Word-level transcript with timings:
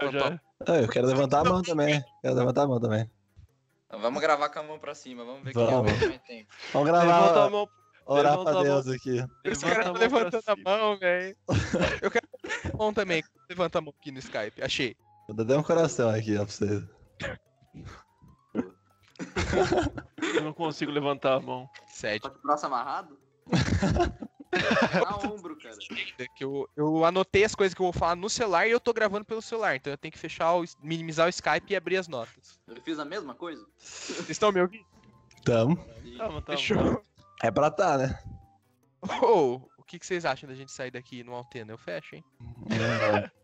já. 0.00 0.40
Ah, 0.66 0.76
eu 0.76 0.88
quero 0.88 1.06
levantar 1.06 1.40
a 1.40 1.44
mão 1.44 1.62
também. 1.62 2.02
Quero 2.22 2.34
levantar 2.34 2.62
a 2.62 2.66
mão 2.68 2.80
também. 2.80 3.10
Então, 3.86 4.00
vamos 4.00 4.20
gravar 4.20 4.48
com 4.50 4.58
a 4.58 4.62
mão 4.62 4.78
pra 4.78 4.94
cima, 4.94 5.24
vamos 5.24 5.42
ver 5.42 5.52
Vamos. 5.54 5.92
quem 5.98 6.14
é 6.14 6.18
tem. 6.18 6.46
Vamos 6.72 6.90
Levanta 6.90 7.12
a 7.12 7.22
gravar, 7.32 7.50
mão. 7.50 7.68
orar 8.06 8.32
levanta 8.38 8.52
pra 8.52 8.62
Deus 8.62 8.88
aqui. 8.88 9.24
Esse 9.44 9.64
cara 9.64 9.82
tá 9.84 9.92
mão 9.92 10.00
levantando 10.00 10.44
a 10.46 10.56
mão, 10.56 10.98
velho. 10.98 11.36
Eu 12.02 12.10
quero 12.10 12.28
levantar 12.44 12.70
a 12.74 12.76
mão 12.76 12.92
também. 12.92 13.24
Levanta 13.48 13.78
a 13.78 13.80
mão 13.80 13.94
aqui 13.98 14.12
no 14.12 14.18
Skype. 14.18 14.62
Achei. 14.62 14.94
Vou 15.26 15.44
dar 15.44 15.58
um 15.58 15.62
coração 15.62 16.10
aqui, 16.10 16.36
ó, 16.36 16.44
pra 16.44 16.52
vocês. 16.52 16.84
Eu 20.34 20.42
não 20.42 20.52
consigo 20.52 20.92
levantar 20.92 21.34
a 21.34 21.40
mão. 21.40 21.68
Só 21.88 22.28
que 22.28 22.38
o 22.38 22.42
braço 22.42 22.66
amarrado? 22.66 23.18
Ombro, 25.32 25.56
cara. 25.56 25.76
Que 26.36 26.44
eu, 26.44 26.68
eu 26.76 27.04
anotei 27.04 27.44
as 27.44 27.54
coisas 27.54 27.74
que 27.74 27.80
eu 27.80 27.86
vou 27.86 27.92
falar 27.92 28.16
no 28.16 28.30
celular 28.30 28.66
e 28.66 28.70
eu 28.70 28.80
tô 28.80 28.92
gravando 28.92 29.24
pelo 29.24 29.42
celular. 29.42 29.76
Então 29.76 29.92
eu 29.92 29.98
tenho 29.98 30.12
que 30.12 30.18
fechar, 30.18 30.54
o, 30.54 30.64
minimizar 30.82 31.26
o 31.26 31.30
Skype 31.30 31.72
e 31.72 31.76
abrir 31.76 31.96
as 31.96 32.08
notas. 32.08 32.58
Eu 32.66 32.80
fiz 32.82 32.98
a 32.98 33.04
mesma 33.04 33.34
coisa? 33.34 33.66
Vocês 33.78 34.30
estão 34.30 34.50
me 34.52 34.60
ouvindo? 34.60 34.84
Tamo. 35.44 35.76
Tamo, 36.16 36.42
tamo. 36.42 36.58
Fechou. 36.58 37.02
É 37.42 37.50
pra 37.50 37.70
tá, 37.70 37.98
né? 37.98 38.18
Ô, 39.22 39.60
o 39.78 39.82
que, 39.84 39.98
que 39.98 40.06
vocês 40.06 40.24
acham 40.24 40.48
da 40.48 40.54
gente 40.54 40.72
sair 40.72 40.90
daqui 40.90 41.22
no 41.22 41.34
Altena? 41.34 41.72
Eu 41.72 41.78
fecho, 41.78 42.16
hein? 42.16 42.24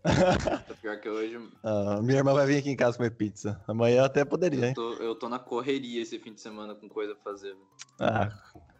Tá 0.03 0.75
Pior 0.83 1.01
que 1.01 1.09
hoje 1.09 1.41
Ah, 1.63 2.01
minha 2.03 2.19
irmã 2.19 2.35
vai 2.35 2.47
vir 2.47 2.59
aqui 2.59 2.71
em 2.71 2.77
casa 2.77 2.97
comer 2.97 3.11
pizza. 3.11 3.63
Amanhã 3.69 3.99
eu 3.99 4.05
até 4.05 4.25
poderia, 4.25 4.59
eu 4.59 4.65
hein? 4.65 4.75
tô, 4.75 4.93
eu 4.95 5.15
tô 5.15 5.29
na 5.29 5.39
correria 5.39 6.03
esse 6.03 6.19
fim 6.19 6.35
de 6.35 6.41
semana 6.41 6.75
com 6.75 6.89
coisa 6.89 7.15
pra 7.15 7.33
fazer. 7.33 7.55
velho. 7.55 7.67
Ah. 8.01 8.31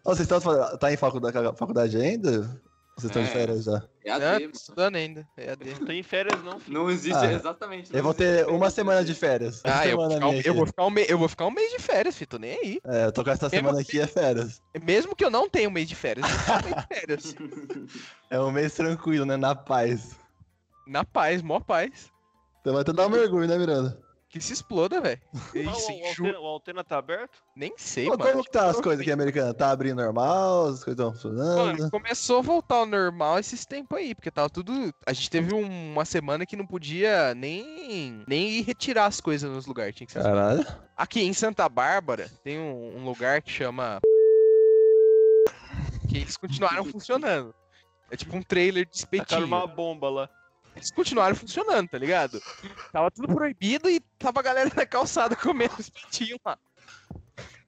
Vocês 0.05 0.31
estão 0.31 0.41
tá 0.79 0.93
em 0.93 0.97
faculdade, 0.97 1.57
faculdade 1.57 1.97
ainda? 1.97 2.31
Ou 2.41 3.01
Vocês 3.01 3.11
estão 3.11 3.23
de 3.23 3.29
É. 3.29 3.33
férias 3.33 3.65
já? 3.65 3.83
É 4.05 4.11
AD, 4.13 4.25
tô 4.25 4.33
mano. 4.41 4.51
estudando 4.55 4.97
ainda. 4.97 5.29
É 5.37 5.51
AD. 5.51 5.75
Não 5.81 5.87
tem 5.87 6.03
férias, 6.03 6.45
não, 6.45 6.61
filho. 6.61 6.79
Não 6.79 6.91
existe, 6.91 7.17
Ah, 7.25 7.33
exatamente. 7.33 7.91
não 7.91 7.99
Eu 7.99 8.05
vou 8.05 8.15
ter 8.15 8.25
férias 8.39 8.49
uma 8.57 8.71
semana 8.71 9.05
de 9.05 9.15
férias. 9.15 9.63
Ah, 9.65 9.87
eu 9.89 9.97
vou, 9.97 10.11
ficar 10.11 10.29
um, 10.29 10.41
eu, 10.45 10.55
vou 10.55 10.67
ficar 10.67 10.85
um 10.87 10.91
me- 10.91 11.07
eu 11.09 11.19
vou 11.19 11.29
ficar 11.29 11.47
um 11.47 11.51
mês 11.51 11.73
de 11.73 11.79
férias, 11.81 12.17
fi. 12.17 12.25
Tô 12.27 12.39
nem 12.39 12.53
aí. 12.53 12.81
É, 12.85 13.07
eu 13.07 13.13
tô 13.13 13.25
com 13.25 13.31
essa 13.31 13.47
Eu 13.47 13.51
semana 13.51 13.81
aqui, 13.81 13.99
é 13.99 14.07
férias. 14.07 14.63
Mesmo 14.81 15.17
que 15.17 15.25
eu 15.25 15.31
não 15.31 15.49
tenha 15.49 15.69
um 15.69 15.73
mês 15.73 15.89
de 15.89 15.97
férias, 15.97 16.29
eu 16.31 16.39
ficar 16.39 16.61
um 16.61 16.65
mês 16.71 16.77
de 16.77 16.95
férias. 16.95 17.35
É 18.31 18.41
um 18.41 18.51
mês 18.53 18.75
tranquilo, 18.75 19.25
né? 19.25 19.37
Na 19.37 19.55
paz. 19.55 20.17
Na 20.87 21.05
paz, 21.05 21.41
mó 21.43 21.59
paz. 21.61 22.13
Então 22.61 22.73
vai 22.75 22.83
até 22.83 22.93
dar 22.93 23.07
um 23.07 23.11
mergulho, 23.11 23.47
né, 23.49 23.57
Miranda? 23.59 23.99
Que 24.35 24.41
se 24.41 24.53
exploda, 24.53 25.01
velho. 25.01 25.21
O. 26.43 26.47
Altena, 26.47 26.83
tá 26.83 26.99
aberto? 26.99 27.39
Nem 27.55 27.73
sei, 27.77 28.07
Pô, 28.07 28.17
mano. 28.19 28.33
como 28.33 28.43
que 28.45 28.51
tá 28.51 28.67
as 28.67 28.81
coisas 28.81 29.01
aqui, 29.01 29.13
americana? 29.13 29.55
Tá 29.55 29.71
abrindo 29.71 30.03
normal? 30.03 30.65
As 30.71 30.83
coisas 30.83 30.89
estão 30.99 31.13
funcionando? 31.13 31.79
Mano, 31.79 31.91
começou 31.91 32.39
a 32.41 32.43
voltar 32.43 32.75
ao 32.79 32.87
normal 32.87 33.39
esses 33.39 33.65
tempos 33.65 33.97
aí, 33.97 34.13
porque 34.13 34.33
tava 34.33 34.51
tudo. 34.51 34.93
A 35.07 35.13
gente 35.13 35.31
teve 35.31 35.55
um- 35.55 35.93
uma 35.93 36.05
semana 36.05 36.45
que 36.45 36.57
não 36.57 36.67
podia 36.67 37.33
nem, 37.37 38.25
nem 38.27 38.49
ir 38.59 38.63
retirar 38.63 39.07
as 39.07 39.21
coisas 39.21 39.49
nos 39.49 39.67
lugares. 39.67 39.95
Tinha 39.95 40.07
que 40.07 40.13
ser 40.13 40.23
Caralho. 40.23 40.67
Aqui 40.97 41.23
em 41.23 41.33
Santa 41.33 41.69
Bárbara 41.69 42.29
tem 42.43 42.59
um, 42.59 42.99
um 42.99 43.05
lugar 43.05 43.41
que 43.41 43.53
chama. 43.53 44.01
Que 46.09 46.19
eles 46.19 46.37
continuaram 46.37 46.85
funcionando. 46.85 47.55
É 48.11 48.17
tipo 48.17 48.37
um 48.37 48.43
trailer 48.43 48.85
de 48.85 49.01
Tacaram 49.01 49.23
espetinho. 49.23 49.47
uma 49.47 49.67
bomba 49.67 50.11
lá. 50.11 50.29
Eles 50.77 50.91
continuaram 50.91 51.37
funcionando, 51.37 51.89
tá 51.89 51.99
ligado? 51.99 52.41
Tava 52.93 53.11
tudo 53.11 53.35
proibido 53.35 53.89
e 53.89 54.01
tava 54.19 54.41
a 54.41 54.43
galera 54.43 54.71
na 54.75 54.85
calçada 54.87 55.37
comendo 55.37 55.75
espetinho 55.79 56.39
lá. 56.45 56.59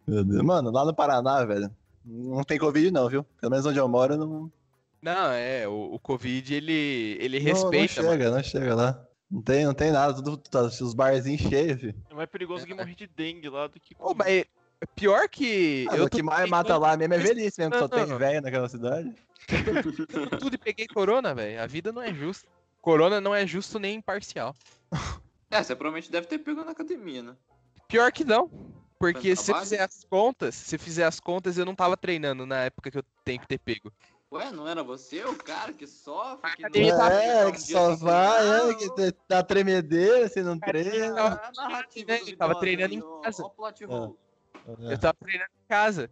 Meu 0.07 0.25
Deus. 0.25 0.43
Mano, 0.43 0.71
lá 0.71 0.85
no 0.85 0.95
Paraná, 0.95 1.45
velho, 1.45 1.71
não 2.05 2.45
tem 2.45 2.59
Covid 2.59 2.91
não, 2.91 3.09
viu? 3.09 3.25
Pelo 3.41 3.51
menos 3.51 3.67
onde 3.67 3.79
eu 3.79 3.89
moro, 3.89 4.17
não, 4.17 4.53
Não, 5.03 5.33
é, 5.33 5.67
o, 5.67 5.95
o 5.95 5.99
Covid 5.99 6.55
ele, 6.55 7.17
ele 7.21 7.39
não, 7.39 7.47
não 7.47 7.53
respeita, 7.53 8.03
mano. 8.03 8.13
chega, 8.13 8.31
não 8.31 8.43
chega 8.43 8.75
lá. 8.75 9.07
Não 9.29 9.43
tem, 9.43 9.65
não 9.65 9.75
tem 9.75 9.91
nada, 9.91 10.15
tudo, 10.15 10.37
tá, 10.37 10.63
os 10.63 10.95
barzinhos 10.95 11.41
cheios, 11.43 11.81
filho. 11.81 11.95
É 12.09 12.15
mais 12.15 12.29
perigoso 12.29 12.65
que 12.65 12.75
morrer 12.75 12.95
de 12.95 13.09
dengue 13.09 13.49
lá 13.49 13.67
do 13.67 13.81
que. 13.81 13.97
Ô, 13.99 14.15
mas 14.15 14.29
é 14.81 14.87
pior 14.95 15.29
que. 15.29 15.87
Ah, 15.91 15.97
eu 15.97 16.05
o 16.05 16.11
que 16.11 16.23
mais 16.23 16.49
mata 16.49 16.77
lá 16.77 16.97
mesmo 16.97 17.15
é 17.15 17.19
velhice 17.19 17.59
mesmo, 17.59 17.73
que 17.73 17.79
só 17.79 17.89
tem 17.89 18.07
Não. 18.07 18.19
velho 18.19 18.41
naquela 18.41 18.69
cidade. 18.69 19.13
tudo 20.39 20.55
e 20.55 20.59
peguei 20.59 20.87
corona, 20.87 21.35
velho. 21.35 21.61
A 21.61 21.67
vida 21.67 21.91
não 21.93 22.03
é 22.03 22.15
justa. 22.15 22.49
Corona 22.87 23.21
não 23.21 23.35
é 23.35 23.45
justo 23.45 23.81
nem 23.81 23.97
imparcial. 23.97 24.55
É, 25.49 25.63
você 25.63 25.77
provavelmente 25.77 26.11
deve 26.11 26.27
ter 26.27 26.39
pego 26.41 26.65
na 26.65 26.73
academia, 26.73 27.23
né? 27.23 27.37
Pior 27.87 28.11
que 28.11 28.25
não. 28.25 28.51
Porque 28.99 29.37
se 29.37 29.45
você 29.45 29.45
trabalho? 29.53 29.65
fizer 29.65 29.81
as 29.81 30.05
contas, 30.11 30.55
se 30.57 30.77
fizer 30.77 31.05
as 31.05 31.21
contas, 31.21 31.57
eu 31.57 31.65
não 31.65 31.75
tava 31.75 31.97
treinando 31.97 32.45
na 32.45 32.65
época 32.65 32.91
que 32.91 32.99
eu 32.99 33.05
tenho 33.25 33.41
que 33.41 33.47
ter 33.47 33.59
pego. 33.61 33.93
Ué, 34.33 34.51
não 34.51 34.67
era 34.67 34.83
você 34.83 35.25
o 35.25 35.37
cara 35.37 35.73
que 35.73 35.87
sofre? 35.87 36.51
Que 36.57 36.65
academia 36.65 36.97
não 36.97 37.11
É, 37.13 37.47
um 37.47 37.53
que 37.53 37.61
só 37.61 37.95
sem 37.95 38.05
vai, 38.05 38.71
é, 38.71 38.75
que 38.75 39.13
tá 39.29 39.41
tremedeira, 39.45 40.29
você 40.29 40.43
não 40.43 40.59
treina. 40.59 41.15
tava- 41.15 41.43
a 41.45 41.53
narrativa 41.53 42.13
né, 42.13 42.19
dos 42.19 42.29
ele 42.29 42.37
tava 42.37 42.59
treinando 42.59 42.95
em 42.95 43.23
casa. 43.23 43.49
plot 43.51 43.85
hole. 43.87 44.17
Eu 44.91 44.99
tava 44.99 45.15
treinando 45.21 45.51
em 45.65 45.69
casa. 45.69 46.11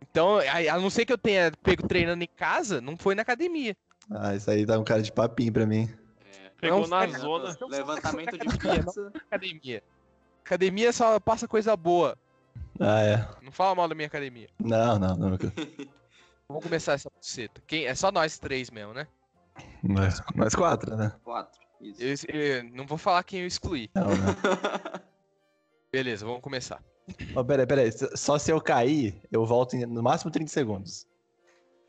Então, 0.00 0.38
a, 0.38 0.74
a 0.74 0.78
não 0.80 0.88
ser 0.88 1.04
que 1.04 1.12
eu 1.12 1.18
tenha 1.18 1.50
pego 1.64 1.86
treinando 1.86 2.22
em 2.22 2.28
casa, 2.28 2.80
não 2.80 2.96
foi 2.96 3.16
na 3.16 3.22
academia. 3.22 3.76
Ah, 4.10 4.36
isso 4.36 4.48
aí 4.50 4.64
tá 4.64 4.78
um 4.78 4.84
cara 4.84 5.02
de 5.02 5.12
papinho 5.12 5.52
pra 5.52 5.66
mim. 5.66 5.88
É. 6.58 6.60
Pegou 6.60 6.80
Não, 6.80 6.88
na 6.88 7.06
não, 7.06 7.18
zona. 7.18 7.56
não. 7.60 7.68
Levantamento 7.68 8.36
de 8.38 8.58
pizza. 8.58 9.12
Academia. 9.30 9.82
Academia 10.44 10.92
só 10.92 11.20
passa 11.20 11.46
coisa 11.46 11.76
boa. 11.76 12.18
Ah, 12.80 13.00
é. 13.02 13.28
Não 13.42 13.52
fala 13.52 13.74
mal 13.74 13.88
da 13.88 13.94
minha 13.94 14.06
academia. 14.06 14.48
Não, 14.58 14.98
não, 14.98 15.16
não. 15.16 15.38
Vamos 16.48 16.64
começar 16.64 16.94
essa 16.94 17.10
buceta. 17.10 17.62
Quem, 17.66 17.84
é 17.86 17.94
só 17.94 18.10
nós 18.10 18.38
três 18.38 18.70
mesmo, 18.70 18.94
né? 18.94 19.06
Nós, 19.82 20.20
nós 20.34 20.54
quatro, 20.54 20.96
né? 20.96 21.12
Quatro. 21.22 21.60
Isso. 21.80 22.26
Eu, 22.28 22.40
eu 22.40 22.64
não 22.64 22.86
vou 22.86 22.96
falar 22.98 23.22
quem 23.22 23.40
eu 23.40 23.46
excluí. 23.46 23.90
Não, 23.94 24.08
né? 24.08 24.34
Beleza, 25.92 26.24
vamos 26.24 26.40
começar. 26.40 26.82
Ó, 27.34 27.44
peraí, 27.44 27.66
peraí. 27.66 27.90
Só 28.16 28.38
se 28.38 28.50
eu 28.50 28.60
cair, 28.60 29.20
eu 29.30 29.44
volto 29.44 29.74
em 29.74 29.86
no 29.86 30.02
máximo 30.02 30.30
30 30.30 30.50
segundos. 30.50 31.06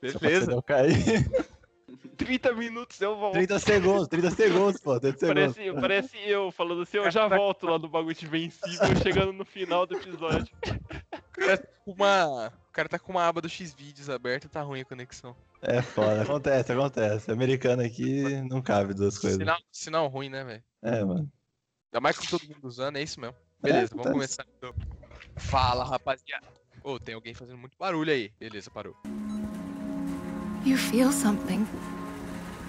Só 0.06 0.20
pra 0.20 0.30
se 0.30 0.36
Beleza. 0.36 0.52
eu 0.52 0.62
cair. 0.62 1.30
30 2.20 2.54
minutos 2.54 3.00
eu 3.00 3.16
volto. 3.16 3.34
30 3.34 3.60
segundos, 3.60 4.08
30 4.10 4.32
segundos, 4.32 4.82
pô. 4.82 5.00
30 5.00 5.18
segundos. 5.20 5.56
Parece, 5.56 5.82
parece 5.82 6.30
eu 6.30 6.52
falando 6.52 6.82
assim, 6.82 6.98
eu 6.98 7.10
já 7.10 7.28
volto 7.28 7.66
lá 7.66 7.78
do 7.78 7.88
bagulho 7.88 8.14
de 8.14 8.28
vencível, 8.28 8.96
chegando 9.02 9.32
no 9.32 9.46
final 9.46 9.88
do 9.88 9.96
episódio. 9.96 10.54
O 10.62 11.40
cara, 11.40 11.58
tá 11.58 11.68
com 11.86 11.92
uma, 11.92 12.48
o 12.48 12.72
cara 12.74 12.90
tá 12.90 13.00
com 13.00 13.12
uma 13.14 13.26
aba 13.26 13.42
do 13.42 13.48
X-Vídeos 13.48 14.10
aberta 14.10 14.48
e 14.48 14.50
tá 14.50 14.62
ruim 14.62 14.82
a 14.82 14.86
conexão. 14.86 15.34
É 15.62 15.82
foda, 15.82 16.22
acontece, 16.22 16.72
acontece. 16.74 17.32
Americano 17.32 17.82
aqui 17.82 18.42
não 18.50 18.62
cabe 18.62 18.94
duas 18.94 19.18
coisas. 19.18 19.40
Sinal, 19.40 19.60
sinal 19.72 20.08
ruim, 20.08 20.30
né, 20.30 20.44
velho? 20.44 20.64
É, 20.82 21.04
mano. 21.04 21.32
Ainda 21.88 22.02
mais 22.02 22.18
com 22.18 22.26
todo 22.26 22.48
mundo 22.48 22.68
usando, 22.68 22.98
é 22.98 23.02
isso 23.02 23.20
mesmo. 23.20 23.36
Beleza, 23.62 23.90
vamos 23.96 24.08
acontece. 24.08 24.38
começar 24.38 24.46
então. 24.58 24.74
Fala, 25.38 25.86
rapaziada. 25.86 26.48
Ô, 26.84 27.00
tem 27.00 27.16
alguém 27.16 27.34
fazendo 27.34 27.58
muito 27.58 27.78
barulho 27.78 28.12
aí. 28.12 28.32
Beleza, 28.40 28.70
parou. 28.70 28.96
You 30.66 30.78
feel 30.78 31.12
something, 31.12 31.66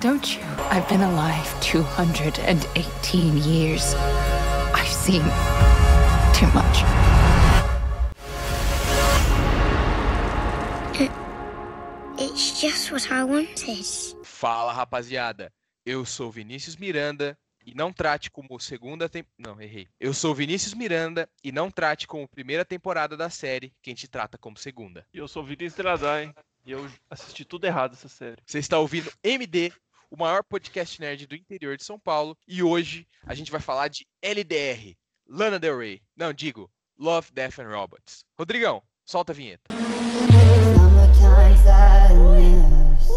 don't 0.00 0.34
you? 0.34 0.42
I've 0.70 0.88
been 0.88 1.02
alive 1.02 1.60
218 1.60 3.36
years. 3.36 3.94
I've 4.74 4.88
seen 4.88 5.22
too 6.32 6.46
much. 6.54 6.84
It's 12.18 12.60
just 12.60 12.90
what 12.92 13.10
I 13.10 13.24
wanted. 13.24 13.84
Fala, 14.24 14.72
rapaziada. 14.72 15.52
Eu 15.84 16.04
sou 16.06 16.30
Vinícius 16.30 16.76
Miranda 16.76 17.36
e 17.66 17.74
não 17.74 17.92
trate 17.92 18.30
como 18.30 18.58
segunda 18.58 19.08
tem... 19.08 19.24
Não, 19.38 19.60
errei. 19.60 19.86
Eu 19.98 20.14
sou 20.14 20.34
Vinícius 20.34 20.72
Miranda 20.72 21.28
e 21.44 21.52
não 21.52 21.70
trate 21.70 22.06
como 22.06 22.28
primeira 22.28 22.64
temporada 22.64 23.16
da 23.16 23.28
série 23.28 23.72
quem 23.82 23.94
te 23.94 24.08
trata 24.08 24.38
como 24.38 24.56
segunda. 24.56 25.06
E 25.12 25.18
eu 25.18 25.28
sou 25.28 25.44
Vitor 25.44 25.66
Stradai, 25.66 26.32
e 26.64 26.72
eu 26.72 26.88
assisti 27.08 27.44
tudo 27.44 27.66
errado 27.66 27.94
essa 27.94 28.08
série. 28.08 28.42
Você 28.46 28.58
está 28.58 28.78
ouvindo 28.78 29.10
MD, 29.22 29.72
o 30.10 30.16
maior 30.16 30.42
podcast 30.42 31.00
nerd 31.00 31.26
do 31.26 31.36
interior 31.36 31.76
de 31.76 31.84
São 31.84 31.98
Paulo, 31.98 32.36
e 32.46 32.62
hoje 32.62 33.06
a 33.24 33.34
gente 33.34 33.50
vai 33.50 33.60
falar 33.60 33.88
de 33.88 34.06
LDR, 34.22 34.96
Lana 35.28 35.58
Del 35.58 35.78
Rey. 35.78 36.02
Não, 36.16 36.32
digo, 36.32 36.70
Love, 36.98 37.28
Death 37.32 37.60
and 37.60 37.68
Robots. 37.68 38.24
Rodrigão, 38.38 38.82
solta 39.06 39.32
a 39.32 39.34
vinheta. 39.34 39.74
Summertime 40.74 41.56
sadness. 41.64 43.10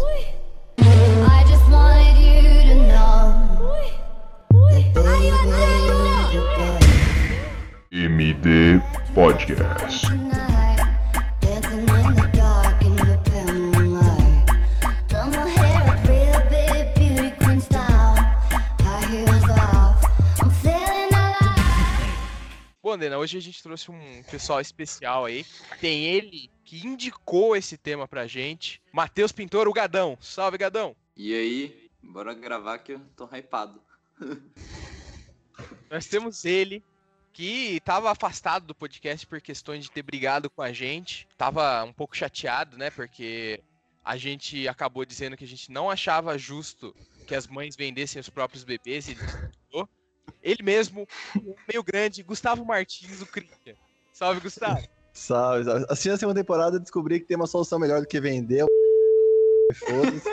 Bom, 22.94 22.96
Andena, 22.96 23.18
hoje 23.18 23.36
a 23.36 23.40
gente 23.40 23.60
trouxe 23.60 23.90
um 23.90 24.22
pessoal 24.30 24.60
especial 24.60 25.24
aí. 25.24 25.44
Tem 25.80 26.04
ele 26.04 26.48
que 26.64 26.86
indicou 26.86 27.56
esse 27.56 27.76
tema 27.76 28.06
pra 28.06 28.28
gente. 28.28 28.80
Matheus 28.92 29.32
Pintor, 29.32 29.66
o 29.66 29.72
Gadão. 29.72 30.16
Salve, 30.20 30.56
Gadão. 30.56 30.94
E 31.16 31.34
aí, 31.34 31.90
bora 32.00 32.32
gravar 32.32 32.78
que 32.78 32.92
eu 32.92 33.00
tô 33.16 33.26
hypado. 33.34 33.82
Nós 35.90 36.06
temos 36.06 36.44
ele, 36.44 36.84
que 37.32 37.80
tava 37.80 38.12
afastado 38.12 38.64
do 38.64 38.76
podcast 38.76 39.26
por 39.26 39.40
questões 39.40 39.82
de 39.82 39.90
ter 39.90 40.02
brigado 40.02 40.48
com 40.48 40.62
a 40.62 40.72
gente. 40.72 41.26
Tava 41.36 41.82
um 41.82 41.92
pouco 41.92 42.16
chateado, 42.16 42.78
né? 42.78 42.90
Porque 42.90 43.60
a 44.04 44.16
gente 44.16 44.68
acabou 44.68 45.04
dizendo 45.04 45.36
que 45.36 45.44
a 45.44 45.48
gente 45.48 45.68
não 45.72 45.90
achava 45.90 46.38
justo 46.38 46.94
que 47.26 47.34
as 47.34 47.48
mães 47.48 47.74
vendessem 47.74 48.20
os 48.20 48.28
próprios 48.28 48.62
bebês. 48.62 49.06
Discordou. 49.06 49.63
Ele 50.42 50.62
mesmo, 50.62 51.06
meio 51.68 51.82
grande, 51.82 52.22
Gustavo 52.22 52.64
Martins, 52.64 53.20
o 53.20 53.26
Christian. 53.26 53.74
Salve, 54.12 54.40
Gustavo. 54.40 54.86
Salve, 55.12 55.64
salve. 55.64 55.86
Assistindo 55.88 56.14
a 56.14 56.18
segunda 56.18 56.40
temporada, 56.40 56.76
eu 56.76 56.80
descobri 56.80 57.20
que 57.20 57.26
tem 57.26 57.36
uma 57.36 57.46
solução 57.46 57.78
melhor 57.78 58.00
do 58.00 58.06
que 58.06 58.20
vender. 58.20 58.64
Foda-se. 59.74 60.30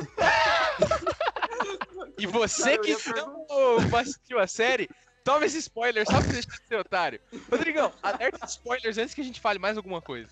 E 2.17 2.27
você 2.27 2.77
que 2.77 2.95
não 3.15 3.97
assistiu 3.97 4.39
a 4.39 4.45
série, 4.45 4.89
toma 5.23 5.45
esse 5.45 5.57
spoiler 5.57 6.05
só 6.05 6.21
pra 6.21 6.31
deixar 6.31 6.51
de 6.51 6.67
ser 6.67 6.75
otário. 6.75 7.19
Rodrigão, 7.49 7.91
alerta 8.03 8.45
de 8.45 8.51
spoilers 8.51 8.97
antes 8.97 9.13
que 9.13 9.21
a 9.21 9.23
gente 9.23 9.39
fale 9.39 9.57
mais 9.57 9.77
alguma 9.77 10.01
coisa. 10.01 10.29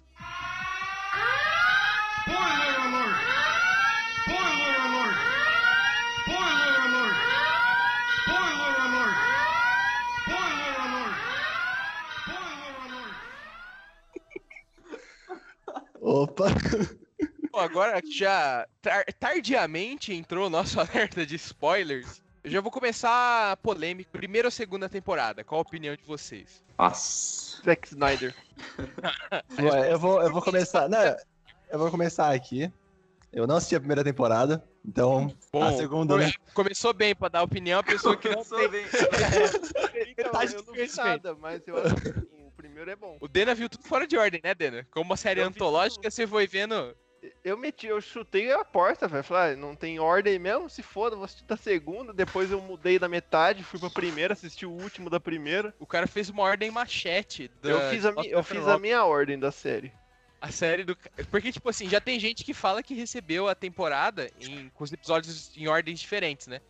Spoiler 2.27 2.79
alert! 2.79 3.38
Opa. 16.01 16.45
Bom, 17.51 17.59
agora 17.59 18.01
que 18.01 18.11
já 18.11 18.67
tar- 18.81 19.05
tardiamente 19.19 20.13
entrou 20.13 20.47
o 20.47 20.49
nosso 20.49 20.79
alerta 20.81 21.25
de 21.25 21.35
spoilers, 21.35 22.21
eu 22.43 22.51
já 22.51 22.61
vou 22.61 22.71
começar 22.71 23.51
a 23.51 23.57
polêmica. 23.57 24.09
Primeira 24.11 24.47
ou 24.47 24.51
segunda 24.51 24.87
temporada? 24.87 25.43
Qual 25.43 25.59
a 25.59 25.61
opinião 25.61 25.95
de 25.95 26.03
vocês? 26.03 26.63
Nossa. 26.77 27.61
Zack 27.63 27.87
Snyder. 27.89 28.33
Ué, 29.59 29.91
eu 29.91 29.99
vou, 29.99 30.21
eu 30.21 30.31
vou 30.31 30.41
começar. 30.41 30.87
Não, 30.87 30.99
eu 31.69 31.79
vou 31.79 31.91
começar 31.91 32.33
aqui. 32.33 32.71
Eu 33.31 33.45
não 33.45 33.57
assisti 33.57 33.75
a 33.75 33.79
primeira 33.79 34.03
temporada, 34.03 34.63
então 34.83 35.31
a 35.53 35.71
segunda, 35.73 36.17
né? 36.17 36.31
começou 36.55 36.91
bem 36.95 37.13
pra 37.13 37.27
dar 37.29 37.43
opinião, 37.43 37.79
a 37.79 37.83
pessoa 37.83 38.17
que 38.17 38.27
não 38.27 38.43
tem. 38.43 38.67
bem. 38.69 38.85
Então, 40.07 40.31
Metade 40.31 40.55
eu 40.55 40.63
não 40.63 40.73
vi 40.73 40.89
nada, 40.95 41.35
mas 41.35 41.61
eu 41.67 41.77
acho 41.77 41.95
que 41.95 42.38
primeiro 42.79 42.91
é 42.91 42.95
bom. 42.95 43.17
O 43.19 43.27
Dena 43.27 43.53
viu 43.53 43.69
tudo 43.69 43.83
fora 43.83 44.07
de 44.07 44.17
ordem, 44.17 44.39
né, 44.43 44.55
Dena? 44.55 44.87
Como 44.91 45.05
uma 45.05 45.17
série 45.17 45.41
Eu 45.41 45.47
antológica, 45.47 46.09
você 46.09 46.25
foi 46.25 46.47
vendo. 46.47 46.95
Eu 47.43 47.57
meti, 47.57 47.85
eu 47.87 47.99
chutei 47.99 48.51
a 48.51 48.63
porta, 48.63 49.05
velho. 49.07 49.23
Falei, 49.23 49.53
ah, 49.53 49.57
não 49.57 49.75
tem 49.75 49.99
ordem 49.99 50.39
mesmo, 50.39 50.69
se 50.69 50.81
foda, 50.81 51.17
vou 51.17 51.25
assistir 51.25 51.43
da 51.43 51.57
segunda. 51.57 52.13
Depois 52.13 52.49
eu 52.49 52.61
mudei 52.61 52.97
da 52.97 53.09
metade, 53.09 53.63
fui 53.63 53.77
pra 53.77 53.89
primeira, 53.89 54.33
assisti 54.33 54.65
o 54.65 54.71
último 54.71 55.09
da 55.09 55.19
primeira. 55.19 55.75
O 55.79 55.85
cara 55.85 56.07
fez 56.07 56.29
uma 56.29 56.43
ordem 56.43 56.71
machete. 56.71 57.51
Da, 57.61 57.69
eu 57.69 57.89
fiz, 57.89 58.05
a, 58.05 58.11
mi- 58.13 58.29
eu 58.29 58.41
fiz 58.43 58.65
a 58.65 58.79
minha 58.79 59.03
ordem 59.03 59.37
da 59.37 59.51
série. 59.51 59.91
A 60.41 60.49
série 60.49 60.85
do. 60.85 60.97
Porque, 61.29 61.51
tipo 61.51 61.67
assim, 61.67 61.89
já 61.89 61.99
tem 61.99 62.17
gente 62.17 62.45
que 62.45 62.53
fala 62.53 62.81
que 62.81 62.93
recebeu 62.93 63.49
a 63.49 63.55
temporada 63.55 64.31
em... 64.39 64.69
com 64.69 64.85
os 64.85 64.93
episódios 64.93 65.51
em 65.57 65.67
ordens 65.67 65.99
diferentes, 65.99 66.47
né? 66.47 66.61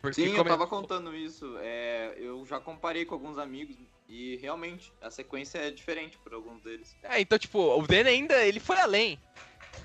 Porque 0.00 0.22
Sim, 0.26 0.34
eu 0.36 0.44
tava 0.44 0.66
contando 0.66 1.14
isso. 1.14 1.58
É, 1.60 2.14
eu 2.16 2.44
já 2.46 2.58
comparei 2.58 3.04
com 3.04 3.14
alguns 3.14 3.36
amigos 3.36 3.76
e 4.12 4.36
realmente 4.36 4.92
a 5.00 5.10
sequência 5.10 5.56
é 5.58 5.70
diferente 5.70 6.18
para 6.18 6.36
alguns 6.36 6.62
deles. 6.62 6.94
É, 7.02 7.18
então, 7.18 7.38
tipo, 7.38 7.58
o 7.58 7.86
Dan 7.86 8.04
ainda, 8.06 8.44
ele 8.44 8.60
foi 8.60 8.78
além. 8.78 9.18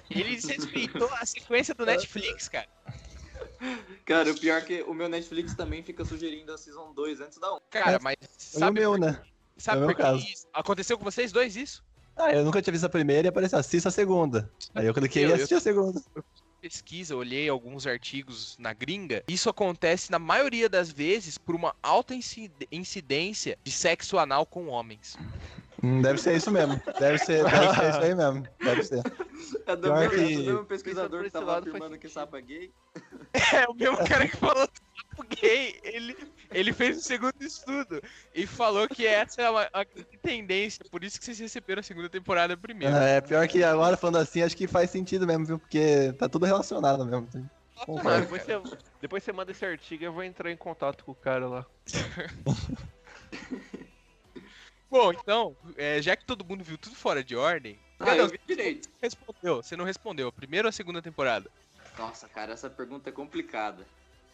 Ele 0.10 0.36
desrespeitou 0.36 1.10
a 1.14 1.26
sequência 1.26 1.74
do 1.74 1.86
Netflix, 1.86 2.50
cara. 2.50 2.68
Cara, 4.06 4.30
o 4.32 4.38
pior 4.38 4.58
é 4.58 4.62
que 4.62 4.82
o 4.84 4.94
meu 4.94 5.08
Netflix 5.08 5.54
também 5.56 5.82
fica 5.82 6.04
sugerindo 6.04 6.52
a 6.52 6.58
Season 6.58 6.94
2 6.94 7.22
antes 7.22 7.38
da 7.40 7.54
1. 7.56 7.60
Cara, 7.72 7.92
É, 7.96 8.00
mas 8.00 8.16
o 8.54 8.60
sabe, 8.60 8.80
meu, 8.82 8.92
por... 8.92 9.00
né? 9.00 9.24
sabe 9.58 9.78
É 9.78 9.80
o 9.80 9.82
por 9.84 9.88
meu 9.88 9.96
que 9.96 10.02
caso. 10.02 10.26
isso? 10.28 10.48
Aconteceu 10.54 10.98
com 10.98 11.06
vocês 11.06 11.32
dois 11.32 11.56
isso? 11.56 11.82
Ah, 12.18 12.34
eu 12.34 12.44
nunca 12.44 12.62
tinha 12.62 12.72
visto 12.74 12.84
a 12.86 12.90
primeira 12.90 13.28
e 13.28 13.30
apareceu, 13.30 13.58
assista 13.58 13.88
a 13.90 13.92
segunda. 13.92 14.52
Aí 14.76 14.86
eu 14.88 14.94
cliquei 14.94 15.24
Eu- 15.24 15.30
e 15.30 15.32
eu- 15.32 15.36
assisti 15.38 15.54
a 15.56 15.60
segunda. 15.62 16.02
Pesquisa, 16.60 17.16
olhei 17.16 17.48
alguns 17.48 17.86
artigos 17.86 18.58
na 18.58 18.74
gringa. 18.74 19.24
Isso 19.28 19.50
acontece 19.50 20.10
na 20.12 20.18
maioria 20.18 20.68
das 20.68 20.92
vezes 20.92 21.38
por 21.38 21.54
uma 21.54 21.76
alta 21.84 22.16
inci- 22.16 22.52
incidência 22.72 23.58
de 23.64 23.72
sexo 23.72 24.18
anal 24.18 24.46
com 24.46 24.68
homens. 24.68 25.16
Hum, 25.84 26.02
deve 26.02 26.20
ser 26.20 26.36
isso 26.36 26.50
mesmo. 26.50 26.82
Deve 27.00 27.20
ser, 27.20 27.44
deve 27.46 27.76
ser 27.76 27.90
isso 27.90 28.00
aí 28.00 28.16
mesmo. 28.16 28.48
Deve 28.60 28.84
ser. 28.84 29.04
É 29.68 29.76
do 29.76 29.94
mesmo, 29.94 30.10
que- 30.10 30.16
é 30.34 30.36
do 30.38 30.44
mesmo 30.44 30.66
pesquisador 30.66 31.20
que 31.22 31.28
esse 31.28 31.34
tava 31.34 31.60
afirmando 31.60 31.98
que 32.00 32.10
sapo 32.10 32.36
é 32.36 32.42
gay. 32.42 32.72
É, 33.54 33.68
o 33.70 33.74
mesmo 33.76 33.98
cara 34.08 34.28
que 34.28 34.36
falou 34.38 34.68
sapo 34.68 35.24
gay, 35.40 35.80
ele, 35.84 36.18
ele 36.52 36.74
fez 36.74 36.98
o 36.98 37.02
segundo 37.02 37.42
estudo 37.42 38.02
e 38.34 38.46
falou 38.48 38.88
que 38.88 39.06
essa 39.06 39.42
é 39.42 39.50
uma, 39.50 39.70
a 39.74 39.86
tendência, 40.22 40.86
por 40.90 41.04
isso 41.04 41.20
que 41.20 41.26
vocês 41.26 41.40
receberam 41.40 41.80
a 41.80 41.84
segunda 41.84 42.10
temporada 42.10 42.56
primeiro. 42.58 42.96
É, 42.96 43.22
pior 43.22 43.48
que 43.48 43.64
agora 43.64 43.98
falando 43.98 44.18
assim, 44.18 44.42
acho 44.42 44.56
que 44.56 44.68
faz 44.68 44.90
sentido 44.90 45.26
mesmo, 45.28 45.46
viu? 45.46 45.60
Porque 45.60 46.14
tá 46.14 46.28
tudo 46.30 46.46
relacionado 46.46 47.06
mesmo. 47.06 47.28
Concordo. 47.86 48.22
depois, 48.22 48.44
você, 48.44 48.62
depois 49.02 49.24
você 49.24 49.32
manda 49.32 49.52
esse 49.52 49.66
artigo 49.66 50.04
e 50.04 50.06
eu 50.06 50.14
vou 50.14 50.24
entrar 50.24 50.52
em 50.52 50.58
contato 50.58 51.04
com 51.04 51.12
o 51.12 51.16
cara 51.16 51.48
lá. 51.48 51.66
Bom, 54.90 55.12
então, 55.12 55.56
é, 55.76 56.02
já 56.02 56.16
que 56.16 56.26
todo 56.26 56.46
mundo 56.46 56.64
viu 56.64 56.78
tudo 56.78 56.96
fora 56.96 57.22
de 57.24 57.36
ordem, 57.36 57.78
Ah, 58.00 58.16
eu 58.16 58.28
vi 58.28 58.40
direito. 58.48 58.90
respondeu, 59.02 59.58
você 59.62 59.76
não 59.76 59.84
respondeu, 59.84 60.30
a 60.30 60.32
primeira 60.32 60.68
ou 60.68 60.70
a 60.70 60.72
segunda 60.72 61.02
temporada? 61.02 61.52
Nossa, 61.98 62.28
cara, 62.30 62.54
essa 62.54 62.70
pergunta 62.70 63.10
é 63.10 63.12
complicada. 63.12 63.86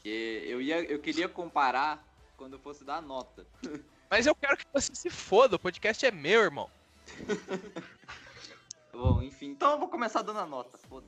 Porque 0.03 0.43
eu, 0.45 0.61
ia, 0.61 0.83
eu 0.83 0.99
queria 0.99 1.29
comparar 1.29 2.05
quando 2.35 2.53
eu 2.53 2.59
fosse 2.59 2.83
dar 2.83 3.01
nota. 3.01 3.47
Mas 4.11 4.25
eu 4.25 4.35
quero 4.35 4.57
que 4.57 4.65
você 4.73 4.93
se 4.93 5.09
foda, 5.09 5.55
o 5.55 5.59
podcast 5.59 6.05
é 6.05 6.11
meu, 6.11 6.41
irmão. 6.41 6.69
Bom, 8.91 9.23
enfim, 9.23 9.47
então 9.47 9.71
eu 9.71 9.79
vou 9.79 9.87
começar 9.87 10.21
dando 10.21 10.39
a 10.39 10.45
nota. 10.45 10.77
Foda. 10.89 11.07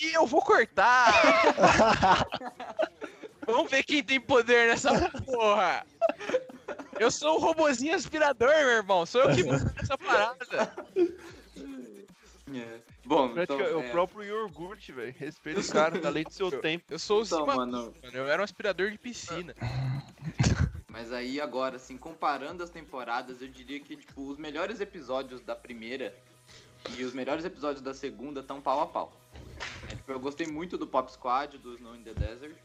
E 0.00 0.14
eu 0.14 0.26
vou 0.26 0.40
cortar! 0.40 1.12
Vamos 3.46 3.70
ver 3.70 3.82
quem 3.82 4.02
tem 4.02 4.18
poder 4.18 4.68
nessa 4.68 5.10
porra! 5.10 5.86
Eu 6.98 7.10
sou 7.10 7.36
o 7.36 7.40
robozinho 7.40 7.94
aspirador, 7.94 8.48
meu 8.48 8.68
irmão. 8.68 9.04
Sou 9.04 9.22
eu 9.22 9.36
que 9.36 9.44
mando 9.44 9.70
essa 9.78 9.96
parada. 9.98 10.74
É. 12.54 12.80
Bom, 13.08 13.32
então, 13.40 13.58
é 13.58 13.74
o 13.74 13.80
é, 13.80 13.90
próprio 13.90 14.22
iogurte, 14.22 14.92
velho. 14.92 15.14
Respeita 15.18 15.60
o 15.64 15.68
cara, 15.68 15.98
tá 15.98 16.08
além 16.08 16.24
do 16.24 16.30
seu 16.30 16.60
tempo. 16.60 16.84
Eu 16.90 16.98
sou 16.98 17.20
o 17.20 17.24
então, 17.24 17.38
Zima, 17.40 17.56
mano, 17.56 17.94
mano. 18.02 18.16
Eu 18.16 18.28
era 18.28 18.42
um 18.42 18.44
aspirador 18.44 18.90
de 18.90 18.98
piscina. 18.98 19.54
Mas 20.86 21.10
aí 21.10 21.40
agora, 21.40 21.76
assim, 21.76 21.96
comparando 21.96 22.62
as 22.62 22.68
temporadas, 22.68 23.40
eu 23.40 23.48
diria 23.48 23.80
que, 23.80 23.96
tipo, 23.96 24.28
os 24.28 24.36
melhores 24.36 24.78
episódios 24.78 25.40
da 25.40 25.56
primeira 25.56 26.14
e 26.90 27.02
os 27.02 27.14
melhores 27.14 27.46
episódios 27.46 27.80
da 27.80 27.94
segunda 27.94 28.40
estão 28.40 28.60
pau 28.60 28.80
a 28.82 28.86
pau. 28.86 29.12
É, 29.88 29.94
tipo, 29.94 30.12
eu 30.12 30.20
gostei 30.20 30.46
muito 30.46 30.76
do 30.76 30.86
Pop 30.86 31.10
Squad, 31.10 31.56
do 31.56 31.74
Snow 31.76 31.96
in 31.96 32.02
the 32.02 32.12
Desert. 32.12 32.56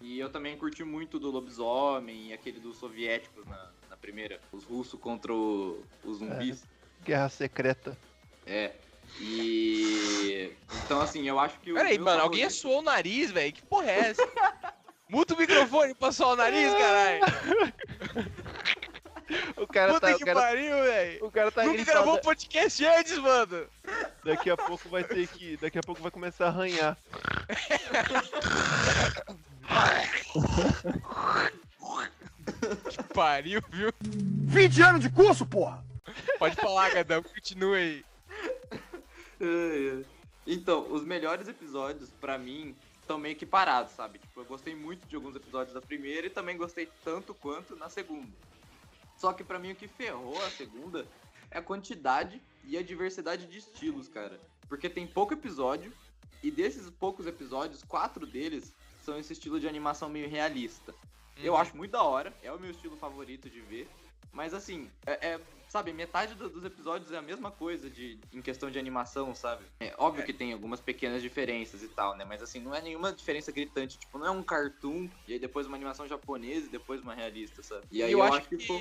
E 0.00 0.18
eu 0.18 0.28
também 0.28 0.56
curti 0.56 0.82
muito 0.82 1.20
do 1.20 1.30
Lobisomem 1.30 2.30
e 2.30 2.32
aquele 2.32 2.58
dos 2.58 2.78
soviéticos 2.78 3.46
na, 3.46 3.70
na 3.90 3.96
primeira. 3.96 4.40
Os 4.50 4.64
russos 4.64 4.98
contra 4.98 5.32
o- 5.32 5.84
os 6.04 6.18
zumbis. 6.18 6.64
Guerra 7.04 7.28
secreta. 7.28 7.96
É. 8.44 8.74
E. 9.20 10.52
Então, 10.84 11.00
assim, 11.00 11.28
eu 11.28 11.38
acho 11.38 11.58
que 11.60 11.72
o. 11.72 11.74
Peraí, 11.74 11.98
mano, 11.98 12.22
alguém 12.22 12.48
suou 12.50 12.78
o 12.80 12.82
nariz, 12.82 13.30
velho. 13.30 13.52
Que 13.52 13.62
porra 13.62 13.90
é 13.90 13.98
essa? 14.10 14.28
Muta 15.08 15.34
o 15.34 15.38
microfone 15.38 15.94
pra 15.94 16.10
suar 16.10 16.30
o 16.30 16.36
nariz, 16.36 16.72
caralho. 16.72 17.20
O 19.56 19.66
cara 19.66 19.94
Puta 19.94 20.08
tá. 20.08 20.14
O 20.14 20.18
que 20.18 20.24
cara, 20.24 20.40
pariu, 20.40 20.76
velho. 20.82 21.24
o 21.26 21.30
cara 21.30 21.50
tá 21.50 21.62
Nunca 21.62 21.74
gritando. 21.76 21.94
gravou 21.94 22.14
o 22.14 22.20
podcast 22.20 22.84
antes, 22.84 23.18
mano. 23.18 23.66
Daqui 24.24 24.50
a 24.50 24.56
pouco 24.56 24.88
vai 24.88 25.04
ter 25.04 25.26
que. 25.28 25.56
Daqui 25.56 25.78
a 25.78 25.82
pouco 25.82 26.02
vai 26.02 26.10
começar 26.10 26.46
a 26.46 26.48
arranhar. 26.48 26.98
Pariu, 33.14 33.62
viu? 33.70 33.92
20 34.02 34.82
anos 34.82 35.00
de 35.00 35.10
curso, 35.10 35.46
porra! 35.46 35.84
Pode 36.38 36.56
falar, 36.56 36.90
Gadão. 36.90 37.22
Continua 37.22 37.76
aí. 37.76 38.04
Então, 40.44 40.92
os 40.92 41.04
melhores 41.04 41.46
episódios, 41.46 42.10
pra 42.10 42.36
mim, 42.36 42.74
estão 43.00 43.16
meio 43.16 43.36
que 43.36 43.46
parados, 43.46 43.92
sabe? 43.92 44.18
Tipo, 44.18 44.40
eu 44.40 44.44
gostei 44.44 44.74
muito 44.74 45.06
de 45.06 45.14
alguns 45.14 45.36
episódios 45.36 45.72
da 45.72 45.80
primeira 45.80 46.26
e 46.26 46.30
também 46.30 46.56
gostei 46.56 46.88
tanto 47.04 47.32
quanto 47.32 47.76
na 47.76 47.88
segunda. 47.88 48.32
Só 49.16 49.32
que 49.32 49.44
pra 49.44 49.58
mim 49.58 49.70
o 49.70 49.76
que 49.76 49.86
ferrou 49.86 50.36
a 50.42 50.50
segunda 50.50 51.06
é 51.48 51.58
a 51.58 51.62
quantidade 51.62 52.42
e 52.64 52.76
a 52.76 52.82
diversidade 52.82 53.46
de 53.46 53.58
estilos, 53.58 54.08
cara. 54.08 54.40
Porque 54.68 54.88
tem 54.88 55.06
pouco 55.06 55.34
episódio 55.34 55.92
e 56.42 56.50
desses 56.50 56.90
poucos 56.90 57.26
episódios, 57.26 57.84
quatro 57.84 58.26
deles 58.26 58.72
são 59.04 59.18
esse 59.18 59.32
estilo 59.32 59.60
de 59.60 59.68
animação 59.68 60.08
meio 60.08 60.28
realista. 60.28 60.94
Eu 61.36 61.56
acho 61.56 61.76
muito 61.76 61.92
da 61.92 62.02
hora, 62.02 62.32
é 62.42 62.52
o 62.52 62.58
meu 62.58 62.70
estilo 62.70 62.96
favorito 62.96 63.48
de 63.48 63.60
ver. 63.60 63.88
Mas 64.32 64.54
assim, 64.54 64.90
é, 65.06 65.32
é, 65.32 65.40
sabe, 65.68 65.92
metade 65.92 66.34
do- 66.34 66.48
dos 66.48 66.64
episódios 66.64 67.12
é 67.12 67.18
a 67.18 67.22
mesma 67.22 67.50
coisa 67.50 67.90
de, 67.90 68.18
em 68.32 68.40
questão 68.42 68.70
de 68.70 68.78
animação, 68.78 69.34
sabe? 69.34 69.64
É 69.80 69.94
óbvio 69.98 70.24
que 70.24 70.32
tem 70.32 70.52
algumas 70.52 70.80
pequenas 70.80 71.22
diferenças 71.22 71.82
e 71.82 71.88
tal, 71.88 72.16
né? 72.16 72.24
Mas 72.24 72.42
assim, 72.42 72.60
não 72.60 72.74
é 72.74 72.80
nenhuma 72.80 73.12
diferença 73.12 73.52
gritante. 73.52 73.98
Tipo, 73.98 74.18
não 74.18 74.26
é 74.26 74.30
um 74.30 74.42
cartoon 74.42 75.08
e 75.26 75.34
aí 75.34 75.38
depois 75.38 75.66
uma 75.66 75.76
animação 75.76 76.08
japonesa 76.08 76.66
e 76.66 76.70
depois 76.70 77.00
uma 77.02 77.14
realista, 77.14 77.62
sabe? 77.62 77.86
E 77.90 77.98
E 77.98 78.02
aí 78.02 78.12
eu, 78.12 78.22
acho 78.22 78.48
que, 78.48 78.56
pô, 78.66 78.78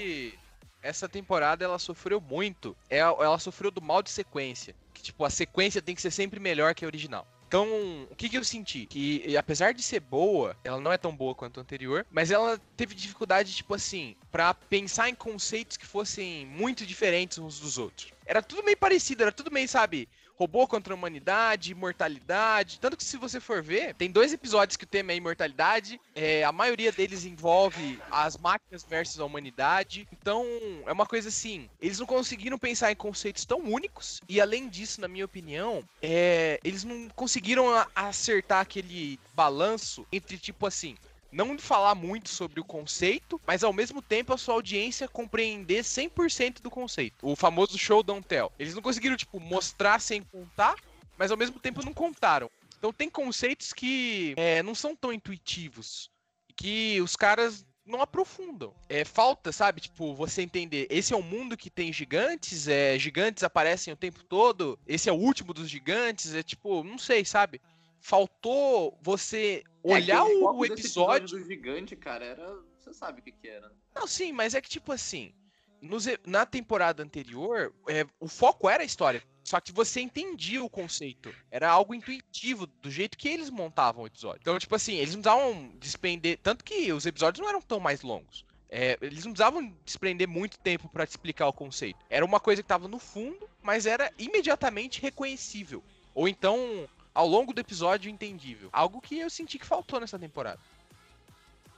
essa 0.81 1.07
temporada 1.07 1.63
ela 1.63 1.77
sofreu 1.79 2.19
muito. 2.19 2.75
É- 2.89 2.99
Ela 2.99 3.39
sofreu 3.39 3.71
do 3.71 3.81
mal 3.81 4.01
de 4.01 4.09
sequência. 4.09 4.75
Que, 4.93 5.03
tipo, 5.03 5.23
a 5.23 5.29
sequência 5.29 5.81
tem 5.81 5.95
que 5.95 6.01
ser 6.01 6.11
sempre 6.11 6.39
melhor 6.39 6.73
que 6.73 6.83
a 6.83 6.87
original. 6.87 7.27
Então, 7.51 7.67
o 8.09 8.15
que, 8.15 8.29
que 8.29 8.37
eu 8.37 8.45
senti? 8.45 8.85
Que 8.85 9.25
e, 9.27 9.35
apesar 9.35 9.73
de 9.73 9.83
ser 9.83 9.99
boa, 9.99 10.55
ela 10.63 10.79
não 10.79 10.89
é 10.89 10.97
tão 10.97 11.13
boa 11.13 11.35
quanto 11.35 11.59
a 11.59 11.63
anterior, 11.63 12.07
mas 12.09 12.31
ela 12.31 12.57
teve 12.77 12.95
dificuldade, 12.95 13.53
tipo 13.53 13.73
assim, 13.73 14.15
pra 14.31 14.53
pensar 14.53 15.09
em 15.09 15.15
conceitos 15.15 15.75
que 15.75 15.85
fossem 15.85 16.45
muito 16.45 16.85
diferentes 16.85 17.39
uns 17.39 17.59
dos 17.59 17.77
outros. 17.77 18.13
Era 18.25 18.41
tudo 18.41 18.63
meio 18.63 18.77
parecido, 18.77 19.23
era 19.23 19.33
tudo 19.33 19.51
meio, 19.51 19.67
sabe, 19.67 20.07
robô 20.41 20.67
contra 20.67 20.91
a 20.91 20.97
humanidade, 20.97 21.71
imortalidade. 21.71 22.79
Tanto 22.79 22.97
que 22.97 23.03
se 23.03 23.15
você 23.15 23.39
for 23.39 23.61
ver, 23.61 23.93
tem 23.93 24.09
dois 24.09 24.33
episódios 24.33 24.75
que 24.75 24.85
o 24.85 24.87
tema 24.87 25.11
é 25.11 25.15
imortalidade. 25.15 26.01
é, 26.15 26.43
a 26.43 26.51
maioria 26.51 26.91
deles 26.91 27.25
envolve 27.25 27.99
as 28.09 28.37
máquinas 28.37 28.83
versus 28.83 29.19
a 29.19 29.25
humanidade. 29.25 30.07
Então, 30.11 30.43
é 30.87 30.91
uma 30.91 31.05
coisa 31.05 31.29
assim. 31.29 31.69
Eles 31.79 31.99
não 31.99 32.07
conseguiram 32.07 32.57
pensar 32.57 32.91
em 32.91 32.95
conceitos 32.95 33.45
tão 33.45 33.59
únicos. 33.59 34.19
E 34.27 34.41
além 34.41 34.67
disso, 34.67 34.99
na 34.99 35.07
minha 35.07 35.25
opinião, 35.25 35.83
é, 36.01 36.59
eles 36.63 36.83
não 36.83 37.07
conseguiram 37.09 37.67
acertar 37.95 38.61
aquele 38.61 39.19
balanço 39.35 40.07
entre, 40.11 40.39
tipo 40.39 40.65
assim. 40.65 40.95
Não 41.31 41.57
falar 41.57 41.95
muito 41.95 42.29
sobre 42.29 42.59
o 42.59 42.63
conceito, 42.63 43.39
mas 43.47 43.63
ao 43.63 43.71
mesmo 43.71 44.01
tempo 44.01 44.33
a 44.33 44.37
sua 44.37 44.55
audiência 44.55 45.07
compreender 45.07 45.83
100% 45.83 46.61
do 46.61 46.69
conceito. 46.69 47.25
O 47.25 47.35
famoso 47.35 47.77
show 47.77 48.03
don't 48.03 48.27
tell. 48.27 48.51
Eles 48.59 48.75
não 48.75 48.81
conseguiram, 48.81 49.15
tipo, 49.15 49.39
mostrar 49.39 50.01
sem 50.01 50.21
contar, 50.21 50.75
mas 51.17 51.31
ao 51.31 51.37
mesmo 51.37 51.59
tempo 51.59 51.85
não 51.85 51.93
contaram. 51.93 52.49
Então 52.77 52.91
tem 52.91 53.09
conceitos 53.09 53.71
que 53.71 54.33
é, 54.35 54.61
não 54.61 54.75
são 54.75 54.95
tão 54.95 55.13
intuitivos. 55.13 56.09
Que 56.55 56.99
os 57.01 57.15
caras 57.15 57.65
não 57.85 58.01
aprofundam. 58.01 58.73
É 58.89 59.03
falta, 59.05 59.51
sabe? 59.51 59.81
Tipo, 59.81 60.15
você 60.15 60.41
entender. 60.41 60.87
Esse 60.89 61.13
é 61.13 61.17
um 61.17 61.21
mundo 61.21 61.57
que 61.57 61.69
tem 61.69 61.91
gigantes, 61.91 62.67
é, 62.67 62.97
gigantes 62.97 63.43
aparecem 63.43 63.93
o 63.93 63.97
tempo 63.97 64.23
todo. 64.23 64.79
Esse 64.87 65.09
é 65.09 65.11
o 65.11 65.17
último 65.17 65.53
dos 65.53 65.69
gigantes. 65.69 66.33
É 66.33 66.43
tipo, 66.43 66.83
não 66.83 66.97
sei, 66.97 67.23
sabe? 67.23 67.61
Faltou 68.01 68.97
você 69.01 69.63
é 69.83 69.93
olhar 69.93 70.25
que 70.25 70.33
o, 70.33 70.39
foco 70.41 70.61
desse 70.67 70.73
episódio. 70.81 71.27
do 71.27 71.45
gigante, 71.45 71.95
cara, 71.95 72.25
era. 72.25 72.59
Você 72.77 72.93
sabe 72.93 73.21
o 73.21 73.23
que 73.23 73.31
que 73.31 73.47
era. 73.47 73.71
Não, 73.95 74.07
sim, 74.07 74.31
mas 74.31 74.55
é 74.55 74.61
que 74.61 74.69
tipo 74.69 74.91
assim, 74.91 75.33
nos 75.81 76.05
na 76.25 76.45
temporada 76.45 77.03
anterior, 77.03 77.73
é, 77.87 78.05
o 78.19 78.27
foco 78.27 78.69
era 78.69 78.83
a 78.83 78.85
história. 78.85 79.23
Só 79.43 79.59
que 79.59 79.71
você 79.71 80.01
entendia 80.01 80.63
o 80.63 80.69
conceito. 80.69 81.33
Era 81.49 81.69
algo 81.69 81.95
intuitivo, 81.95 82.67
do 82.67 82.91
jeito 82.91 83.17
que 83.17 83.27
eles 83.27 83.49
montavam 83.49 84.03
o 84.03 84.07
episódio. 84.07 84.39
Então, 84.41 84.57
tipo 84.57 84.75
assim, 84.75 84.95
eles 84.95 85.15
não 85.15 85.21
precisavam 85.21 85.73
despender. 85.79 86.39
Tanto 86.41 86.63
que 86.63 86.93
os 86.93 87.05
episódios 87.05 87.41
não 87.41 87.49
eram 87.49 87.61
tão 87.61 87.79
mais 87.79 88.01
longos. 88.01 88.45
É, 88.69 88.97
eles 89.01 89.25
não 89.25 89.33
precisavam 89.33 89.75
desprender 89.83 90.27
muito 90.27 90.57
tempo 90.59 90.87
pra 90.89 91.05
te 91.05 91.09
explicar 91.09 91.47
o 91.47 91.53
conceito. 91.53 91.99
Era 92.09 92.23
uma 92.23 92.39
coisa 92.39 92.61
que 92.61 92.67
tava 92.67 92.87
no 92.87 92.99
fundo, 92.99 93.49
mas 93.61 93.85
era 93.85 94.11
imediatamente 94.17 95.01
reconhecível. 95.01 95.83
Ou 96.13 96.27
então, 96.27 96.87
ao 97.13 97.27
longo 97.27 97.53
do 97.53 97.59
episódio, 97.61 98.09
entendível. 98.09 98.69
Algo 98.71 99.01
que 99.01 99.19
eu 99.19 99.29
senti 99.29 99.57
que 99.59 99.65
faltou 99.65 99.99
nessa 99.99 100.17
temporada. 100.19 100.59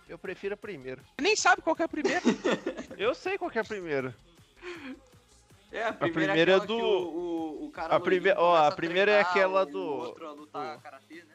Eu 0.08 0.18
prefiro 0.18 0.54
a 0.54 0.58
primeira. 0.58 1.02
Nem 1.20 1.36
sabe 1.36 1.62
qual 1.62 1.76
que 1.76 1.82
é 1.82 1.86
a 1.86 1.90
primeira. 1.90 2.22
Eu 2.98 3.16
sei 3.16 3.38
qual 3.38 3.50
que 3.50 3.58
é 3.58 3.62
a 3.62 3.66
primeira. 3.66 4.14
É, 5.72 5.84
a 5.86 5.94
primeira 5.94 6.34
primeira, 6.34 6.52
é 6.52 6.56
é 6.56 6.60
do- 6.60 6.78
o, 6.78 7.62
o, 7.62 7.66
o 7.66 7.72
cara 7.72 7.96
a 7.96 7.98
loirinho 7.98 8.34
ó, 8.38 8.56
a 8.68 8.72
primeira 8.72 9.12
é 9.12 9.24
treinar 9.24 9.32
aquela 9.32 9.62
o 9.64 9.66
do- 9.66 9.80
outro 9.82 10.28
a 10.28 10.32
lutar 10.34 10.80
karatê, 10.82 11.16
né? 11.24 11.34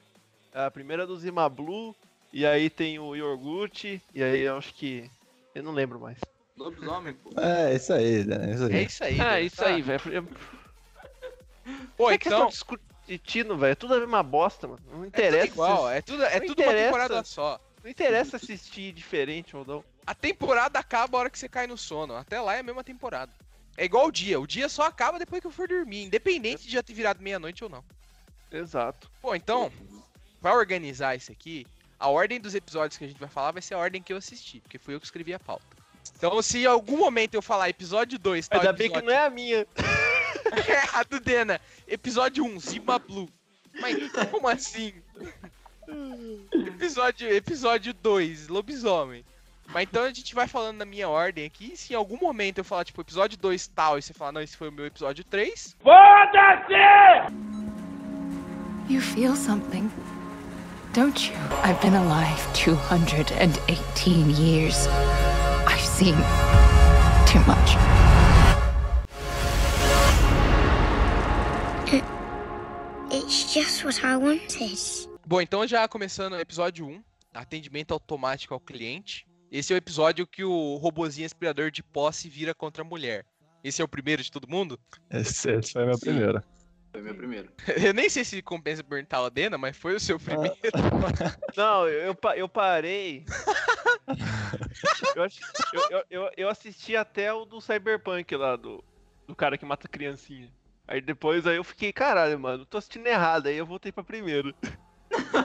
A 0.55 0.71
primeira 0.71 1.03
é 1.03 1.07
do 1.07 1.17
Zima 1.17 1.49
Blue, 1.49 1.95
e 2.33 2.47
aí 2.47 2.71
tem 2.71 2.99
o 2.99 3.17
iogurte, 3.17 4.01
e 4.15 4.23
aí 4.23 4.41
eu 4.43 4.57
acho 4.57 4.73
que. 4.75 5.11
Eu 5.55 5.63
não 5.63 5.73
lembro 5.73 5.99
mais. 5.99 6.19
Lobisomem, 6.57 7.15
pô. 7.15 7.31
É, 7.41 7.75
isso 7.75 7.93
aí, 7.93 8.25
né? 8.25 8.53
Isso 8.53 8.65
aí. 8.65 8.75
É 8.77 8.83
isso 8.83 9.05
aí. 9.05 9.15
É, 9.21 9.25
velho. 9.25 9.47
isso 9.47 9.65
aí, 9.65 9.83
velho. 9.83 10.29
Pô, 11.97 12.11
é 12.11 12.19
questão 12.19 12.49
então. 13.09 13.17
discutindo, 13.17 13.57
velho. 13.57 13.73
É 13.73 13.75
tudo 13.75 13.95
a 13.95 14.01
mesma 14.01 14.23
bosta, 14.23 14.69
mano. 14.69 14.81
Não 14.87 14.93
É 14.93 14.97
tudo 14.97 15.07
interessa. 15.07 15.47
igual, 15.47 15.91
é 15.91 16.03
tudo, 16.03 16.23
é 16.25 16.41
tudo 16.41 16.61
uma 16.61 16.63
interessa. 16.65 16.85
temporada 16.87 17.25
só. 17.25 17.61
Não 17.83 17.91
interessa 17.91 18.37
assistir 18.37 18.93
diferente 18.93 19.57
ou 19.57 19.65
não. 19.65 19.85
A 20.07 20.15
temporada 20.15 20.79
acaba 20.79 21.17
a 21.17 21.21
hora 21.21 21.31
que 21.31 21.39
você 21.39 21.49
cai 21.49 21.67
no 21.67 21.77
sono. 21.79 22.15
Até 22.17 22.41
lá 22.41 22.57
é 22.57 22.61
a 22.61 22.63
mesma 22.63 22.83
temporada. 22.83 23.33
É 23.77 23.85
igual 23.85 24.07
o 24.07 24.13
dia. 24.13 24.41
O 24.41 24.47
dia 24.47 24.69
só 24.69 24.83
acaba 24.83 25.19
depois 25.19 25.41
que 25.41 25.47
eu 25.47 25.51
for 25.53 25.69
dormir, 25.69 26.05
independente 26.05 26.65
de 26.67 26.73
já 26.73 26.83
ter 26.83 26.93
virado 26.95 27.23
meia-noite 27.23 27.63
ou 27.63 27.71
não. 27.71 27.85
Exato. 28.51 29.11
Pô, 29.23 29.35
então, 29.35 29.71
pra 30.41 30.55
organizar 30.55 31.15
isso 31.15 31.31
aqui, 31.31 31.67
a 32.01 32.09
ordem 32.09 32.41
dos 32.41 32.55
episódios 32.55 32.99
que 32.99 33.05
a 33.05 33.09
gente 33.09 33.21
vai 33.21 33.29
falar 33.29 33.53
vai 33.53 33.63
ser 33.63 33.75
a 33.75 33.79
ordem 33.79 34.03
que 34.03 34.13
eu 34.13 34.17
assisti, 34.17 34.61
porque 34.61 34.79
fui 34.79 34.95
eu 34.95 35.01
que 35.01 35.07
escrevi 35.07 35.33
a 35.35 35.39
pauta. 35.39 35.65
Então, 36.17 36.41
se 36.43 36.59
em 36.63 36.67
algum 36.67 36.97
momento 36.97 37.35
eu 37.35 37.43
falar 37.43 37.69
episódio 37.69 38.19
2, 38.19 38.49
tal 38.49 38.61
Ainda 38.61 38.73
bem 38.73 38.91
que 38.91 38.97
episódio... 38.97 39.07
não 39.07 39.23
é 39.23 39.27
a 39.27 39.31
minha. 39.31 39.67
É 40.53 40.89
a 40.99 41.03
do 41.03 41.21
Dena. 41.21 41.61
Episódio 41.87 42.45
1, 42.45 42.61
Zima 42.61 42.99
Blue. 42.99 43.29
Mas 43.81 43.97
como 44.31 44.49
assim? 44.49 44.93
Episódio, 46.53 47.29
episódio 47.31 47.95
2, 47.95 48.49
Lobisomem. 48.49 49.25
Mas 49.69 49.83
então 49.83 50.03
a 50.05 50.13
gente 50.13 50.35
vai 50.35 50.49
falando 50.49 50.79
na 50.79 50.85
minha 50.85 51.09
ordem 51.09 51.45
aqui. 51.45 51.77
Se 51.77 51.93
em 51.93 51.97
algum 51.97 52.19
momento 52.19 52.59
eu 52.59 52.65
falar, 52.65 52.85
tipo, 52.85 53.01
episódio 53.01 53.39
2 53.39 53.69
tal, 53.69 53.99
e 53.99 54.03
você 54.03 54.15
falar, 54.15 54.33
não, 54.33 54.41
esse 54.41 54.57
foi 54.57 54.69
o 54.69 54.73
meu 54.73 54.87
episódio 54.87 55.23
3, 55.25 55.77
You 58.89 59.03
feel 59.03 59.37
something, 59.37 59.91
don't 60.95 61.31
you? 61.31 61.37
I've 61.63 61.79
been 61.83 61.95
alive 61.95 62.41
218 62.55 64.31
years. 64.31 64.87
I've 65.67 65.85
seen 65.85 66.17
too 67.27 67.41
much. 67.41 68.08
It's 73.19 73.53
just 73.53 73.85
what 73.85 74.01
I 74.07 74.15
wanted. 74.17 74.79
Bom, 75.27 75.41
então 75.41 75.67
já 75.67 75.89
começando 75.89 76.35
o 76.35 76.41
episódio 76.41 76.87
1, 76.87 77.03
atendimento 77.35 77.93
automático 77.93 78.55
ao 78.55 78.61
cliente. 78.61 79.27
Esse 79.51 79.73
é 79.73 79.77
o 79.77 79.79
episódio 79.79 80.25
que 80.25 80.45
o 80.45 80.77
robozinho 80.77 81.27
aspirador 81.27 81.73
de 81.73 81.83
posse 81.83 82.29
vira 82.29 82.55
contra 82.55 82.83
a 82.83 82.87
mulher. 82.87 83.27
Esse 83.65 83.83
é 83.83 83.85
o 83.85 83.89
primeiro 83.89 84.23
de 84.23 84.31
todo 84.31 84.49
mundo? 84.49 84.79
Esse, 85.11 85.51
esse 85.51 85.73
foi 85.73 85.85
meu 85.85 85.95
Sim. 85.95 86.01
primeiro. 86.01 86.43
Foi 86.93 87.03
meu 87.03 87.15
primeiro. 87.15 87.51
Eu 87.85 87.93
nem 87.93 88.09
sei 88.09 88.25
se 88.25 88.41
compensa 88.41 88.85
perguntar 88.85 89.19
a 89.19 89.29
Dena, 89.29 89.59
mas 89.59 89.77
foi 89.77 89.97
o 89.97 90.01
seu 90.01 90.19
primeiro. 90.21 90.57
Não, 91.57 91.89
eu, 91.89 92.01
eu, 92.07 92.15
pa- 92.15 92.37
eu 92.37 92.49
parei. 92.49 93.25
eu, 95.17 95.25
eu, 95.91 96.05
eu, 96.09 96.31
eu 96.37 96.49
assisti 96.49 96.95
até 96.95 97.33
o 97.33 97.45
do 97.45 97.61
Cyberpunk 97.61 98.35
lá, 98.37 98.55
do, 98.55 98.83
do 99.27 99.35
cara 99.35 99.59
que 99.59 99.65
mata 99.67 99.89
criancinha. 99.89 100.49
Aí 100.89 101.03
depois 101.03 101.47
aí 101.47 101.57
eu 101.57 101.65
fiquei, 101.65 101.93
caralho, 101.93 102.41
mano, 102.41 102.65
tô 102.65 102.79
assistindo 102.79 103.07
errado, 103.07 103.47
aí 103.47 103.57
eu 103.57 103.67
voltei 103.67 103.93
pra 103.93 104.03
primeiro. 104.03 104.55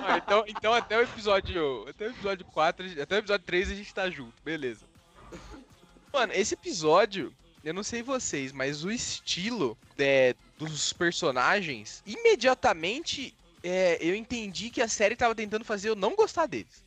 Ah, 0.06 0.18
então, 0.18 0.44
então 0.48 0.74
até 0.74 0.98
o 0.98 1.02
episódio. 1.02 1.88
Até 1.88 2.08
o 2.08 2.10
episódio 2.12 2.46
4, 2.46 2.86
a 2.86 2.90
gente- 2.90 3.02
até 3.02 3.16
o 3.16 3.20
episódio 3.20 3.46
3 3.46 3.72
a 3.72 3.76
gente 3.76 3.94
tá 3.94 4.10
junto, 4.10 4.34
beleza. 4.44 4.86
Mano, 6.12 6.34
esse 6.34 6.54
episódio, 6.54 7.34
eu 7.64 7.74
não 7.74 7.84
sei 7.84 8.04
vocês, 8.04 8.52
mas 8.52 8.84
o 8.84 8.92
estilo 8.92 9.78
é, 9.98 10.36
dos 10.58 10.92
personagens, 10.94 12.04
imediatamente 12.06 13.34
é, 13.64 13.98
eu 14.02 14.16
entendi 14.16 14.70
que 14.70 14.82
a 14.82 14.88
série 14.88 15.16
tava 15.16 15.34
tentando 15.34 15.64
fazer 15.66 15.90
eu 15.90 15.96
não 15.96 16.16
gostar 16.16 16.46
deles. 16.46 16.83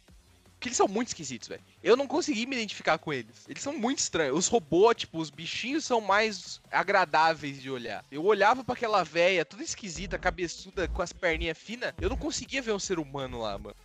Porque 0.66 0.70
eles 0.70 0.76
são 0.76 0.88
muito 0.88 1.08
esquisitos, 1.08 1.46
velho. 1.48 1.62
Eu 1.82 1.96
não 1.96 2.06
consegui 2.08 2.44
me 2.44 2.56
identificar 2.56 2.98
com 2.98 3.12
eles. 3.12 3.44
Eles 3.48 3.62
são 3.62 3.72
muito 3.78 4.00
estranhos. 4.00 4.36
Os 4.36 4.48
robôs, 4.48 4.96
tipo, 4.96 5.18
os 5.18 5.30
bichinhos 5.30 5.84
são 5.84 6.00
mais 6.00 6.60
agradáveis 6.72 7.60
de 7.62 7.70
olhar. 7.70 8.04
Eu 8.10 8.24
olhava 8.24 8.64
pra 8.64 8.74
aquela 8.74 9.04
véia, 9.04 9.44
toda 9.44 9.62
esquisita, 9.62 10.18
cabeçuda, 10.18 10.88
com 10.88 11.02
as 11.02 11.12
perninhas 11.12 11.56
finas. 11.56 11.92
Eu 12.00 12.08
não 12.08 12.16
conseguia 12.16 12.60
ver 12.60 12.72
um 12.72 12.78
ser 12.80 12.98
humano 12.98 13.40
lá, 13.40 13.56
mano. 13.56 13.76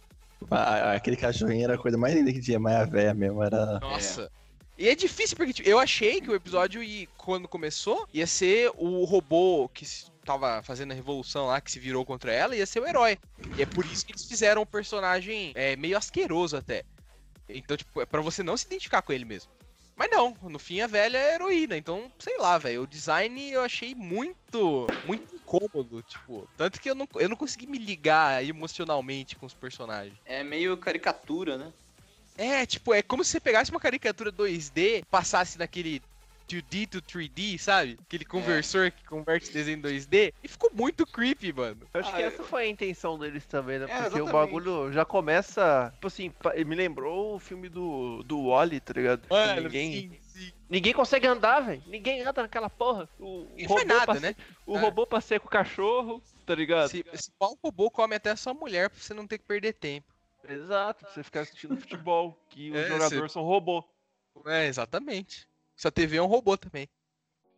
Ah, 0.49 0.93
Aquele 0.93 1.15
cachorrinho 1.17 1.65
era 1.65 1.75
a 1.75 1.77
coisa 1.77 1.97
mais 1.97 2.15
linda 2.15 2.33
que 2.33 2.41
tinha, 2.41 2.59
mas 2.59 2.75
a 2.75 2.85
véia 2.85 3.13
mesmo 3.13 3.43
era. 3.43 3.79
Nossa. 3.79 4.31
E 4.77 4.89
é 4.89 4.95
difícil 4.95 5.37
porque 5.37 5.53
tipo, 5.53 5.69
eu 5.69 5.77
achei 5.77 6.19
que 6.19 6.31
o 6.31 6.35
episódio, 6.35 6.81
ia- 6.81 7.07
quando 7.15 7.47
começou, 7.47 8.07
ia 8.11 8.25
ser 8.25 8.71
o 8.75 9.03
robô 9.05 9.69
que 9.71 9.83
s- 9.85 10.05
tava 10.25 10.61
fazendo 10.63 10.91
a 10.91 10.95
revolução 10.95 11.47
lá, 11.47 11.59
que 11.61 11.71
se 11.71 11.79
virou 11.79 12.05
contra 12.05 12.31
ela, 12.31 12.55
ia 12.55 12.65
ser 12.65 12.79
o 12.79 12.87
herói. 12.87 13.17
E 13.55 13.61
é 13.61 13.65
por 13.65 13.85
isso 13.85 14.05
que 14.05 14.11
eles 14.11 14.25
fizeram 14.25 14.61
um 14.61 14.65
personagem 14.65 15.51
é, 15.55 15.75
meio 15.75 15.97
asqueroso 15.97 16.57
até. 16.57 16.83
Então, 17.49 17.75
tipo, 17.75 18.01
é 18.01 18.05
pra 18.05 18.21
você 18.21 18.41
não 18.43 18.55
se 18.55 18.65
identificar 18.65 19.01
com 19.01 19.11
ele 19.11 19.25
mesmo. 19.25 19.51
Mas 19.95 20.09
não, 20.09 20.35
no 20.43 20.57
fim 20.57 20.81
a 20.81 20.87
velha 20.87 21.17
é 21.17 21.35
heroína, 21.35 21.77
então, 21.77 22.11
sei 22.17 22.37
lá, 22.37 22.57
velho. 22.57 22.83
O 22.83 22.87
design 22.87 23.51
eu 23.51 23.61
achei 23.61 23.93
muito, 23.93 24.91
muito 25.03 25.35
incômodo, 25.35 26.01
tipo. 26.01 26.47
Tanto 26.57 26.79
que 26.81 26.89
eu 26.89 26.95
não, 26.95 27.07
eu 27.15 27.29
não 27.29 27.35
consegui 27.35 27.67
me 27.67 27.77
ligar 27.77 28.43
emocionalmente 28.43 29.35
com 29.35 29.45
os 29.45 29.53
personagens. 29.53 30.17
É 30.25 30.43
meio 30.43 30.77
caricatura, 30.77 31.57
né? 31.57 31.71
É, 32.37 32.65
tipo, 32.65 32.93
é 32.93 33.03
como 33.03 33.23
se 33.23 33.31
você 33.31 33.39
pegasse 33.39 33.69
uma 33.69 33.79
caricatura 33.79 34.31
2D, 34.31 35.03
passasse 35.11 35.59
naquele 35.59 36.01
2D 36.51 36.87
to 36.87 37.01
3D, 37.01 37.57
sabe? 37.57 37.97
Aquele 38.01 38.25
conversor 38.25 38.91
que 38.91 39.05
converte 39.05 39.51
desenho 39.51 39.77
em 39.77 39.81
2D. 39.81 40.33
E 40.43 40.47
ficou 40.47 40.69
muito 40.73 41.05
creepy, 41.05 41.53
mano. 41.53 41.87
Eu 41.93 41.99
acho 42.01 42.09
Ah, 42.09 42.13
que 42.15 42.21
eu- 42.21 42.27
essa 42.27 42.43
foi 42.43 42.63
a 42.63 42.67
intenção 42.67 43.17
deles 43.17 43.45
também, 43.45 43.79
né? 43.79 43.85
É, 43.85 43.87
Porque 43.87 44.03
o 44.21 44.23
exatamente. 44.25 44.31
bagulho 44.31 44.91
já 44.91 45.05
começa. 45.05 45.89
Tipo 45.95 46.07
assim, 46.07 46.31
me 46.65 46.75
lembrou 46.75 47.35
o 47.35 47.39
filme 47.39 47.69
do, 47.69 48.21
do 48.23 48.49
Wally, 48.49 48.79
tá 48.79 48.93
ligado? 48.93 49.21
Que 49.21 49.29
Mano, 49.29 49.61
ninguém, 49.61 49.91
sim, 49.93 50.19
sim. 50.23 50.51
ninguém 50.69 50.93
consegue 50.93 51.27
andar, 51.27 51.61
velho. 51.61 51.81
Ninguém 51.87 52.21
anda 52.21 52.41
naquela 52.41 52.69
porra. 52.69 53.07
O, 53.19 53.47
E 53.57 53.65
o 53.65 53.67
foi 53.69 53.85
nada, 53.85 54.07
passe- 54.07 54.19
né? 54.21 54.35
O 54.65 54.75
É. 54.77 54.79
robô 54.81 55.07
passeia 55.07 55.39
com 55.39 55.47
o 55.47 55.51
cachorro, 55.51 56.21
tá 56.45 56.53
ligado? 56.55 56.89
Se, 56.89 57.05
se 57.13 57.31
pau 57.39 57.57
robô 57.63 57.89
come 57.89 58.15
até 58.15 58.31
a 58.31 58.35
sua 58.35 58.53
mulher 58.53 58.89
pra 58.89 58.99
você 58.99 59.13
não 59.13 59.25
ter 59.27 59.37
que 59.37 59.45
perder 59.45 59.73
tempo. 59.73 60.11
Exato, 60.47 61.05
pra 61.05 61.13
você 61.13 61.23
ficar 61.23 61.41
assistindo 61.41 61.77
futebol, 61.77 62.35
que 62.49 62.71
os 62.71 62.77
É, 62.77 62.87
jogadores 62.87 63.31
são 63.31 63.43
robô. 63.43 63.83
É, 64.47 64.65
exatamente. 64.65 65.47
Sua 65.81 65.91
TV 65.91 66.17
é 66.17 66.21
um 66.21 66.27
robô 66.27 66.55
também. 66.55 66.87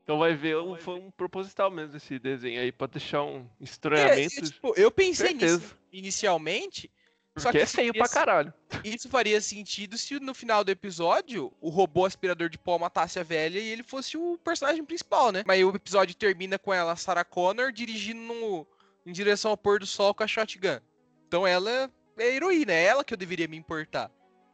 Então 0.01 0.17
vai 0.17 0.33
ver, 0.33 0.55
um, 0.57 0.77
foi 0.77 0.95
um 0.95 1.11
proposital 1.11 1.69
mesmo 1.69 1.97
esse 1.97 2.17
desenho 2.17 2.61
aí, 2.61 2.71
pra 2.71 2.87
deixar 2.87 3.21
um 3.21 3.49
É, 3.59 3.63
estranhamento. 3.63 4.39
é, 4.39 4.41
tipo, 4.43 4.73
eu 4.77 4.89
pensei 4.89 5.27
certeza. 5.31 5.57
nisso 5.57 5.77
inicialmente. 5.91 6.89
Só 7.37 7.49
porque 7.51 7.57
que 7.57 7.63
é 7.63 7.67
feio 7.67 7.93
pra 7.93 8.07
caralho. 8.07 8.53
Isso 8.83 9.09
faria 9.09 9.41
sentido 9.41 9.97
se 9.97 10.19
no 10.21 10.33
final 10.33 10.63
do 10.63 10.69
episódio 10.71 11.51
o 11.59 11.67
robô 11.67 12.05
aspirador 12.05 12.47
de 12.47 12.57
pó 12.57 12.77
matasse 12.79 13.19
a 13.19 13.23
velha 13.23 13.59
e 13.59 13.67
ele 13.67 13.83
fosse 13.83 14.15
o 14.15 14.37
personagem 14.37 14.85
principal, 14.85 15.31
né? 15.31 15.43
Mas 15.45 15.57
aí 15.57 15.65
o 15.65 15.75
episódio 15.75 16.15
termina 16.15 16.57
com 16.57 16.73
ela, 16.73 16.95
Sarah 16.95 17.25
Connor, 17.25 17.73
dirigindo 17.73 18.21
no- 18.21 18.67
em 19.05 19.11
direção 19.11 19.51
ao 19.51 19.57
pôr 19.57 19.79
do 19.79 19.85
sol 19.87 20.13
com 20.13 20.23
a 20.23 20.27
shotgun. 20.27 20.79
Então 21.27 21.45
ela 21.45 21.91
é 22.17 22.23
a 22.23 22.25
heroína, 22.25 22.71
é 22.71 22.83
ela 22.85 23.03
que 23.03 23.13
eu 23.13 23.17
deveria 23.17 23.47
me 23.49 23.57
importar. 23.57 24.09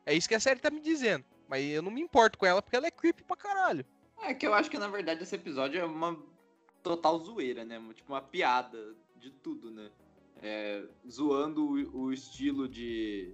É 0.07 0.13
isso 0.15 0.27
que 0.27 0.35
a 0.35 0.39
série 0.39 0.59
tá 0.59 0.71
me 0.71 0.79
dizendo. 0.79 1.23
Mas 1.49 1.65
eu 1.65 1.81
não 1.81 1.89
me 1.89 1.99
importo 1.99 2.37
com 2.37 2.45
ela 2.45 2.61
porque 2.61 2.75
ela 2.75 2.85
é 2.85 2.91
creepy 2.91 3.23
pra 3.23 3.35
caralho. 3.35 3.83
É 4.21 4.33
que 4.33 4.45
eu 4.45 4.53
acho 4.53 4.69
que 4.69 4.77
na 4.77 4.87
verdade 4.87 5.23
esse 5.23 5.35
episódio 5.35 5.81
é 5.81 5.83
uma 5.83 6.17
total 6.83 7.17
zoeira, 7.19 7.65
né? 7.65 7.81
Tipo 7.95 8.13
uma 8.13 8.21
piada 8.21 8.95
de 9.15 9.31
tudo, 9.31 9.71
né? 9.71 9.89
É, 10.41 10.83
zoando 11.09 11.65
o, 11.65 12.03
o 12.03 12.13
estilo 12.13 12.67
de, 12.67 13.33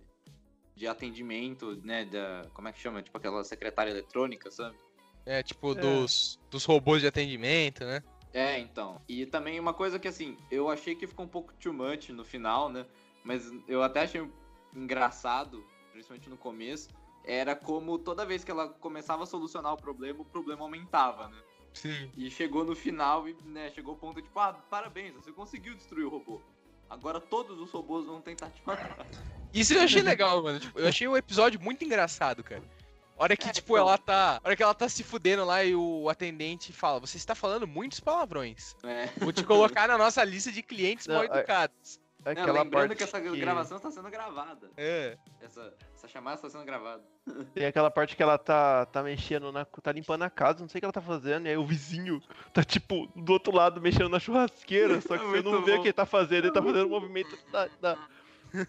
de 0.76 0.88
atendimento, 0.88 1.76
né? 1.84 2.06
Da, 2.06 2.48
como 2.54 2.70
é 2.70 2.72
que 2.72 2.80
chama? 2.80 3.04
Tipo 3.04 3.18
aquela 3.18 3.44
secretária 3.44 3.92
eletrônica, 3.92 4.50
sabe? 4.50 4.78
É, 5.26 5.44
tipo, 5.44 5.74
Dos, 5.76 6.40
dos 6.50 6.64
robôs 6.66 7.02
de 7.02 7.08
atendimento, 7.08 7.84
né? 7.84 8.02
É, 8.32 8.60
então. 8.60 9.02
E 9.10 9.26
também 9.26 9.60
uma 9.60 9.74
coisa 9.74 10.00
que 10.00 10.08
assim, 10.08 10.38
eu 10.50 10.70
achei 10.70 10.96
que 10.96 11.08
ficou 11.08 11.26
um 11.26 11.30
pouco 11.30 11.54
too 11.56 11.74
much 11.74 12.10
no 12.10 12.24
final, 12.24 12.70
né? 12.70 12.86
Mas 13.24 13.52
eu 13.68 13.82
até 13.82 14.02
achei 14.02 14.26
engraçado, 14.74 15.66
principalmente 15.92 16.30
no 16.30 16.38
começo, 16.38 16.90
era 17.26 17.56
como 17.56 17.98
toda 17.98 18.26
vez 18.26 18.44
que 18.44 18.52
ela 18.52 18.70
começava 18.70 19.24
a 19.24 19.26
solucionar 19.26 19.74
o 19.74 19.78
problema, 19.78 20.22
o 20.22 20.26
problema 20.26 20.62
aumentava, 20.62 21.28
né? 21.28 21.38
Sim. 21.74 22.10
E 22.16 22.32
chegou 22.32 22.64
no 22.64 22.76
final 22.76 23.28
e, 23.28 23.36
né, 23.46 23.70
chegou 23.72 23.96
o 23.96 23.98
ponto 23.98 24.22
tipo, 24.22 24.40
ah, 24.40 24.54
parabéns, 24.54 25.14
você 25.16 25.32
conseguiu 25.32 25.76
destruir 25.76 26.06
o 26.06 26.10
robô. 26.10 26.42
Agora 26.90 27.20
todos 27.20 27.60
os 27.60 27.72
robôs 27.72 28.06
vão 28.06 28.22
tentar 28.22 28.50
te 28.50 28.62
matar. 28.66 29.06
Isso 29.54 29.74
eu 29.74 29.82
achei 29.82 30.02
legal, 30.02 30.42
mano. 30.44 30.60
Tipo, 30.60 30.80
eu 30.80 30.88
achei 30.88 31.08
o 31.08 31.18
episódio 31.18 31.60
muito 31.60 31.84
engraçado, 31.84 32.44
cara. 32.44 32.64
A 33.18 33.24
hora 33.24 33.36
que, 33.38 33.48
É, 33.48 33.52
tipo, 33.52 33.74
então. 33.74 33.88
ela 33.88 33.98
tá. 33.98 34.40
Hora 34.44 34.56
que 34.56 34.62
ela 34.64 34.74
tá 34.74 34.88
se 34.90 35.02
fudendo 35.04 35.46
lá 35.46 35.64
e 35.64 35.74
o 35.74 36.10
atendente 36.10 36.72
fala, 36.74 37.00
você 37.00 37.16
está 37.18 37.34
falando 37.34 37.66
muitos 37.66 38.00
palavrões. 38.00 38.76
É. 38.84 39.08
Vou 39.18 39.32
te 39.32 39.44
colocar 39.44 39.88
na 39.88 39.98
nossa 39.98 40.24
lista 40.24 40.52
de 40.52 40.62
clientes 40.62 41.08
Não, 41.08 41.16
mal 41.16 41.24
é- 41.24 41.30
educados. 42.32 42.36
Não, 42.36 42.44
Aquela 42.44 42.64
lembrando 42.64 42.88
parte 42.90 42.98
que 42.98 43.04
essa 43.04 43.20
gravação 43.20 43.78
está 43.78 43.92
sendo 43.92 44.10
gravada. 44.10 44.70
É. 44.76 45.18
Essa, 45.42 45.74
essa 45.94 46.08
chamada 46.08 46.36
está 46.38 46.50
sendo 46.50 46.66
gravada. 46.66 47.04
Tem 47.54 47.66
aquela 47.66 47.92
parte 47.92 48.16
que 48.16 48.24
ela 48.24 48.38
tá, 48.38 48.86
tá 48.88 49.04
mexendo 49.04 49.52
na. 49.52 49.66
tá 49.66 49.92
limpando 49.92 50.24
a 50.24 50.30
casa, 50.30 50.60
não 50.62 50.68
sei 50.68 50.80
o 50.80 50.82
que 50.82 50.86
ela 50.86 50.94
tá 50.94 51.02
fazendo, 51.02 51.46
e 51.46 51.50
aí 51.50 51.58
o 51.58 51.66
vizinho 51.66 52.22
tá 52.54 52.64
tipo 52.64 53.08
do 53.16 53.34
outro 53.34 53.54
lado 53.54 53.82
mexendo 53.82 54.10
na 54.10 54.20
churrasqueira, 54.20 55.02
só 55.02 55.18
que 55.18 55.26
você 55.26 55.42
não 55.44 55.52
Muito 55.54 55.66
vê 55.66 55.74
o 55.74 55.76
bom. 55.78 55.82
que 55.82 55.88
ele 55.88 55.94
tá 55.94 56.06
fazendo, 56.06 56.46
ele 56.46 56.54
tá 56.54 56.62
fazendo 56.62 56.88
o 56.88 56.90
movimento 56.90 57.38
da, 57.52 57.68
da, 57.82 58.08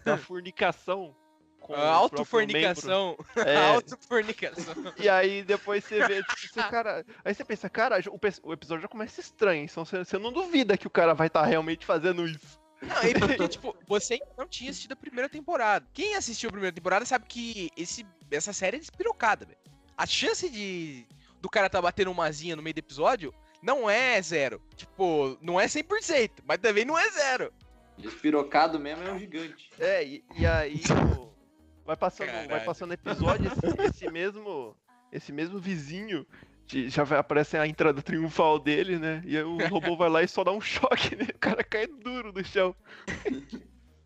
da 0.03 0.17
fornicação. 0.17 1.15
com 1.59 1.75
autofornicação. 1.75 3.17
É, 3.35 3.73
autofornicação. 3.73 4.93
e 4.97 5.09
aí 5.09 5.43
depois 5.43 5.83
você 5.83 6.05
vê, 6.07 6.23
tipo, 6.23 6.53
você, 6.53 6.63
cara. 6.63 7.05
Aí 7.23 7.33
você 7.33 7.43
pensa, 7.43 7.69
cara, 7.69 7.99
o, 8.07 8.19
o 8.49 8.53
episódio 8.53 8.81
já 8.81 8.87
começa 8.87 9.19
estranho, 9.19 9.63
então 9.63 9.83
você, 9.85 9.99
você 9.99 10.17
não 10.17 10.31
duvida 10.31 10.77
que 10.77 10.87
o 10.87 10.91
cara 10.91 11.13
vai 11.13 11.27
estar 11.27 11.45
realmente 11.45 11.85
fazendo 11.85 12.25
isso. 12.25 12.59
Não, 12.81 13.03
e 13.03 13.13
porque, 13.19 13.47
tipo, 13.47 13.75
você 13.87 14.19
não 14.37 14.47
tinha 14.47 14.69
assistido 14.69 14.91
a 14.91 14.95
primeira 14.95 15.27
temporada. 15.27 15.87
Quem 15.93 16.15
assistiu 16.15 16.49
a 16.49 16.51
primeira 16.51 16.73
temporada 16.75 17.05
sabe 17.05 17.25
que 17.27 17.69
esse, 17.75 18.05
essa 18.29 18.53
série 18.53 18.77
é 18.77 18.79
despirocada, 18.79 19.45
velho. 19.45 19.57
A 19.97 20.05
chance 20.05 20.49
de 20.49 21.05
do 21.41 21.49
cara 21.49 21.69
tá 21.69 21.81
batendo 21.81 22.11
uma 22.11 22.25
asinha 22.25 22.55
no 22.55 22.61
meio 22.61 22.73
do 22.73 22.79
episódio 22.79 23.33
não 23.61 23.89
é 23.89 24.21
zero. 24.21 24.61
Tipo, 24.75 25.37
não 25.41 25.59
é 25.59 25.65
100%, 25.65 26.31
mas 26.45 26.57
também 26.59 26.85
não 26.85 26.97
é 26.97 27.09
zero. 27.11 27.51
Despirocado 27.97 28.79
mesmo 28.79 29.03
é 29.03 29.11
um 29.11 29.17
gigante. 29.19 29.69
É, 29.79 30.03
e, 30.05 30.23
e 30.37 30.45
aí 30.45 30.81
o- 31.19 31.33
vai 31.85 31.95
passando, 31.95 32.29
vai 32.47 32.63
passando 32.63 32.93
episódio, 32.93 33.51
esse, 33.51 33.81
esse 33.89 34.11
mesmo 34.11 34.75
esse 35.11 35.31
mesmo 35.31 35.57
vizinho 35.57 36.27
já 36.69 37.03
vai 37.03 37.17
aparecer 37.17 37.59
a 37.59 37.67
entrada 37.67 38.01
triunfal 38.01 38.59
dele, 38.59 38.97
né? 38.99 39.21
E 39.25 39.37
aí 39.37 39.43
o 39.43 39.57
robô 39.67 39.95
vai 39.95 40.09
lá 40.09 40.23
e 40.23 40.27
só 40.27 40.43
dá 40.43 40.51
um 40.51 40.61
choque 40.61 41.15
nele, 41.15 41.31
o 41.35 41.39
cara 41.39 41.63
cai 41.63 41.87
duro 41.87 42.31
no 42.33 42.43
chão. 42.43 42.75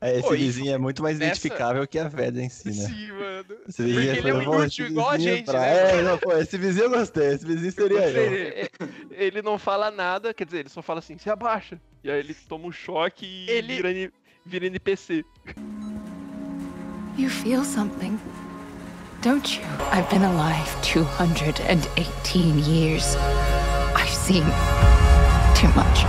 É, 0.04 0.14
esse 0.18 0.22
Pô, 0.30 0.32
vizinho 0.36 0.74
é 0.74 0.78
muito 0.80 1.04
mais 1.04 1.20
nessa- 1.20 1.32
identificável 1.48 1.88
que 1.88 2.00
a 2.00 2.08
velha 2.08 2.42
em 2.42 2.50
si, 2.50 2.70
né? 2.70 2.74
Sim, 2.74 3.12
mano. 3.12 3.46
Esse 3.70 3.84
vizinho 3.84 4.06
Porque 4.14 4.18
ele 4.20 4.30
é 4.30 4.34
um 4.34 4.44
"Pô, 4.46 4.56
inútil 4.56 4.86
esse 4.86 4.92
igual 4.94 5.10
a 5.10 5.18
vizinho 5.18 5.36
gente, 5.36 5.46
pra- 5.46 5.60
né? 5.60 6.00
É, 6.00 6.02
não, 6.02 6.18
pô, 6.18 6.34
esse 6.38 6.58
vizinho 6.58 6.86
eu 6.86 6.90
gostei, 6.90 7.28
esse 7.28 7.46
vizinho 7.46 7.72
seria 7.72 8.10
eu. 8.10 8.34
Ele, 8.34 8.70
ele 9.12 9.42
não 9.44 9.60
fala 9.60 9.92
nada, 9.92 10.34
quer 10.34 10.46
dizer, 10.46 10.60
ele 10.62 10.70
só 10.70 10.82
fala 10.82 11.00
assim, 11.00 11.20
se 11.20 11.30
abaixa. 11.30 11.80
E 12.04 12.10
aí 12.10 12.20
ele 12.20 12.34
toma 12.34 12.66
um 12.66 12.72
choque 12.72 13.26
e 13.28 13.50
Ele- 13.52 13.76
vira, 13.76 14.12
vira 14.44 14.66
NPC. 14.66 15.24
You 17.16 17.30
feel 17.30 17.64
something, 17.64 18.18
don't 19.22 19.58
you? 19.58 19.64
I've 19.92 20.10
been 20.10 20.24
alive 20.24 20.70
218 20.82 22.60
years. 22.60 23.16
I've 23.96 24.10
seen 24.10 24.44
too 25.56 25.68
much. 25.76 26.06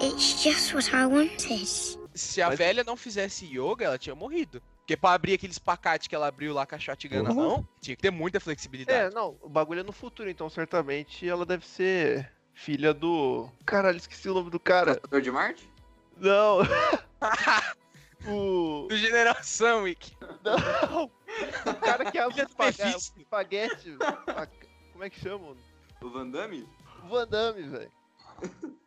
It's 0.00 0.42
just 0.42 0.74
what 0.74 0.92
I 0.94 1.06
wanted. 1.06 1.66
Se 2.14 2.42
a 2.42 2.50
velha 2.50 2.84
não 2.84 2.96
fizesse 2.96 3.46
yoga, 3.46 3.84
ela 3.86 3.98
tinha 3.98 4.14
morrido. 4.14 4.60
Porque 4.80 4.96
pra 4.96 5.12
abrir 5.12 5.34
aqueles 5.34 5.58
pacates 5.58 6.08
que 6.08 6.14
ela 6.14 6.26
abriu 6.26 6.52
lá 6.52 6.66
com 6.66 6.74
a 6.74 6.78
shotgun 6.78 7.22
na 7.22 7.32
mão, 7.32 7.66
tinha 7.80 7.94
que 7.96 8.02
ter 8.02 8.10
muita 8.10 8.38
É, 8.38 8.40
flexibilidade. 8.40 9.14
não, 9.14 9.36
o 9.40 9.48
bagulho 9.48 9.80
é 9.80 9.82
no 9.84 9.92
futuro, 9.92 10.28
então 10.28 10.50
certamente 10.50 11.26
ela 11.26 11.46
deve 11.46 11.64
ser 11.66 12.28
filha 12.52 12.92
do. 12.92 13.48
Caralho, 13.64 13.96
esqueci 13.96 14.28
o 14.28 14.34
nome 14.34 14.50
do 14.50 14.58
cara. 14.58 14.96
Caçador 14.96 15.20
de 15.22 15.30
Marte? 15.30 15.70
Não. 16.16 16.58
o. 18.28 18.86
Do 18.88 18.96
General 18.96 19.42
Sunwick. 19.42 20.16
Não! 20.42 21.04
O 21.04 21.74
cara 21.80 22.10
que 22.10 22.18
abre 22.18 22.34
Filha 22.46 22.94
o 22.94 22.98
espaguete. 22.98 23.96
pa- 23.96 24.46
Como 24.92 25.04
é 25.04 25.10
que 25.10 25.18
chama? 25.20 25.56
O 26.02 26.10
Van 26.10 26.28
Damme? 26.30 26.68
O 27.04 27.08
Van 27.08 27.26
Damme, 27.26 27.62
velho. 27.62 27.92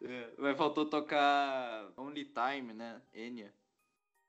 É, 0.00 0.30
mas 0.38 0.56
faltou 0.56 0.86
tocar 0.86 1.88
Only 1.96 2.24
Time, 2.26 2.72
né? 2.72 3.02
Enya. 3.12 3.52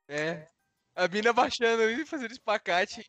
É. 0.08 0.48
A 0.96 1.06
mina 1.06 1.32
baixando 1.32 1.88
e 1.88 2.04
fazendo 2.04 2.32
espacate. 2.32 3.08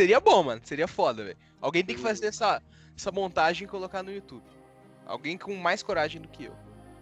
Seria 0.00 0.18
bom, 0.18 0.42
mano. 0.42 0.62
Seria 0.64 0.88
foda, 0.88 1.22
velho. 1.24 1.36
Alguém 1.60 1.84
tem 1.84 1.94
que 1.94 2.00
fazer 2.00 2.28
essa, 2.28 2.62
essa 2.96 3.12
montagem 3.12 3.66
e 3.66 3.68
colocar 3.68 4.02
no 4.02 4.10
YouTube. 4.10 4.42
Alguém 5.04 5.36
com 5.36 5.54
mais 5.56 5.82
coragem 5.82 6.22
do 6.22 6.28
que 6.28 6.44
eu. 6.44 6.54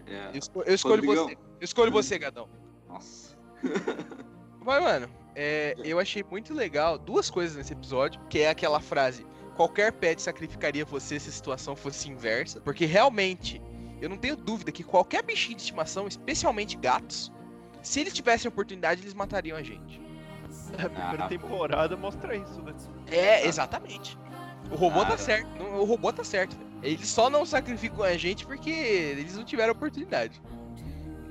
É. 0.05 0.31
Eu, 0.33 0.39
esco- 0.39 0.63
eu 0.63 0.75
escolho 0.75 0.95
Rodrigão. 0.97 1.29
você. 1.29 1.35
Eu 1.35 1.65
escolho 1.65 1.93
você, 1.93 2.19
Gadão. 2.19 2.49
Nossa. 2.89 3.37
Mas, 4.65 4.83
mano, 4.83 5.09
é, 5.37 5.77
eu 5.85 6.01
achei 6.01 6.25
muito 6.29 6.53
legal 6.53 6.99
duas 6.99 7.31
coisas 7.31 7.57
nesse 7.57 7.73
episódio, 7.73 8.21
que 8.29 8.41
é 8.41 8.51
aquela 8.51 8.81
frase: 8.81 9.25
qualquer 9.55 9.93
pet 9.93 10.21
sacrificaria 10.21 10.85
você 10.85 11.21
se 11.21 11.29
a 11.29 11.33
situação 11.33 11.77
fosse 11.77 12.09
inversa. 12.11 12.61
Porque 12.63 12.85
realmente, 12.85 13.63
eu 14.01 14.09
não 14.09 14.17
tenho 14.17 14.37
dúvida 14.37 14.73
que 14.73 14.83
qualquer 14.83 15.23
bichinho 15.23 15.55
de 15.57 15.63
estimação, 15.63 16.09
especialmente 16.09 16.77
gatos, 16.77 17.31
se 17.81 18.01
eles 18.01 18.13
tivessem 18.13 18.49
oportunidade, 18.49 19.03
eles 19.03 19.15
matariam 19.15 19.57
a 19.57 19.63
gente. 19.63 20.01
A 20.75 20.89
primeira 20.89 21.25
Ah, 21.25 21.29
temporada 21.29 21.97
mostra 21.97 22.37
isso, 22.37 22.61
né? 22.63 22.75
É, 23.11 23.47
exatamente. 23.47 24.19
O 24.71 24.77
robô 24.77 25.01
tá 25.01 25.07
Cara. 25.07 25.19
certo. 25.19 25.63
O 25.63 25.85
robô 25.85 26.13
tá 26.13 26.23
certo. 26.25 26.57
Eles 26.83 27.09
só 27.09 27.29
não 27.31 27.45
sacrificam 27.47 28.05
a 28.05 28.17
gente 28.17 28.47
porque 28.47 28.71
eles 28.71 29.37
não 29.37 29.45
tiveram 29.45 29.73
oportunidade. 29.73 30.41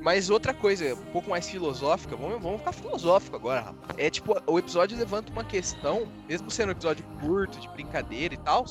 Mas 0.02 0.30
outra 0.30 0.54
coisa, 0.54 0.94
um 0.94 1.12
pouco 1.12 1.30
mais 1.30 1.50
filosófica, 1.50 2.16
vamos, 2.16 2.42
vamos 2.42 2.60
ficar 2.60 2.72
filosófico 2.72 3.36
agora, 3.36 3.62
rapaz. 3.62 3.94
É 3.98 4.10
tipo, 4.10 4.36
o 4.46 4.60
episódio 4.60 4.98
levanta 4.98 5.32
uma 5.32 5.44
questão, 5.44 6.08
mesmo 6.28 6.50
sendo 6.52 6.70
um 6.70 6.72
episódio 6.72 7.04
curto, 7.20 7.60
de 7.60 7.68
brincadeira 7.70 8.34
e 8.34 8.38
tal, 8.38 8.66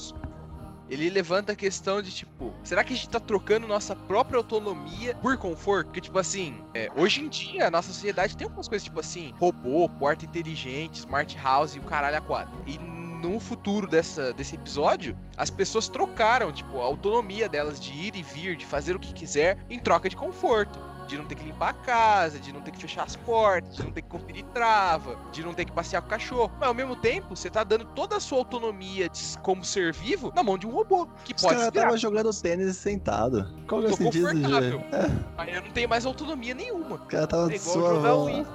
ele 0.89 1.11
levanta 1.11 1.53
a 1.53 1.57
questão 1.57 2.01
de 2.01 2.11
tipo, 2.13 2.53
será 2.63 2.85
que 2.85 2.93
a 2.93 2.97
gente 2.97 3.09
tá 3.09 3.21
trocando 3.21 3.67
nossa 3.67 3.95
própria 3.95 4.39
autonomia 4.39 5.15
por 5.17 5.37
conforto? 5.37 5.87
Porque, 5.87 6.01
tipo 6.01 6.19
assim, 6.19 6.63
é, 6.75 6.91
hoje 6.97 7.21
em 7.21 7.29
dia 7.29 7.67
a 7.67 7.71
nossa 7.71 7.93
sociedade 7.93 8.37
tem 8.37 8.45
algumas 8.47 8.69
coisas 8.69 8.85
tipo 8.85 9.01
assim, 9.01 9.33
robô, 9.39 9.89
porta 9.89 10.25
inteligente, 10.25 10.97
smart 10.97 11.37
house 11.43 11.75
e 11.75 11.79
o 11.79 11.83
caralho 11.83 12.19
a 12.19 12.21
quatro. 12.21 12.55
E 12.67 12.79
no 12.79 13.41
futuro 13.41 13.87
dessa, 13.87 14.33
desse 14.33 14.55
episódio, 14.55 15.17
as 15.37 15.51
pessoas 15.51 15.89
trocaram, 15.89 16.53
tipo, 16.53 16.81
a 16.81 16.85
autonomia 16.85 17.49
delas 17.49 17.81
de 17.81 17.93
ir 17.93 18.15
e 18.15 18.23
vir, 18.23 18.57
de 18.57 18.65
fazer 18.65 18.95
o 18.95 18.99
que 18.99 19.13
quiser, 19.13 19.59
em 19.69 19.79
troca 19.79 20.09
de 20.09 20.17
conforto. 20.17 20.79
De 21.07 21.17
não 21.17 21.25
ter 21.25 21.37
que 21.37 21.45
limpar 21.45 21.69
a 21.71 21.73
casa, 21.73 22.39
de 22.41 22.53
não 22.53 22.61
ter 22.61 22.73
que 22.73 22.79
fechar 22.81 23.05
as 23.05 23.15
portas, 23.15 23.77
de 23.77 23.83
não 23.85 23.93
ter 23.93 24.03
que 24.03 24.09
conferir 24.09 24.45
trava, 24.53 25.17
de 25.31 25.43
não 25.45 25.55
ter 25.55 25.65
que 25.65 25.71
passear 25.73 26.01
com 26.03 26.09
o 26.09 26.11
cachorro. 26.11 26.51
Mas 26.59 26.67
ao 26.69 26.75
mesmo 26.75 26.97
tempo, 26.97 27.37
você 27.37 27.49
tá 27.49 27.63
dando 27.63 27.85
toda 27.85 28.17
a 28.17 28.21
sua 28.21 28.39
autonomia 28.39 29.09
de- 29.09 29.39
como 29.39 29.65
ser 29.65 29.93
vivo 29.93 30.33
na 30.35 30.43
mão 30.43 30.59
de 30.59 30.67
um 30.67 30.71
robô, 30.71 31.07
que 31.25 31.33
Os 31.35 31.43
pode 31.43 31.55
virar. 31.57 31.69
estavam 31.69 31.97
jogando 31.97 32.31
tênis 32.41 32.77
sentado. 32.77 33.49
Qual 33.69 33.81
que 33.83 33.87
é 33.87 33.91
o 33.91 33.97
sentido 33.97 34.35
de. 34.35 34.43
confortável. 34.43 34.81
É, 34.93 35.11
Aí 35.39 35.55
eu 35.55 35.63
não 35.63 35.71
tenho 35.71 35.89
mais 35.89 36.05
autonomia 36.05 36.55
nenhuma. 36.55 36.97
o 36.97 36.99
cara 37.07 37.27
tava 37.27 37.53
É 37.53 37.57
igual 37.57 37.75
jogar 37.77 37.89
suavão. 38.01 38.25
Wii. 38.25 38.47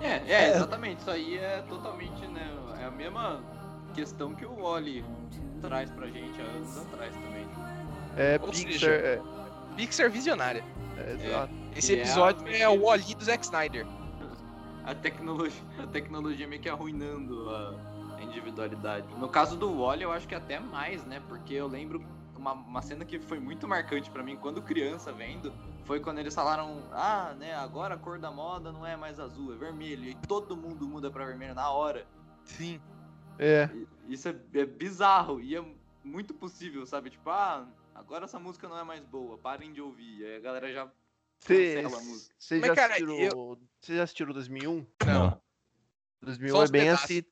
É, 0.00 0.06
é, 0.06 0.32
É. 0.32 0.56
exatamente. 0.56 0.98
Isso 1.00 1.10
aí 1.10 1.38
é 1.38 1.62
totalmente, 1.68 2.26
né? 2.26 2.50
É 2.80 2.84
a 2.86 2.90
mesma 2.90 3.40
questão 3.94 4.34
que 4.34 4.44
o 4.44 4.62
Wally 4.62 5.04
traz 5.62 5.88
pra 5.90 6.08
gente 6.08 6.40
há 6.40 6.44
anos 6.44 6.76
atrás 6.76 7.12
também. 7.14 7.46
É 8.16 8.38
Ou 8.42 8.48
Pixar. 8.48 8.72
seja, 8.72 8.90
É, 8.90 9.20
Pixar 9.76 10.10
visionária. 10.10 10.64
é, 10.98 11.12
exato. 11.28 11.63
Esse 11.76 11.92
E 11.94 11.96
é 11.96 12.00
episódio 12.00 12.46
é, 12.48 12.62
a- 12.62 12.70
o 12.70 12.82
Wally 12.84 13.14
do 13.14 13.24
Zack 13.24 13.44
Snyder. 13.44 13.86
A 14.84 14.94
tecnologia, 14.94 15.62
a 15.82 15.86
tecnologia 15.86 16.46
meio 16.46 16.60
que 16.60 16.68
arruinando 16.68 17.48
a, 17.50 17.74
a 18.18 18.22
individualidade. 18.22 19.06
No 19.18 19.28
caso 19.28 19.56
do 19.56 19.80
Wally, 19.82 20.02
eu 20.02 20.12
acho 20.12 20.28
que 20.28 20.34
até 20.34 20.60
mais, 20.60 21.04
né? 21.06 21.22
Porque 21.28 21.54
eu 21.54 21.66
lembro 21.66 22.04
uma, 22.36 22.52
uma 22.52 22.82
cena 22.82 23.04
que 23.04 23.18
foi 23.18 23.38
muito 23.40 23.66
marcante 23.66 24.10
pra 24.10 24.22
mim 24.22 24.36
quando 24.36 24.60
criança 24.60 25.10
vendo. 25.10 25.52
Foi 25.84 26.00
quando 26.00 26.18
eles 26.18 26.34
falaram, 26.34 26.82
ah, 26.92 27.34
né, 27.38 27.54
agora 27.54 27.94
a 27.94 27.98
cor 27.98 28.18
da 28.18 28.30
moda 28.30 28.72
não 28.72 28.86
é 28.86 28.94
mais 28.96 29.18
azul, 29.18 29.52
é 29.54 29.56
vermelho. 29.56 30.04
E 30.04 30.14
todo 30.14 30.54
mundo 30.56 30.86
muda 30.86 31.10
pra 31.10 31.24
vermelho 31.24 31.54
na 31.54 31.70
hora. 31.70 32.06
Sim. 32.44 32.80
É. 33.38 33.68
E- 33.74 33.86
Isso 34.12 34.28
é, 34.28 34.36
é 34.54 34.66
bizarro 34.66 35.40
e 35.40 35.56
é 35.56 35.64
muito 36.04 36.34
possível, 36.34 36.84
sabe? 36.84 37.08
Tipo, 37.08 37.30
ah, 37.30 37.66
agora 37.94 38.24
essa 38.26 38.38
música 38.38 38.68
não 38.68 38.78
é 38.78 38.84
mais 38.84 39.02
boa, 39.04 39.38
parem 39.38 39.72
de 39.72 39.80
ouvir. 39.80 40.24
Aí 40.26 40.36
a 40.36 40.40
galera 40.40 40.70
já 40.72 40.88
Você 41.40 42.60
já 42.60 42.74
cara, 42.74 42.94
assistiu. 42.94 43.58
Você 43.80 43.96
já 43.96 44.02
assistiu 44.02 44.32
2001? 44.32 44.86
Não. 45.06 45.40
2001 46.22 46.52
Só 46.56 46.64
é 46.64 46.68
bem 46.68 46.82
pedaços. 46.86 47.04
assim. 47.04 47.24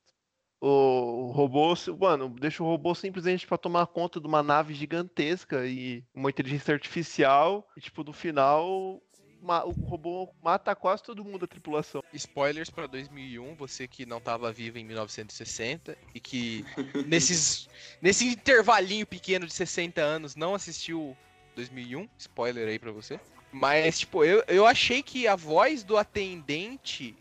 O, 0.60 0.68
o 0.68 1.32
robô, 1.32 1.74
mano, 1.98 2.28
deixa 2.38 2.62
o 2.62 2.66
robô 2.66 2.94
simplesmente 2.94 3.46
pra 3.46 3.58
tomar 3.58 3.86
conta 3.88 4.20
de 4.20 4.26
uma 4.28 4.42
nave 4.44 4.74
gigantesca 4.74 5.66
e 5.66 6.04
uma 6.14 6.30
inteligência 6.30 6.72
artificial. 6.72 7.66
E, 7.76 7.80
tipo, 7.80 8.04
no 8.04 8.12
final, 8.12 9.02
ma- 9.40 9.64
o 9.64 9.72
robô 9.72 10.32
mata 10.40 10.76
quase 10.76 11.02
todo 11.02 11.24
mundo 11.24 11.40
da 11.40 11.46
tripulação. 11.48 12.00
Spoilers 12.12 12.70
pra 12.70 12.86
2001, 12.86 13.56
você 13.56 13.88
que 13.88 14.06
não 14.06 14.20
tava 14.20 14.52
vivo 14.52 14.78
em 14.78 14.84
1960 14.84 15.98
e 16.14 16.20
que 16.20 16.64
nesses, 17.08 17.68
nesse 18.00 18.28
intervalinho 18.28 19.04
pequeno 19.06 19.46
de 19.46 19.52
60 19.52 20.00
anos 20.00 20.36
não 20.36 20.54
assistiu 20.54 21.16
2001. 21.56 22.08
Spoiler 22.18 22.68
aí 22.68 22.78
pra 22.78 22.92
você. 22.92 23.18
Mas, 23.52 23.98
tipo, 24.00 24.24
eu, 24.24 24.42
eu 24.48 24.66
achei 24.66 25.02
que 25.02 25.28
a 25.28 25.36
voz 25.36 25.84
do 25.84 25.96
atendente 25.98 27.14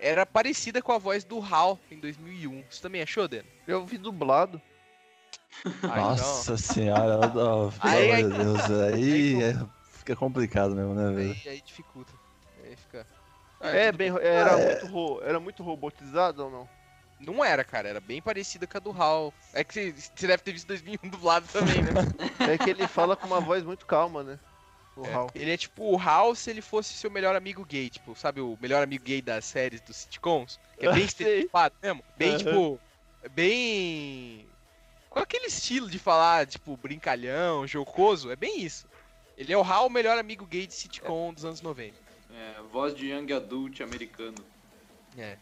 era 0.00 0.24
parecida 0.24 0.80
com 0.80 0.92
a 0.92 0.98
voz 0.98 1.24
do 1.24 1.38
HAL 1.40 1.78
em 1.90 1.98
2001. 1.98 2.64
Você 2.70 2.80
também 2.80 3.02
achou, 3.02 3.28
Dan? 3.28 3.42
Eu 3.66 3.84
vi 3.84 3.98
dublado. 3.98 4.60
Ai, 5.82 6.00
Nossa 6.00 6.56
senhora, 6.56 7.28
pelo 7.28 7.72
Aí- 7.80 8.22
amor 8.22 8.30
de 8.32 8.38
Deus, 8.38 8.70
aí 8.92 9.42
é- 9.42 9.66
fica 9.98 10.16
complicado 10.16 10.74
mesmo, 10.74 10.94
né, 10.94 11.12
velho? 11.12 11.30
Aí, 11.44 11.48
aí 11.50 11.60
dificulta. 11.60 12.12
Aí 12.64 12.76
fica. 12.76 13.06
É, 13.60 13.90
bem, 13.90 14.08
era, 14.20 14.54
Ah, 14.54 14.60
é. 14.60 14.66
muito 14.80 14.86
ro- 14.86 15.20
era 15.22 15.40
muito 15.40 15.62
robotizado 15.64 16.44
ou 16.44 16.50
não? 16.50 16.68
Não 17.20 17.44
era, 17.44 17.64
cara. 17.64 17.88
Era 17.88 18.00
bem 18.00 18.22
parecida 18.22 18.66
com 18.68 18.76
a 18.76 18.80
do 18.80 18.92
HAL. 18.92 19.34
É 19.52 19.64
que 19.64 19.92
você 19.92 20.26
deve 20.28 20.42
ter 20.44 20.52
visto 20.52 20.68
2001 20.68 21.08
dublado 21.10 21.46
também, 21.48 21.82
né? 21.82 21.90
É 22.54 22.56
que 22.56 22.70
ele 22.70 22.86
fala 22.86 23.16
com 23.16 23.26
uma 23.26 23.40
voz 23.40 23.64
muito 23.64 23.84
calma, 23.84 24.22
né? 24.22 24.38
O 24.98 25.06
É, 25.06 25.14
Hal. 25.14 25.30
Ele 25.34 25.52
é 25.52 25.56
tipo 25.56 25.84
o 25.94 25.96
Hal 25.98 26.34
se 26.34 26.50
ele 26.50 26.60
fosse 26.60 26.92
seu 26.94 27.10
melhor 27.10 27.36
amigo 27.36 27.64
gay, 27.64 27.88
tipo, 27.88 28.16
sabe 28.16 28.40
o 28.40 28.58
melhor 28.60 28.82
amigo 28.82 29.04
gay 29.04 29.22
das 29.22 29.44
séries 29.44 29.80
dos 29.80 29.96
sitcoms? 29.96 30.58
Que 30.76 30.86
é 30.86 30.92
bem 30.92 31.04
estereotipado 31.06 31.74
mesmo. 31.80 32.02
Bem, 32.16 32.30
Aham. 32.30 32.38
tipo, 32.38 32.80
bem... 33.32 34.46
Com 35.08 35.20
aquele 35.20 35.46
estilo 35.46 35.88
de 35.88 35.98
falar, 35.98 36.46
tipo, 36.46 36.76
brincalhão, 36.76 37.66
jocoso, 37.66 38.30
é 38.30 38.36
bem 38.36 38.60
isso. 38.60 38.86
Ele 39.36 39.52
é 39.52 39.56
o 39.56 39.62
Hal, 39.62 39.86
o 39.86 39.90
melhor 39.90 40.18
amigo 40.18 40.44
gay 40.44 40.66
de 40.66 40.74
sitcom 40.74 41.32
dos 41.32 41.44
anos 41.44 41.62
90. 41.62 41.94
É, 42.34 42.60
voz 42.72 42.94
de 42.94 43.06
young 43.10 43.32
adult 43.32 43.80
americano. 43.80 44.34
É. 45.16 45.36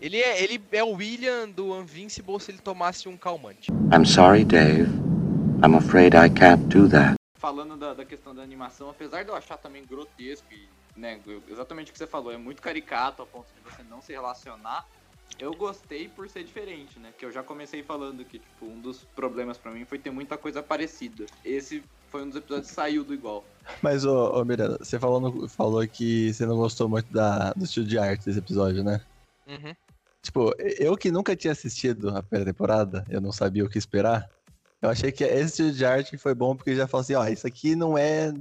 Ele 0.00 0.20
é, 0.20 0.42
ele 0.42 0.62
é 0.72 0.84
o 0.84 0.92
William 0.92 1.48
do 1.48 1.76
Invincible 1.80 2.38
se 2.40 2.50
ele 2.50 2.58
tomasse 2.58 3.08
um 3.08 3.16
calmante. 3.16 3.70
I'm 3.92 4.04
sorry, 4.04 4.44
Dave. 4.44 4.88
I'm 5.64 5.74
afraid 5.76 6.14
I 6.14 6.28
can't 6.28 6.64
do 6.66 6.88
that. 6.88 7.17
Falando 7.38 7.76
da, 7.76 7.94
da 7.94 8.04
questão 8.04 8.34
da 8.34 8.42
animação, 8.42 8.90
apesar 8.90 9.22
de 9.22 9.30
eu 9.30 9.36
achar 9.36 9.56
também 9.56 9.84
grotesco 9.86 10.46
e, 10.52 10.68
né, 10.98 11.20
exatamente 11.48 11.90
o 11.90 11.92
que 11.92 11.98
você 11.98 12.06
falou, 12.06 12.32
é 12.32 12.36
muito 12.36 12.60
caricato 12.60 13.22
a 13.22 13.26
ponto 13.26 13.46
de 13.54 13.60
você 13.60 13.82
não 13.84 14.00
se 14.02 14.12
relacionar. 14.12 14.84
Eu 15.38 15.52
gostei 15.54 16.08
por 16.08 16.28
ser 16.28 16.42
diferente, 16.42 16.98
né? 16.98 17.12
Que 17.16 17.24
eu 17.24 17.30
já 17.30 17.42
comecei 17.42 17.82
falando 17.82 18.24
que, 18.24 18.38
tipo, 18.40 18.66
um 18.66 18.80
dos 18.80 19.04
problemas 19.14 19.56
pra 19.56 19.70
mim 19.70 19.84
foi 19.84 19.98
ter 19.98 20.10
muita 20.10 20.36
coisa 20.36 20.62
parecida. 20.62 21.26
Esse 21.44 21.82
foi 22.08 22.22
um 22.24 22.28
dos 22.28 22.36
episódios 22.36 22.68
que 22.68 22.74
saiu 22.74 23.04
do 23.04 23.14
igual. 23.14 23.44
Mas, 23.82 24.04
ô, 24.04 24.32
ô 24.32 24.44
Miranda, 24.44 24.78
você 24.80 24.98
falou, 24.98 25.20
no- 25.20 25.48
falou 25.48 25.86
que 25.86 26.32
você 26.32 26.44
não 26.44 26.56
gostou 26.56 26.88
muito 26.88 27.12
da, 27.12 27.52
do 27.52 27.64
estilo 27.64 27.86
de 27.86 27.98
arte 27.98 28.24
desse 28.24 28.38
episódio, 28.38 28.82
né? 28.82 29.00
Uhum. 29.46 29.76
Tipo, 30.22 30.52
eu 30.78 30.96
que 30.96 31.12
nunca 31.12 31.36
tinha 31.36 31.52
assistido 31.52 32.08
a 32.08 32.22
primeira 32.22 32.50
temporada, 32.50 33.04
eu 33.08 33.20
não 33.20 33.30
sabia 33.30 33.64
o 33.64 33.68
que 33.68 33.78
esperar. 33.78 34.28
Eu 34.80 34.90
achei 34.90 35.10
que 35.10 35.24
esse 35.24 35.46
estilo 35.46 35.72
de 35.72 35.84
arte 35.84 36.16
foi 36.16 36.34
bom 36.34 36.54
porque 36.54 36.74
já 36.74 36.86
falou 36.86 37.02
assim, 37.02 37.14
ó, 37.14 37.26
isso 37.26 37.46
aqui 37.46 37.74
não 37.74 37.98
é, 37.98 38.32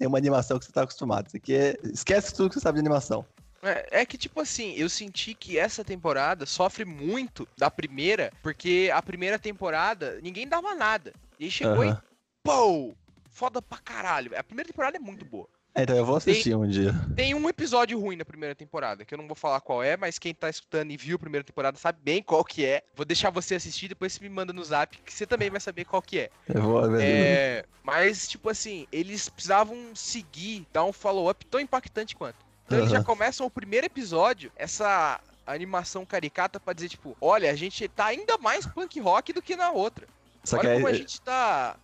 é 0.00 0.08
uma 0.08 0.16
animação 0.16 0.58
que 0.58 0.64
você 0.64 0.72
tá 0.72 0.82
acostumado. 0.82 1.26
Isso 1.26 1.36
aqui 1.36 1.54
é. 1.54 1.76
Esquece 1.84 2.34
tudo 2.34 2.48
que 2.48 2.54
você 2.54 2.60
sabe 2.60 2.76
de 2.76 2.80
animação. 2.80 3.26
É, 3.62 4.00
é 4.00 4.06
que, 4.06 4.18
tipo 4.18 4.40
assim, 4.40 4.74
eu 4.74 4.88
senti 4.88 5.34
que 5.34 5.58
essa 5.58 5.84
temporada 5.84 6.46
sofre 6.46 6.84
muito 6.84 7.46
da 7.56 7.70
primeira, 7.70 8.32
porque 8.42 8.90
a 8.92 9.00
primeira 9.02 9.38
temporada 9.38 10.18
ninguém 10.22 10.48
dava 10.48 10.74
nada. 10.74 11.12
E 11.38 11.44
aí 11.44 11.50
chegou 11.50 11.82
Aham. 11.82 12.02
e. 12.02 12.12
Pô! 12.42 12.94
Foda 13.30 13.62
pra 13.62 13.78
caralho. 13.78 14.32
A 14.36 14.42
primeira 14.42 14.68
temporada 14.68 14.96
é 14.96 15.00
muito 15.00 15.24
boa. 15.24 15.48
É, 15.74 15.82
Então 15.82 15.96
eu 15.96 16.04
vou 16.04 16.16
assistir 16.16 16.54
um 16.54 16.68
dia. 16.68 16.94
Tem 17.16 17.34
um 17.34 17.48
episódio 17.48 17.98
ruim 17.98 18.16
na 18.16 18.24
primeira 18.24 18.54
temporada, 18.54 19.04
que 19.04 19.14
eu 19.14 19.18
não 19.18 19.26
vou 19.26 19.34
falar 19.34 19.60
qual 19.60 19.82
é, 19.82 19.96
mas 19.96 20.18
quem 20.18 20.34
tá 20.34 20.50
escutando 20.50 20.90
e 20.90 20.96
viu 20.96 21.16
a 21.16 21.18
primeira 21.18 21.44
temporada 21.44 21.78
sabe 21.78 21.98
bem 22.02 22.22
qual 22.22 22.44
que 22.44 22.64
é. 22.64 22.82
Vou 22.94 23.06
deixar 23.06 23.30
você 23.30 23.54
assistir, 23.54 23.88
depois 23.88 24.12
você 24.12 24.22
me 24.22 24.28
manda 24.28 24.52
no 24.52 24.62
zap, 24.62 24.96
que 24.98 25.12
você 25.12 25.26
também 25.26 25.48
vai 25.50 25.60
saber 25.60 25.84
qual 25.84 26.02
que 26.02 26.18
é. 26.18 26.30
Eu 26.48 26.62
vou 26.62 26.90
ver. 26.90 27.02
É, 27.02 27.64
mas, 27.82 28.28
tipo 28.28 28.50
assim, 28.50 28.86
eles 28.92 29.28
precisavam 29.28 29.76
seguir, 29.94 30.66
dar 30.72 30.84
um 30.84 30.92
follow-up 30.92 31.44
tão 31.46 31.60
impactante 31.60 32.14
quanto. 32.14 32.36
Então 32.66 32.78
eles 32.78 32.90
já 32.90 33.02
começam 33.02 33.46
o 33.46 33.50
primeiro 33.50 33.86
episódio, 33.86 34.52
essa 34.56 35.20
animação 35.46 36.06
caricata 36.06 36.60
pra 36.60 36.72
dizer, 36.72 36.90
tipo, 36.90 37.16
olha, 37.20 37.50
a 37.50 37.56
gente 37.56 37.88
tá 37.88 38.06
ainda 38.06 38.38
mais 38.38 38.66
punk 38.66 39.00
rock 39.00 39.32
do 39.32 39.42
que 39.42 39.56
na 39.56 39.70
outra. 39.70 40.06
Só 40.44 40.58
olha 40.58 40.68
que 40.68 40.74
como 40.76 40.86
a 40.86 40.92
gente 40.92 41.20
tá 41.20 41.76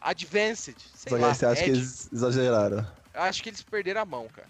advanced. 0.00 0.76
Sei 0.94 1.10
só 1.10 1.16
que 1.16 1.22
lá, 1.22 1.28
aí 1.28 1.34
você 1.34 1.46
acha 1.46 1.64
que 1.64 1.70
eles 1.70 2.08
exageraram. 2.12 2.86
Acho 3.14 3.42
que 3.42 3.48
eles 3.50 3.62
perderam 3.62 4.00
a 4.02 4.04
mão, 4.04 4.28
cara. 4.28 4.48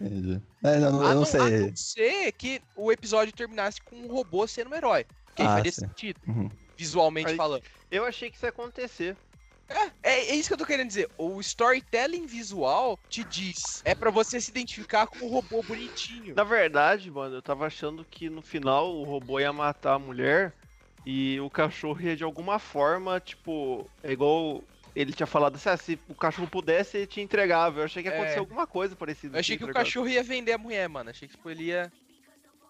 Entendi. 0.00 0.40
É, 0.62 0.78
não, 0.78 1.00
A 1.02 1.10
eu 1.10 1.14
não 1.16 1.22
A 1.22 1.26
sei. 1.26 1.60
não 1.68 1.76
ser 1.76 2.32
que 2.32 2.62
o 2.76 2.92
episódio 2.92 3.32
terminasse 3.34 3.80
com 3.82 3.96
um 3.96 4.06
robô 4.08 4.46
sendo 4.46 4.70
um 4.70 4.74
herói. 4.74 5.04
Que 5.34 5.42
aí 5.42 5.48
Ah, 5.48 5.56
faria 5.56 5.72
sim. 5.72 5.80
sentido, 5.86 6.20
Uhum. 6.26 6.48
visualmente 6.76 7.30
Aí- 7.30 7.36
falando. 7.36 7.62
Eu 7.90 8.04
achei 8.04 8.30
que 8.30 8.36
isso 8.36 8.46
ia 8.46 8.50
acontecer. 8.50 9.16
É, 10.02 10.30
é 10.30 10.34
isso 10.34 10.48
que 10.48 10.54
eu 10.54 10.58
tô 10.58 10.64
querendo 10.64 10.88
dizer. 10.88 11.10
O 11.18 11.38
storytelling 11.40 12.26
visual 12.26 12.98
te 13.08 13.22
diz. 13.24 13.82
É 13.84 13.94
pra 13.94 14.10
você 14.10 14.40
se 14.40 14.50
identificar 14.50 15.06
com 15.06 15.26
o 15.26 15.28
robô 15.28 15.62
bonitinho. 15.62 16.34
Na 16.34 16.44
verdade, 16.44 17.10
mano, 17.10 17.34
eu 17.34 17.42
tava 17.42 17.66
achando 17.66 18.02
que 18.04 18.30
no 18.30 18.40
final 18.40 18.94
o 18.96 19.04
robô 19.04 19.38
ia 19.38 19.52
matar 19.52 19.94
a 19.94 19.98
mulher 19.98 20.54
e 21.04 21.38
o 21.40 21.50
cachorro 21.50 22.00
ia 22.00 22.16
de 22.16 22.24
alguma 22.24 22.58
forma, 22.58 23.20
tipo, 23.20 23.86
é 24.02 24.10
igual 24.12 24.62
ele 25.00 25.12
tinha 25.12 25.26
falado 25.28 25.54
assim, 25.54 25.68
ah, 25.68 25.76
se 25.76 25.98
o 26.08 26.14
cachorro 26.14 26.48
pudesse, 26.48 26.96
ele 26.96 27.06
te 27.06 27.20
entregava. 27.20 27.80
Eu 27.80 27.84
achei 27.84 28.02
que 28.02 28.08
ia 28.08 28.14
acontecer 28.14 28.36
É. 28.36 28.40
alguma 28.40 28.66
coisa 28.66 28.96
parecida. 28.96 29.36
Eu 29.36 29.40
achei 29.40 29.54
assim, 29.54 29.64
que 29.64 29.70
o 29.70 29.74
cachorro 29.74 30.08
ia 30.08 30.22
vender 30.24 30.52
a 30.54 30.58
mulher, 30.58 30.88
mano. 30.88 31.08
Achei 31.10 31.28
que 31.28 31.36
tipo, 31.36 31.48
ele 31.48 31.64
ia. 31.66 31.92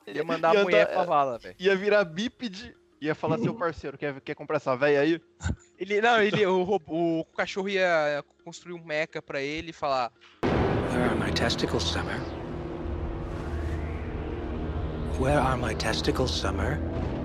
Ia 0.06 0.22
mandar 0.24 0.54
Ia 0.54 0.60
a 0.60 0.62
mulher 0.64 0.82
andar- 0.82 0.92
pra 0.92 1.04
vala, 1.04 1.38
velho. 1.38 1.56
Ia 1.58 1.74
virar 1.74 2.04
bípede. 2.04 2.76
Ia 3.00 3.14
falar, 3.14 3.38
seu 3.38 3.54
parceiro, 3.54 3.96
quer, 3.96 4.20
quer 4.20 4.34
comprar 4.34 4.56
essa 4.56 4.76
véia 4.76 5.00
aí? 5.00 5.20
Ele, 5.78 6.00
não, 6.00 6.20
ele, 6.20 6.44
o, 6.44 6.64
robô- 6.64 7.20
o 7.20 7.24
cachorro 7.36 7.68
ia 7.68 8.22
construir 8.44 8.74
um 8.74 8.84
mecha 8.84 9.22
pra 9.22 9.40
ele 9.40 9.70
e 9.70 9.72
falar: 9.72 10.12
Where 10.92 11.04
are 11.04 11.14
my 11.18 11.30
testicles, 11.32 11.84
Summer? 11.84 12.16
Where 15.20 15.38
are 15.38 15.56
my 15.60 15.74
testicles, 15.76 16.32
Summer? 16.32 16.78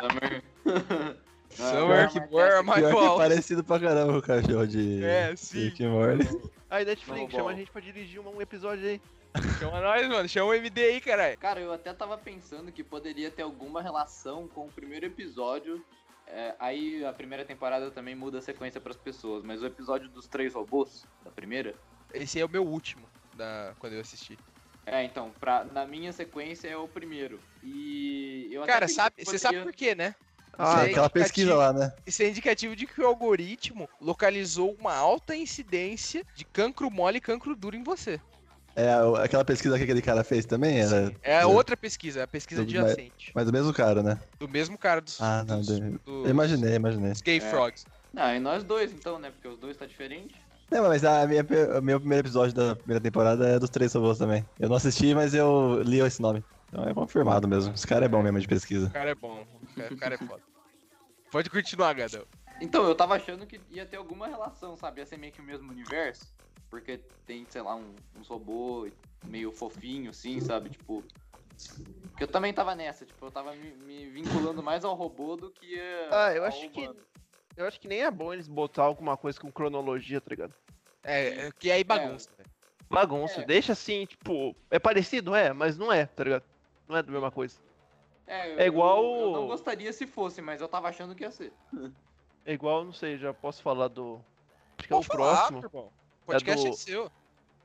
Summer. 0.00 0.42
Summer, 1.56 2.08
que 2.10 2.18
where 2.34 2.54
are 2.56 2.62
my 2.66 2.74
Pior 2.74 2.90
que 2.92 2.96
é 2.98 3.00
balls? 3.00 3.16
parecido 3.18 3.64
pra 3.64 3.80
caramba 3.80 4.18
o 4.18 4.22
cachorro 4.22 4.66
de 4.66 5.02
É, 5.04 5.34
sim. 5.36 5.60
Rick 5.64 5.84
and 5.84 5.90
Morty. 5.90 6.28
Aí, 6.68 6.84
Netflix, 6.84 7.18
Vamos, 7.18 7.32
chama 7.32 7.50
a 7.50 7.54
gente 7.54 7.70
pra 7.70 7.80
dirigir 7.80 8.20
um, 8.20 8.36
um 8.36 8.40
episódio 8.42 8.86
aí. 8.86 9.00
Chama 9.58 9.80
nós, 9.80 10.08
mano. 10.08 10.28
Chama 10.28 10.50
o 10.50 10.54
MD 10.54 10.80
aí, 10.82 11.00
caralho. 11.00 11.38
Cara, 11.38 11.60
eu 11.60 11.72
até 11.72 11.92
tava 11.92 12.16
pensando 12.18 12.72
que 12.72 12.82
poderia 12.82 13.30
ter 13.30 13.42
alguma 13.42 13.82
relação 13.82 14.48
com 14.48 14.66
o 14.66 14.70
primeiro 14.72 15.06
episódio. 15.06 15.84
É, 16.26 16.54
aí 16.58 17.04
a 17.04 17.12
primeira 17.12 17.44
temporada 17.44 17.90
também 17.90 18.14
muda 18.16 18.38
a 18.38 18.42
sequência 18.42 18.80
pras 18.80 18.96
pessoas, 18.96 19.44
mas 19.44 19.62
o 19.62 19.66
episódio 19.66 20.08
dos 20.08 20.26
três 20.26 20.54
robôs, 20.54 21.06
da 21.24 21.30
primeira, 21.30 21.74
Esse 22.12 22.40
é 22.40 22.44
o 22.44 22.48
meu 22.48 22.64
último, 22.66 23.06
da, 23.34 23.74
quando 23.78 23.92
eu 23.92 24.00
assisti. 24.00 24.36
é, 24.84 25.04
então, 25.04 25.30
pra, 25.38 25.62
na 25.64 25.86
minha 25.86 26.12
sequência 26.12 26.66
é 26.66 26.76
o 26.76 26.88
primeiro. 26.88 27.38
E 27.62 28.48
eu 28.50 28.62
até 28.64 28.72
Cara, 28.72 28.86
pensei 28.86 28.96
sabe, 28.96 29.16
que 29.16 29.24
você 29.24 29.38
sabe 29.38 29.62
por 29.62 29.72
quê, 29.72 29.94
né? 29.94 30.16
Ah, 30.58 30.84
é 30.86 30.90
aquela 30.90 31.10
pesquisa 31.10 31.54
lá, 31.54 31.72
né? 31.72 31.92
Isso 32.06 32.22
é 32.22 32.28
indicativo 32.28 32.74
de 32.74 32.86
que 32.86 33.00
o 33.00 33.06
algoritmo 33.06 33.88
localizou 34.00 34.74
uma 34.80 34.94
alta 34.94 35.34
incidência 35.36 36.24
de 36.34 36.44
cancro 36.44 36.90
mole 36.90 37.18
e 37.18 37.20
cancro 37.20 37.54
duro 37.54 37.76
em 37.76 37.82
você. 37.82 38.20
É, 38.74 38.90
aquela 39.24 39.44
pesquisa 39.44 39.76
que 39.78 39.84
aquele 39.84 40.02
cara 40.02 40.22
fez 40.22 40.44
também 40.44 40.80
era. 40.80 41.10
É 41.22 41.40
do- 41.40 41.50
outra 41.50 41.76
pesquisa, 41.76 42.20
é 42.20 42.22
a 42.24 42.26
pesquisa 42.26 42.62
bem. 42.62 42.78
adjacente. 42.78 43.32
Mas 43.34 43.46
do 43.46 43.52
mesmo 43.52 43.72
cara, 43.72 44.02
né? 44.02 44.18
Do 44.38 44.46
mesmo 44.48 44.76
cara 44.76 45.00
dos, 45.00 45.18
Ah, 45.20 45.42
não. 45.48 45.60
dos, 45.60 45.66
dos- 45.68 46.00
Eu 46.06 46.28
imaginei, 46.28 46.74
imaginei. 46.74 47.10
dos 47.12 47.22
gay 47.22 47.38
É. 47.38 47.40
frogs. 47.40 47.84
Ah, 48.14 48.34
e 48.34 48.40
nós 48.40 48.62
dois 48.64 48.92
então, 48.92 49.18
né? 49.18 49.30
Porque 49.30 49.48
os 49.48 49.58
dois 49.58 49.76
tá 49.76 49.86
diferente. 49.86 50.34
Não, 50.70 50.82
mas 50.88 51.04
a 51.04 51.26
minha, 51.26 51.46
o 51.78 51.82
meu 51.82 51.98
primeiro 52.00 52.22
episódio 52.26 52.52
da 52.54 52.74
primeira 52.76 53.00
temporada 53.00 53.46
é 53.48 53.58
dos 53.58 53.70
três 53.70 53.94
robôs 53.94 54.18
também. 54.18 54.44
Eu 54.58 54.68
não 54.68 54.76
assisti, 54.76 55.14
mas 55.14 55.32
eu 55.32 55.80
li 55.82 56.00
esse 56.00 56.20
nome. 56.20 56.42
Então 56.68 56.84
é 56.88 56.94
confirmado 56.94 57.46
mesmo. 57.46 57.74
Esse 57.74 57.86
cara 57.86 58.04
é 58.04 58.08
bom 58.08 58.22
mesmo 58.22 58.40
de 58.40 58.48
pesquisa. 58.48 58.88
O 58.88 58.90
cara 58.90 59.10
é 59.10 59.14
bom, 59.14 59.46
o 59.90 59.96
cara, 59.96 60.14
é 60.14 60.18
foda. 60.18 60.42
Pode 61.30 61.50
continuar, 61.50 61.92
Gadão. 61.94 62.24
Então, 62.60 62.84
eu 62.84 62.94
tava 62.94 63.14
achando 63.14 63.46
que 63.46 63.60
ia 63.70 63.84
ter 63.84 63.96
alguma 63.96 64.26
relação, 64.26 64.76
sabe? 64.76 65.00
Ia 65.00 65.06
ser 65.06 65.18
meio 65.18 65.32
que 65.32 65.40
o 65.40 65.44
mesmo 65.44 65.70
universo. 65.70 66.34
Porque 66.70 66.98
tem, 67.26 67.46
sei 67.48 67.62
lá, 67.62 67.76
um, 67.76 67.94
uns 68.18 68.28
robôs 68.28 68.92
meio 69.24 69.52
fofinho, 69.52 70.10
assim, 70.10 70.40
sabe? 70.40 70.70
Tipo. 70.70 71.04
Porque 72.10 72.24
eu 72.24 72.28
também 72.28 72.52
tava 72.52 72.74
nessa, 72.74 73.04
tipo, 73.06 73.24
eu 73.24 73.30
tava 73.30 73.54
me, 73.54 73.70
me 73.70 74.10
vinculando 74.10 74.62
mais 74.62 74.84
ao 74.84 74.94
robô 74.94 75.36
do 75.36 75.50
que 75.50 75.78
a, 76.10 76.26
Ah, 76.26 76.34
eu 76.34 76.44
acho 76.44 76.68
que. 76.70 76.90
Eu 77.56 77.66
acho 77.66 77.80
que 77.80 77.88
nem 77.88 78.02
é 78.02 78.10
bom 78.10 78.34
eles 78.34 78.48
botar 78.48 78.82
alguma 78.82 79.16
coisa 79.16 79.40
com 79.40 79.50
cronologia, 79.50 80.20
tá 80.20 80.28
ligado? 80.28 80.54
É, 81.02 81.46
é 81.46 81.50
que 81.58 81.70
aí 81.70 81.82
bagunça, 81.82 82.28
velho. 82.36 82.50
Bagunça. 82.90 83.40
É. 83.40 83.44
Deixa 83.44 83.72
assim, 83.72 84.04
tipo. 84.04 84.54
É 84.70 84.78
parecido? 84.78 85.34
É, 85.34 85.52
mas 85.52 85.78
não 85.78 85.92
é, 85.92 86.06
tá 86.06 86.24
ligado? 86.24 86.44
Não 86.88 86.96
é 86.96 87.02
da 87.02 87.10
mesma 87.12 87.30
coisa. 87.30 87.58
É, 88.26 88.52
eu- 88.54 88.58
É 88.60 88.66
igual- 88.66 89.04
Eu, 89.04 89.20
eu 89.20 89.32
não 89.32 89.46
gostaria 89.46 89.92
se 89.92 90.06
fosse, 90.06 90.40
mas 90.42 90.60
eu 90.60 90.68
tava 90.68 90.88
achando 90.88 91.14
que 91.14 91.22
ia 91.24 91.30
ser. 91.30 91.52
É 92.44 92.52
igual, 92.52 92.84
não 92.84 92.92
sei, 92.92 93.16
já 93.18 93.32
posso 93.34 93.62
falar 93.62 93.88
do. 93.88 94.20
Acho 94.78 94.88
que 94.88 94.92
é 94.92 94.96
o 94.96 95.02
falar, 95.02 95.48
próximo. 95.48 95.90
O 96.22 96.26
podcast 96.26 96.66
é, 96.66 96.70
do- 96.70 96.76
seu. 96.76 97.10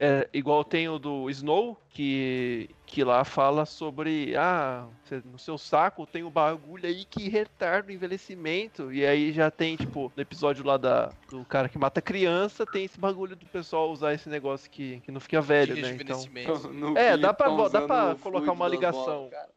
É, 0.03 0.27
igual 0.33 0.63
tem 0.63 0.89
o 0.89 0.97
do 0.97 1.29
Snow, 1.29 1.79
que, 1.91 2.67
que 2.87 3.03
lá 3.03 3.23
fala 3.23 3.67
sobre. 3.67 4.35
Ah, 4.35 4.87
no 5.23 5.37
seu 5.37 5.59
saco 5.59 6.07
tem 6.07 6.23
um 6.23 6.31
bagulho 6.31 6.87
aí 6.87 7.05
que 7.05 7.29
retarda 7.29 7.89
o 7.89 7.91
envelhecimento. 7.91 8.91
E 8.91 9.05
aí 9.05 9.31
já 9.31 9.51
tem, 9.51 9.75
tipo, 9.75 10.11
no 10.15 10.21
episódio 10.23 10.65
lá 10.65 10.75
da, 10.75 11.11
do 11.29 11.45
cara 11.45 11.69
que 11.69 11.77
mata 11.77 12.01
criança, 12.01 12.65
tem 12.65 12.85
esse 12.85 12.99
bagulho 12.99 13.35
do 13.35 13.45
pessoal 13.45 13.91
usar 13.91 14.15
esse 14.15 14.27
negócio 14.27 14.71
que, 14.71 14.99
que 15.01 15.11
não 15.11 15.19
fica 15.19 15.39
velho, 15.39 15.75
de 15.75 15.83
né? 15.83 15.95
Então. 16.01 16.19
No 16.73 16.97
É, 16.97 17.15
dá 17.15 17.31
pra, 17.31 17.69
dá 17.69 17.81
pra 17.83 18.15
colocar 18.15 18.53
uma 18.53 18.67
ligação. 18.67 19.29
cara. 19.29 19.49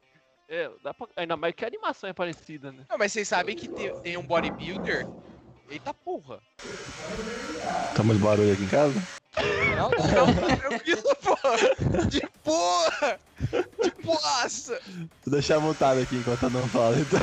É, 0.46 0.70
dá 0.82 0.92
pra, 0.92 1.06
ainda 1.16 1.38
mais 1.38 1.54
que 1.54 1.64
a 1.64 1.68
animação 1.68 2.10
é 2.10 2.12
parecida, 2.12 2.70
né? 2.70 2.84
Não, 2.90 2.98
mas 2.98 3.12
vocês 3.12 3.26
sabem 3.26 3.56
que 3.56 3.66
tem, 3.66 3.90
tem 4.02 4.18
um 4.18 4.26
bodybuilder. 4.26 5.06
Eita 5.70 5.94
porra. 5.94 6.38
Tá 7.96 8.02
muito 8.02 8.22
barulho 8.22 8.52
aqui 8.52 8.64
em 8.64 8.68
casa? 8.68 9.23
Não, 9.76 9.90
não, 9.90 10.34
tá 10.48 10.56
tranquilo, 10.56 11.02
porra. 11.16 12.06
De 12.08 12.20
porra. 12.42 13.20
De 13.82 13.90
porraça. 14.02 14.80
Vou 15.24 15.32
deixar 15.32 15.58
mutado 15.60 16.00
aqui 16.00 16.16
enquanto 16.16 16.44
eu 16.44 16.50
não 16.50 16.68
falo, 16.68 16.96
então. 16.98 17.20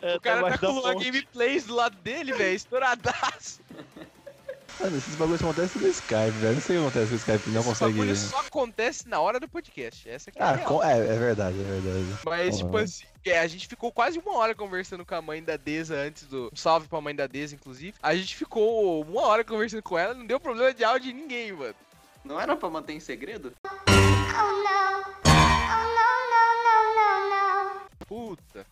É, 0.00 0.16
O 0.16 0.20
cara 0.20 0.36
tá 0.36 0.38
embaixo 0.40 0.62
da 0.62 0.68
com 0.68 0.80
ponte. 0.80 1.04
gameplays 1.04 1.64
do 1.64 1.74
lado 1.74 1.96
dele, 1.98 2.32
velho. 2.32 2.54
Estouradaço. 2.54 3.60
Mano, 4.80 4.96
esses 4.96 5.14
bagulhos 5.14 5.40
acontecem 5.42 5.80
no 5.80 5.88
Skype, 5.88 6.30
velho. 6.30 6.54
Não 6.54 6.60
sei 6.60 6.76
o 6.78 6.80
que 6.80 6.86
acontece 6.88 7.08
com 7.08 7.14
o 7.14 7.16
Skype, 7.18 7.50
não 7.50 7.60
Esse 7.60 7.68
consegue. 7.68 7.92
bagulho 7.92 8.16
só 8.16 8.38
acontece 8.40 9.08
na 9.08 9.20
hora 9.20 9.38
do 9.38 9.48
podcast. 9.48 10.08
Essa 10.08 10.30
aqui 10.30 10.38
é 10.38 10.42
a 10.42 10.50
Ah, 10.50 10.58
com- 10.58 10.82
é, 10.82 10.98
é 10.98 11.18
verdade, 11.18 11.58
é 11.60 11.62
verdade. 11.62 12.06
Mas, 12.26 12.58
tipo 12.58 12.76
assim, 12.76 13.04
é, 13.24 13.38
a 13.38 13.46
gente 13.46 13.68
ficou 13.68 13.92
quase 13.92 14.18
uma 14.18 14.36
hora 14.36 14.54
conversando 14.54 15.04
com 15.06 15.14
a 15.14 15.22
mãe 15.22 15.42
da 15.42 15.56
Deza 15.56 15.94
antes 15.96 16.24
do. 16.24 16.50
Um 16.52 16.56
salve 16.56 16.88
pra 16.88 17.00
mãe 17.00 17.14
da 17.14 17.26
Deza, 17.26 17.54
inclusive. 17.54 17.94
A 18.02 18.14
gente 18.16 18.34
ficou 18.36 19.02
uma 19.04 19.22
hora 19.22 19.44
conversando 19.44 19.82
com 19.82 19.96
ela, 19.96 20.12
não 20.12 20.26
deu 20.26 20.40
problema 20.40 20.74
de 20.74 20.82
áudio 20.84 21.12
de 21.12 21.18
ninguém, 21.18 21.52
mano. 21.52 21.74
Não 22.24 22.40
era 22.40 22.56
pra 22.56 22.68
manter 22.68 22.94
em 22.94 23.00
segredo? 23.00 23.52
Oh 23.64 23.70
no. 23.70 25.04
Oh 25.26 25.84
no, 25.94 26.10
no, 26.32 26.54
no, 26.64 27.30
no, 27.30 27.74
no. 27.74 27.80
Puta. 28.06 28.66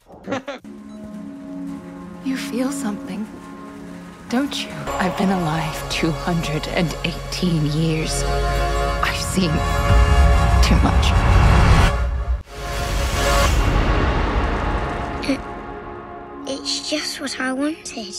You 2.25 2.37
feel 2.37 2.71
something, 2.73 3.27
don't 4.33 4.64
you? 4.64 4.71
I've 4.99 5.14
been 5.18 5.31
alive 5.31 5.77
218 5.90 7.66
years. 7.66 8.23
I've 9.05 9.21
seen 9.21 9.51
too 10.62 10.77
much. 10.83 11.12
It's 16.49 16.88
just 16.88 17.21
what 17.21 17.38
I 17.38 17.53
wanted. 17.53 18.14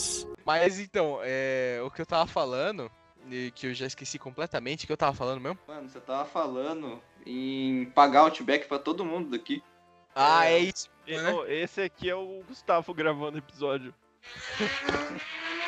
Mas 0.46 0.78
então, 0.78 1.18
é, 1.22 1.80
o 1.84 1.90
que 1.90 2.00
eu 2.00 2.06
tava 2.06 2.28
falando, 2.28 2.88
e 3.28 3.50
que 3.50 3.66
eu 3.66 3.74
já 3.74 3.86
esqueci 3.86 4.16
completamente, 4.16 4.84
o 4.84 4.86
que 4.86 4.92
eu 4.92 4.96
tava 4.96 5.16
falando 5.16 5.40
mesmo? 5.40 5.58
Mano, 5.66 5.88
você 5.88 5.98
tava 5.98 6.24
falando 6.26 7.02
em 7.26 7.86
pagar 7.86 8.20
outback 8.20 8.68
pra 8.68 8.78
todo 8.78 9.04
mundo 9.04 9.30
daqui. 9.30 9.64
Ah, 10.14 10.46
é 10.46 10.60
isso. 10.60 10.88
E- 11.08 11.16
né? 11.16 11.34
Esse 11.48 11.80
aqui 11.80 12.08
é 12.08 12.14
o 12.14 12.44
Gustavo 12.46 12.94
gravando 12.94 13.34
o 13.34 13.38
episódio. 13.38 13.92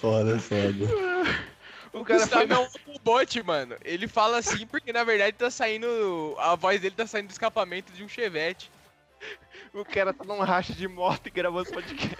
foda, 0.00 0.36
é 0.36 0.38
foda. 0.38 0.84
O 1.92 2.00
O 2.00 2.04
cara 2.04 2.20
Gustavo 2.20 2.46
foi... 2.54 2.56
é 2.56 2.68
um 2.94 2.98
bot, 3.02 3.42
mano. 3.42 3.76
Ele 3.84 4.06
fala 4.06 4.38
assim 4.38 4.66
porque 4.66 4.92
na 4.92 5.04
verdade 5.04 5.32
tá 5.36 5.50
saindo. 5.50 6.34
A 6.38 6.54
voz 6.54 6.80
dele 6.80 6.94
tá 6.94 7.06
saindo 7.06 7.28
do 7.28 7.32
escapamento 7.32 7.92
de 7.92 8.04
um 8.04 8.08
chevette. 8.08 8.70
O 9.72 9.84
cara 9.84 10.12
tá 10.14 10.24
num 10.24 10.40
racha 10.40 10.72
de 10.72 10.86
moto 10.86 11.26
e 11.26 11.30
gravando 11.30 11.70
podcast. 11.70 12.14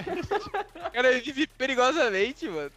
O 0.86 0.90
cara 0.90 1.12
vive 1.20 1.46
perigosamente, 1.46 2.46
mano. 2.48 2.72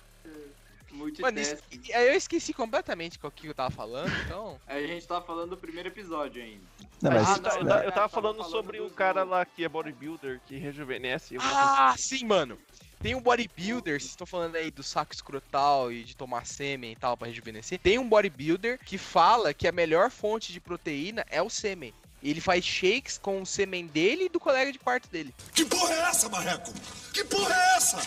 Mano, 1.22 1.40
e 1.40 1.94
aí 1.94 2.08
eu 2.10 2.14
esqueci 2.16 2.54
completamente 2.54 3.18
qual 3.18 3.32
que 3.32 3.48
eu 3.48 3.54
tava 3.56 3.72
falando, 3.72 4.12
então. 4.26 4.60
Aí 4.68 4.84
a 4.84 4.88
gente 4.88 5.08
tava 5.08 5.26
falando 5.26 5.52
do 5.52 5.58
primeiro 5.58 5.88
episódio 5.88 6.44
ainda. 6.44 6.62
Não, 7.02 7.12
Ah, 7.12 7.14
mas. 7.16 7.30
eu, 7.30 7.36
eu 7.36 7.42
não, 7.42 7.50
ta- 7.50 7.56
não. 7.56 7.62
eu 7.62 7.66
tava 7.84 7.92
Tava 7.94 8.10
falando 8.10 8.38
falando 8.40 8.52
sobre 8.52 8.82
o 8.82 8.90
cara 8.90 9.24
lá 9.24 9.46
que 9.46 9.64
é 9.64 9.70
bodybuilder, 9.70 10.42
que 10.46 10.58
rejuvenesce. 10.58 11.36
eu- 11.36 11.42
Ah, 11.42 11.96
sim, 11.98 12.26
mano. 12.26 12.58
Tem 13.02 13.16
um 13.16 13.22
bodybuilder, 13.22 14.00
vocês 14.00 14.12
estão 14.12 14.28
falando 14.28 14.56
aí 14.56 14.70
do 14.70 14.84
saco 14.84 15.12
escrotal 15.12 15.92
e 15.92 16.04
de 16.04 16.16
tomar 16.16 16.46
sêmen 16.46 16.92
e 16.92 16.96
tal 16.96 17.18
pra 17.18 17.28
rejuvenescer. 17.28 17.80
Tem 17.80 17.98
um 17.98 18.08
bodybuilder 18.08 18.78
que 18.86 18.96
fala 18.98 19.56
que 19.56 19.68
a 19.68 19.72
melhor 19.72 20.12
fonte 20.12 20.54
de 20.54 20.60
proteína 20.60 21.26
é 21.30 21.42
o 21.42 21.50
sêmen. 21.50 21.94
Ele 22.22 22.40
faz 22.40 22.64
shakes 22.64 23.18
com 23.18 23.42
o 23.42 23.46
sêmen 23.46 23.88
dele 23.88 24.26
e 24.26 24.30
do 24.30 24.40
colega 24.40 24.72
de 24.72 24.78
quarto 24.78 25.10
dele. 25.10 25.34
Que 25.52 25.66
porra 25.66 25.92
é 25.96 26.00
essa, 26.02 26.30
Marreco? 26.30 26.72
Que 27.12 27.24
porra 27.24 27.56
é 27.56 27.76
essa? 27.78 27.98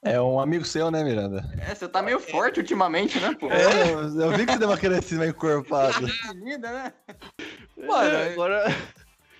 É 0.00 0.18
um 0.18 0.40
amigo 0.40 0.64
seu, 0.64 0.90
né, 0.90 1.04
Miranda? 1.04 1.44
É, 1.58 1.74
você 1.74 1.86
tá 1.86 2.00
meio 2.00 2.18
forte 2.18 2.60
ultimamente, 2.60 3.20
né, 3.20 3.34
pô? 3.38 3.50
É, 3.50 3.92
eu, 3.92 4.30
vi 4.32 4.46
que 4.46 4.52
você 4.52 4.58
deu 4.58 4.68
uma 4.68 4.78
crescida 4.78 5.20
meio 5.20 5.30
encorpada. 5.32 6.00
Né? 6.34 6.92
Mano, 7.76 8.10
É, 8.10 8.32
agora. 8.32 8.64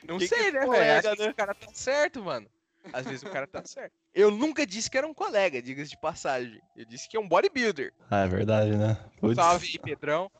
Não 0.07 0.19
Que 0.19 0.29
que 0.29 0.35
sei, 0.35 0.49
é 0.49 0.53
né, 0.53 0.59
velho? 0.59 0.67
colega, 0.67 0.99
Às 0.99 1.05
vezes 1.05 1.19
né? 1.27 1.31
o 1.31 1.35
cara 1.35 1.55
tá 1.55 1.67
certo, 1.73 2.23
mano. 2.23 2.47
Às 2.93 3.07
vezes 3.07 3.23
o 3.23 3.31
cara 3.31 3.47
tá 3.47 3.65
certo. 3.65 3.93
Eu 4.15 4.31
nunca 4.31 4.67
disse 4.67 4.91
que 4.91 4.99
era 4.99 5.07
um 5.07 5.15
colega, 5.15 5.61
diga-se 5.63 5.91
de 5.91 6.01
passagem. 6.01 6.61
Eu 6.77 6.85
disse 6.85 7.09
que 7.09 7.17
é 7.17 7.21
um 7.21 7.29
bodybuilder. 7.29 7.93
Ah, 8.11 8.25
é 8.25 8.29
verdade, 8.29 8.77
né? 8.77 8.97
Putz. 9.19 9.37
Salve 9.37 9.67
aí, 9.67 9.79
Pedrão. 9.79 10.31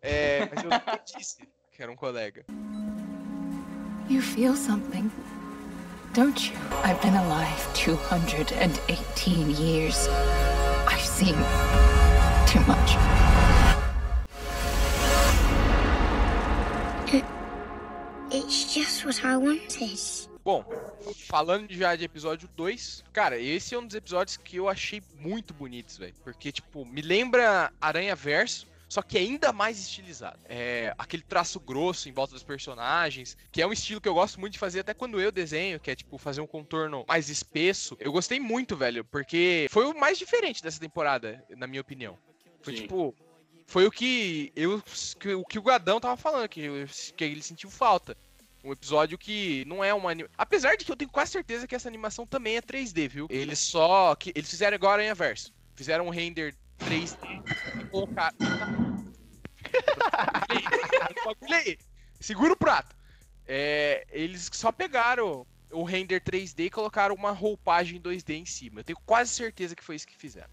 É, 0.00 0.48
mas 0.52 0.64
eu 0.64 0.70
nunca 0.70 1.00
disse 1.16 1.48
que 1.70 1.82
era 1.82 1.90
um 1.90 1.96
colega. 1.96 2.44
You 4.10 4.20
feel 4.20 4.56
something, 4.56 5.10
don't 6.12 6.50
you? 6.50 6.56
I've 6.84 7.00
been 7.00 7.14
alive 7.16 7.72
218 7.74 9.50
years. 9.52 10.08
I've 10.88 11.00
seen 11.06 11.36
too 12.46 12.60
much. 12.66 12.96
It's 18.34 18.74
just 18.74 19.04
what 19.04 19.24
I 19.24 19.36
wanted. 19.36 20.00
Bom, 20.44 20.64
falando 21.28 21.72
já 21.72 21.94
de 21.94 22.04
episódio 22.04 22.48
2, 22.56 23.04
cara, 23.12 23.38
esse 23.38 23.74
é 23.74 23.78
um 23.78 23.86
dos 23.86 23.94
episódios 23.94 24.36
que 24.36 24.56
eu 24.56 24.68
achei 24.68 25.00
muito 25.20 25.54
bonitos, 25.54 25.96
velho. 25.98 26.14
Porque, 26.24 26.50
tipo, 26.50 26.84
me 26.84 27.00
lembra 27.00 27.72
Aranha 27.80 28.16
Verso, 28.16 28.66
só 28.88 29.00
que 29.02 29.16
ainda 29.16 29.52
mais 29.52 29.78
estilizado. 29.78 30.40
É 30.48 30.92
aquele 30.98 31.22
traço 31.22 31.60
grosso 31.60 32.08
em 32.08 32.12
volta 32.12 32.34
dos 32.34 32.42
personagens, 32.42 33.36
que 33.52 33.62
é 33.62 33.66
um 33.66 33.72
estilo 33.72 34.00
que 34.00 34.08
eu 34.08 34.14
gosto 34.14 34.40
muito 34.40 34.54
de 34.54 34.58
fazer 34.58 34.80
até 34.80 34.92
quando 34.92 35.20
eu 35.20 35.30
desenho, 35.30 35.78
que 35.78 35.90
é, 35.90 35.94
tipo, 35.94 36.18
fazer 36.18 36.40
um 36.40 36.46
contorno 36.46 37.04
mais 37.06 37.28
espesso. 37.28 37.96
Eu 38.00 38.10
gostei 38.10 38.40
muito, 38.40 38.76
velho, 38.76 39.04
porque 39.04 39.68
foi 39.70 39.86
o 39.86 39.98
mais 39.98 40.18
diferente 40.18 40.62
dessa 40.62 40.80
temporada, 40.80 41.42
na 41.56 41.68
minha 41.68 41.80
opinião. 41.80 42.18
Foi, 42.60 42.74
Sim. 42.74 42.82
tipo, 42.82 43.14
foi 43.66 43.86
o 43.86 43.90
que 43.90 44.52
eu 44.56 44.82
que, 45.18 45.34
o 45.34 45.44
que 45.44 45.58
o 45.58 45.62
Gadão 45.62 46.00
tava 46.00 46.16
falando, 46.16 46.48
que, 46.48 46.68
que 47.16 47.24
ele 47.24 47.42
sentiu 47.42 47.70
falta. 47.70 48.16
Um 48.64 48.72
episódio 48.72 49.18
que 49.18 49.64
não 49.66 49.82
é 49.82 49.92
uma 49.92 50.10
anima... 50.10 50.28
Apesar 50.38 50.76
de 50.76 50.84
que 50.84 50.92
eu 50.92 50.96
tenho 50.96 51.10
quase 51.10 51.32
certeza 51.32 51.66
que 51.66 51.74
essa 51.74 51.88
animação 51.88 52.26
também 52.26 52.56
é 52.56 52.62
3D, 52.62 53.08
viu? 53.08 53.26
Eles 53.28 53.58
só. 53.58 54.14
que 54.14 54.32
Eles 54.34 54.48
fizeram 54.48 54.74
agora 54.74 55.02
Aranha 55.02 55.14
Verso. 55.14 55.52
Fizeram 55.74 56.06
um 56.06 56.10
render 56.10 56.54
3D 56.78 57.16
e 57.80 57.84
colocaram. 57.86 58.36
Segura 62.20 62.52
o 62.52 62.56
prato. 62.56 62.94
É, 63.46 64.06
eles 64.10 64.48
só 64.52 64.70
pegaram 64.70 65.46
o 65.72 65.82
render 65.84 66.20
3D 66.20 66.66
e 66.66 66.70
colocaram 66.70 67.14
uma 67.14 67.32
roupagem 67.32 68.00
2D 68.00 68.34
em 68.34 68.46
cima. 68.46 68.80
Eu 68.80 68.84
tenho 68.84 68.98
quase 69.04 69.30
certeza 69.30 69.74
que 69.74 69.82
foi 69.82 69.96
isso 69.96 70.06
que 70.06 70.16
fizeram. 70.16 70.50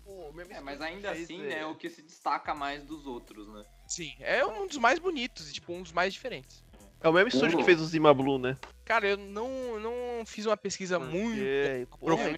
É, 0.50 0.62
mas 0.62 0.82
ainda 0.82 1.12
assim, 1.12 1.41
é. 1.41 1.50
né, 1.50 1.60
é 1.60 1.65
o 1.65 1.76
que 1.76 1.89
se 1.89 2.02
destaca 2.02 2.56
mais 2.56 2.84
dos 2.84 3.06
outros, 3.06 3.48
né? 3.50 3.65
Sim, 3.88 4.15
é 4.19 4.45
um 4.45 4.65
dos 4.65 4.78
mais 4.78 4.98
bonitos 4.98 5.50
e 5.50 5.54
tipo 5.54 5.74
um 5.74 5.84
dos 5.84 5.91
mais 5.91 6.13
diferentes. 6.13 6.63
É 7.02 7.08
o 7.08 7.14
mesmo 7.14 7.30
estúdio 7.30 7.58
que 7.58 7.64
fez 7.64 7.80
o 7.80 7.86
Zima 7.86 8.14
Blue, 8.14 8.38
né? 8.38 8.58
Cara, 8.84 9.08
eu 9.08 9.18
não, 9.18 9.80
não 9.80 10.26
fiz 10.26 10.46
uma 10.46 10.58
pesquisa 10.58 11.00
muito 11.00 11.40
É, 11.42 11.82
É 11.82 11.88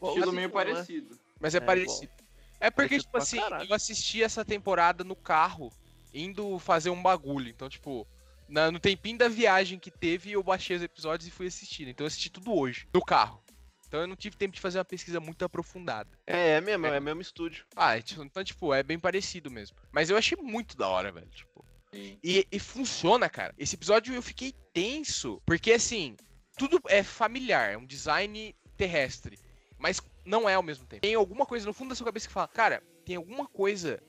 um 0.01 0.07
estilo 0.07 0.31
meio 0.33 0.47
né? 0.49 0.53
parecido. 0.53 1.17
Mas 1.39 1.55
é, 1.55 1.57
É, 1.57 1.61
parecido. 1.61 2.11
É 2.59 2.69
porque, 2.69 2.89
Parecido 2.89 3.03
tipo 3.05 3.17
assim, 3.17 3.39
caralho. 3.39 3.67
eu 3.69 3.73
assisti 3.73 4.21
essa 4.21 4.45
temporada 4.45 5.03
no 5.03 5.15
carro, 5.15 5.73
indo 6.13 6.59
fazer 6.59 6.91
um 6.91 7.01
bagulho. 7.01 7.49
Então, 7.49 7.67
tipo, 7.67 8.05
na- 8.47 8.69
no 8.69 8.79
tempinho 8.79 9.17
da 9.17 9.27
viagem 9.27 9.79
que 9.79 9.89
teve, 9.89 10.31
eu 10.33 10.43
baixei 10.43 10.75
os 10.75 10.83
episódios 10.83 11.27
e 11.27 11.31
fui 11.31 11.47
assistindo. 11.47 11.87
Então 11.89 12.03
eu 12.03 12.07
assisti 12.07 12.29
tudo 12.29 12.53
hoje, 12.53 12.87
no 12.93 13.03
carro. 13.03 13.41
Então 13.87 14.01
eu 14.01 14.07
não 14.07 14.15
tive 14.15 14.37
tempo 14.37 14.53
de 14.53 14.61
fazer 14.61 14.77
uma 14.77 14.85
pesquisa 14.85 15.19
muito 15.19 15.43
aprofundada. 15.43 16.09
É, 16.27 16.51
é 16.57 16.61
mesmo, 16.61 16.85
é 16.85 16.99
o 16.99 17.01
mesmo 17.01 17.21
estúdio. 17.21 17.65
Ah, 17.75 17.97
é, 17.97 18.01
tipo, 18.01 18.23
então, 18.23 18.43
tipo, 18.43 18.71
é 18.73 18.83
bem 18.83 18.99
parecido 18.99 19.49
mesmo. 19.49 19.75
Mas 19.91 20.09
eu 20.11 20.15
achei 20.15 20.37
muito 20.39 20.77
da 20.77 20.87
hora, 20.87 21.11
velho. 21.11 21.27
Tipo. 21.29 21.65
E, 21.93 22.47
e 22.51 22.59
funciona, 22.59 23.29
cara. 23.29 23.53
Esse 23.57 23.75
episódio 23.75 24.13
eu 24.13 24.21
fiquei 24.21 24.53
tenso. 24.73 25.41
Porque, 25.45 25.73
assim, 25.73 26.15
tudo 26.57 26.81
é 26.87 27.03
familiar, 27.03 27.73
é 27.73 27.77
um 27.77 27.85
design 27.85 28.55
terrestre. 28.77 29.37
Mas 29.77 30.01
não 30.25 30.47
é 30.47 30.53
ao 30.53 30.63
mesmo 30.63 30.85
tempo. 30.85 31.01
Tem 31.01 31.15
alguma 31.15 31.45
coisa 31.45 31.65
no 31.65 31.73
fundo 31.73 31.89
da 31.89 31.95
sua 31.95 32.05
cabeça 32.05 32.27
que 32.27 32.33
fala, 32.33 32.47
cara, 32.47 32.83
tem 33.05 33.15
alguma 33.15 33.47
coisa 33.47 34.01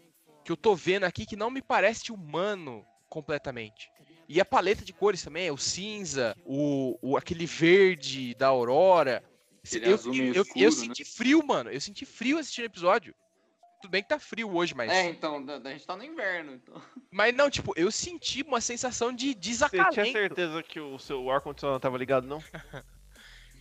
que 0.45 0.53
eu 0.53 0.57
tô 0.57 0.75
vendo 0.75 1.05
aqui 1.05 1.25
que 1.25 1.37
não 1.37 1.51
me 1.51 1.63
parece 1.63 2.13
humano 2.13 2.85
completamente. 3.09 3.91
E 4.29 4.41
a 4.41 4.45
paleta 4.45 4.85
de 4.85 4.93
cores 4.93 5.23
também, 5.23 5.51
o 5.51 5.59
cinza, 5.59 6.37
o, 6.45 6.99
o 7.03 7.17
aquele 7.17 7.47
verde 7.47 8.35
da 8.35 8.49
aurora. 8.49 9.23
Eu, 9.71 9.81
eu, 9.83 9.95
escuro, 9.95 10.49
eu 10.57 10.71
né? 10.71 10.77
senti 10.77 11.05
frio, 11.05 11.45
mano. 11.47 11.71
Eu 11.71 11.81
senti 11.81 12.05
frio 12.05 12.39
assistindo 12.39 12.65
o 12.65 12.67
episódio. 12.67 13.15
Tudo 13.83 13.91
bem 13.91 14.03
que 14.03 14.09
tá 14.09 14.19
frio 14.19 14.55
hoje, 14.55 14.75
mas. 14.75 14.91
É, 14.93 15.11
então, 15.11 15.45
a 15.65 15.69
gente 15.71 15.85
tá 15.85 15.97
no 15.97 16.05
inverno, 16.05 16.53
então. 16.55 16.81
Mas 17.11 17.35
não, 17.35 17.51
tipo, 17.51 17.75
eu 17.77 17.91
senti 17.91 18.43
uma 18.43 18.61
sensação 18.61 19.13
de 19.13 19.31
Você 19.33 19.35
desacalento. 19.35 19.91
tinha 19.93 20.13
certeza 20.13 20.63
que 20.63 20.81
o 20.81 20.99
seu 20.99 21.29
ar-condicionado 21.31 21.81
tava 21.81 21.99
ligado, 21.99 22.27
não? 22.27 22.43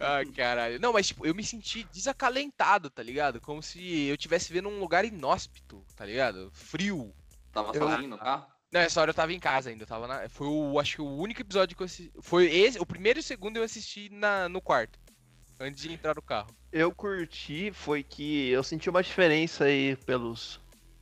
Ah, 0.03 0.21
caralho. 0.35 0.79
Não, 0.79 0.93
mas 0.93 1.07
tipo, 1.07 1.27
eu 1.27 1.35
me 1.35 1.43
senti 1.43 1.83
desacalentado, 1.83 2.89
tá 2.89 3.03
ligado? 3.03 3.39
Como 3.39 3.61
se 3.61 4.07
eu 4.07 4.17
tivesse 4.17 4.51
vendo 4.51 4.67
um 4.67 4.79
lugar 4.79 5.05
inóspito, 5.05 5.85
tá 5.95 6.03
ligado? 6.03 6.49
Frio. 6.51 7.13
Tava 7.51 7.71
Eu- 7.75 7.87
sozinho 7.87 8.09
no 8.09 8.17
carro? 8.17 8.47
Não, 8.71 8.79
essa 8.81 8.99
hora 9.01 9.11
eu 9.11 9.13
tava 9.13 9.31
em 9.33 9.39
casa 9.39 9.69
ainda, 9.69 9.83
eu 9.83 9.87
tava 9.87 10.07
na... 10.07 10.27
Foi 10.29 10.47
o, 10.47 10.79
acho 10.79 10.95
que 10.95 11.01
o 11.01 11.17
único 11.17 11.41
episódio 11.41 11.75
que 11.75 11.83
eu 11.83 11.85
assisti... 11.85 12.11
Foi 12.21 12.45
esse, 12.45 12.79
o 12.79 12.85
primeiro 12.85 13.19
e 13.19 13.21
o 13.21 13.23
segundo 13.23 13.57
eu 13.57 13.63
assisti 13.63 14.09
na, 14.09 14.47
no 14.49 14.61
quarto. 14.61 14.97
Antes 15.61 15.83
de 15.83 15.93
entrar 15.93 16.15
no 16.15 16.21
carro. 16.21 16.49
Eu 16.71 16.91
curti, 16.93 17.71
foi 17.71 18.03
que 18.03 18.49
eu 18.49 18.63
senti 18.63 18.89
uma 18.89 19.03
diferença 19.03 19.65
aí 19.65 19.95
pelos 19.95 20.59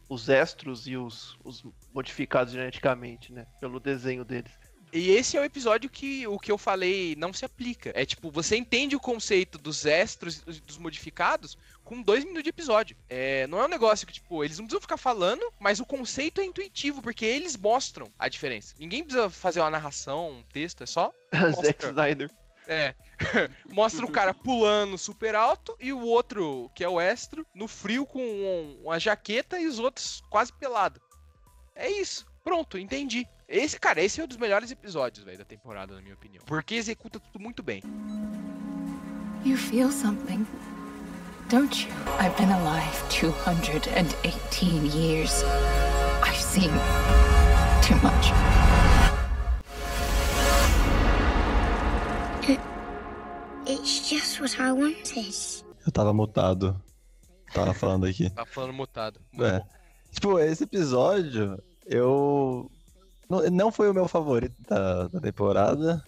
os 0.10 0.28
extros 0.28 0.88
e 0.88 0.98
os, 0.98 1.38
os 1.44 1.64
modificados 1.94 2.52
geneticamente, 2.54 3.32
né? 3.32 3.46
Pelo 3.62 3.80
desenho 3.80 4.26
deles. 4.26 4.52
E 4.92 5.12
esse 5.12 5.38
é 5.38 5.40
o 5.40 5.44
episódio 5.44 5.88
que 5.88 6.26
o 6.26 6.40
que 6.40 6.52
eu 6.52 6.58
falei 6.58 7.16
não 7.16 7.32
se 7.32 7.46
aplica. 7.46 7.92
É 7.94 8.04
tipo, 8.08 8.32
você 8.32 8.58
entende 8.58 8.96
o 8.96 9.00
conceito 9.00 9.60
dos 9.60 9.86
extras 9.86 10.38
e 10.40 10.46
dos- 10.46 10.60
dos 10.62 10.78
modificados 10.80 11.56
com 11.84 12.02
dois 12.02 12.24
minutos 12.24 12.44
de 12.44 12.50
episódio. 12.50 12.98
É, 13.08 13.46
não 13.46 13.62
é 13.62 13.66
um 13.66 13.70
negócio 13.70 14.08
que, 14.08 14.14
tipo, 14.14 14.44
eles 14.44 14.58
não 14.58 14.66
precisam 14.66 14.82
ficar 14.82 14.98
falando, 14.98 15.46
mas 15.60 15.80
o 15.80 15.86
conceito 15.86 16.42
é 16.42 16.46
intuitivo, 16.46 17.04
porque 17.04 17.24
eles 17.24 17.56
mostram 17.56 18.12
a 18.18 18.28
diferença. 18.28 18.74
Ninguém 18.80 19.04
precisa 19.04 19.30
fazer 19.30 19.60
uma 19.60 19.70
narração, 19.70 20.32
um 20.32 20.44
texto, 20.52 20.82
é 20.84 20.88
só. 20.88 21.14
Zack 21.64 21.86
Snyder. 21.86 22.32
É. 22.72 22.94
Mostra 23.74 24.06
o 24.06 24.12
cara 24.12 24.34
pulando 24.34 24.96
super 24.98 25.34
alto 25.36 25.76
e 25.80 25.92
o 25.92 26.00
outro, 26.02 26.70
que 26.76 26.84
é 26.84 26.88
o 26.88 27.02
Estro, 27.02 27.46
no 27.54 27.68
frio 27.68 28.06
com 28.06 28.20
um- 28.22 28.82
uma 28.84 29.00
jaqueta 29.00 29.60
e 29.60 29.66
os 29.68 29.80
outros 29.80 30.22
quase 30.30 30.54
pelado. 30.54 31.02
É 31.76 31.90
isso. 31.90 32.26
Pronto, 32.44 32.78
entendi. 32.78 33.28
Esse, 33.48 33.80
cara, 33.80 34.02
esse 34.02 34.22
é 34.22 34.24
um 34.24 34.28
dos 34.28 34.38
melhores 34.38 34.70
episódios, 34.70 35.26
velho, 35.26 35.40
da 35.40 35.44
temporada, 35.46 35.96
na 35.96 36.02
minha 36.02 36.14
opinião. 36.14 36.44
Porque 36.46 36.76
executa 36.76 37.20
tudo 37.20 37.40
muito 37.42 37.64
bem. 37.64 37.82
You 39.44 39.58
feel 39.58 39.92
something, 39.92 40.46
don't 41.50 41.84
you? 41.88 41.92
I've 42.20 42.36
been 42.38 42.52
alive 42.52 42.96
218 43.10 44.86
years. 44.96 45.44
I've 46.24 46.40
seen 46.40 46.70
too 47.82 47.96
much. 48.04 48.69
It's 53.70 54.10
just 54.10 54.40
what 54.42 54.60
I 54.60 54.72
wanted. 54.72 55.64
Eu 55.86 55.92
tava 55.92 56.12
mutado. 56.14 56.82
Tava 57.54 57.74
falando 57.74 58.06
aqui. 58.06 58.30
Tá 58.30 58.46
falando 58.46 58.74
mutado. 58.74 59.20
É. 59.40 59.62
Tipo, 60.12 60.40
esse 60.40 60.64
episódio, 60.64 61.62
eu. 61.86 62.70
Não, 63.30 63.42
não 63.50 63.72
foi 63.72 63.90
o 63.90 63.94
meu 63.94 64.08
favorito 64.08 64.56
da, 64.68 65.08
da 65.08 65.20
temporada, 65.20 66.04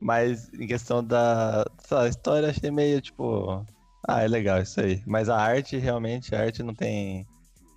mas 0.00 0.52
em 0.52 0.66
questão 0.66 1.02
da. 1.02 1.64
lá, 1.90 2.02
a 2.02 2.08
história, 2.08 2.50
achei 2.50 2.70
meio 2.70 3.00
tipo. 3.00 3.64
Ah, 4.06 4.22
é 4.22 4.28
legal 4.28 4.60
isso 4.60 4.80
aí. 4.80 5.02
Mas 5.06 5.28
a 5.28 5.36
arte, 5.38 5.76
realmente, 5.78 6.34
a 6.34 6.40
arte 6.42 6.62
não 6.62 6.74
tem. 6.74 7.26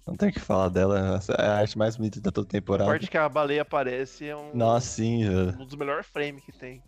Não 0.08 0.16
tem 0.16 0.30
o 0.30 0.34
que 0.34 0.40
falar 0.40 0.70
dela. 0.70 1.22
É 1.38 1.46
a 1.46 1.58
arte 1.60 1.78
mais 1.78 1.96
bonita 1.96 2.20
da 2.20 2.32
toda 2.32 2.48
A 2.48 2.52
temporada. 2.52 2.90
parte 2.90 3.10
que 3.10 3.18
a 3.18 3.30
baleia 3.30 3.62
aparece 3.62 4.28
é 4.28 4.36
um, 4.36 4.54
Nossa, 4.54 4.88
sim, 4.88 5.24
velho. 5.24 5.58
um 5.60 5.66
dos 5.66 5.76
melhores 5.76 6.06
frames 6.08 6.44
que 6.44 6.52
tem. 6.52 6.82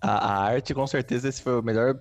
A, 0.00 0.10
a 0.32 0.42
arte, 0.44 0.72
com 0.74 0.86
certeza, 0.86 1.28
esse 1.28 1.42
foi 1.42 1.58
o 1.58 1.62
melhor. 1.62 1.98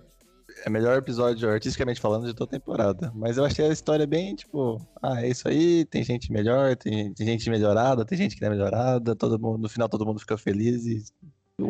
É 0.65 0.69
o 0.69 0.71
melhor 0.71 0.97
episódio, 0.97 1.49
artisticamente 1.49 2.01
falando, 2.01 2.25
de 2.27 2.33
toda 2.33 2.49
a 2.55 2.59
temporada. 2.59 3.11
Mas 3.15 3.37
eu 3.37 3.45
achei 3.45 3.65
a 3.65 3.71
história 3.71 4.05
bem, 4.05 4.35
tipo, 4.35 4.81
ah, 5.01 5.21
é 5.23 5.29
isso 5.29 5.47
aí, 5.47 5.85
tem 5.85 6.03
gente 6.03 6.31
melhor, 6.33 6.75
tem, 6.75 7.13
tem 7.13 7.25
gente 7.27 7.49
melhorada, 7.49 8.03
tem 8.03 8.17
gente 8.17 8.35
que 8.35 8.41
não 8.41 8.47
é 8.47 8.51
melhorada, 8.51 9.15
todo 9.15 9.39
mundo, 9.39 9.57
no 9.61 9.69
final 9.69 9.87
todo 9.87 10.05
mundo 10.05 10.19
fica 10.19 10.37
feliz 10.37 10.85
e. 10.85 11.03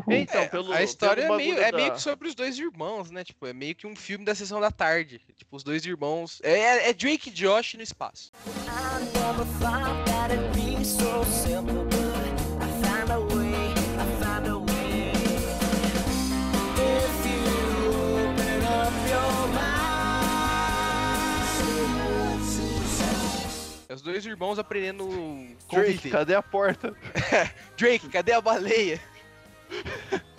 Então, 0.07 0.41
É, 0.41 0.47
pelo, 0.47 0.71
a 0.71 0.81
história 0.83 1.21
é 1.21 1.25
pelo 1.25 1.37
meio, 1.37 1.55
bagulho 1.55 1.67
é 1.67 1.71
meio 1.71 1.87
da- 1.89 1.95
que 1.95 2.01
sobre 2.01 2.27
os 2.27 2.35
dois 2.35 2.57
irmãos, 2.59 3.09
né? 3.11 3.23
Tipo, 3.23 3.47
é 3.47 3.53
meio 3.53 3.75
que 3.75 3.85
um 3.87 3.95
filme 3.95 4.23
da 4.23 4.33
sessão 4.35 4.59
da 4.61 4.69
tarde. 4.71 5.19
Tipo, 5.35 5.55
os 5.57 5.63
dois 5.63 5.83
irmãos. 5.85 6.39
É, 6.43 6.51
é- 6.59 6.89
é 6.89 6.93
Drake 6.93 7.29
e 7.29 7.33
Josh 7.33 7.73
no 7.73 7.81
espaço. 7.81 8.31
I 8.47 9.03
never 9.17 9.45
thought 9.59 10.05
that 10.05 10.31
it'd 10.33 10.51
be 10.53 10.83
so 10.85 11.23
simple, 11.25 11.85
but 11.85 12.38
dois 24.11 24.25
irmãos 24.25 24.59
aprendendo 24.59 25.05
Drake, 25.07 25.57
conviver. 25.67 26.09
cadê 26.09 26.35
a 26.35 26.41
porta? 26.41 26.93
Drake, 27.77 28.09
cadê 28.09 28.31
a 28.33 28.41
baleia? 28.41 28.99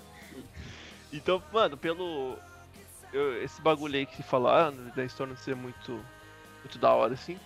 Então, 1.12 1.42
mano, 1.52 1.76
pelo. 1.76 2.38
eu- 3.12 3.42
esse 3.42 3.60
bagulho 3.60 3.96
aí 3.96 4.06
que 4.06 4.16
se 4.16 4.22
falar, 4.22 4.70
da 4.70 5.04
história 5.04 5.32
não 5.32 5.36
ser 5.40 5.56
muito. 5.56 6.00
Muito 6.62 6.78
da 6.78 6.92
hora, 6.92 7.14
assim. 7.14 7.38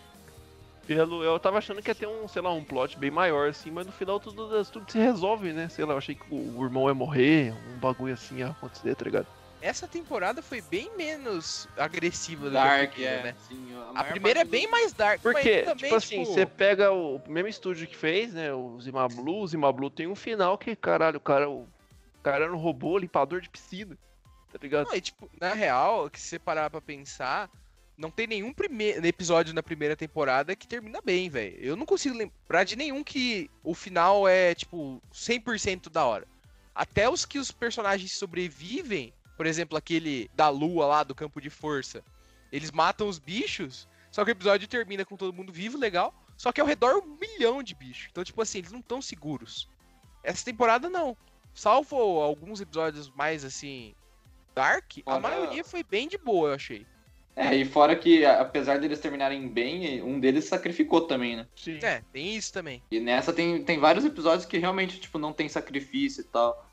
Pelo. 0.86 1.24
Eu 1.24 1.38
tava 1.38 1.58
achando 1.58 1.80
que 1.80 1.90
ia 1.90 1.94
ter 1.94 2.06
um, 2.06 2.28
sei 2.28 2.42
lá, 2.42 2.52
um 2.52 2.62
plot 2.62 2.98
bem 2.98 3.10
maior, 3.10 3.48
assim, 3.48 3.70
mas 3.70 3.86
no 3.86 3.92
final 3.92 4.20
tudo, 4.20 4.62
tudo 4.66 4.90
se 4.92 4.98
resolve, 4.98 5.52
né? 5.52 5.68
Sei 5.70 5.82
lá, 5.84 5.94
eu 5.94 5.98
achei 5.98 6.14
que 6.14 6.24
o, 6.30 6.58
o 6.58 6.62
irmão 6.64 6.88
ia 6.88 6.94
morrer, 6.94 7.54
um 7.74 7.78
bagulho 7.78 8.12
assim 8.12 8.38
ia 8.40 8.48
acontecer, 8.48 8.94
tá 8.94 9.04
ligado? 9.04 9.26
Essa 9.64 9.88
temporada 9.88 10.42
foi 10.42 10.60
bem 10.60 10.94
menos 10.94 11.66
agressiva 11.74 12.44
do 12.44 12.50
que 12.50 12.54
Dark, 12.54 12.90
a 12.90 12.92
primeira, 12.92 13.14
é. 13.14 13.22
né? 13.22 13.36
Sim, 13.48 13.74
A 13.74 13.92
maior 13.94 14.10
primeira 14.10 14.40
é 14.40 14.44
bem 14.44 14.62
dos- 14.64 14.70
mais 14.70 14.92
dark. 14.92 15.22
Porque, 15.22 15.62
também, 15.62 15.76
tipo 15.76 15.94
assim, 15.94 16.20
tipo, 16.20 16.34
você 16.34 16.44
pega 16.44 16.92
o 16.92 17.18
mesmo 17.26 17.48
estúdio 17.48 17.86
que 17.86 17.96
fez, 17.96 18.34
né? 18.34 18.52
O 18.52 18.78
Zimablu, 18.78 19.40
o 19.40 19.46
Zimablu 19.46 19.88
tem 19.88 20.06
um 20.06 20.14
final 20.14 20.58
que, 20.58 20.76
caralho, 20.76 21.16
o 21.16 21.20
cara, 21.20 21.48
o 21.48 21.66
cara 22.22 22.44
era 22.44 22.54
um 22.54 22.58
robô 22.58 22.98
limpador 22.98 23.40
de 23.40 23.48
piscina. 23.48 23.96
Tá 24.52 24.58
ligado? 24.60 24.86
Não, 24.86 24.94
e, 24.94 25.00
tipo, 25.00 25.30
na 25.40 25.54
real, 25.54 26.10
que 26.10 26.20
se 26.20 26.28
você 26.28 26.38
parar 26.38 26.68
pra 26.68 26.82
pensar, 26.82 27.48
não 27.96 28.10
tem 28.10 28.26
nenhum 28.26 28.52
prime... 28.52 28.90
episódio 29.02 29.54
na 29.54 29.62
primeira 29.62 29.96
temporada 29.96 30.54
que 30.54 30.68
termina 30.68 31.00
bem, 31.00 31.30
velho. 31.30 31.56
Eu 31.58 31.74
não 31.74 31.86
consigo 31.86 32.14
lembrar 32.14 32.64
de 32.64 32.76
nenhum 32.76 33.02
que 33.02 33.50
o 33.62 33.74
final 33.74 34.28
é, 34.28 34.54
tipo, 34.54 35.02
100% 35.10 35.88
da 35.88 36.04
hora. 36.04 36.28
Até 36.74 37.08
os 37.08 37.24
que 37.24 37.38
os 37.38 37.50
personagens 37.50 38.12
sobrevivem, 38.12 39.14
por 39.36 39.46
exemplo, 39.46 39.76
aquele 39.76 40.30
da 40.34 40.48
lua 40.48 40.86
lá, 40.86 41.02
do 41.02 41.14
campo 41.14 41.40
de 41.40 41.50
força, 41.50 42.04
eles 42.52 42.70
matam 42.70 43.08
os 43.08 43.18
bichos, 43.18 43.88
só 44.10 44.24
que 44.24 44.30
o 44.30 44.32
episódio 44.32 44.68
termina 44.68 45.04
com 45.04 45.16
todo 45.16 45.32
mundo 45.34 45.52
vivo, 45.52 45.76
legal, 45.78 46.14
só 46.36 46.52
que 46.52 46.60
ao 46.60 46.66
redor 46.66 46.96
um 46.98 47.16
milhão 47.20 47.62
de 47.62 47.74
bichos. 47.74 48.08
Então, 48.10 48.22
tipo 48.24 48.40
assim, 48.42 48.58
eles 48.58 48.72
não 48.72 48.80
estão 48.80 49.00
seguros. 49.02 49.68
Essa 50.22 50.44
temporada 50.44 50.88
não. 50.88 51.16
Salvo 51.52 51.96
alguns 52.20 52.60
episódios 52.60 53.10
mais, 53.10 53.44
assim, 53.44 53.94
dark, 54.54 54.98
a 55.06 55.10
Fora- 55.10 55.20
maioria 55.20 55.64
foi 55.64 55.82
bem 55.82 56.08
de 56.08 56.18
boa, 56.18 56.50
eu 56.50 56.54
achei. 56.54 56.86
É, 57.36 57.54
e 57.56 57.64
fora 57.64 57.96
que, 57.96 58.24
a- 58.24 58.40
apesar 58.42 58.78
deles 58.78 59.00
terminarem 59.00 59.48
bem, 59.48 60.00
um 60.02 60.20
deles 60.20 60.44
sacrificou 60.44 61.00
também, 61.02 61.36
né? 61.36 61.48
Sim. 61.56 61.78
É, 61.82 62.00
tem 62.12 62.36
isso 62.36 62.52
também. 62.52 62.80
E 62.92 63.00
nessa 63.00 63.32
tem, 63.32 63.64
tem 63.64 63.78
vários 63.80 64.04
episódios 64.04 64.46
que 64.46 64.56
realmente, 64.58 65.00
tipo, 65.00 65.18
não 65.18 65.32
tem 65.32 65.48
sacrifício 65.48 66.20
e 66.20 66.24
tal. 66.24 66.64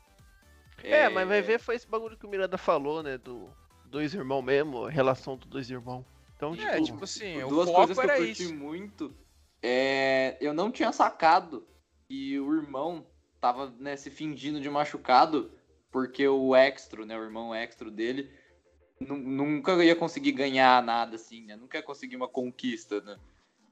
É, 0.84 1.08
mas 1.08 1.28
vai 1.28 1.42
ver 1.42 1.58
foi 1.58 1.76
esse 1.76 1.88
bagulho 1.88 2.16
que 2.16 2.26
o 2.26 2.28
Miranda 2.28 2.58
falou, 2.58 3.02
né? 3.02 3.18
Do 3.18 3.50
dois 3.84 4.14
irmãos 4.14 4.42
mesmo, 4.42 4.86
a 4.86 4.90
relação 4.90 5.36
dos 5.36 5.48
dois 5.48 5.70
irmãos. 5.70 6.04
Então, 6.36 6.54
É, 6.54 6.72
tipo, 6.72 6.82
tipo 6.84 7.04
assim, 7.04 7.42
o 7.42 7.48
Duas 7.48 7.70
coisas 7.70 7.98
que 7.98 8.04
eu 8.04 8.16
curti 8.16 8.30
isso. 8.42 8.54
muito. 8.54 9.14
É, 9.62 10.36
eu 10.40 10.52
não 10.52 10.70
tinha 10.72 10.90
sacado 10.92 11.66
que 12.08 12.38
o 12.40 12.54
irmão 12.54 13.06
tava 13.40 13.70
né, 13.78 13.96
se 13.96 14.10
fingindo 14.10 14.60
de 14.60 14.68
machucado 14.68 15.52
porque 15.90 16.26
o 16.26 16.56
extra, 16.56 17.04
né, 17.04 17.16
o 17.18 17.22
irmão 17.22 17.54
extra 17.54 17.90
dele, 17.90 18.30
nu- 18.98 19.16
nunca 19.18 19.72
ia 19.84 19.94
conseguir 19.94 20.32
ganhar 20.32 20.82
nada 20.82 21.16
assim, 21.16 21.44
né? 21.44 21.54
Nunca 21.54 21.76
ia 21.76 21.82
conseguir 21.82 22.16
uma 22.16 22.28
conquista, 22.28 23.00
né? 23.02 23.18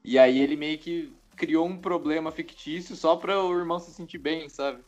E 0.03 0.17
aí 0.17 0.39
ele 0.39 0.55
meio 0.55 0.77
que 0.77 1.13
criou 1.35 1.65
um 1.65 1.77
problema 1.79 2.31
fictício 2.31 2.95
só 2.95 3.15
pra 3.15 3.41
o 3.43 3.57
irmão 3.57 3.79
se 3.79 3.91
sentir 3.91 4.17
bem, 4.19 4.47
sabe? 4.49 4.83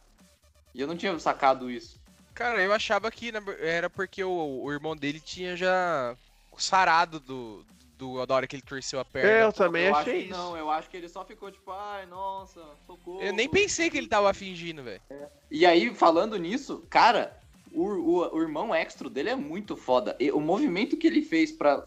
E 0.74 0.82
eu 0.82 0.88
não 0.88 0.96
tinha 0.98 1.18
sacado 1.20 1.70
isso. 1.70 2.03
Cara, 2.34 2.62
eu 2.62 2.74
achava 2.74 3.12
que 3.12 3.32
era 3.60 3.90
porque 3.90 4.24
o, 4.24 4.64
o 4.64 4.72
irmão 4.72 4.96
dele 4.96 5.20
tinha 5.20 5.56
já 5.56 6.16
sarado 6.58 7.20
do, 7.20 7.66
do 7.98 8.26
da 8.26 8.36
hora 8.36 8.48
que 8.48 8.56
ele 8.56 8.64
torceu 8.64 9.00
a 9.00 9.06
perna. 9.06 9.30
É, 9.30 9.44
eu 9.44 9.54
também 9.54 9.86
eu 9.86 9.96
achei 9.96 10.14
acho 10.14 10.22
que 10.24 10.30
isso. 10.30 10.38
não, 10.38 10.58
eu 10.58 10.70
acho 10.70 10.90
que 10.90 10.98
ele 10.98 11.10
só 11.10 11.24
ficou 11.24 11.52
tipo, 11.52 11.72
ai, 11.72 12.06
nossa, 12.06 12.62
socorro. 12.86 13.22
Eu 13.22 13.34
nem 13.34 13.48
pensei 13.48 13.90
que 13.90 13.98
ele 13.98 14.08
tava 14.08 14.34
fingindo, 14.34 14.84
velho. 14.84 15.02
E 15.50 15.66
aí, 15.66 15.94
falando 15.94 16.38
nisso, 16.38 16.84
cara, 16.90 17.38
o, 17.72 17.84
o, 17.84 18.36
o 18.36 18.42
irmão 18.42 18.74
extra 18.74 19.10
dele 19.10 19.30
é 19.30 19.36
muito 19.36 19.76
foda. 19.76 20.16
E 20.20 20.32
o 20.32 20.40
movimento 20.40 20.98
que 20.98 21.08
ele 21.08 21.22
fez 21.22 21.52
pra 21.52 21.86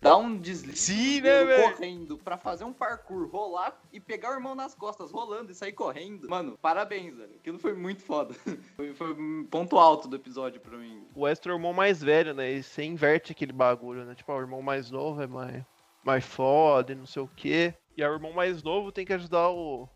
dar 0.00 0.16
um 0.16 0.36
deslize 0.36 0.76
Sim, 0.94 1.20
né, 1.20 1.62
correndo, 1.62 2.18
pra 2.18 2.36
fazer 2.36 2.64
um 2.64 2.72
parkour, 2.72 3.28
rolar 3.28 3.80
e 3.92 4.00
pegar 4.00 4.30
o 4.30 4.34
irmão 4.34 4.54
nas 4.54 4.74
costas, 4.74 5.10
rolando 5.10 5.52
e 5.52 5.54
sair 5.54 5.72
correndo. 5.72 6.28
Mano, 6.28 6.58
parabéns, 6.60 7.16
velho. 7.16 7.34
Aquilo 7.36 7.58
foi 7.58 7.74
muito 7.74 8.02
foda. 8.02 8.34
Foi, 8.76 8.92
foi 8.94 9.12
um 9.12 9.44
ponto 9.44 9.78
alto 9.78 10.08
do 10.08 10.16
episódio 10.16 10.60
pra 10.60 10.76
mim. 10.76 11.06
o 11.14 11.26
Extra 11.26 11.52
é 11.52 11.54
o 11.54 11.58
irmão 11.58 11.72
mais 11.72 12.02
velho, 12.02 12.34
né? 12.34 12.52
E 12.52 12.62
você 12.62 12.82
inverte 12.84 13.32
aquele 13.32 13.52
bagulho, 13.52 14.04
né? 14.04 14.14
Tipo, 14.14 14.32
ó, 14.32 14.36
o 14.38 14.40
irmão 14.40 14.60
mais 14.60 14.90
novo 14.90 15.22
é 15.22 15.26
mais, 15.26 15.64
mais 16.04 16.24
foda 16.24 16.92
e 16.92 16.96
não 16.96 17.06
sei 17.06 17.22
o 17.22 17.28
quê. 17.28 17.74
E 17.96 18.04
o 18.04 18.12
irmão 18.12 18.32
mais 18.32 18.62
novo 18.62 18.92
tem 18.92 19.06
que 19.06 19.12
ajudar 19.14 19.48
o, 19.50 19.88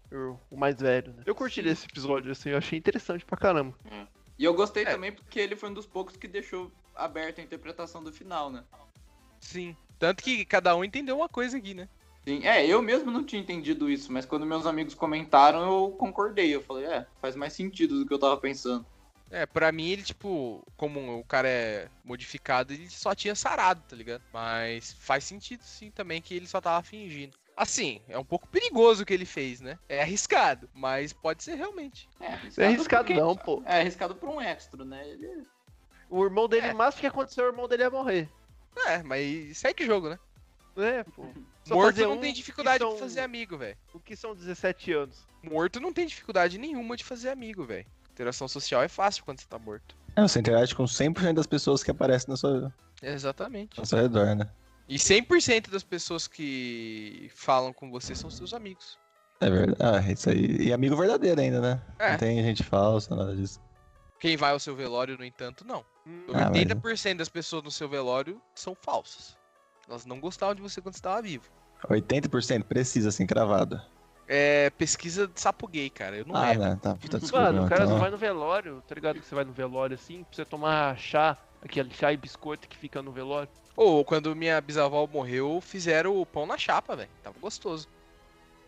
o, 0.51 0.57
mais 0.57 0.81
velho, 0.81 1.13
né? 1.13 1.23
Eu 1.27 1.35
curti 1.35 1.61
desse 1.63 1.87
episódio, 1.87 2.33
assim, 2.33 2.51
eu 2.51 2.59
achei 2.59 2.79
interessante 2.79 3.25
pra 3.27 3.37
caramba. 3.37 3.77
E 4.39 4.45
eu 4.45 4.55
gostei 4.55 4.85
É. 4.85 4.93
também 4.93 5.13
porque 5.13 5.39
ele 5.39 5.55
foi 5.55 5.69
um 5.69 5.75
dos 5.75 5.87
poucos 5.87 6.17
que 6.17 6.27
deixou 6.27 6.73
aberta 6.95 7.41
a 7.43 7.45
interpretação 7.45 8.03
do 8.03 8.11
final, 8.13 8.51
né? 8.51 8.65
Sim. 9.41 9.77
Tanto 9.99 10.23
que 10.23 10.45
cada 10.45 10.75
um 10.77 10.85
entendeu 10.85 11.17
uma 11.17 11.29
coisa 11.29 11.57
aqui, 11.59 11.75
né? 11.75 11.89
Sim, 12.25 12.47
é, 12.47 12.67
eu 12.67 12.81
mesmo 12.83 13.11
não 13.11 13.25
tinha 13.25 13.41
entendido 13.41 13.91
isso, 13.91 14.13
mas 14.13 14.25
quando 14.27 14.47
meus 14.47 14.67
amigos 14.67 14.95
comentaram, 14.95 15.63
eu 15.63 15.91
concordei. 15.93 16.55
Eu 16.55 16.63
falei, 16.63 16.85
é, 16.87 17.07
faz 17.21 17.35
mais 17.35 17.53
sentido 17.53 17.99
do 17.99 18.07
que 18.07 18.13
eu 18.15 18.19
tava 18.19 18.37
pensando. 18.37 18.85
É, 19.31 19.47
pra 19.47 19.71
mim 19.73 19.89
ele, 19.89 20.03
tipo, 20.03 20.67
como 20.77 21.19
o 21.19 21.25
cara 21.25 21.49
é 21.49 21.89
modificado, 22.05 22.73
ele 22.73 22.91
só 22.91 23.15
tinha 23.15 23.35
sarado, 23.35 23.83
tá 23.89 23.95
ligado? 23.97 24.23
Mas 24.33 24.93
faz 24.99 25.25
sentido 25.25 25.63
sim 25.63 25.91
também 25.91 26.21
que 26.21 26.35
ele 26.35 26.47
só 26.49 26.61
tava 26.61 26.83
fingindo. 26.85 27.39
Assim, 27.57 28.01
é 28.09 28.19
um 28.19 28.25
pouco 28.25 28.49
perigoso 28.49 29.03
o 29.03 29.07
que 29.07 29.13
ele 29.15 29.27
fez, 29.27 29.61
né? 29.61 29.79
É 29.89 30.01
arriscado, 30.03 30.69
mas 30.75 31.13
pode 31.13 31.45
ser 31.45 31.55
realmente. 31.55 32.09
É 32.19 32.31
Não 32.31 32.65
é 32.65 32.67
arriscado 32.69 33.05
porque- 33.05 33.21
não, 33.21 33.37
pô. 33.37 33.63
É 33.67 33.81
arriscado 33.81 34.15
pra 34.15 34.31
um 34.31 34.41
extra, 34.41 34.85
né? 34.85 35.09
Ele... 35.09 35.45
O 36.09 36.25
irmão 36.25 36.49
dele, 36.49 36.67
É. 36.69 36.73
o 36.73 36.77
máximo 36.77 37.03
que 37.03 37.07
aconteceu, 37.07 37.45
o 37.45 37.49
irmão 37.49 37.69
dele 37.69 37.83
ia 37.85 37.91
morrer. 37.91 38.29
É, 38.87 39.03
mas 39.03 39.59
segue 39.59 39.85
o 39.85 39.87
jogo, 39.87 40.09
né? 40.11 40.19
É, 40.77 41.05
pô. 41.05 41.27
Só 41.65 41.75
Morto 41.75 42.01
não 42.01 42.15
um 42.15 42.21
tem 42.21 42.33
dificuldade 42.33 42.83
são- 42.83 42.95
de 42.95 43.01
fazer 43.01 43.21
amigo, 43.21 43.59
velho. 43.59 43.77
O 43.93 44.01
que 44.01 44.17
são 44.17 44.35
17 44.35 44.93
anos? 44.93 45.27
Morto 45.43 45.81
não 45.81 45.93
tem 45.93 46.07
dificuldade 46.07 46.59
nenhuma 46.59 46.97
de 46.97 47.05
fazer 47.05 47.29
amigo, 47.31 47.65
velho. 47.65 47.87
Interação 48.11 48.49
social 48.49 48.83
é 48.83 48.89
fácil 48.89 49.25
quando 49.25 49.41
você 49.41 49.47
tá 49.47 49.59
morto. 49.59 49.95
É, 50.17 50.23
você 50.23 50.41
interage 50.41 50.75
com 50.75 50.85
100% 50.87 51.35
das 51.35 51.47
pessoas 51.47 51.83
que 51.83 51.91
aparecem 51.91 52.29
na 52.31 52.37
sua, 52.37 52.73
Exatamente. 53.03 53.79
ao 53.79 53.87
seu 53.87 53.99
redor, 53.99 54.35
né? 54.35 54.49
E 54.89 54.99
100% 54.99 55.71
das 55.71 55.85
pessoas 55.85 56.27
que 56.27 57.31
falam 57.35 57.73
com 57.73 57.91
você 57.91 58.15
são 58.15 58.29
seus 58.31 58.53
amigos. 58.53 58.99
É 59.41 59.49
verdade. 59.49 59.79
Ah, 59.81 60.13
isso 60.13 60.29
aí. 60.29 60.57
E 60.67 60.73
amigo 60.73 60.97
verdadeiro 60.97 61.41
ainda, 61.41 61.61
né? 61.61 61.83
É. 61.99 62.11
Não 62.13 62.19
tem 62.19 62.43
gente 62.43 62.63
falsa, 62.65 63.15
nada 63.15 63.35
disso. 63.37 63.61
Quem 64.21 64.37
vai 64.37 64.53
ao 64.53 64.61
seu 64.61 64.77
velório, 64.77 65.17
no 65.17 65.25
entanto, 65.25 65.65
não. 65.67 65.83
Ah, 66.33 66.51
mas- 66.51 66.51
80% 66.51 67.17
das 67.17 67.29
pessoas 67.31 67.63
no 67.63 67.71
seu 67.71 67.89
velório 67.89 68.41
são 68.55 68.75
falsas. 68.75 69.37
Elas 69.89 70.05
não 70.05 70.21
gostavam 70.21 70.55
de 70.55 70.61
você 70.61 70.81
quando 70.81 70.95
você 70.95 70.99
estava 70.99 71.23
vivo. 71.23 71.45
80% 71.89 72.65
precisa, 72.65 73.09
assim, 73.09 73.27
cravado. 73.27 73.81
É 74.29 74.71
pesquisa 74.71 75.27
de 75.27 75.41
sapo 75.41 75.67
gay, 75.67 75.89
cara. 75.89 76.19
Eu 76.19 76.27
não 76.27 76.37
ah, 76.37 76.51
lembro. 76.51 76.65
né? 76.65 76.79
Tá, 76.81 76.95
tá 76.95 77.19
desculpa. 77.19 77.47
Mano, 77.47 77.65
o 77.65 77.69
cara 77.69 77.83
então. 77.83 77.95
não 77.95 77.99
vai 77.99 78.11
no 78.11 78.19
velório, 78.19 78.83
tá 78.87 78.95
ligado? 78.95 79.19
Que 79.19 79.27
você 79.27 79.35
vai 79.35 79.45
no 79.45 79.53
velório 79.53 79.95
assim, 79.95 80.23
pra 80.23 80.37
você 80.37 80.45
tomar 80.45 80.97
chá, 80.99 81.37
aquele 81.63 81.93
chá 81.93 82.13
e 82.13 82.17
biscoito 82.17 82.69
que 82.69 82.77
fica 82.77 83.03
no 83.03 83.11
velório. 83.11 83.49
Ou 83.75 84.05
quando 84.05 84.37
minha 84.37 84.61
bisavó 84.61 85.05
morreu, 85.07 85.61
fizeram 85.63 86.21
o 86.21 86.27
pão 86.27 86.47
na 86.47 86.59
chapa, 86.59 86.95
velho. 86.95 87.11
Tava 87.23 87.37
gostoso. 87.41 87.89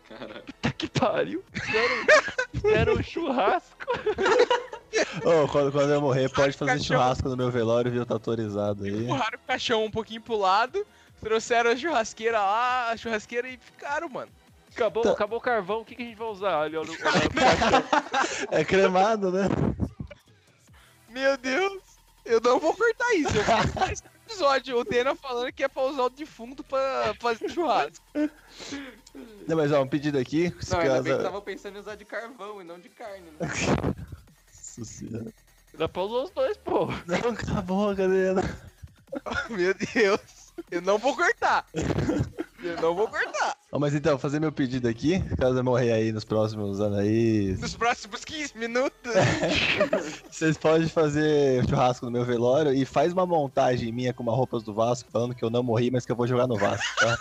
Caralho. 0.09 0.43
Puta 0.49 0.73
que 0.73 0.89
pariu. 0.89 1.45
Fizeram, 1.53 2.07
fizeram 2.53 2.95
um 2.95 3.03
churrasco. 3.03 3.87
Ô, 5.25 5.49
quando, 5.49 5.73
quando 5.73 5.91
eu 5.91 6.01
morrer, 6.01 6.29
pode 6.31 6.57
fazer 6.57 6.73
Cachorro. 6.73 7.01
churrasco 7.01 7.29
no 7.29 7.37
meu 7.37 7.51
velório, 7.51 7.91
viu? 7.91 8.05
Tá 8.07 8.15
autorizado 8.15 8.85
aí. 8.85 9.05
Empurraram 9.05 9.39
o 9.39 9.47
caixão 9.47 9.85
um 9.85 9.91
pouquinho 9.91 10.21
pro 10.21 10.37
lado, 10.37 10.87
trouxeram 11.21 11.71
a 11.71 11.77
churrasqueira 11.77 12.39
lá, 12.41 12.91
a 12.91 12.97
churrasqueira 12.97 13.49
e 13.49 13.57
ficaram, 13.59 14.09
mano. 14.09 14.31
Acabou, 14.75 15.03
Tá. 15.03 15.13
acabou 15.13 15.39
o 15.39 15.43
carvão, 15.43 15.81
o 15.81 15.85
que, 15.85 15.95
que 15.95 16.03
a 16.03 16.07
gente 16.07 16.17
vai 16.19 16.29
usar? 16.29 16.59
Olha, 16.61 16.81
olha, 16.81 16.91
olha 16.91 16.99
caixão. 17.31 18.49
É 18.51 18.65
cremado, 18.65 19.31
né? 19.31 19.45
Meu 21.11 21.37
Deus! 21.37 21.83
Eu 22.25 22.41
não 22.41 22.59
vou 22.61 22.73
cortar 22.75 23.15
isso. 23.15 23.37
Eu 23.37 23.43
vou 23.45 23.57
cortar 23.57 23.93
esse 23.93 24.03
episódio. 24.27 24.79
O 24.79 24.85
Dena 24.85 25.15
falando 25.15 25.53
que 25.53 25.65
é 25.65 25.69
pra 25.69 25.83
usar 25.83 26.05
o 26.05 26.11
defunto 26.11 26.63
pra 26.63 27.15
fazer 27.21 27.49
churrasco. 27.51 28.03
Não, 29.47 29.57
mas 29.57 29.73
ó, 29.73 29.83
um 29.83 29.87
pedido 29.89 30.19
aqui. 30.19 30.55
Não, 30.71 30.79
ainda 30.79 31.03
bem 31.03 31.17
que 31.17 31.23
tava 31.23 31.43
pensando 31.43 31.77
em 31.77 31.81
usar 31.81 31.97
de 31.97 32.05
carvão 32.05 32.61
e 32.63 32.65
não 32.65 32.79
de 32.79 32.89
carne, 32.89 33.27
né? 33.39 33.49
Nossa 34.79 34.85
senhora. 34.85 35.33
Dá 35.79 35.89
pra 35.89 36.03
usar 36.03 36.25
os 36.25 36.31
dois, 36.31 36.57
pô. 36.59 36.87
Não, 37.07 37.31
acabou 37.31 37.91
a 37.91 37.97
cadeira. 37.97 38.43
Meu 39.51 39.75
Deus! 39.75 40.21
Eu 40.71 40.83
não 40.83 40.99
vou 40.99 41.17
cortar. 41.17 41.67
Eu 42.63 42.81
não 42.81 42.95
vou 42.95 43.09
cortar. 43.09 43.57
Ó, 43.71 43.79
mas 43.79 43.95
então, 43.95 44.19
fazer 44.19 44.39
meu 44.39 44.53
pedido 44.53 44.87
aqui, 44.87 45.19
caso 45.37 45.59
eu 45.59 45.65
morrer 45.65 45.93
aí 45.93 46.13
nos 46.13 46.25
próximos 46.25 46.81
anos 46.81 46.99
aí, 46.99 47.57
Nos 47.59 47.75
próximos 47.75 48.25
15 48.25 48.57
minutos. 48.57 49.13
vocês 50.31 50.59
podem 50.59 50.89
fazer 50.89 51.67
churrasco 51.69 52.05
no 52.05 52.13
meu 52.13 52.25
velório 52.25 52.73
e 52.73 52.85
faz 52.85 53.13
uma 53.13 53.27
montagem 53.27 53.91
minha 53.91 54.13
com 54.13 54.23
uma 54.23 54.35
roupas 54.35 54.63
do 54.63 54.75
Vasco, 54.75 55.11
falando 55.11 55.35
que 55.35 55.45
eu 55.45 55.51
não 55.51 55.63
morri, 55.63 55.91
mas 55.91 56.05
que 56.05 56.13
eu 56.13 56.17
vou 56.17 56.27
jogar 56.27 56.47
no 56.47 56.57
Vasco, 56.57 56.87
tá? 57.01 57.19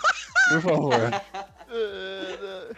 Por 0.50 0.60
favor. 0.60 0.92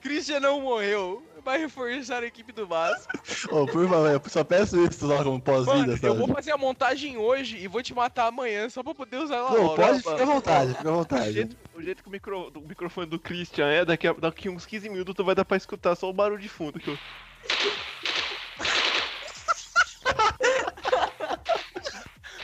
Christian 0.00 0.40
não 0.40 0.62
morreu. 0.62 1.22
Vai 1.44 1.58
reforçar 1.58 2.22
a 2.22 2.26
equipe 2.26 2.52
do 2.52 2.66
Vasco. 2.66 3.10
Ô, 3.50 3.66
por 3.66 3.88
favor, 3.88 4.10
eu 4.10 4.22
só 4.28 4.44
peço 4.44 4.78
isso 4.84 5.06
lá 5.06 5.22
como 5.24 5.40
pós-vida, 5.40 5.92
eu 5.92 5.96
sabe? 5.96 6.18
vou 6.18 6.28
fazer 6.28 6.52
a 6.52 6.56
montagem 6.58 7.16
hoje 7.16 7.56
e 7.56 7.66
vou 7.66 7.82
te 7.82 7.94
matar 7.94 8.26
amanhã 8.26 8.68
só 8.68 8.82
pra 8.82 8.94
poder 8.94 9.16
usar 9.16 9.36
ela 9.36 9.50
Não, 9.50 9.62
logo. 9.62 9.76
pode 9.76 9.98
ficar 9.98 10.20
à 10.22 10.24
vontade, 10.26 10.74
fica 10.74 10.88
à 10.88 10.92
O 10.92 10.96
vontade. 10.96 11.32
jeito, 11.32 11.56
o 11.74 11.82
jeito 11.82 12.02
que 12.02 12.08
o, 12.08 12.12
micro- 12.12 12.52
o 12.54 12.60
microfone 12.60 13.06
do 13.06 13.18
Christian 13.18 13.66
é, 13.68 13.84
daqui 13.84 14.06
a 14.06 14.12
daqui 14.12 14.48
uns 14.48 14.66
15 14.66 14.88
minutos 14.90 15.24
vai 15.24 15.34
dar 15.34 15.44
pra 15.44 15.56
escutar 15.56 15.96
só 15.96 16.08
o 16.08 16.12
barulho 16.12 16.40
de 16.40 16.48
fundo. 16.48 16.78
Que 16.78 16.90
eu... 16.90 16.98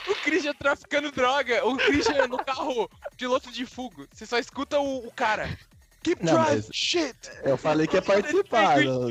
O 0.09 0.15
Christian 0.23 0.55
traficando 0.55 1.11
droga. 1.11 1.65
O 1.67 1.77
Christian 1.77 2.27
no 2.29 2.39
carro, 2.39 2.89
piloto 3.17 3.51
de 3.51 3.67
fuga. 3.67 4.07
Você 4.13 4.25
só 4.27 4.39
escuta 4.39 4.79
o, 4.79 5.07
o 5.07 5.13
cara. 5.13 5.49
Keep 6.07 6.23
Não, 6.25 6.35
driving, 6.35 6.55
mas- 6.55 6.69
shit. 6.73 7.17
Eu 7.43 7.57
falei 7.57 7.85
que 7.89 7.97
ia 7.97 8.03
participar, 8.03 8.81
não, 8.85 9.01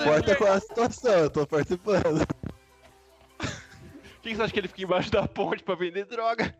importa 0.00 0.36
qual 0.36 0.52
a 0.52 0.60
situação, 0.60 1.12
eu 1.12 1.30
tô 1.30 1.46
participando. 1.46 2.26
Por 3.38 3.48
que 4.22 4.28
que 4.30 4.36
você 4.36 4.42
acha 4.42 4.52
que 4.52 4.60
ele 4.60 4.68
fica 4.68 4.82
embaixo 4.82 5.10
da 5.10 5.26
ponte 5.26 5.62
pra 5.62 5.74
vender 5.74 6.04
droga? 6.04 6.54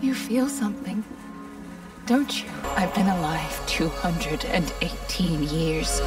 You 0.00 0.14
feel 0.14 0.48
something, 0.48 1.02
don't 2.06 2.42
you? 2.42 2.48
I've 2.76 2.92
been 2.94 3.08
alive 3.08 3.60
218 3.66 5.42
years. 5.44 6.00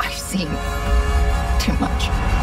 I've 0.00 0.12
seen 0.18 0.48
too 1.60 1.72
much. 1.80 2.33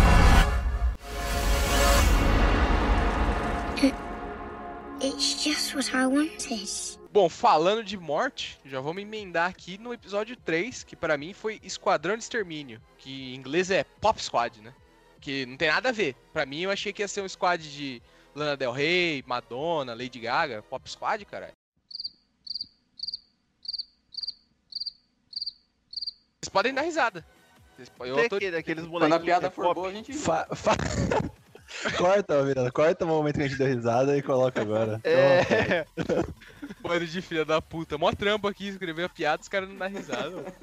It's 5.04 5.43
just 5.43 5.74
what 5.76 5.89
I 5.95 6.06
wanted. 6.06 6.99
Bom, 7.12 7.28
falando 7.28 7.84
de 7.84 7.97
morte, 7.97 8.60
já 8.66 8.80
vamos 8.80 9.02
emendar 9.02 9.49
aqui 9.49 9.78
no 9.78 9.93
episódio 9.93 10.36
3, 10.38 10.84
que 10.84 10.95
pra 10.95 11.18
mim 11.18 11.34
foi 11.34 11.60
Esquadrão 11.64 12.16
de 12.16 12.24
Extermínio, 12.24 12.82
que 12.97 13.34
em 13.34 13.36
inglês 13.36 13.70
é 13.72 13.84
Pop 13.84 14.22
Squad, 14.22 14.62
né? 14.62 14.74
Que 15.20 15.45
não 15.45 15.58
tem 15.58 15.70
nada 15.70 15.89
a 15.89 15.91
ver. 15.91 16.16
Pra 16.32 16.45
mim 16.45 16.62
eu 16.62 16.72
achei 16.72 16.93
que 16.93 17.02
ia 17.02 17.08
ser 17.08 17.22
um 17.22 17.28
squad 17.28 17.62
de 17.70 18.02
Lana 18.34 18.56
Del 18.56 18.72
Rey, 18.72 19.24
Madonna, 19.28 19.93
Lady 19.93 20.20
Gaga, 20.20 20.62
Pop 20.64 20.89
Squad, 20.89 21.26
caralho. 21.26 21.54
Vocês 26.41 26.49
podem 26.52 26.74
dar 26.74 26.82
risada. 26.82 27.26
Vocês 27.76 27.89
po- 27.89 28.06
eu 28.06 28.16
Tem 28.16 28.24
autor- 28.24 28.38
aquele, 28.38 28.58
aqueles 28.58 28.88
Quando 28.88 29.14
a 29.14 29.20
piada 29.20 29.52
for 29.52 29.74
boa, 29.76 29.89
a 29.89 29.93
gente. 29.93 30.14
Fa- 30.14 30.47
fa- 30.56 30.76
corta, 31.97 32.43
Miranda, 32.43 32.72
corta 32.72 33.05
o 33.05 33.07
momento 33.07 33.36
que 33.36 33.43
a 33.43 33.47
gente 33.47 33.57
deu 33.57 33.67
risada 33.67 34.17
e 34.17 34.22
coloca 34.22 34.61
agora. 34.61 34.99
É, 35.03 35.86
Mano 36.84 37.05
de 37.05 37.22
filha 37.22 37.45
da 37.45 37.61
puta. 37.61 37.97
Mó 37.97 38.11
trampo 38.11 38.47
aqui 38.47 38.67
escrever 38.67 39.05
a 39.05 39.09
piada, 39.09 39.41
os 39.41 39.47
caras 39.47 39.69
não 39.69 39.76
dão 39.78 39.88
risada. 39.88 40.53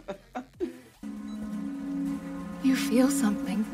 You 2.65 2.75
feel 2.77 3.09
something, 3.11 3.65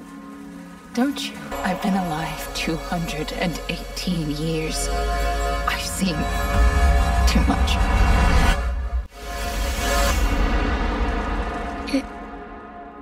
don't 0.94 1.26
you? 1.26 1.34
I've 1.64 1.80
been 1.82 1.96
alive 1.96 2.46
218 2.54 4.30
years. 4.32 4.88
I've 5.66 5.82
seen 5.86 6.14
too 7.26 7.40
much. 7.48 7.78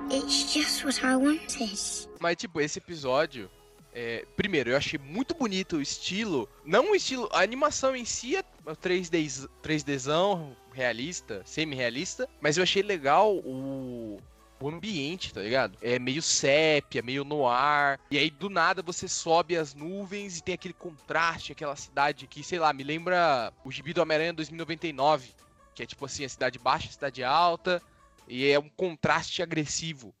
It's 0.09 0.53
just 0.53 0.85
what 0.85 1.03
I 1.03 1.15
wanted. 1.15 2.07
Mas, 2.19 2.35
tipo, 2.37 2.61
esse 2.61 2.79
episódio. 2.79 3.49
É, 3.93 4.25
primeiro, 4.35 4.71
eu 4.71 4.77
achei 4.77 4.99
muito 4.99 5.35
bonito 5.35 5.77
o 5.77 5.81
estilo. 5.81 6.49
Não 6.65 6.91
o 6.91 6.95
estilo. 6.95 7.29
A 7.31 7.41
animação 7.41 7.95
em 7.95 8.03
si 8.03 8.35
é 8.35 8.43
3D, 8.65 9.47
3Dzão, 9.61 10.55
realista, 10.73 11.43
semi-realista. 11.45 12.27
Mas 12.41 12.57
eu 12.57 12.63
achei 12.63 12.81
legal 12.81 13.35
o. 13.37 14.19
O 14.59 14.69
ambiente, 14.69 15.33
tá 15.33 15.41
ligado? 15.41 15.77
É 15.81 15.99
meio 15.99 16.21
sépia, 16.21 17.01
meio 17.01 17.25
no 17.25 17.45
ar. 17.45 17.99
E 18.09 18.17
aí, 18.17 18.29
do 18.29 18.49
nada, 18.49 18.81
você 18.81 19.09
sobe 19.09 19.57
as 19.57 19.73
nuvens 19.73 20.37
e 20.37 20.43
tem 20.43 20.55
aquele 20.55 20.73
contraste, 20.73 21.51
aquela 21.51 21.75
cidade 21.75 22.27
que, 22.27 22.41
sei 22.41 22.59
lá, 22.59 22.71
me 22.71 22.81
lembra 22.81 23.51
o 23.65 23.69
Gibi 23.69 23.91
do 23.91 24.01
Homem-Aranha 24.01 24.31
2099. 24.31 25.31
Que 25.75 25.83
é 25.83 25.85
tipo 25.85 26.05
assim, 26.05 26.23
a 26.23 26.29
cidade 26.29 26.59
baixa, 26.59 26.87
a 26.87 26.93
cidade 26.93 27.25
alta. 27.25 27.81
E 28.25 28.47
é 28.47 28.57
um 28.57 28.69
contraste 28.69 29.43
agressivo. 29.43 30.15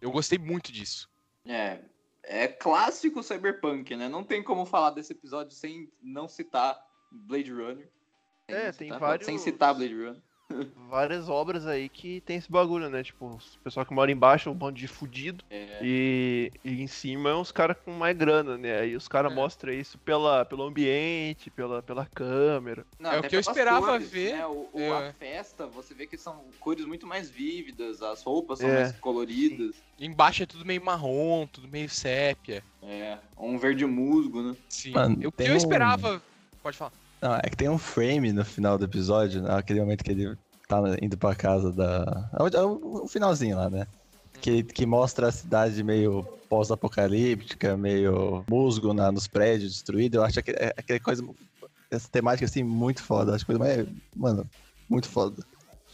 Eu 0.00 0.12
gostei 0.12 0.38
muito 0.38 0.70
disso. 0.70 1.10
É, 1.44 1.80
é 2.22 2.46
clássico 2.48 3.22
cyberpunk, 3.22 3.96
né? 3.96 4.08
Não 4.08 4.22
tem 4.24 4.42
como 4.42 4.64
falar 4.66 4.90
desse 4.90 5.12
episódio 5.12 5.52
sem 5.52 5.90
não 6.02 6.28
citar 6.28 6.78
Blade 7.10 7.52
Runner. 7.52 7.88
Sem 8.48 8.56
É, 8.56 8.66
não 8.66 8.72
tem 8.72 8.88
citar- 8.88 9.00
vários- 9.00 9.26
Sem 9.26 9.38
citar 9.38 9.74
Blade 9.74 9.94
Runner. 9.94 10.22
Várias 10.88 11.28
obras 11.28 11.66
aí 11.66 11.88
que 11.88 12.20
tem 12.22 12.36
esse 12.36 12.50
bagulho, 12.50 12.88
né? 12.90 13.02
Tipo, 13.02 13.26
o 13.26 13.38
pessoal 13.62 13.86
que 13.86 13.92
mora 13.94 14.10
embaixo 14.10 14.48
é 14.48 14.52
um 14.52 14.54
bando 14.54 14.78
de 14.78 14.88
fudido. 14.88 15.44
É, 15.50 15.78
E, 15.82 16.52
e 16.64 16.82
em 16.82 16.86
cima 16.86 17.30
é 17.30 17.34
uns 17.34 17.52
caras 17.52 17.76
com 17.84 17.92
mais 17.92 18.16
grana, 18.16 18.58
né? 18.58 18.80
Aí 18.80 18.96
os 18.96 19.06
caras 19.08 19.32
É. 19.32 19.34
mostram 19.34 19.72
isso 19.72 19.98
pela, 19.98 20.44
pelo 20.44 20.62
ambiente, 20.64 21.50
pela, 21.50 21.82
pela 21.82 22.06
câmera. 22.06 22.84
Não, 22.98 23.12
É 23.12 23.18
o 23.20 23.22
que 23.22 23.36
eu 23.36 23.40
esperava 23.40 23.86
cores, 23.86 24.10
ver. 24.10 24.32
né? 24.34 24.46
O, 24.46 24.68
o- 24.72 24.80
É. 24.80 25.08
A 25.08 25.12
festa, 25.12 25.66
você 25.66 25.94
vê 25.94 26.06
que 26.06 26.16
são 26.18 26.44
cores 26.58 26.84
muito 26.84 27.06
mais 27.06 27.30
vívidas, 27.30 28.02
as 28.02 28.22
roupas 28.22 28.58
são 28.58 28.68
É. 28.68 28.80
mais 28.80 28.92
coloridas. 28.98 29.76
Embaixo 29.98 30.42
é 30.42 30.46
tudo 30.46 30.64
meio 30.66 30.84
marrom, 30.84 31.46
tudo 31.46 31.68
meio 31.68 31.88
sépia. 31.88 32.62
É, 32.82 33.18
um 33.38 33.58
verde 33.58 33.84
musgo, 33.86 34.42
né? 34.42 34.56
Sim. 34.68 34.92
Mano, 34.92 35.18
Eu- 35.20 35.30
que 35.32 35.42
eu 35.44 35.52
um- 35.52 35.56
esperava. 35.56 36.22
Pode 36.62 36.76
falar. 36.76 36.92
Não, 37.22 37.34
é 37.36 37.42
que 37.42 37.56
tem 37.56 37.68
um 37.68 37.78
frame 37.78 38.32
no 38.32 38.44
final 38.44 38.78
do 38.78 38.84
episódio, 38.84 39.42
né? 39.42 39.54
aquele 39.54 39.80
momento 39.80 40.02
que 40.04 40.10
ele 40.10 40.36
tá 40.68 40.80
indo 41.02 41.18
pra 41.18 41.34
casa 41.34 41.72
da. 41.72 42.30
é 42.38 42.42
o- 42.42 42.46
é 42.48 42.64
o, 42.64 43.08
finalzinho 43.08 43.56
lá, 43.56 43.68
né? 43.68 43.86
Que, 44.40 44.62
que 44.62 44.86
mostra 44.86 45.28
a 45.28 45.32
cidade 45.32 45.82
meio 45.82 46.22
pós-apocalíptica, 46.48 47.76
meio 47.76 48.44
musgo 48.48 48.94
na, 48.94 49.12
nos 49.12 49.26
prédios 49.28 49.72
destruídos. 49.72 50.16
Eu 50.16 50.24
acho 50.24 50.42
que 50.42 50.50
é 50.52 50.72
aquela 50.76 51.00
coisa. 51.00 51.22
Essa 51.90 52.08
temática 52.08 52.46
assim, 52.46 52.62
muito 52.62 53.02
foda. 53.02 53.34
Acho 53.34 53.44
coisa 53.44 53.58
mais. 53.58 53.86
Mano, 54.16 54.48
muito 54.88 55.08
foda. 55.08 55.42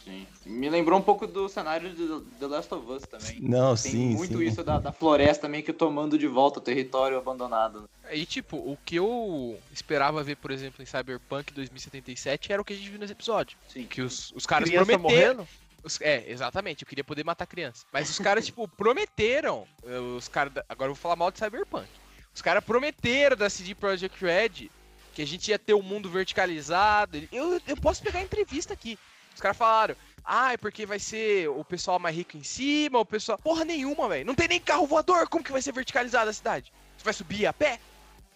Sim. 0.04 0.26
Me 0.46 0.70
lembrou 0.70 0.98
um 0.98 1.02
pouco 1.02 1.26
do 1.26 1.48
cenário 1.48 1.90
de 1.92 2.20
The 2.38 2.46
Last 2.46 2.72
of 2.72 2.90
Us 2.90 3.02
também. 3.04 3.40
Não, 3.40 3.74
Tem 3.74 3.92
sim, 3.92 4.14
muito 4.14 4.38
sim. 4.38 4.44
isso 4.44 4.62
da, 4.62 4.78
da 4.78 4.92
floresta 4.92 5.48
meio 5.48 5.64
que 5.64 5.72
tomando 5.72 6.16
de 6.16 6.26
volta 6.28 6.60
o 6.60 6.62
território 6.62 7.18
abandonado. 7.18 7.88
E 8.12 8.24
tipo, 8.24 8.56
o 8.56 8.78
que 8.84 8.96
eu 8.96 9.58
esperava 9.72 10.22
ver, 10.22 10.36
por 10.36 10.50
exemplo, 10.52 10.82
em 10.82 10.86
Cyberpunk 10.86 11.52
2077 11.52 12.52
era 12.52 12.62
o 12.62 12.64
que 12.64 12.72
a 12.72 12.76
gente 12.76 12.88
viu 12.88 12.98
nesse 12.98 13.12
episódio. 13.12 13.58
Sim. 13.68 13.84
Que 13.86 14.00
os, 14.02 14.32
os 14.36 14.46
caras 14.46 14.68
Criança 14.68 14.86
prometeram. 14.86 15.34
morrendo? 15.34 15.48
os- 15.82 16.00
é, 16.00 16.24
exatamente, 16.30 16.82
eu 16.82 16.88
queria 16.88 17.04
poder 17.04 17.24
matar 17.24 17.46
criança. 17.46 17.84
Mas 17.92 18.08
os 18.08 18.18
caras, 18.18 18.46
tipo, 18.46 18.68
prometeram. 18.68 19.66
eh, 19.84 19.98
Os 19.98 20.28
caras. 20.28 20.52
Agora 20.68 20.90
eu 20.90 20.94
vou 20.94 21.00
falar 21.02 21.16
mal 21.16 21.30
de 21.32 21.38
Cyberpunk. 21.38 21.88
Os 22.34 22.40
caras 22.42 22.62
prometeram 22.64 23.36
da 23.36 23.50
CD 23.50 23.74
Projekt 23.74 24.22
Red 24.24 24.70
que 25.14 25.22
a 25.22 25.26
gente 25.26 25.48
ia 25.48 25.58
ter 25.58 25.74
um 25.74 25.82
mundo 25.82 26.08
verticalizado. 26.10 27.18
Eu, 27.32 27.60
eu 27.66 27.76
posso 27.76 28.02
pegar 28.02 28.18
a 28.18 28.22
entrevista 28.22 28.74
aqui. 28.74 28.98
Os 29.34 29.40
caras 29.40 29.56
falaram, 29.56 29.96
ah, 30.26 30.52
é 30.52 30.56
porque 30.56 30.84
vai 30.84 30.98
ser 30.98 31.48
o 31.48 31.64
pessoal 31.64 32.00
mais 32.00 32.16
rico 32.16 32.36
em 32.36 32.42
cima, 32.42 32.98
o 32.98 33.06
pessoal. 33.06 33.38
Porra 33.38 33.64
nenhuma, 33.64 34.08
velho. 34.08 34.26
Não 34.26 34.34
tem 34.34 34.48
nem 34.48 34.60
carro 34.60 34.86
voador. 34.86 35.28
Como 35.28 35.44
que 35.44 35.52
vai 35.52 35.62
ser 35.62 35.72
verticalizada 35.72 36.30
a 36.30 36.34
cidade? 36.34 36.72
Você 36.96 37.04
vai 37.04 37.14
subir 37.14 37.46
a 37.46 37.52
pé? 37.52 37.78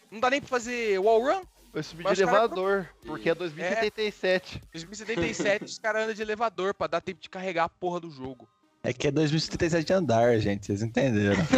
Não 0.09 0.21
dá 0.21 0.31
nem 0.31 0.41
pra 0.41 0.49
fazer 0.49 0.99
wall 1.01 1.23
run? 1.23 1.43
Vai 1.73 1.83
subir 1.83 2.05
Mas 2.05 2.17
de 2.17 2.25
cara 2.25 2.37
elevador, 2.37 2.89
porque 3.05 3.31
é 3.31 3.35
2077. 3.35 4.63
2077 4.73 5.65
os 5.65 5.79
caras 5.79 6.03
andam 6.03 6.15
de 6.15 6.23
elevador 6.23 6.75
pra 6.75 6.87
dar 6.87 7.01
tempo 7.01 7.21
de 7.21 7.29
carregar 7.29 7.65
a 7.65 7.69
porra 7.69 8.01
do 8.01 8.11
jogo. 8.11 8.49
É 8.83 8.93
que 8.93 9.09
é 9.09 9.11
2077 9.11 9.93
andar, 9.93 10.39
gente, 10.39 10.67
vocês 10.67 10.83
entenderam. 10.83 11.43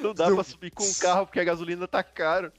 Não 0.00 0.14
dá 0.14 0.30
pra 0.30 0.42
subir 0.42 0.70
com 0.70 0.82
um 0.82 0.94
carro 0.94 1.26
porque 1.26 1.40
a 1.40 1.44
gasolina 1.44 1.86
tá 1.86 2.02
caro. 2.02 2.50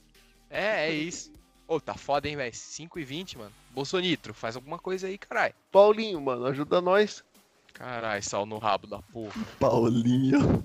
É, 0.48 0.88
é 0.88 0.92
isso. 0.92 1.31
Ô, 1.72 1.80
tá 1.80 1.94
foda, 1.94 2.28
hein, 2.28 2.36
velho? 2.36 2.54
5 2.54 2.98
e 2.98 3.04
20, 3.04 3.38
mano. 3.38 3.52
Bolsonitro, 3.70 4.34
faz 4.34 4.56
alguma 4.56 4.78
coisa 4.78 5.06
aí, 5.06 5.16
caralho. 5.16 5.54
Paulinho, 5.70 6.20
mano, 6.20 6.44
ajuda 6.44 6.82
nós. 6.82 7.24
Caralho, 7.72 8.22
sal 8.22 8.44
no 8.44 8.58
rabo 8.58 8.86
da 8.86 9.00
porra. 9.00 9.32
Paulinho. 9.58 10.62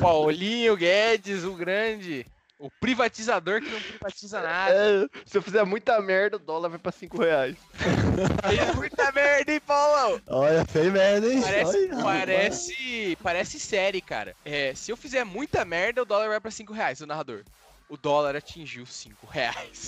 Paulinho 0.00 0.74
Guedes, 0.74 1.44
o 1.44 1.52
grande. 1.52 2.24
O 2.58 2.70
privatizador 2.80 3.60
que 3.60 3.68
não 3.68 3.78
privatiza 3.78 4.40
nada. 4.40 4.74
É, 4.74 5.06
se 5.26 5.36
eu 5.36 5.42
fizer 5.42 5.62
muita 5.64 6.00
merda, 6.00 6.36
o 6.36 6.40
dólar 6.40 6.70
vai 6.70 6.78
pra 6.78 6.90
5 6.90 7.20
reais. 7.20 7.54
Fez 7.76 8.74
muita 8.74 9.12
merda, 9.12 9.52
hein, 9.52 9.60
Paulão? 9.60 10.18
Olha, 10.28 10.64
fez 10.64 10.90
merda, 10.90 11.30
hein? 11.30 11.42
Parece, 11.42 11.76
Olha, 11.92 12.02
parece, 12.02 13.18
parece 13.22 13.60
série, 13.60 14.00
cara. 14.00 14.34
É, 14.46 14.74
se 14.74 14.90
eu 14.90 14.96
fizer 14.96 15.24
muita 15.24 15.62
merda, 15.62 16.00
o 16.00 16.06
dólar 16.06 16.28
vai 16.28 16.40
pra 16.40 16.50
5 16.50 16.72
reais, 16.72 17.02
o 17.02 17.06
narrador. 17.06 17.44
O 17.88 17.96
dólar 17.96 18.34
atingiu 18.34 18.86
5 18.86 19.26
reais. 19.26 19.86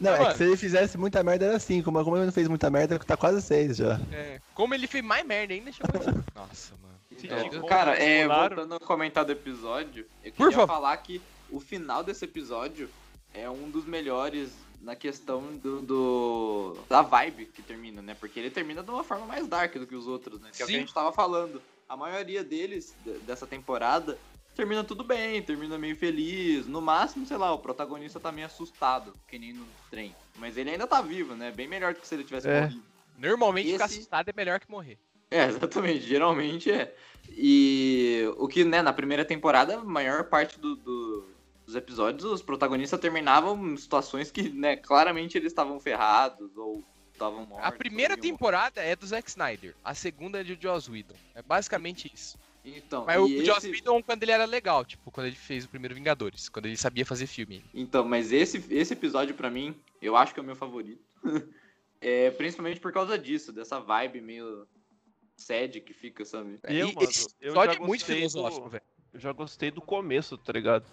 Não, 0.00 0.14
é 0.14 0.18
Mano. 0.18 0.30
que 0.32 0.38
se 0.38 0.44
ele 0.44 0.56
fizesse 0.56 0.96
muita 0.98 1.22
merda 1.22 1.44
era 1.46 1.58
5, 1.58 1.92
mas 1.92 2.02
como 2.02 2.16
ele 2.16 2.24
não 2.26 2.32
fez 2.32 2.48
muita 2.48 2.70
merda, 2.70 2.98
tá 2.98 3.16
quase 3.16 3.42
6 3.42 3.76
já. 3.76 4.00
É, 4.10 4.40
como 4.54 4.74
ele 4.74 4.86
fez 4.86 5.04
mais 5.04 5.24
merda 5.24 5.52
ainda, 5.54 5.70
chamou 5.70 6.00
de... 6.00 6.06
Nossa, 6.34 6.74
mano. 6.82 6.94
Então, 7.10 7.50
Sim, 7.52 7.66
cara, 7.68 7.94
é, 8.02 8.26
voltando 8.26 8.74
a 8.74 8.80
comentar 8.80 9.24
do 9.24 9.32
episódio, 9.32 10.06
eu 10.24 10.32
Por 10.32 10.46
queria 10.48 10.52
favor. 10.52 10.66
falar 10.74 10.96
que 10.96 11.20
o 11.50 11.60
final 11.60 12.02
desse 12.02 12.24
episódio 12.24 12.88
é 13.34 13.48
um 13.48 13.70
dos 13.70 13.84
melhores 13.84 14.50
na 14.80 14.96
questão 14.96 15.42
do, 15.58 15.82
do- 15.82 16.76
da 16.88 17.02
vibe 17.02 17.44
que 17.46 17.62
termina, 17.62 18.02
né? 18.02 18.16
Porque 18.18 18.40
ele 18.40 18.50
termina 18.50 18.82
de 18.82 18.90
uma 18.90 19.04
forma 19.04 19.26
mais 19.26 19.46
dark 19.46 19.74
do 19.76 19.86
que 19.86 19.94
os 19.94 20.06
outros, 20.08 20.40
né? 20.40 20.48
Que 20.52 20.62
é 20.62 20.64
o 20.64 20.66
que 20.66 20.72
Sim. 20.72 20.78
a 20.78 20.80
gente 20.80 20.94
tava 20.94 21.12
falando. 21.12 21.62
A 21.88 21.96
maioria 21.96 22.42
deles, 22.42 22.96
dessa 23.26 23.46
temporada, 23.46 24.18
termina 24.54 24.84
tudo 24.84 25.02
bem, 25.04 25.42
termina 25.42 25.78
meio 25.78 25.96
feliz. 25.96 26.66
No 26.66 26.80
máximo, 26.80 27.26
sei 27.26 27.36
lá, 27.36 27.52
o 27.52 27.58
protagonista 27.58 28.20
tá 28.20 28.30
meio 28.32 28.46
assustado, 28.46 29.12
que 29.28 29.38
nem 29.38 29.52
no 29.52 29.66
trem. 29.90 30.14
Mas 30.36 30.56
ele 30.56 30.70
ainda 30.70 30.86
tá 30.86 31.00
vivo, 31.00 31.34
né? 31.34 31.50
Bem 31.50 31.68
melhor 31.68 31.94
do 31.94 32.00
que 32.00 32.06
se 32.06 32.14
ele 32.14 32.24
tivesse 32.24 32.48
É. 32.48 32.62
morrido. 32.62 32.82
Normalmente 33.18 33.72
ficar 33.72 33.84
Esse- 33.86 33.94
assustado 33.98 34.28
é 34.28 34.32
melhor 34.34 34.58
que 34.60 34.70
morrer. 34.70 34.98
É, 35.30 35.46
exatamente, 35.46 36.00
geralmente 36.06 36.70
é. 36.70 36.94
E 37.30 38.24
o 38.36 38.46
que, 38.48 38.64
né, 38.64 38.82
na 38.82 38.92
primeira 38.92 39.24
temporada, 39.24 39.76
a 39.78 39.84
maior 39.84 40.24
parte 40.24 40.58
do- 40.58 40.76
do- 40.76 41.26
dos 41.64 41.74
episódios, 41.74 42.24
os 42.24 42.42
protagonistas 42.42 42.98
terminavam 43.00 43.56
em 43.72 43.76
situações 43.76 44.30
que, 44.30 44.48
né, 44.50 44.76
claramente 44.76 45.38
eles 45.38 45.52
estavam 45.52 45.78
ferrados 45.80 46.54
ou 46.56 46.84
estavam 47.12 47.46
mortos. 47.46 47.66
A 47.66 47.72
primeira 47.72 48.16
temporada 48.16 48.80
é 48.82 48.96
do 48.96 49.06
Zack 49.06 49.28
Snyder, 49.30 49.74
a 49.84 49.94
segunda 49.94 50.40
é 50.40 50.44
de 50.44 50.58
Joss 50.60 50.90
Whedon. 50.90 51.14
É 51.34 51.40
basicamente 51.42 52.10
isso. 52.12 52.36
Então, 52.64 53.04
Mas 53.04 53.20
o 53.20 53.26
e 53.26 53.44
Joss 53.44 53.58
esse- 53.66 53.70
Whedon 53.70 54.02
quando 54.02 54.22
ele 54.22 54.30
era 54.32 54.44
legal, 54.44 54.84
tipo, 54.84 55.10
quando 55.10 55.26
ele 55.26 55.36
fez 55.36 55.64
o 55.64 55.68
primeiro 55.68 55.94
Vingadores, 55.94 56.48
quando 56.48 56.66
ele 56.66 56.76
sabia 56.76 57.04
fazer 57.04 57.26
filme. 57.26 57.64
Então, 57.74 58.04
mas 58.04 58.30
esse, 58.32 58.64
esse 58.70 58.92
episódio, 58.92 59.34
pra 59.34 59.50
mim, 59.50 59.74
eu 60.00 60.16
acho 60.16 60.32
que 60.32 60.38
é 60.38 60.42
o 60.42 60.46
meu 60.46 60.54
favorito. 60.54 61.02
é, 62.00 62.30
principalmente 62.30 62.78
por 62.80 62.92
causa 62.92 63.18
disso, 63.18 63.52
dessa 63.52 63.80
vibe 63.80 64.20
meio 64.20 64.66
sad 65.36 65.80
que 65.80 65.92
fica, 65.92 66.24
sabe? 66.24 66.60
Eu, 66.64 66.88
E 66.90 66.94
mano, 66.94 67.08
eu 67.40 67.52
episódio 67.52 67.72
já 67.72 67.72
é 67.72 67.78
muito 67.80 68.00
gostei 68.00 68.16
filosófico, 68.16 68.64
do- 68.64 68.70
velho. 68.70 68.84
Eu 69.14 69.20
já 69.20 69.32
gostei 69.32 69.70
do 69.70 69.80
começo, 69.82 70.38
tá 70.38 70.52
ligado? 70.52 70.86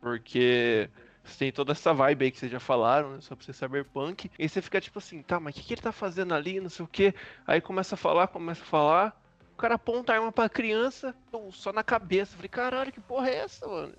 Porque 0.00 0.88
você 1.24 1.38
tem 1.38 1.52
toda 1.52 1.72
essa 1.72 1.92
vibe 1.92 2.24
aí 2.26 2.30
que 2.30 2.38
vocês 2.38 2.50
já 2.52 2.60
falaram, 2.60 3.14
né? 3.16 3.20
Sobre 3.20 3.44
ser 3.44 3.52
cyberpunk. 3.52 4.30
E 4.38 4.42
aí 4.44 4.48
você 4.48 4.62
fica 4.62 4.80
tipo 4.80 4.98
assim, 4.98 5.22
tá, 5.22 5.38
mas 5.40 5.54
o 5.54 5.58
que, 5.58 5.66
que 5.66 5.74
ele 5.74 5.82
tá 5.82 5.92
fazendo 5.92 6.32
ali? 6.32 6.60
Não 6.60 6.70
sei 6.70 6.84
o 6.84 6.88
quê. 6.88 7.12
Aí 7.46 7.60
começa 7.60 7.94
a 7.94 7.98
falar, 7.98 8.28
começa 8.28 8.62
a 8.62 8.66
falar. 8.66 9.27
O 9.58 9.60
cara 9.60 9.74
aponta 9.74 10.12
a 10.12 10.16
arma 10.16 10.30
pra 10.30 10.48
criança, 10.48 11.12
eu 11.32 11.50
só 11.50 11.72
na 11.72 11.82
cabeça. 11.82 12.36
Falei, 12.36 12.48
caralho, 12.48 12.92
que 12.92 13.00
porra 13.00 13.28
é 13.28 13.38
essa, 13.38 13.66
mano? 13.66 13.92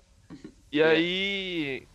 E 0.72 0.82
aí. 0.82 1.86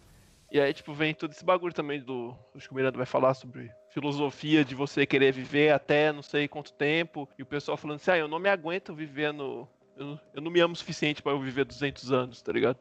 E 0.51 0.59
aí, 0.61 0.71
tipo, 0.71 0.93
vem 0.93 1.15
todo 1.15 1.31
esse 1.31 1.43
bagulho 1.43 1.73
também 1.73 1.99
do. 1.99 2.37
Acho 2.55 2.67
que 2.67 2.73
o 2.73 2.75
Miranda 2.75 2.95
vai 2.95 3.07
falar 3.07 3.33
sobre 3.33 3.71
filosofia 3.89 4.63
de 4.63 4.75
você 4.75 5.03
querer 5.03 5.33
viver 5.33 5.73
até 5.73 6.13
não 6.13 6.21
sei 6.21 6.47
quanto 6.47 6.73
tempo. 6.73 7.27
E 7.39 7.41
o 7.41 7.45
pessoal 7.45 7.75
falando 7.75 7.95
assim, 7.95 8.11
ah, 8.11 8.19
eu 8.19 8.27
não 8.27 8.37
me 8.37 8.49
aguento 8.49 8.93
vivendo. 8.93 9.67
Eu, 9.97 10.19
eu 10.35 10.43
não 10.43 10.51
me 10.51 10.59
amo 10.59 10.75
o 10.75 10.77
suficiente 10.77 11.23
pra 11.23 11.31
eu 11.31 11.41
viver 11.41 11.65
200 11.65 12.11
anos, 12.11 12.43
tá 12.43 12.51
ligado? 12.51 12.77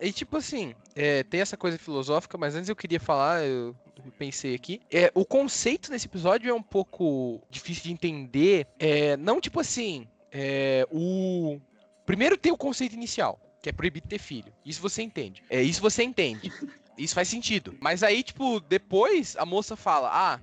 E 0.00 0.12
tipo 0.12 0.36
assim, 0.36 0.74
é, 0.94 1.22
tem 1.22 1.40
essa 1.40 1.56
coisa 1.56 1.78
filosófica, 1.78 2.36
mas 2.36 2.54
antes 2.54 2.68
eu 2.68 2.76
queria 2.76 3.00
falar, 3.00 3.44
eu 3.44 3.74
pensei 4.18 4.54
aqui. 4.54 4.80
É, 4.90 5.10
o 5.14 5.24
conceito 5.24 5.90
desse 5.90 6.06
episódio 6.06 6.50
é 6.50 6.54
um 6.54 6.62
pouco 6.62 7.40
difícil 7.50 7.84
de 7.84 7.92
entender. 7.92 8.66
É, 8.78 9.16
não 9.16 9.40
tipo 9.40 9.60
assim, 9.60 10.06
é, 10.30 10.86
o. 10.90 11.58
Primeiro 12.04 12.36
tem 12.36 12.52
o 12.52 12.56
conceito 12.58 12.94
inicial, 12.94 13.40
que 13.62 13.68
é 13.68 13.72
proibido 13.72 14.06
ter 14.06 14.18
filho. 14.18 14.52
Isso 14.64 14.80
você 14.80 15.02
entende. 15.02 15.42
É, 15.48 15.62
isso 15.62 15.80
você 15.80 16.02
entende. 16.02 16.52
Isso 16.96 17.14
faz 17.14 17.28
sentido. 17.28 17.76
Mas 17.80 18.02
aí, 18.02 18.22
tipo, 18.22 18.60
depois 18.60 19.36
a 19.36 19.44
moça 19.46 19.76
fala: 19.76 20.10
Ah, 20.12 20.40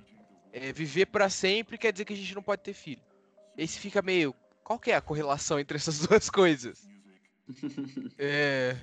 é, 0.52 0.72
viver 0.72 1.06
pra 1.06 1.28
sempre 1.28 1.78
quer 1.78 1.92
dizer 1.92 2.04
que 2.04 2.12
a 2.12 2.16
gente 2.16 2.34
não 2.34 2.42
pode 2.42 2.62
ter 2.62 2.74
filho. 2.74 3.02
Você 3.56 3.78
fica 3.78 4.02
meio. 4.02 4.34
Qual 4.62 4.78
que 4.78 4.90
é 4.90 4.96
a 4.96 5.00
correlação 5.00 5.58
entre 5.60 5.76
essas 5.76 6.00
duas 6.06 6.28
coisas? 6.28 6.86
É. 8.16 8.76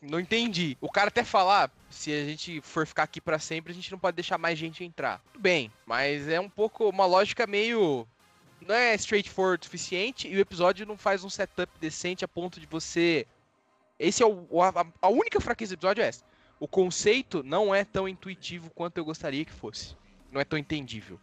Não 0.00 0.20
entendi. 0.20 0.76
O 0.80 0.90
cara 0.90 1.08
até 1.08 1.24
falar, 1.24 1.70
se 1.90 2.12
a 2.12 2.24
gente 2.24 2.60
for 2.60 2.86
ficar 2.86 3.02
aqui 3.02 3.20
pra 3.20 3.38
sempre, 3.38 3.72
a 3.72 3.74
gente 3.74 3.90
não 3.90 3.98
pode 3.98 4.14
deixar 4.14 4.38
mais 4.38 4.58
gente 4.58 4.84
entrar. 4.84 5.20
Tudo 5.32 5.42
bem, 5.42 5.72
mas 5.84 6.28
é 6.28 6.38
um 6.38 6.48
pouco 6.48 6.88
uma 6.88 7.06
lógica 7.06 7.46
meio 7.46 8.06
não 8.66 8.74
é 8.74 8.94
straightforward 8.94 9.62
o 9.62 9.64
suficiente 9.64 10.28
e 10.28 10.36
o 10.36 10.40
episódio 10.40 10.84
não 10.84 10.96
faz 10.96 11.24
um 11.24 11.30
setup 11.30 11.72
decente 11.80 12.24
a 12.24 12.28
ponto 12.28 12.58
de 12.60 12.66
você 12.66 13.26
esse 13.98 14.22
é 14.22 14.26
o 14.26 14.62
a, 14.62 14.86
a 15.02 15.08
única 15.08 15.40
fraqueza 15.40 15.74
do 15.74 15.78
episódio 15.78 16.02
é 16.02 16.08
essa. 16.08 16.24
O 16.60 16.68
conceito 16.68 17.42
não 17.42 17.74
é 17.74 17.84
tão 17.84 18.08
intuitivo 18.08 18.70
quanto 18.70 18.98
eu 18.98 19.04
gostaria 19.04 19.44
que 19.44 19.52
fosse. 19.52 19.96
Não 20.30 20.40
é 20.40 20.44
tão 20.44 20.58
entendível. 20.58 21.18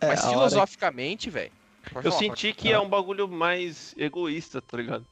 É, 0.00 0.08
Mas 0.08 0.24
filosoficamente, 0.24 1.28
velho. 1.28 1.52
pode 1.92 2.06
Eu 2.06 2.12
falar, 2.12 2.24
senti 2.24 2.48
pode 2.48 2.58
que 2.58 2.72
é 2.72 2.78
um 2.78 2.88
bagulho 2.88 3.28
mais 3.28 3.94
egoísta, 3.96 4.62
tá 4.62 4.76
ligado? 4.76 5.06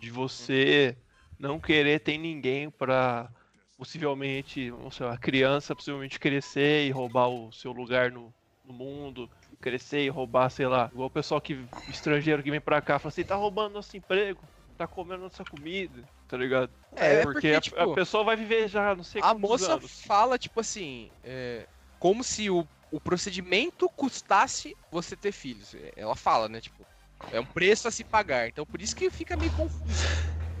De 0.00 0.10
você 0.10 0.96
não 1.42 1.60
querer 1.60 2.00
ter 2.00 2.18
ninguém 2.18 2.70
pra 2.70 3.30
possivelmente, 3.76 4.70
vamos 4.70 4.94
sei 4.94 5.06
lá, 5.06 5.14
a 5.14 5.18
criança 5.18 5.74
possivelmente 5.74 6.18
crescer 6.18 6.86
e 6.86 6.90
roubar 6.90 7.28
o 7.28 7.50
seu 7.52 7.72
lugar 7.72 8.12
no, 8.12 8.32
no 8.64 8.72
mundo, 8.72 9.28
crescer 9.60 10.02
e 10.04 10.08
roubar, 10.08 10.50
sei 10.50 10.66
lá, 10.66 10.88
igual 10.92 11.08
o 11.08 11.10
pessoal 11.10 11.40
que 11.40 11.66
estrangeiro 11.88 12.42
que 12.42 12.50
vem 12.50 12.60
pra 12.60 12.80
cá, 12.80 12.98
fala 12.98 13.08
assim, 13.10 13.24
tá 13.24 13.34
roubando 13.34 13.74
nosso 13.74 13.96
emprego, 13.96 14.48
tá 14.76 14.86
comendo 14.86 15.22
nossa 15.24 15.44
comida, 15.44 16.08
tá 16.28 16.36
ligado? 16.36 16.72
É, 16.96 17.14
é 17.14 17.22
porque, 17.22 17.32
porque, 17.32 17.48
a, 17.48 17.60
tipo, 17.60 17.80
a 17.80 17.94
pessoa 17.94 18.24
vai 18.24 18.36
viver 18.36 18.68
já, 18.68 18.94
não 18.94 19.02
sei 19.02 19.20
A 19.22 19.34
moça 19.34 19.72
anos. 19.72 20.02
fala, 20.06 20.38
tipo 20.38 20.60
assim, 20.60 21.10
é, 21.24 21.66
como 21.98 22.22
se 22.22 22.50
o, 22.50 22.68
o 22.90 23.00
procedimento 23.00 23.88
custasse 23.90 24.76
você 24.90 25.16
ter 25.16 25.32
filhos. 25.32 25.74
É, 25.74 25.92
Ela 25.96 26.14
fala, 26.14 26.48
né? 26.48 26.60
Tipo, 26.60 26.86
é 27.30 27.40
um 27.40 27.46
preço 27.46 27.88
a 27.88 27.90
se 27.90 28.04
pagar. 28.04 28.48
Então 28.48 28.64
por 28.66 28.80
isso 28.80 28.94
que 28.94 29.10
fica 29.10 29.36
meio 29.36 29.50
confuso. 29.50 30.06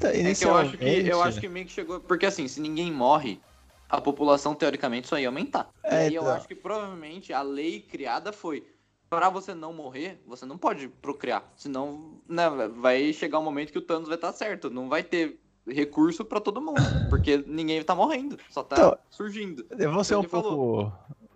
Tá, 0.02 0.08
É 0.14 0.34
que 0.34 0.44
eu 0.44 0.54
acho 0.56 0.76
que, 0.76 0.84
eu 0.84 1.22
acho 1.22 1.40
que 1.40 1.48
meio 1.48 1.66
que 1.66 1.72
chegou. 1.72 2.00
Porque 2.00 2.26
assim, 2.26 2.48
se 2.48 2.60
ninguém 2.60 2.90
morre, 2.92 3.40
a 3.88 4.00
população 4.00 4.54
teoricamente 4.54 5.06
só 5.06 5.18
ia 5.18 5.28
aumentar. 5.28 5.68
É, 5.84 6.08
e 6.08 6.14
eu 6.14 6.28
acho 6.28 6.48
que 6.48 6.54
provavelmente 6.54 7.32
a 7.32 7.42
lei 7.42 7.80
criada 7.80 8.32
foi. 8.32 8.66
Pra 9.08 9.28
você 9.28 9.54
não 9.54 9.74
morrer, 9.74 10.22
você 10.26 10.46
não 10.46 10.56
pode 10.56 10.88
procriar. 10.88 11.44
Senão, 11.54 12.18
né, 12.26 12.48
vai 12.80 13.12
chegar 13.12 13.38
um 13.38 13.44
momento 13.44 13.70
que 13.70 13.78
o 13.78 13.82
Thanos 13.82 14.08
vai 14.08 14.16
estar 14.16 14.32
certo. 14.32 14.70
Não 14.70 14.88
vai 14.88 15.02
ter 15.02 15.38
recurso 15.68 16.24
pra 16.24 16.40
todo 16.40 16.62
mundo. 16.62 16.80
Porque 17.10 17.44
ninguém 17.46 17.82
tá 17.84 17.94
morrendo. 17.94 18.38
Só 18.50 18.62
tá 18.62 18.76
Então, 18.76 18.98
surgindo. 19.10 19.66
Eu 19.78 19.92
vou 19.92 20.02
ser 20.02 20.16
um 20.16 20.22
falou. 20.22 20.56
pouco, 20.56 20.92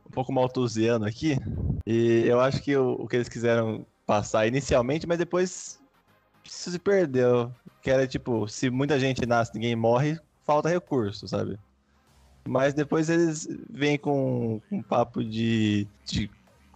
um 0.07 0.11
pouco 0.11 0.33
maltusiano 0.33 1.05
aqui. 1.05 1.39
E 1.87 2.25
eu 2.27 2.41
acho 2.41 2.63
que 2.63 2.75
o, 2.75 2.93
o 2.93 3.07
que 3.07 3.17
eles 3.17 3.29
quiseram 3.29 3.87
passar 4.07 4.47
inicialmente, 4.47 5.07
mas 5.07 5.19
depois 5.19 5.79
se 6.45 6.79
perdeu. 6.79 7.53
Que 7.87 7.91
era 7.93 8.05
tipo, 8.05 8.49
se 8.49 8.69
muita 8.69 8.99
gente 8.99 9.25
nasce 9.25 9.53
e 9.55 9.59
ninguém 9.61 9.77
morre, 9.77 10.19
falta 10.45 10.69
recurso, 10.69 11.29
sabe? 11.29 11.57
Mas 12.45 12.75
depois 12.75 13.09
eles 13.09 13.47
vêm 13.71 13.97
com 13.97 14.61
um 14.73 14.83
papo 14.83 15.23
de, 15.23 15.87
de 16.05 16.27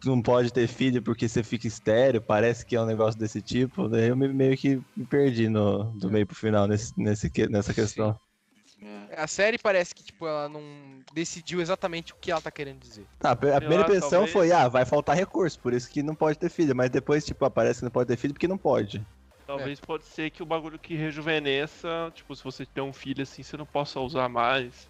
que 0.00 0.06
não 0.06 0.22
pode 0.22 0.52
ter 0.52 0.68
filho 0.68 1.02
porque 1.02 1.28
você 1.28 1.42
fica 1.42 1.66
estéreo, 1.66 2.22
parece 2.22 2.64
que 2.64 2.76
é 2.76 2.80
um 2.80 2.86
negócio 2.86 3.18
desse 3.18 3.42
tipo. 3.42 3.88
Daí 3.88 4.06
eu 4.10 4.16
me- 4.16 4.32
meio 4.32 4.56
que 4.56 4.80
me 4.96 5.04
perdi 5.04 5.48
no, 5.48 5.82
do 5.98 6.08
meio 6.08 6.24
pro 6.28 6.36
final 6.36 6.68
nesse, 6.68 6.92
nesse, 6.96 7.28
nessa 7.48 7.74
questão. 7.74 8.16
É. 8.80 9.20
A 9.20 9.26
série 9.26 9.58
parece 9.58 9.92
que, 9.92 10.04
tipo, 10.04 10.28
ela 10.28 10.48
não 10.48 10.62
decidiu 11.12 11.60
exatamente 11.60 12.12
o 12.12 12.16
que 12.20 12.30
ela 12.30 12.40
tá 12.40 12.52
querendo 12.52 12.78
dizer. 12.78 13.04
Ah, 13.20 13.32
a 13.32 13.36
primeira 13.36 13.82
impressão 13.82 14.10
talvez- 14.10 14.32
foi, 14.32 14.52
ah, 14.52 14.68
vai 14.68 14.84
faltar 14.84 15.16
recurso, 15.16 15.58
por 15.58 15.72
isso 15.72 15.90
que 15.90 16.04
não 16.04 16.14
pode 16.14 16.38
ter 16.38 16.48
filho. 16.50 16.76
Mas 16.76 16.88
depois, 16.88 17.24
tipo, 17.26 17.44
aparece 17.44 17.80
que 17.80 17.84
não 17.84 17.90
pode 17.90 18.06
ter 18.06 18.16
filho 18.16 18.32
porque 18.32 18.46
não 18.46 18.56
pode. 18.56 19.04
Talvez 19.50 19.80
pode 19.80 20.04
ser 20.04 20.30
que 20.30 20.42
o 20.42 20.46
bagulho 20.46 20.78
que 20.78 20.94
rejuvenesça, 20.94 22.12
tipo, 22.14 22.36
se 22.36 22.44
você 22.44 22.64
tem 22.64 22.84
um 22.84 22.92
filho 22.92 23.22
assim, 23.22 23.42
você 23.42 23.56
não 23.56 23.66
possa 23.66 23.98
usar 23.98 24.28
mais. 24.28 24.88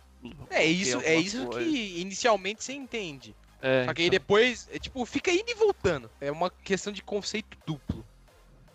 É 0.50 0.64
isso, 0.64 1.00
é 1.00 1.14
isso 1.16 1.46
coisa. 1.46 1.70
que 1.70 2.00
inicialmente 2.00 2.62
você 2.62 2.74
entende. 2.74 3.34
É, 3.62 3.86
Só 3.86 3.94
que 3.94 4.02
aí 4.02 4.08
então. 4.08 4.18
depois, 4.18 4.68
é, 4.70 4.78
tipo, 4.78 5.04
fica 5.06 5.30
indo 5.30 5.50
e 5.50 5.54
voltando. 5.54 6.11
É 6.20 6.30
uma 6.30 6.50
questão 6.50 6.92
de 6.92 7.02
conceito 7.02 7.56
duplo. 7.66 8.04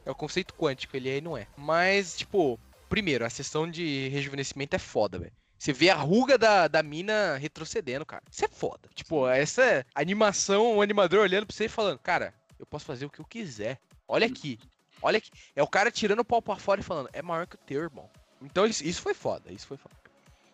É 0.04 0.10
o 0.10 0.16
conceito 0.16 0.56
quântico, 0.56 0.98
ele 0.98 1.10
aí 1.10 1.22
não 1.22 1.38
é. 1.38 1.48
Mas, 1.56 2.18
tipo, 2.18 2.60
primeiro, 2.90 3.24
a 3.24 3.30
sessão 3.30 3.70
de 3.70 4.08
rejuvenescimento 4.10 4.76
é 4.76 4.80
foda, 4.80 5.20
velho. 5.20 5.34
Você 5.58 5.72
vê 5.72 5.90
a 5.90 5.96
ruga 5.96 6.38
da, 6.38 6.68
da 6.68 6.82
mina 6.82 7.38
retrocedendo, 7.38 8.06
cara. 8.06 8.24
Isso 8.32 8.44
é 8.44 8.48
foda. 8.48 8.90
Tipo, 8.94 9.28
essa 9.28 9.86
animação, 9.94 10.78
o 10.78 10.82
animador 10.82 11.22
olhando 11.22 11.46
pra 11.46 11.56
você 11.56 11.66
e 11.66 11.70
falando, 11.70 12.00
cara, 12.00 12.34
eu 12.60 12.66
posso 12.66 12.86
fazer 12.86 13.06
o 13.06 13.10
que 13.10 13.20
eu 13.20 13.26
quiser. 13.26 13.80
Olha 14.08 14.28
aqui. 14.28 14.60
Olha 15.02 15.18
aqui. 15.18 15.30
É 15.56 15.64
o 15.64 15.68
cara 15.68 15.92
tirando 15.92 16.20
o 16.20 16.26
pau 16.26 16.42
pra 16.42 16.56
fora 16.56 16.82
e 16.82 16.84
falando, 16.84 17.10
é 17.14 17.22
maior 17.22 17.48
que 17.48 17.56
o 17.56 17.60
teu, 17.60 17.82
irmão. 17.82 18.10
Então 18.42 18.66
isso, 18.66 18.84
isso 18.84 19.02
foi 19.02 19.14
foda, 19.14 19.52
isso 19.52 19.68
foi 19.68 19.78
foda. 19.78 19.96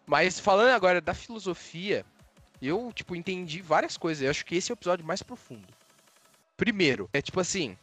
Mas 0.05 0.39
falando 0.39 0.69
agora 0.69 0.99
da 0.99 1.13
filosofia, 1.13 2.05
eu, 2.61 2.91
tipo, 2.93 3.15
entendi 3.15 3.61
várias 3.61 3.97
coisas. 3.97 4.23
Eu 4.23 4.29
acho 4.29 4.45
que 4.45 4.55
esse 4.55 4.71
é 4.71 4.73
o 4.73 4.75
episódio 4.75 5.05
mais 5.05 5.23
profundo. 5.23 5.67
Primeiro, 6.57 7.09
é 7.11 7.21
tipo 7.21 7.39
assim, 7.39 7.77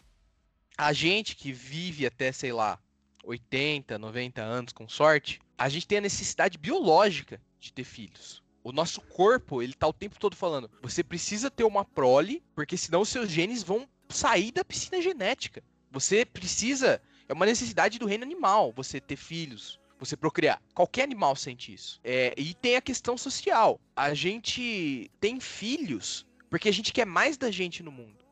a 0.77 0.93
gente 0.93 1.35
que 1.35 1.53
vive 1.53 2.07
até, 2.07 2.31
sei 2.31 2.53
lá, 2.53 2.79
80, 3.25 3.99
90 3.99 4.41
anos 4.41 4.73
com 4.73 4.89
sorte, 4.89 5.41
a 5.57 5.69
gente 5.69 5.87
tem 5.87 5.99
a 5.99 6.03
necessidade 6.03 6.57
biológica 6.57 7.41
de 7.59 7.73
ter 7.73 7.85
filhos. 7.85 8.43
O 8.63 8.73
nosso 8.73 9.01
corpo, 9.01 9.63
ele 9.63 9.73
tá 9.73 9.87
o 9.87 9.93
tempo 9.93 10.19
todo 10.19 10.37
falando, 10.37 10.71
você 10.83 11.03
precisa 11.03 11.51
ter 11.51 11.65
uma 11.65 11.85
prole, 11.85 12.43
porque 12.55 12.77
senão 12.77 13.01
os 13.01 13.09
seus 13.09 13.31
genes 13.31 13.63
vão 13.63 13.89
sair 14.09 14.53
da 14.53 14.65
piscina 14.65 15.01
genética. 15.01 15.63
Você 15.91 16.25
precisa, 16.25 17.01
é 17.29 17.33
uma 17.33 17.47
necessidade 17.47 17.99
do 17.99 18.07
reino 18.07 18.25
animal, 18.25 18.73
você 18.75 19.01
ter 19.01 19.17
filhos. 19.17 19.79
Você 20.01 20.17
procriar. 20.17 20.63
Qualquer 20.75 21.03
animal 21.03 21.35
sente 21.35 21.75
isso. 21.75 22.01
É, 22.05 22.33
e 22.37 22.55
tem 22.55 22.77
a 22.77 22.81
questão 22.81 23.19
social. 23.19 23.81
A 23.97 24.15
gente 24.15 25.11
tem 25.19 25.41
filhos 25.41 26.25
porque 26.49 26.69
a 26.69 26.73
gente 26.73 26.93
quer 26.93 27.05
mais 27.05 27.37
da 27.37 27.51
gente 27.51 27.83
no 27.83 27.91
mundo. 27.91 28.25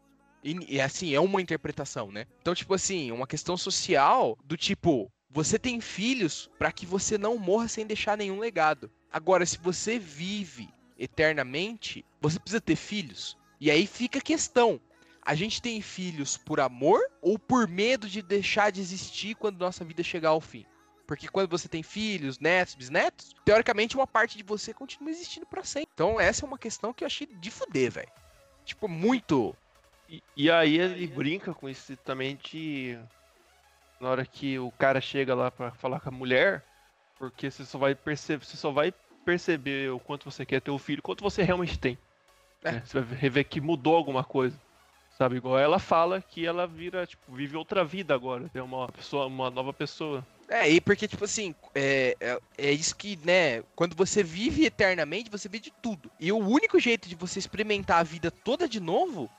E, 0.43 0.77
e, 0.77 0.81
assim, 0.81 1.13
é 1.13 1.21
uma 1.21 1.43
interpretação, 1.43 2.13
né? 2.13 2.27
Então, 2.41 2.55
tipo 2.55 2.73
assim, 2.73 3.11
uma 3.11 3.27
questão 3.27 3.57
social 3.57 4.39
do 4.45 4.57
tipo, 4.57 5.11
você 5.29 5.59
tem 5.59 5.81
filhos 5.81 6.49
para 6.59 6.71
que 6.71 6.87
você 6.87 7.19
não 7.19 7.37
morra 7.37 7.69
sem 7.69 7.85
deixar 7.85 8.17
nenhum 8.17 8.39
legado. 8.39 8.91
Agora, 9.13 9.45
se 9.45 9.59
você 9.59 9.99
vive 9.99 10.69
eternamente, 10.99 12.05
você 12.21 12.39
precisa 12.39 12.61
ter 12.61 12.77
filhos. 12.77 13.37
E 13.61 13.71
aí 13.71 13.87
fica 13.87 14.19
a 14.19 14.23
questão. 14.23 14.81
A 15.27 15.35
gente 15.35 15.61
tem 15.61 15.83
filhos 15.83 16.37
por 16.37 16.61
amor 16.61 17.01
ou 17.21 17.37
por 17.37 17.67
medo 17.67 18.09
de 18.09 18.23
deixar 18.23 18.71
de 18.71 18.81
existir 18.81 19.35
quando 19.35 19.59
nossa 19.59 19.85
vida 19.85 20.01
chegar 20.05 20.29
ao 20.29 20.41
fim? 20.41 20.65
Porque 21.05 21.27
quando 21.27 21.51
você 21.51 21.69
tem 21.69 21.83
filhos, 21.83 22.39
netos, 22.39 22.77
bisnetos, 22.77 23.35
teoricamente 23.45 23.97
uma 23.97 24.07
parte 24.07 24.37
de 24.37 24.45
você 24.45 24.73
continua 24.73 25.11
existindo 25.11 25.45
pra 25.45 25.65
sempre. 25.65 25.91
Então 25.93 26.21
essa 26.21 26.45
é 26.45 26.47
uma 26.47 26.57
questão 26.57 26.93
que 26.93 27.03
eu 27.03 27.07
achei 27.07 27.27
de 27.27 27.51
fuder, 27.51 27.91
velho. 27.91 28.09
Tipo, 28.65 28.87
muito. 28.87 29.57
E, 30.09 30.23
e 30.37 30.49
aí 30.49 30.79
ele 30.79 31.09
brinca 31.09 31.53
com 31.53 31.69
isso 31.69 31.97
também 31.99 32.37
de. 32.37 32.97
Na 34.01 34.11
hora 34.11 34.25
que 34.25 34.59
o 34.61 34.71
cara 34.71 35.01
chega 35.01 35.35
lá 35.35 35.51
pra 35.51 35.73
falar 35.73 35.99
com 35.99 36.09
a 36.09 36.13
mulher, 36.13 36.65
porque 37.19 37.51
você 37.51 37.65
só 37.65 37.79
vai 37.79 37.97
perceber, 37.97 38.45
você 38.45 38.57
só 38.57 38.71
vai 38.71 38.93
perceber 39.25 39.91
o 39.91 39.99
quanto 39.99 40.31
você 40.31 40.47
quer 40.47 40.61
ter 40.61 40.71
o 40.71 40.79
filho, 40.79 41.03
quanto 41.03 41.25
você 41.25 41.43
realmente 41.43 41.77
tem. 41.77 41.99
É. 42.63 42.73
né? 42.73 42.83
Você 42.85 43.01
vai 43.01 43.31
ver 43.31 43.45
que 43.45 43.61
mudou 43.61 43.97
alguma 43.97 44.23
coisa. 44.23 44.57
Sabe, 45.17 45.37
igual 45.37 45.59
ela 45.59 45.79
fala 45.79 46.21
que 46.21 46.45
ela 46.45 46.67
vira, 46.67 47.07
tipo, 47.07 47.33
vive 47.33 47.57
outra 47.57 47.83
vida 47.83 48.15
agora, 48.15 48.51
é 48.53 48.63
uma 48.63 48.87
pessoa, 48.89 49.27
uma 49.27 49.51
nova 49.51 49.73
pessoa. 49.73 50.27
É, 50.47 50.69
e 50.69 50.79
porque, 50.79 51.09
tipo 51.09 51.25
assim, 51.25 51.55
é, 51.75 52.15
é, 52.21 52.39
é 52.59 52.71
isso 52.71 52.95
que, 52.95 53.19
né, 53.25 53.63
quando 53.75 53.97
você 53.97 54.23
vive 54.23 54.67
eternamente, 54.67 55.31
você 55.31 55.49
vê 55.49 55.59
de 55.59 55.71
tudo. 55.71 56.11
E 56.21 56.31
o 56.31 56.37
único 56.37 56.79
jeito 56.79 57.09
de 57.09 57.15
você 57.15 57.39
experimentar 57.39 58.01
a 58.01 58.03
vida 58.03 58.31
toda 58.31 58.69
de 58.69 58.79
novo 58.79 59.31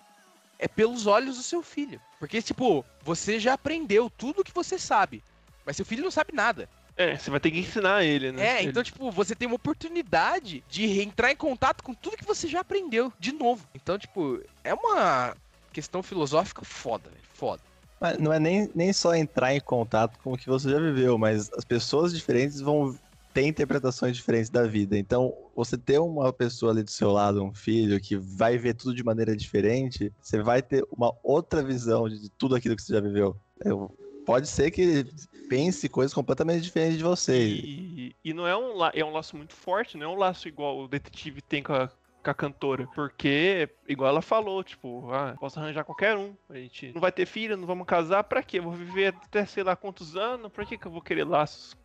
é 0.58 0.68
pelos 0.68 1.06
olhos 1.06 1.38
do 1.38 1.44
seu 1.44 1.62
filho. 1.62 2.02
Porque, 2.20 2.42
tipo, 2.42 2.84
você 3.04 3.40
já 3.40 3.54
aprendeu 3.54 4.10
tudo 4.10 4.44
que 4.44 4.54
você 4.54 4.80
sabe, 4.80 5.24
mas 5.64 5.76
seu 5.76 5.86
filho 5.86 6.04
não 6.04 6.12
sabe 6.12 6.34
nada. 6.34 6.68
É, 6.98 7.16
você 7.16 7.30
vai 7.30 7.40
ter 7.40 7.52
que 7.52 7.60
ensinar 7.60 8.04
ele, 8.04 8.32
né? 8.32 8.48
É, 8.48 8.60
Ele- 8.62 8.72
então, 8.72 8.82
tipo, 8.82 9.12
você 9.12 9.36
tem 9.36 9.48
uma 9.48 9.56
oportunidade 9.56 10.64
de 10.68 11.00
entrar 11.00 11.32
em 11.32 11.36
contato 11.36 11.84
com 11.84 11.94
tudo 11.94 12.18
que 12.18 12.26
você 12.26 12.48
já 12.48 12.62
aprendeu 12.62 13.14
de 13.20 13.32
novo. 13.32 13.68
Então, 13.76 14.00
tipo, 14.00 14.42
é 14.64 14.74
uma 14.74 15.38
questão 15.78 16.02
filosófica 16.02 16.66
foda, 16.66 17.08
velho. 17.08 17.24
Foda. 17.36 17.62
Mas 18.02 18.18
não 18.18 18.34
é 18.34 18.40
nem, 18.40 18.68
nem 18.74 18.92
só 18.92 19.14
entrar 19.14 19.54
em 19.54 19.60
contato 19.60 20.18
com 20.24 20.34
o 20.34 20.38
que 20.38 20.48
você 20.48 20.72
já 20.72 20.80
viveu, 20.80 21.20
mas 21.20 21.52
as 21.54 21.64
pessoas 21.64 22.16
diferentes 22.16 22.60
vão 22.60 22.98
ter 23.32 23.46
interpretações 23.46 24.18
diferentes 24.18 24.50
da 24.50 24.64
vida. 24.64 24.98
Então, 24.98 25.32
você 25.56 25.78
ter 25.78 26.00
uma 26.00 26.34
pessoa 26.34 26.72
ali 26.72 26.82
do 26.82 26.90
seu 26.90 27.12
lado, 27.12 27.44
um 27.44 27.54
filho, 27.54 28.02
que 28.02 28.18
vai 28.18 28.58
ver 28.58 28.74
tudo 28.74 28.96
de 28.96 29.04
maneira 29.04 29.36
diferente, 29.36 30.12
você 30.20 30.42
vai 30.42 30.64
ter 30.64 30.84
uma 30.92 31.14
outra 31.24 31.64
visão 31.64 32.10
de 32.10 32.28
tudo 32.32 32.56
aquilo 32.56 32.76
que 32.76 32.82
você 32.82 32.94
já 32.94 33.00
viveu. 33.00 33.40
Eu- 33.64 33.96
pode 34.26 34.48
ser 34.48 34.72
que 34.72 34.82
ele 34.82 35.12
pense 35.48 35.88
coisas 35.88 36.12
completamente 36.12 36.64
diferentes 36.64 36.98
de 36.98 37.04
você. 37.04 37.48
E, 37.48 38.16
e 38.26 38.34
não 38.34 38.48
é 38.48 38.58
um, 38.58 38.84
é 38.94 39.06
um 39.06 39.12
laço 39.12 39.38
muito 39.38 39.54
forte, 39.54 39.96
não 39.96 40.08
é 40.08 40.10
um 40.10 40.18
laço 40.18 40.48
igual 40.48 40.80
o 40.80 40.88
detetive 40.88 41.40
tem 41.40 41.62
com 41.62 41.74
a, 41.74 41.88
com 42.28 42.32
a 42.32 42.34
cantora. 42.34 42.88
Porque, 42.94 43.70
igual 43.88 44.10
ela 44.10 44.22
falou, 44.22 44.64
tipo, 44.64 45.10
ah, 45.12 45.36
posso 45.40 45.60
arranjar 45.60 45.84
qualquer 45.84 46.16
um. 46.18 46.36
A 46.50 46.56
gente 46.56 46.92
não 46.94 47.02
vai 47.02 47.12
ter 47.12 47.26
filho, 47.26 47.56
não 47.58 47.66
vamos 47.66 47.88
casar, 47.88 48.24
pra 48.24 48.44
quê? 48.44 48.60
Eu 48.60 48.64
vou 48.64 48.74
viver 48.74 49.08
até 49.08 49.46
sei 49.46 49.64
lá 49.64 49.76
quantos 49.76 50.16
anos, 50.16 50.52
pra 50.52 50.66
que, 50.66 50.78
que 50.78 50.86
eu 50.86 50.92
vou 50.92 51.02
querer 51.02 51.24
laços, 51.24 51.76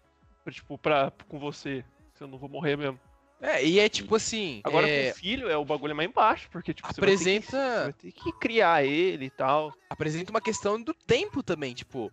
tipo, 0.51 0.77
pra, 0.79 1.13
com 1.29 1.39
você? 1.39 1.85
Se 2.15 2.23
eu 2.25 2.29
não 2.29 2.39
vou 2.39 2.49
morrer 2.49 2.77
mesmo. 2.77 2.99
É, 3.41 3.65
e 3.65 3.81
é 3.81 3.89
tipo 3.89 4.15
assim. 4.15 4.61
Agora 4.63 4.89
é, 4.89 5.11
com 5.11 5.19
filho 5.19 5.49
é 5.49 5.57
o 5.57 5.65
bagulho 5.65 5.97
mais 5.97 6.09
embaixo, 6.09 6.49
porque, 6.51 6.73
tipo, 6.73 6.87
você 6.87 7.01
vai 7.01 7.11
ter 7.11 7.17
que- 7.17 7.23
apresenta. 7.31 7.51
você 7.51 7.83
vai 7.85 7.93
ter 7.93 8.13
que 8.13 8.33
criar 8.35 8.85
ele 8.85 9.25
e 9.27 9.31
tal. 9.31 9.73
apresenta 9.91 10.31
uma 10.31 10.41
questão 10.41 10.81
do 10.81 10.95
tempo 10.95 11.43
também, 11.43 11.75
tipo, 11.75 12.13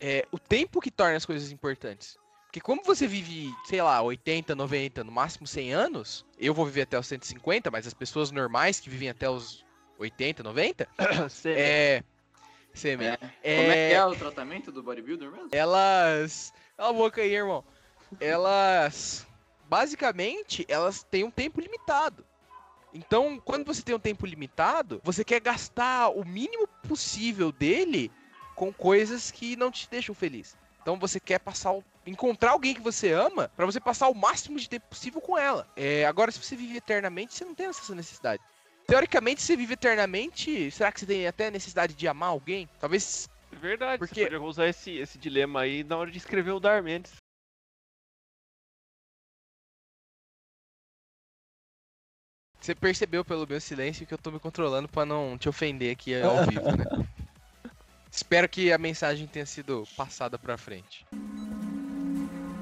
é 0.00 0.26
o 0.30 0.38
tempo 0.38 0.80
que 0.80 0.90
torna 0.90 1.16
as 1.16 1.24
coisas 1.24 1.50
importantes. 1.50 2.18
Porque 2.48 2.62
como 2.62 2.82
você 2.82 3.06
vive, 3.06 3.54
sei 3.66 3.82
lá, 3.82 4.00
80, 4.00 4.54
90, 4.54 5.04
no 5.04 5.12
máximo 5.12 5.46
100 5.46 5.72
anos, 5.74 6.24
eu 6.38 6.54
vou 6.54 6.64
viver 6.64 6.82
até 6.82 6.98
os 6.98 7.06
150, 7.06 7.70
mas 7.70 7.86
as 7.86 7.92
pessoas 7.92 8.30
normais 8.30 8.80
que 8.80 8.88
vivem 8.88 9.10
até 9.10 9.28
os 9.28 9.66
80, 9.98 10.42
90, 10.42 10.88
Você- 11.22 11.50
é... 11.50 12.02
Sêmen. 12.72 13.08
É. 13.08 13.16
Como 13.56 13.72
é 13.72 13.88
que 13.88 13.94
é 13.94 14.04
o 14.06 14.16
tratamento 14.16 14.72
do 14.72 14.82
bodybuilder 14.82 15.30
mesmo? 15.30 15.48
Elas... 15.52 16.54
Cala 16.76 16.90
a 16.90 16.92
boca 16.92 17.20
aí, 17.20 17.34
irmão. 17.34 17.62
Elas... 18.18 19.26
Basicamente, 19.68 20.64
elas 20.68 21.02
têm 21.02 21.24
um 21.24 21.30
tempo 21.30 21.60
limitado. 21.60 22.24
Então, 22.94 23.38
quando 23.44 23.66
você 23.66 23.82
tem 23.82 23.94
um 23.94 23.98
tempo 23.98 24.24
limitado, 24.24 25.02
você 25.04 25.22
quer 25.22 25.40
gastar 25.40 26.08
o 26.08 26.24
mínimo 26.24 26.66
possível 26.88 27.52
dele 27.52 28.10
com 28.54 28.72
coisas 28.72 29.30
que 29.30 29.54
não 29.54 29.70
te 29.70 29.86
deixam 29.90 30.14
feliz. 30.14 30.56
Então 30.80 30.98
você 30.98 31.20
quer 31.20 31.38
passar 31.38 31.72
o... 31.72 31.84
encontrar 32.08 32.52
alguém 32.52 32.74
que 32.74 32.80
você 32.80 33.12
ama 33.12 33.50
pra 33.56 33.66
você 33.66 33.78
passar 33.80 34.08
o 34.08 34.14
máximo 34.14 34.58
de 34.58 34.68
tempo 34.68 34.86
possível 34.88 35.20
com 35.20 35.36
ela. 35.38 35.66
É, 35.76 36.04
agora, 36.06 36.30
se 36.30 36.42
você 36.42 36.56
vive 36.56 36.76
eternamente, 36.76 37.34
você 37.34 37.44
não 37.44 37.54
tem 37.54 37.66
essa 37.66 37.94
necessidade. 37.94 38.42
Teoricamente, 38.86 39.40
se 39.42 39.48
você 39.48 39.56
vive 39.56 39.74
eternamente, 39.74 40.70
será 40.70 40.90
que 40.90 41.00
você 41.00 41.06
tem 41.06 41.26
até 41.26 41.48
a 41.48 41.50
necessidade 41.50 41.94
de 41.94 42.08
amar 42.08 42.30
alguém? 42.30 42.68
Talvez. 42.80 43.28
É 43.52 43.56
verdade, 43.56 43.98
Porque- 43.98 44.14
você 44.22 44.24
podia 44.30 44.42
usar 44.42 44.68
esse, 44.68 44.90
esse 44.96 45.18
dilema 45.18 45.60
aí 45.60 45.84
na 45.84 45.96
hora 45.96 46.10
de 46.10 46.18
escrever 46.18 46.52
o 46.52 46.60
Dar 46.60 46.82
Mendes. 46.82 47.12
Você 52.60 52.74
percebeu 52.74 53.24
pelo 53.24 53.46
meu 53.46 53.60
silêncio 53.60 54.06
que 54.06 54.12
eu 54.12 54.18
tô 54.18 54.30
me 54.30 54.40
controlando 54.40 54.88
pra 54.88 55.06
não 55.06 55.38
te 55.38 55.48
ofender 55.48 55.92
aqui 55.92 56.20
ao 56.20 56.44
vivo, 56.44 56.76
né? 56.76 56.84
Espero 58.10 58.48
que 58.48 58.72
a 58.72 58.78
mensagem 58.78 59.26
tenha 59.26 59.46
sido 59.46 59.86
passada 59.96 60.38
pra 60.38 60.58
frente. 60.58 61.06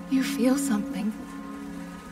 You 0.09 0.22
feel 0.22 0.57
something, 0.57 1.12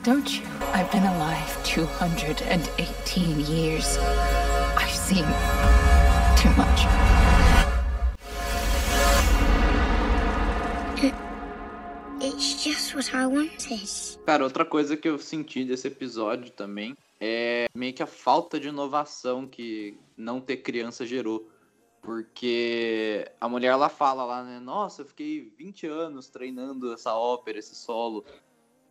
don't 0.02 0.28
you? 0.28 0.44
I've 0.72 0.90
been 0.90 1.04
alive 1.04 1.62
218 1.62 3.40
years. 3.46 3.98
I've 4.76 4.90
seen 4.90 5.24
too 6.36 6.50
much. 6.56 6.86
It's 12.20 12.64
just 12.64 12.96
what 12.96 13.14
I 13.14 13.26
wanted. 13.26 13.88
Cara, 14.26 14.42
outra 14.42 14.64
coisa 14.64 14.96
que 14.96 15.08
eu 15.08 15.16
senti 15.16 15.64
desse 15.64 15.86
episódio 15.86 16.50
também 16.50 16.96
é 17.20 17.66
meio 17.76 17.92
que 17.92 18.02
a 18.02 18.06
falta 18.06 18.58
de 18.58 18.68
inovação 18.68 19.46
que 19.46 19.96
não 20.16 20.40
ter 20.40 20.56
criança 20.56 21.06
gerou. 21.06 21.48
Porque 22.04 23.26
a 23.40 23.48
mulher 23.48 23.68
ela 23.68 23.88
fala 23.88 24.24
lá, 24.24 24.44
né? 24.44 24.60
Nossa, 24.60 25.00
eu 25.00 25.06
fiquei 25.06 25.50
20 25.56 25.86
anos 25.86 26.28
treinando 26.28 26.92
essa 26.92 27.14
ópera, 27.14 27.58
esse 27.58 27.74
solo. 27.74 28.24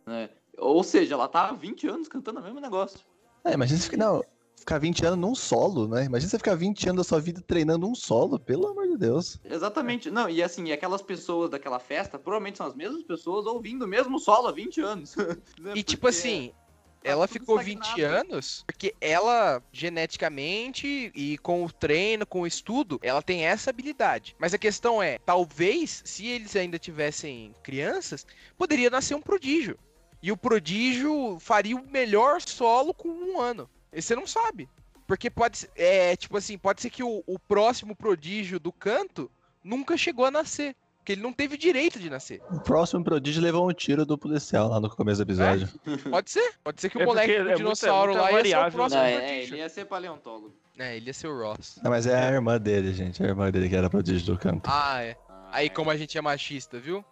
Né? 0.04 0.28
Ou 0.58 0.82
seja, 0.82 1.14
ela 1.14 1.28
tá 1.28 1.48
há 1.48 1.52
20 1.52 1.86
anos 1.86 2.08
cantando 2.08 2.40
o 2.40 2.42
mesmo 2.42 2.60
negócio. 2.60 2.98
É, 3.44 3.52
imagina 3.52 3.78
você 3.78 3.84
ficar, 3.84 3.96
não, 3.98 4.24
ficar 4.56 4.78
20 4.78 5.06
anos 5.06 5.18
num 5.18 5.34
solo, 5.34 5.86
né? 5.86 6.06
Imagina 6.06 6.28
você 6.28 6.38
ficar 6.38 6.56
20 6.56 6.88
anos 6.88 6.96
da 6.98 7.04
sua 7.08 7.20
vida 7.20 7.40
treinando 7.40 7.86
um 7.86 7.94
solo, 7.94 8.36
pelo 8.36 8.66
amor 8.66 8.88
de 8.88 8.96
Deus. 8.96 9.38
Exatamente. 9.44 10.10
Não, 10.10 10.28
e 10.28 10.42
assim, 10.42 10.72
aquelas 10.72 11.02
pessoas 11.02 11.50
daquela 11.50 11.78
festa 11.78 12.18
provavelmente 12.18 12.58
são 12.58 12.66
as 12.66 12.74
mesmas 12.74 13.04
pessoas 13.04 13.46
ouvindo 13.46 13.84
o 13.84 13.88
mesmo 13.88 14.18
solo 14.18 14.48
há 14.48 14.52
20 14.52 14.80
anos. 14.80 15.14
né? 15.60 15.72
E 15.76 15.84
tipo 15.84 16.02
Porque 16.02 16.18
assim, 16.18 16.48
tá 16.48 16.63
ela 17.04 17.28
ficou 17.28 17.58
20 17.58 17.82
estagnado. 17.82 18.32
anos 18.32 18.64
porque 18.66 18.94
ela, 19.00 19.62
geneticamente 19.70 21.12
e 21.14 21.38
com 21.38 21.64
o 21.64 21.70
treino, 21.70 22.26
com 22.26 22.40
o 22.40 22.46
estudo, 22.46 22.98
ela 23.02 23.22
tem 23.22 23.44
essa 23.44 23.70
habilidade. 23.70 24.34
Mas 24.38 24.54
a 24.54 24.58
questão 24.58 25.02
é, 25.02 25.18
talvez, 25.18 26.02
se 26.04 26.26
eles 26.26 26.56
ainda 26.56 26.78
tivessem 26.78 27.54
crianças, 27.62 28.26
poderia 28.56 28.90
nascer 28.90 29.14
um 29.14 29.20
prodígio. 29.20 29.78
E 30.22 30.32
o 30.32 30.36
prodígio 30.36 31.38
faria 31.38 31.76
o 31.76 31.86
melhor 31.90 32.40
solo 32.40 32.94
com 32.94 33.08
um 33.08 33.40
ano. 33.40 33.68
E 33.92 34.00
você 34.00 34.16
não 34.16 34.26
sabe. 34.26 34.68
Porque 35.06 35.28
pode 35.28 35.58
ser, 35.58 35.70
é, 35.76 36.16
tipo 36.16 36.36
assim, 36.36 36.56
pode 36.56 36.80
ser 36.80 36.88
que 36.88 37.02
o, 37.02 37.22
o 37.26 37.38
próximo 37.38 37.94
prodígio 37.94 38.58
do 38.58 38.72
canto 38.72 39.30
nunca 39.62 39.98
chegou 39.98 40.24
a 40.24 40.30
nascer. 40.30 40.74
Porque 41.04 41.12
ele 41.12 41.20
não 41.20 41.34
teve 41.34 41.58
direito 41.58 42.00
de 42.00 42.08
nascer. 42.08 42.40
O 42.50 42.58
próximo 42.60 43.04
prodígio 43.04 43.42
levou 43.42 43.68
um 43.68 43.74
tiro 43.74 44.06
do 44.06 44.16
policial 44.16 44.68
lá 44.70 44.80
no 44.80 44.88
começo 44.88 45.22
do 45.22 45.28
episódio. 45.30 45.68
Pode 46.10 46.30
ser. 46.30 46.54
Pode 46.64 46.80
ser 46.80 46.88
que 46.88 46.96
o 46.96 47.02
É 47.02 47.04
moleque 47.04 47.26
porque 47.28 47.42
do 47.42 47.42
é 47.42 47.44
muita- 47.50 47.58
dinossauro 47.58 48.12
muita 48.14 48.22
lá 48.22 48.40
ia 48.40 48.42
ser 48.42 48.68
o 48.68 48.72
próximo 48.72 49.00
Não, 49.02 49.06
é, 49.06 49.12
é, 49.12 49.18
prodígio. 49.18 49.54
ele 49.54 49.56
ia 49.62 49.68
ser 49.68 49.84
paleontólogo. 49.84 50.54
É, 50.78 50.96
ele 50.96 51.06
ia 51.08 51.12
ser 51.12 51.26
o 51.26 51.38
Ross. 51.38 51.78
Não, 51.84 51.90
mas 51.90 52.06
é 52.06 52.14
a 52.18 52.32
irmã 52.32 52.58
dele, 52.58 52.94
gente. 52.94 53.22
É 53.22 53.26
a 53.26 53.28
irmã 53.28 53.50
dele 53.50 53.68
que 53.68 53.76
era 53.76 53.90
prodígio 53.90 54.24
do 54.34 54.38
canto. 54.38 54.62
Ah, 54.72 55.02
é. 55.02 55.14
Ah, 55.28 55.48
Aí 55.52 55.66
é. 55.66 55.68
como 55.68 55.90
a 55.90 55.96
gente 55.98 56.16
é 56.16 56.22
machista, 56.22 56.78
viu? 56.80 57.04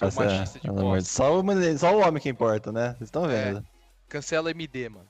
É- 0.00 0.04
machista 0.06 0.58
de 0.58 0.66
só, 0.66 1.00
só 1.76 1.96
o 1.96 2.00
homem 2.00 2.22
que 2.22 2.30
importa, 2.30 2.72
né? 2.72 2.88
Vocês 2.96 3.02
estão 3.08 3.30
É. 3.30 3.44
vendo. 3.52 3.66
Cancela 4.08 4.50
MD, 4.52 4.88
mano. 4.88 5.06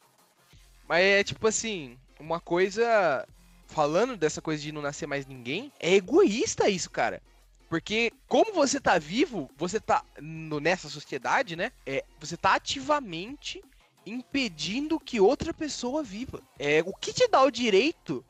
Mas 0.88 1.04
é 1.04 1.22
tipo 1.22 1.46
assim, 1.46 1.96
uma 2.18 2.40
coisa. 2.40 3.24
Falando 3.68 4.16
dessa 4.16 4.42
coisa 4.42 4.60
de 4.60 4.72
não 4.72 4.82
nascer 4.82 5.06
mais 5.06 5.24
ninguém, 5.24 5.72
é 5.80 5.94
egoísta 5.94 6.68
isso, 6.68 6.90
cara. 6.90 7.22
Porque 7.68 8.12
como 8.28 8.52
você 8.52 8.80
tá 8.80 8.98
vivo, 8.98 9.50
você 9.56 9.80
tá 9.80 10.04
no- 10.20 10.60
nessa 10.60 10.88
sociedade, 10.88 11.56
né? 11.56 11.72
É, 11.86 12.04
você 12.20 12.36
tá 12.36 12.54
ativamente 12.54 13.62
impedindo 14.06 15.00
que 15.00 15.20
outra 15.20 15.52
pessoa 15.52 16.02
viva. 16.02 16.42
É, 16.58 16.82
o 16.86 16.92
que 16.92 17.12
te 17.12 17.26
dá 17.28 17.42
o 17.42 17.50
direito 17.50 18.24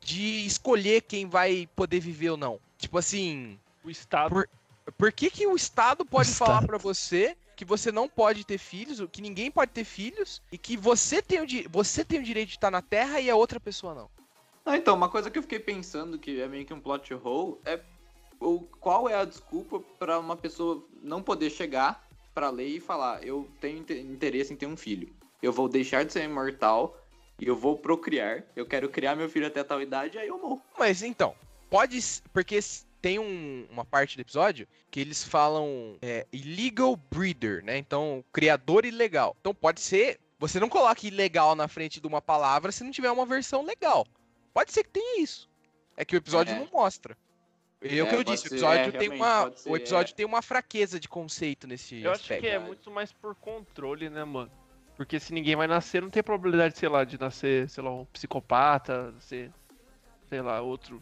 de 0.00 0.46
escolher 0.46 1.02
quem 1.02 1.26
vai 1.28 1.68
poder 1.76 2.00
viver 2.00 2.30
ou 2.30 2.36
não? 2.36 2.60
Tipo 2.78 2.98
assim, 2.98 3.58
O 3.84 3.90
Estado. 3.90 4.30
Por, 4.30 4.48
por 4.96 5.12
que, 5.12 5.30
que 5.30 5.46
o 5.46 5.54
Estado 5.54 6.04
pode 6.04 6.30
falar 6.30 6.54
Estado. 6.54 6.66
pra 6.66 6.78
você 6.78 7.36
que 7.54 7.64
você 7.64 7.90
não 7.90 8.08
pode 8.08 8.44
ter 8.44 8.56
filhos, 8.56 9.02
que 9.10 9.20
ninguém 9.20 9.50
pode 9.50 9.72
ter 9.72 9.82
filhos, 9.84 10.40
e 10.52 10.56
que 10.56 10.76
você 10.76 11.20
tem 11.20 11.40
o, 11.40 11.46
você 11.68 12.04
tem 12.04 12.20
o 12.20 12.22
direito 12.22 12.50
de 12.50 12.54
estar 12.54 12.70
na 12.70 12.80
Terra 12.80 13.20
e 13.20 13.28
a 13.28 13.34
outra 13.34 13.58
pessoa 13.58 13.94
não? 13.94 14.08
Ah, 14.64 14.76
então, 14.76 14.94
uma 14.94 15.08
coisa 15.08 15.28
que 15.28 15.36
eu 15.38 15.42
fiquei 15.42 15.58
pensando 15.58 16.18
que 16.20 16.40
é 16.40 16.46
meio 16.46 16.64
que 16.64 16.72
um 16.72 16.80
plot 16.80 17.12
hole 17.14 17.58
é 17.64 17.80
o, 18.40 18.60
qual 18.80 19.08
é 19.08 19.14
a 19.14 19.24
desculpa 19.24 19.80
pra 19.98 20.18
uma 20.18 20.36
pessoa 20.36 20.84
não 21.02 21.22
poder 21.22 21.50
chegar 21.50 22.06
pra 22.34 22.50
lei 22.50 22.76
e 22.76 22.80
falar: 22.80 23.24
eu 23.24 23.48
tenho 23.60 23.78
inte- 23.78 23.98
interesse 23.98 24.52
em 24.52 24.56
ter 24.56 24.66
um 24.66 24.76
filho. 24.76 25.12
Eu 25.42 25.52
vou 25.52 25.68
deixar 25.68 26.04
de 26.04 26.12
ser 26.12 26.24
imortal 26.24 26.96
e 27.38 27.46
eu 27.46 27.56
vou 27.56 27.76
procriar. 27.78 28.44
Eu 28.56 28.66
quero 28.66 28.88
criar 28.88 29.14
meu 29.16 29.28
filho 29.28 29.46
até 29.46 29.62
tal 29.62 29.80
idade, 29.80 30.18
aí 30.18 30.28
eu 30.28 30.38
morro. 30.38 30.62
Mas 30.78 31.02
então, 31.02 31.34
pode. 31.70 31.98
Porque 32.32 32.58
tem 33.00 33.18
um- 33.18 33.66
uma 33.70 33.84
parte 33.84 34.16
do 34.16 34.20
episódio 34.20 34.66
que 34.90 34.98
eles 35.00 35.22
falam 35.22 35.96
é, 36.02 36.26
illegal 36.32 36.96
breeder, 36.96 37.62
né? 37.64 37.78
Então, 37.78 38.24
criador 38.32 38.84
ilegal. 38.84 39.36
Então 39.40 39.54
pode 39.54 39.80
ser. 39.80 40.18
Você 40.40 40.60
não 40.60 40.68
coloca 40.68 41.04
ilegal 41.06 41.54
na 41.56 41.66
frente 41.66 42.00
de 42.00 42.06
uma 42.06 42.22
palavra 42.22 42.70
se 42.70 42.84
não 42.84 42.90
tiver 42.92 43.10
uma 43.10 43.26
versão 43.26 43.64
legal. 43.64 44.06
Pode 44.54 44.72
ser 44.72 44.84
que 44.84 44.90
tenha 44.90 45.20
isso. 45.20 45.48
É 45.96 46.04
que 46.04 46.14
o 46.14 46.18
episódio 46.18 46.54
É. 46.54 46.58
não 46.58 46.68
mostra. 46.72 47.16
É, 47.80 48.02
o 48.02 48.06
É, 48.06 48.08
que 48.08 48.14
eu 48.16 48.24
disse, 48.24 48.44
o 48.44 48.48
episódio, 48.48 48.84
é, 48.86 48.90
tem, 48.90 49.08
uma, 49.08 49.52
ser, 49.54 49.70
o 49.70 49.76
episódio 49.76 50.12
é. 50.12 50.14
tem 50.16 50.26
uma 50.26 50.42
fraqueza 50.42 50.98
de 50.98 51.08
conceito 51.08 51.66
nesse 51.66 52.02
Eu 52.02 52.10
acho 52.10 52.22
aspecto. 52.22 52.40
que 52.42 52.48
é 52.48 52.58
muito 52.58 52.90
mais 52.90 53.12
por 53.12 53.34
controle, 53.36 54.08
né, 54.10 54.24
mano? 54.24 54.50
Porque 54.96 55.20
se 55.20 55.32
ninguém 55.32 55.54
vai 55.54 55.68
nascer, 55.68 56.02
não 56.02 56.10
tem 56.10 56.22
probabilidade, 56.22 56.76
sei 56.76 56.88
lá, 56.88 57.04
de 57.04 57.18
nascer, 57.20 57.68
sei 57.70 57.84
lá, 57.84 57.90
um 57.92 58.04
psicopata, 58.06 59.14
ser, 59.20 59.52
sei 60.28 60.42
lá, 60.42 60.60
outro. 60.60 61.00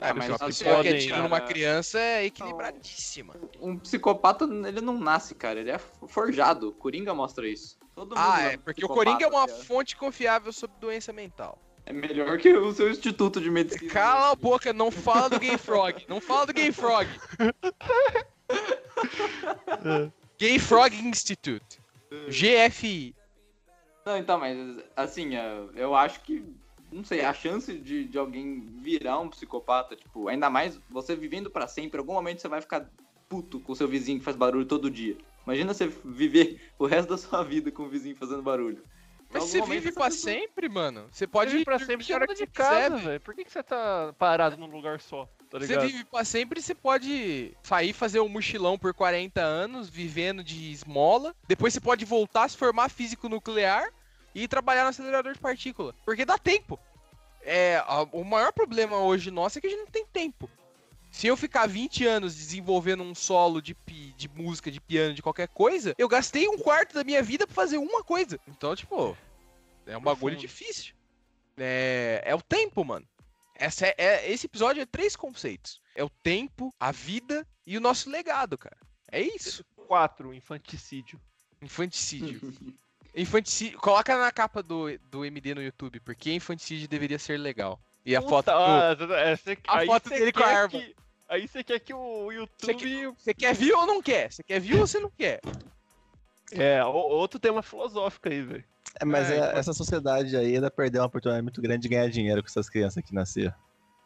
Ah, 0.00 0.12
mas 0.14 0.28
uma 0.30 0.38
pessoa 0.38 0.70
que 0.70 0.76
podem, 0.76 0.96
atira 0.96 1.22
numa 1.22 1.40
criança 1.40 1.98
é 2.00 2.24
equilibradíssima. 2.24 3.34
Um 3.60 3.78
psicopata, 3.78 4.44
ele 4.44 4.80
não 4.80 4.98
nasce, 4.98 5.34
cara. 5.34 5.60
Ele 5.60 5.70
é 5.70 5.78
forjado. 5.78 6.72
Coringa 6.72 7.14
mostra 7.14 7.46
isso. 7.46 7.78
Todo 7.94 8.08
mundo 8.16 8.18
Ah, 8.18 8.42
é 8.42 8.54
é, 8.54 8.56
porque 8.56 8.84
o 8.84 8.88
Coringa 8.88 9.24
é 9.24 9.28
uma 9.28 9.46
cara. 9.46 9.58
fonte 9.60 9.94
confiável 9.96 10.52
sobre 10.52 10.76
doença 10.80 11.12
mental. 11.12 11.58
É 11.86 11.92
melhor 11.92 12.38
que 12.38 12.52
o 12.52 12.72
seu 12.72 12.90
instituto 12.90 13.40
de 13.40 13.50
medicina. 13.50 13.92
Cala 13.92 14.30
a 14.30 14.34
boca, 14.34 14.72
não 14.72 14.90
fala 14.90 15.30
do 15.30 15.38
Gay 15.38 15.58
Frog. 15.58 16.04
Não 16.08 16.20
fala 16.20 16.46
do 16.46 16.54
Gay 16.54 16.72
Frog. 16.72 17.06
Gay 20.38 20.58
Frog 20.58 20.94
Institute. 20.94 21.78
GFI. 22.28 23.14
Não, 24.06 24.16
então, 24.16 24.38
mas 24.38 24.56
assim, 24.96 25.36
é, 25.36 25.64
eu 25.74 25.94
acho 25.94 26.20
que, 26.20 26.44
não 26.92 27.04
sei, 27.04 27.22
a 27.22 27.32
chance 27.32 27.76
de, 27.76 28.04
de 28.04 28.18
alguém 28.18 28.60
virar 28.82 29.18
um 29.18 29.28
psicopata, 29.28 29.96
tipo, 29.96 30.28
ainda 30.28 30.48
mais 30.48 30.78
você 30.90 31.16
vivendo 31.16 31.50
pra 31.50 31.66
sempre, 31.66 31.98
em 31.98 32.00
algum 32.00 32.14
momento 32.14 32.40
você 32.40 32.48
vai 32.48 32.60
ficar 32.60 32.88
puto 33.28 33.58
com 33.60 33.72
o 33.72 33.76
seu 33.76 33.88
vizinho 33.88 34.18
que 34.18 34.24
faz 34.24 34.36
barulho 34.36 34.66
todo 34.66 34.90
dia. 34.90 35.16
Imagina 35.46 35.74
você 35.74 35.88
viver 36.04 36.60
o 36.78 36.86
resto 36.86 37.10
da 37.10 37.18
sua 37.18 37.42
vida 37.42 37.70
com 37.70 37.84
o 37.84 37.88
vizinho 37.88 38.16
fazendo 38.16 38.42
barulho. 38.42 38.82
Mas 39.34 39.44
você 39.50 39.60
vive 39.62 39.88
essa 39.88 40.00
pra 40.00 40.10
sempre, 40.10 40.68
mano. 40.68 41.08
Você 41.10 41.26
Pode 41.26 41.56
ir 41.56 41.64
pra 41.64 41.76
dormir 41.76 42.04
sempre 42.04 42.04
a 42.04 42.06
fora 42.18 42.24
hora 42.24 42.34
de 42.34 42.46
que 42.46 42.52
quiser, 42.52 42.90
casa, 42.90 42.96
velho. 42.96 43.20
Por 43.20 43.34
que, 43.34 43.44
que 43.44 43.52
você 43.52 43.62
tá 43.62 44.14
parado 44.18 44.56
num 44.56 44.66
lugar 44.66 45.00
só? 45.00 45.28
Tá 45.50 45.58
Você 45.58 45.78
vive 45.78 46.04
pra 46.04 46.24
sempre, 46.24 46.60
você 46.62 46.74
pode 46.74 47.56
sair 47.62 47.92
fazer 47.92 48.20
um 48.20 48.28
mochilão 48.28 48.78
por 48.78 48.94
40 48.94 49.40
anos, 49.40 49.88
vivendo 49.88 50.42
de 50.42 50.72
esmola. 50.72 51.34
Depois 51.46 51.72
você 51.74 51.80
pode 51.80 52.04
voltar, 52.04 52.48
se 52.48 52.56
formar 52.56 52.88
físico 52.88 53.28
nuclear 53.28 53.88
e 54.34 54.48
trabalhar 54.48 54.82
no 54.84 54.88
acelerador 54.90 55.32
de 55.32 55.38
partícula. 55.38 55.94
Porque 56.04 56.24
dá 56.24 56.38
tempo. 56.38 56.78
É, 57.42 57.76
a- 57.86 58.06
o 58.12 58.24
maior 58.24 58.52
problema 58.52 58.96
hoje 58.98 59.30
nosso 59.30 59.58
é 59.58 59.60
que 59.60 59.66
a 59.66 59.70
gente 59.70 59.80
não 59.80 59.86
tem 59.90 60.06
tempo. 60.06 60.48
Se 61.14 61.28
eu 61.28 61.36
ficar 61.36 61.68
20 61.68 62.04
anos 62.04 62.34
desenvolvendo 62.34 63.04
um 63.04 63.14
solo 63.14 63.62
de, 63.62 63.72
pi- 63.72 64.12
de 64.16 64.28
música, 64.28 64.68
de 64.68 64.80
piano, 64.80 65.14
de 65.14 65.22
qualquer 65.22 65.46
coisa, 65.46 65.94
eu 65.96 66.08
gastei 66.08 66.48
um 66.48 66.58
quarto 66.58 66.92
da 66.92 67.04
minha 67.04 67.22
vida 67.22 67.46
pra 67.46 67.54
fazer 67.54 67.78
uma 67.78 68.02
coisa. 68.02 68.36
Então, 68.48 68.74
tipo, 68.74 69.16
é 69.86 69.96
um 69.96 70.00
bagulho 70.00 70.34
difícil. 70.36 70.92
É, 71.56 72.20
é 72.26 72.34
o 72.34 72.42
tempo, 72.42 72.84
mano. 72.84 73.06
Essa 73.54 73.86
é, 73.86 73.94
é- 73.96 74.32
esse 74.32 74.46
episódio 74.46 74.82
é 74.82 74.86
três 74.86 75.14
conceitos. 75.14 75.80
É 75.94 76.02
o 76.02 76.10
tempo, 76.10 76.74
a 76.80 76.90
vida 76.90 77.46
e 77.64 77.78
o 77.78 77.80
nosso 77.80 78.10
legado, 78.10 78.58
cara. 78.58 78.76
É 79.12 79.20
isso. 79.22 79.64
4, 79.86 80.34
infanticídio. 80.34 81.20
Infanticídio. 81.62 82.40
Infanticídio. 83.14 83.78
Coloca 83.78 84.18
na 84.18 84.32
capa 84.32 84.64
do, 84.64 84.98
do 85.10 85.24
MD 85.24 85.54
no 85.54 85.62
YouTube, 85.62 86.00
porque 86.00 86.32
infanticídio 86.32 86.88
deveria 86.88 87.20
ser 87.20 87.38
legal. 87.38 87.80
E 88.04 88.14
a 88.14 88.20
foto. 88.20 88.46
Puta, 88.52 88.94
do- 88.96 89.14
ah, 89.14 89.20
é, 89.20 89.36
cê- 89.36 89.58
a 89.66 89.78
aí 89.78 89.86
foto 89.86 90.08
dele 90.10 90.32
com 90.32 90.40
a 90.40 90.42
quer 90.46 90.54
arma. 90.56 90.68
que- 90.68 90.94
Aí 91.28 91.48
você 91.48 91.64
quer 91.64 91.78
que 91.80 91.94
o 91.94 92.30
YouTube. 92.30 92.74
quer, 92.76 93.12
você 93.16 93.34
quer 93.34 93.54
view 93.54 93.78
ou 93.78 93.86
não 93.86 94.02
quer? 94.02 94.30
Você 94.30 94.42
quer 94.42 94.60
view 94.60 94.80
ou 94.80 94.86
você 94.86 95.00
não 95.00 95.10
quer? 95.10 95.40
É, 96.52 96.84
o- 96.84 96.88
outro 96.90 97.40
tema 97.40 97.62
filosófico 97.62 98.28
aí, 98.28 98.42
velho. 98.42 98.64
É, 99.00 99.04
mas 99.04 99.30
É, 99.30 99.38
é- 99.38 99.58
essa 99.58 99.72
sociedade 99.72 100.36
aí 100.36 100.54
ainda 100.54 100.70
perdeu 100.70 101.00
uma 101.00 101.06
oportunidade 101.08 101.42
muito 101.42 101.60
grande 101.62 101.82
de 101.82 101.88
ganhar 101.88 102.08
dinheiro 102.10 102.42
com 102.42 102.46
essas 102.48 102.68
crianças 102.68 103.02
que 103.02 103.14
nasceram. 103.14 103.54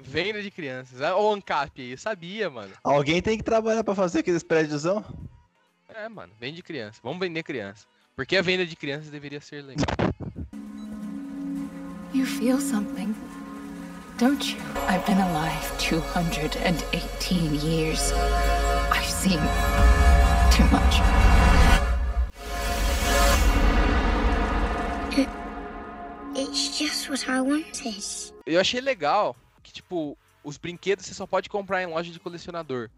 Venda 0.01 0.41
de 0.41 0.51
crianças. 0.51 1.03
Ah, 1.03 1.17
O 1.17 1.33
ANCAP 1.35 1.83
aí, 1.83 1.91
eu 1.91 1.99
sabia, 1.99 2.49
mano. 2.49 2.73
Alguém 2.85 3.21
tem 3.21 3.37
que 3.37 3.43
trabalhar 3.43 3.83
pra 3.83 3.97
fazer 3.97 4.21
aqueles 4.21 4.45
prédiozão? 4.45 5.05
É, 5.89 6.09
mano, 6.09 6.33
vende 6.39 6.63
criança. 6.63 7.01
Vamos 7.03 7.19
vender 7.19 7.43
criança. 7.43 7.85
Porque 8.15 8.37
a 8.37 8.43
venda 8.43 8.65
de 8.65 8.77
crianças 8.77 9.11
deveria 9.11 9.41
ser 9.41 9.63
legal. 9.63 9.85
You 12.15 12.25
feel 12.25 12.61
something, 12.61 13.15
don't 14.19 14.53
you? 14.53 14.59
I've 14.89 15.07
been 15.07 15.19
alive 15.19 15.79
218 15.79 17.55
years. 17.55 18.13
I've 18.91 19.07
seen 19.07 19.39
too 20.51 20.65
much. 20.73 21.01
It's 26.35 26.79
just 26.79 27.09
what 27.09 27.29
I 27.29 27.41
wanted. 27.41 28.35
Eu 28.45 28.61
achei 28.61 28.81
legal 28.81 29.37
que, 29.63 29.73
tipo, 29.73 30.19
os 30.43 30.57
brinquedos 30.57 31.07
você 31.07 31.15
só 31.15 31.27
pode 31.27 31.49
comprar 31.49 31.83
em 31.83 31.87
loja 31.87 32.11
de 32.11 32.19
colecionador. 32.19 32.91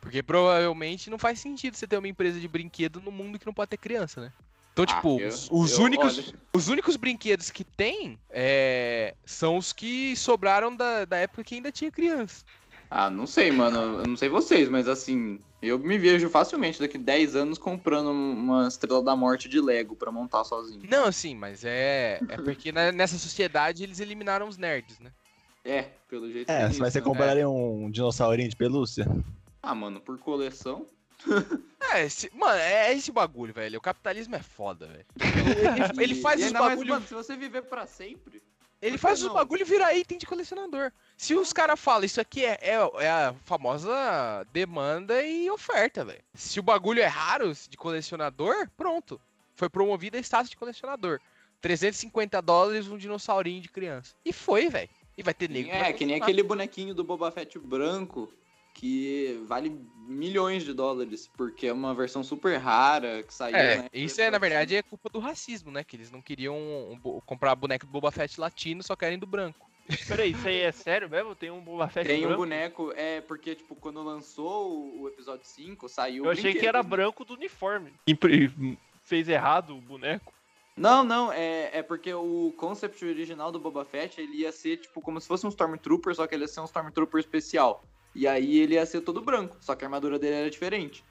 Porque 0.00 0.22
provavelmente 0.22 1.10
não 1.10 1.18
faz 1.18 1.38
sentido 1.38 1.76
você 1.76 1.86
ter 1.86 1.98
uma 1.98 2.08
empresa 2.08 2.40
de 2.40 2.48
brinquedo 2.48 3.00
no 3.00 3.10
mundo 3.10 3.38
que 3.38 3.46
não 3.46 3.52
pode 3.52 3.70
ter 3.70 3.76
criança, 3.76 4.20
né? 4.20 4.32
Então, 4.76 4.84
Ah, 4.86 4.94
tipo, 4.94 5.18
eu- 5.22 5.28
os, 5.28 5.48
os 5.50 5.78
eu- 5.78 5.84
únicos, 5.84 6.18
olha. 6.18 6.34
os 6.54 6.68
únicos 6.68 6.96
brinquedos 6.96 7.50
que 7.50 7.64
tem 7.64 8.18
é, 8.28 9.14
são 9.24 9.56
os 9.56 9.72
que 9.72 10.14
sobraram 10.14 10.76
da, 10.76 11.06
da 11.06 11.16
época 11.16 11.42
que 11.42 11.54
ainda 11.54 11.72
tinha 11.72 11.90
criança. 11.90 12.44
Ah, 12.90 13.08
não 13.08 13.26
sei, 13.26 13.50
mano. 13.50 14.00
Eu 14.00 14.06
não 14.06 14.16
sei 14.18 14.28
vocês, 14.28 14.68
mas 14.68 14.86
assim, 14.86 15.40
eu 15.62 15.78
me 15.78 15.96
vejo 15.96 16.28
facilmente 16.28 16.78
daqui 16.78 16.98
10 16.98 17.34
anos 17.34 17.56
comprando 17.56 18.10
uma 18.10 18.68
Estrela 18.68 19.02
da 19.02 19.16
Morte 19.16 19.48
de 19.48 19.58
Lego 19.62 19.96
pra 19.96 20.12
montar 20.12 20.44
sozinho. 20.44 20.82
Não, 20.86 21.10
sim, 21.10 21.34
mas 21.34 21.64
é, 21.64 22.20
é 22.28 22.36
porque 22.36 22.70
na- 22.70 22.92
nessa 22.92 23.16
sociedade 23.16 23.82
eles 23.82 23.98
eliminaram 23.98 24.46
os 24.46 24.58
nerds, 24.58 24.98
né? 24.98 25.10
É, 25.64 25.84
pelo 26.06 26.30
jeito 26.30 26.52
É, 26.52 26.58
que 26.58 26.64
mas 26.64 26.76
você 26.76 26.98
isso, 26.98 26.98
né? 26.98 27.04
compraria 27.04 27.48
um 27.48 27.90
dinossaurinho 27.90 28.50
de 28.50 28.54
pelúcia? 28.56 29.06
Ah, 29.62 29.74
mano, 29.74 30.02
por 30.02 30.18
coleção. 30.18 30.86
É, 31.92 32.04
esse, 32.04 32.28
mano, 32.34 32.58
é 32.58 32.92
esse 32.92 33.12
bagulho, 33.12 33.54
velho. 33.54 33.78
O 33.78 33.80
capitalismo 33.80 34.34
é 34.34 34.42
foda, 34.42 34.88
velho. 34.88 35.06
Ele, 35.94 36.02
ele 36.02 36.14
faz 36.20 36.44
os 36.44 36.50
bagulho. 36.50 36.88
mano, 36.88 37.06
se 37.06 37.14
você 37.14 37.36
viver 37.36 37.62
pra 37.62 37.86
sempre. 37.86 38.42
Ele 38.82 38.98
faz 38.98 39.22
os 39.22 39.32
bagulho 39.32 39.64
virar 39.64 39.94
item 39.94 40.18
de 40.18 40.26
colecionador. 40.26 40.92
Se 41.16 41.34
os 41.34 41.52
caras 41.52 41.80
falam, 41.80 42.04
isso 42.04 42.20
aqui 42.20 42.44
é, 42.44 42.58
é, 42.60 43.04
é 43.04 43.08
a 43.08 43.34
famosa 43.44 44.46
demanda 44.52 45.22
e 45.22 45.50
oferta, 45.50 46.04
velho. 46.04 46.22
Se 46.34 46.60
o 46.60 46.62
bagulho 46.62 47.00
é 47.00 47.06
raro 47.06 47.52
de 47.52 47.76
colecionador, 47.76 48.68
pronto. 48.76 49.20
Foi 49.54 49.68
promovida 49.68 50.18
a 50.18 50.20
status 50.20 50.50
de 50.50 50.56
colecionador. 50.56 51.20
350 51.60 52.42
dólares 52.42 52.88
um 52.88 52.98
dinossaurinho 52.98 53.62
de 53.62 53.68
criança. 53.70 54.14
E 54.24 54.32
foi, 54.32 54.68
velho. 54.68 54.90
E 55.16 55.22
vai 55.22 55.32
ter 55.32 55.48
nego. 55.48 55.70
É, 55.70 55.92
que 55.92 56.04
nem 56.04 56.16
aquele 56.16 56.42
bonequinho 56.42 56.94
do 56.94 57.02
Boba 57.02 57.30
Fett 57.30 57.58
branco 57.58 58.30
que 58.76 59.40
vale 59.46 59.74
milhões 60.06 60.62
de 60.62 60.74
dólares, 60.74 61.30
porque 61.34 61.66
é 61.66 61.72
uma 61.72 61.94
versão 61.94 62.22
super 62.22 62.58
rara 62.58 63.22
que 63.22 63.32
saiu, 63.32 63.56
É, 63.56 63.76
né? 63.78 63.88
isso 63.92 64.20
é, 64.20 64.30
na 64.30 64.36
verdade, 64.38 64.76
é 64.76 64.82
culpa 64.82 65.08
do 65.08 65.18
racismo, 65.18 65.70
né? 65.70 65.82
Que 65.82 65.96
eles 65.96 66.10
não 66.10 66.20
queriam 66.20 66.54
um 66.54 67.20
comprar 67.24 67.54
boneco 67.54 67.86
do 67.86 67.92
Boba 67.92 68.12
Fett 68.12 68.38
latino, 68.38 68.82
só 68.82 68.94
querem 68.94 69.18
do 69.18 69.26
branco. 69.26 69.66
Peraí, 70.06 70.32
isso 70.32 70.46
aí 70.46 70.60
é 70.60 70.70
sério 70.72 71.08
mesmo? 71.08 71.34
Tem 71.34 71.50
um 71.50 71.60
Boba 71.60 71.88
Fett 71.88 72.06
Tem 72.06 72.18
um 72.18 72.28
branco? 72.28 72.36
boneco, 72.42 72.92
é, 72.94 73.22
porque, 73.22 73.54
tipo, 73.54 73.74
quando 73.76 74.02
lançou 74.02 74.70
o, 74.70 75.02
o 75.02 75.08
episódio 75.08 75.46
5, 75.46 75.88
saiu 75.88 76.26
Eu 76.26 76.30
achei 76.30 76.52
que 76.52 76.66
era 76.66 76.82
né? 76.82 76.88
branco 76.88 77.24
do 77.24 77.32
uniforme. 77.32 77.94
Impre- 78.06 78.52
Fez 79.02 79.26
errado 79.26 79.74
o 79.74 79.80
boneco. 79.80 80.34
Não, 80.76 81.02
não, 81.02 81.32
é, 81.32 81.70
é 81.78 81.82
porque 81.82 82.12
o 82.12 82.52
concept 82.58 83.02
original 83.02 83.50
do 83.50 83.58
Boba 83.58 83.86
Fett, 83.86 84.20
ele 84.20 84.42
ia 84.42 84.52
ser, 84.52 84.76
tipo, 84.76 85.00
como 85.00 85.18
se 85.18 85.26
fosse 85.26 85.46
um 85.46 85.48
Stormtrooper, 85.48 86.14
só 86.14 86.26
que 86.26 86.34
ele 86.34 86.44
ia 86.44 86.48
ser 86.48 86.60
um 86.60 86.64
Stormtrooper 86.66 87.18
especial. 87.18 87.82
E 88.16 88.26
aí 88.26 88.60
ele 88.60 88.76
ia 88.76 88.86
ser 88.86 89.02
todo 89.02 89.20
branco, 89.20 89.58
só 89.60 89.74
que 89.74 89.84
a 89.84 89.88
armadura 89.88 90.18
dele 90.18 90.36
era 90.36 90.50
diferente. 90.50 91.04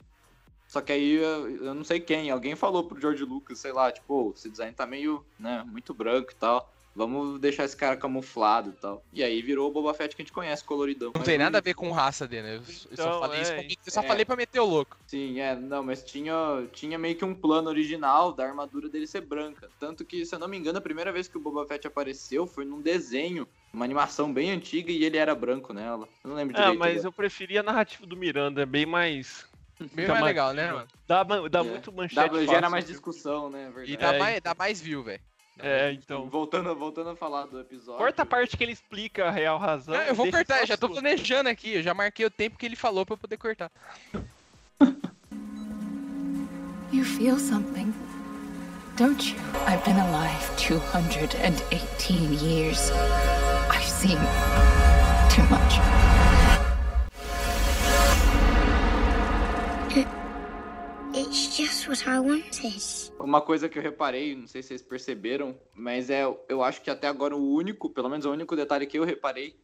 Só 0.67 0.81
que 0.81 0.91
aí 0.91 1.11
eu, 1.13 1.75
não 1.75 1.83
sei 1.83 1.99
quem, 1.99 2.31
alguém 2.31 2.55
falou 2.55 2.83
pro 2.83 2.99
George 2.99 3.23
Lucas, 3.23 3.59
sei 3.59 3.71
lá, 3.71 3.91
tipo, 3.91 4.11
"Ô, 4.11 4.31
esse 4.35 4.49
design 4.49 4.73
tá 4.73 4.87
meio, 4.87 5.23
né, 5.37 5.63
muito 5.67 5.93
branco 5.93 6.31
e 6.31 6.35
tal. 6.35 6.73
Vamos 6.95 7.39
deixar 7.41 7.65
esse 7.65 7.75
cara 7.75 7.97
camuflado 7.97 8.69
e 8.69 8.73
tal. 8.73 9.03
E 9.11 9.21
aí 9.21 9.41
virou 9.41 9.69
o 9.69 9.71
Boba 9.73 9.93
Fett 9.93 10.15
que 10.15 10.21
a 10.21 10.23
gente 10.23 10.31
conhece, 10.31 10.63
coloridão. 10.63 11.11
Não 11.13 11.23
tem 11.23 11.37
nada 11.37 11.57
a 11.57 11.61
ver 11.61 11.73
com 11.73 11.91
raça 11.91 12.25
dele, 12.25 12.43
né? 12.43 12.55
Eu, 12.55 12.59
eu 12.59 12.63
só 12.63 12.87
Então, 12.93 13.19
falei 13.19 13.41
isso 13.41 13.51
é, 13.51 13.55
pra, 13.55 13.63
eu 13.65 13.91
só 13.91 14.01
é. 14.01 14.07
falei 14.07 14.23
pra 14.25 14.35
meter 14.37 14.59
o 14.61 14.65
louco. 14.65 14.97
Sim, 15.05 15.39
é, 15.41 15.53
não, 15.57 15.83
mas 15.83 16.01
tinha, 16.03 16.33
tinha 16.71 16.97
meio 16.97 17.17
que 17.17 17.25
um 17.25 17.35
plano 17.35 17.67
original 17.67 18.31
da 18.31 18.45
armadura 18.45 18.87
dele 18.87 19.05
ser 19.07 19.19
branca. 19.21 19.69
Tanto 19.77 20.05
que, 20.05 20.25
se 20.25 20.33
eu 20.33 20.39
não 20.39 20.47
me 20.47 20.57
engano, 20.57 20.77
a 20.77 20.81
primeira 20.81 21.11
vez 21.11 21.27
que 21.27 21.37
o 21.37 21.41
Boba 21.41 21.65
Fett 21.67 21.85
apareceu 21.85 22.47
foi 22.47 22.63
num 22.63 22.81
desenho, 22.81 23.45
uma 23.73 23.83
animação 23.83 24.31
bem 24.33 24.51
antiga 24.51 24.89
e 24.89 25.03
ele 25.03 25.17
era 25.17 25.35
branco 25.35 25.73
nela. 25.73 26.07
Eu 26.23 26.29
não 26.29 26.37
lembro 26.37 26.55
É, 26.55 26.61
direito. 26.61 26.79
mas 26.79 26.91
agora. 26.93 27.07
eu 27.07 27.11
preferia 27.11 27.59
a 27.59 27.63
narrativa 27.63 28.05
do 28.05 28.15
Miranda, 28.15 28.61
é 28.61 28.65
bem 28.65 28.85
mais. 28.85 29.45
Bem 29.93 30.07
mais 30.07 30.23
legal, 30.23 30.53
né, 30.53 30.71
mano? 30.71 30.87
Dá, 31.05 31.23
dá 31.23 31.59
É. 31.59 31.63
muito 31.63 31.91
manchete. 31.91 32.15
Dá, 32.15 32.39
gera 32.39 32.47
fácil, 32.53 32.69
mais 32.71 32.83
assim. 32.85 32.93
discussão, 32.93 33.49
né? 33.49 33.65
Verdade. 33.65 33.91
E 33.91 33.97
dá, 33.97 34.13
É, 34.15 34.19
mais, 34.19 34.41
dá 34.41 34.55
mais 34.57 34.79
view, 34.79 35.03
velho. 35.03 35.19
É, 35.59 35.91
então. 35.93 36.29
Voltando, 36.29 36.75
voltando 36.75 37.11
a 37.11 37.15
falar 37.15 37.45
do 37.45 37.59
episódio. 37.59 37.97
Corta 37.97 38.23
a 38.23 38.25
parte 38.25 38.57
que 38.57 38.63
ele 38.63 38.73
explica 38.73 39.25
a 39.25 39.31
real 39.31 39.57
razão. 39.57 39.95
Não, 39.95 40.01
eu 40.03 40.15
vou 40.15 40.29
cortar, 40.29 40.65
já 40.65 40.75
tô 40.75 40.89
planejando 40.89 41.49
aqui, 41.49 41.75
eu 41.75 41.83
já 41.83 41.93
marquei 41.93 42.25
o 42.25 42.29
tempo 42.29 42.57
que 42.57 42.65
ele 42.65 42.75
falou 42.75 43.05
pra 43.05 43.13
eu 43.13 43.17
poder 43.17 43.37
cortar. 43.37 43.71
You 46.91 47.03
feel 47.03 47.39
something, 47.39 47.93
don't 48.95 49.29
you? 49.29 49.37
I've 49.67 49.83
been 49.83 49.97
alive 49.97 50.55
218 50.57 52.33
years. 52.33 52.91
I've 53.69 53.83
seen 53.83 54.17
too 55.29 55.43
much. 55.49 56.24
It's 61.17 61.55
just 61.55 61.87
what 61.87 62.03
I 62.09 62.19
wanted. 62.19 63.13
Uma 63.17 63.39
coisa 63.39 63.69
que 63.69 63.79
eu 63.79 63.81
reparei, 63.81 64.35
não 64.35 64.47
sei 64.47 64.61
se 64.61 64.67
vocês 64.67 64.81
perceberam, 64.81 65.57
mas 65.73 66.09
é, 66.09 66.23
eu 66.49 66.61
acho 66.61 66.81
que 66.81 66.89
até 66.89 67.07
agora 67.07 67.33
o 67.33 67.53
único, 67.53 67.89
pelo 67.89 68.09
menos 68.09 68.25
o 68.25 68.31
único 68.31 68.53
detalhe 68.53 68.85
que 68.85 68.99
eu 68.99 69.05
reparei, 69.05 69.57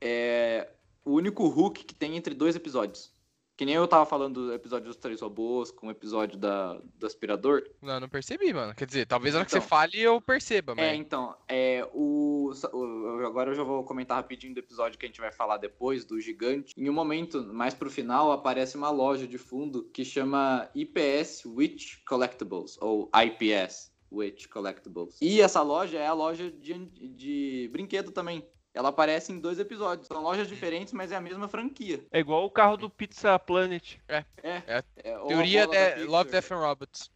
é 0.00 0.70
o 1.04 1.10
único 1.14 1.44
hook 1.44 1.84
que 1.84 1.92
tem 1.92 2.16
entre 2.16 2.34
dois 2.34 2.54
episódios. 2.54 3.12
Que 3.56 3.64
nem 3.64 3.74
eu 3.74 3.88
tava 3.88 4.04
falando 4.04 4.48
do 4.48 4.52
episódio 4.52 4.86
dos 4.88 4.96
três 4.96 5.22
robôs 5.22 5.70
com 5.70 5.86
o 5.86 5.90
episódio 5.90 6.36
da, 6.38 6.74
do 6.98 7.06
aspirador. 7.06 7.62
Não, 7.80 7.98
não 7.98 8.08
percebi, 8.08 8.52
mano. 8.52 8.74
Quer 8.74 8.84
dizer, 8.86 9.06
talvez 9.06 9.32
na 9.32 9.38
hora 9.40 9.44
que 9.46 9.50
você 9.52 9.56
Então. 9.58 9.68
fale 9.68 9.98
eu 9.98 10.20
perceba, 10.20 10.74
mas. 10.74 10.84
É, 10.84 10.94
então, 10.94 11.34
é, 11.48 11.88
o, 11.94 12.50
o- 12.72 13.24
agora 13.26 13.50
eu 13.50 13.54
já 13.54 13.62
vou 13.62 13.82
comentar 13.82 14.18
rapidinho 14.18 14.52
do 14.52 14.58
episódio 14.60 14.98
que 14.98 15.06
a 15.06 15.08
gente 15.08 15.20
vai 15.22 15.32
falar 15.32 15.56
depois, 15.56 16.04
do 16.04 16.20
gigante. 16.20 16.74
Em 16.76 16.90
um 16.90 16.92
momento, 16.92 17.42
mais 17.52 17.72
pro 17.72 17.90
final, 17.90 18.30
aparece 18.30 18.76
uma 18.76 18.90
loja 18.90 19.26
de 19.26 19.38
fundo 19.38 19.84
que 19.84 20.04
chama 20.04 20.68
IPS 20.74 21.46
Witch 21.46 22.04
Collectibles, 22.06 22.76
ou 22.80 23.10
IPS 23.14 23.90
Witch 24.12 24.48
Collectibles. 24.48 25.16
E 25.20 25.40
essa 25.40 25.62
loja 25.62 25.98
é 25.98 26.06
a 26.06 26.12
loja 26.12 26.50
de, 26.50 26.74
de 26.74 27.68
brinquedo 27.72 28.12
também. 28.12 28.46
Ela 28.76 28.90
aparece 28.90 29.32
em 29.32 29.40
dois 29.40 29.58
episódios. 29.58 30.06
São 30.06 30.22
lojas 30.22 30.46
diferentes, 30.46 30.92
mas 30.92 31.10
é 31.10 31.16
a 31.16 31.20
mesma 31.20 31.48
franquia. 31.48 32.04
É 32.12 32.18
igual 32.20 32.44
o 32.44 32.50
carro 32.50 32.76
do 32.76 32.90
Pizza 32.90 33.38
Planet. 33.38 33.96
É. 34.06 34.22
É. 34.42 34.62
é 34.68 34.76
a 35.14 35.20
Teoria 35.24 35.66
de. 35.66 36.04
Love, 36.04 36.30
Death 36.30 36.52
and 36.52 36.58
Robots. 36.58 37.10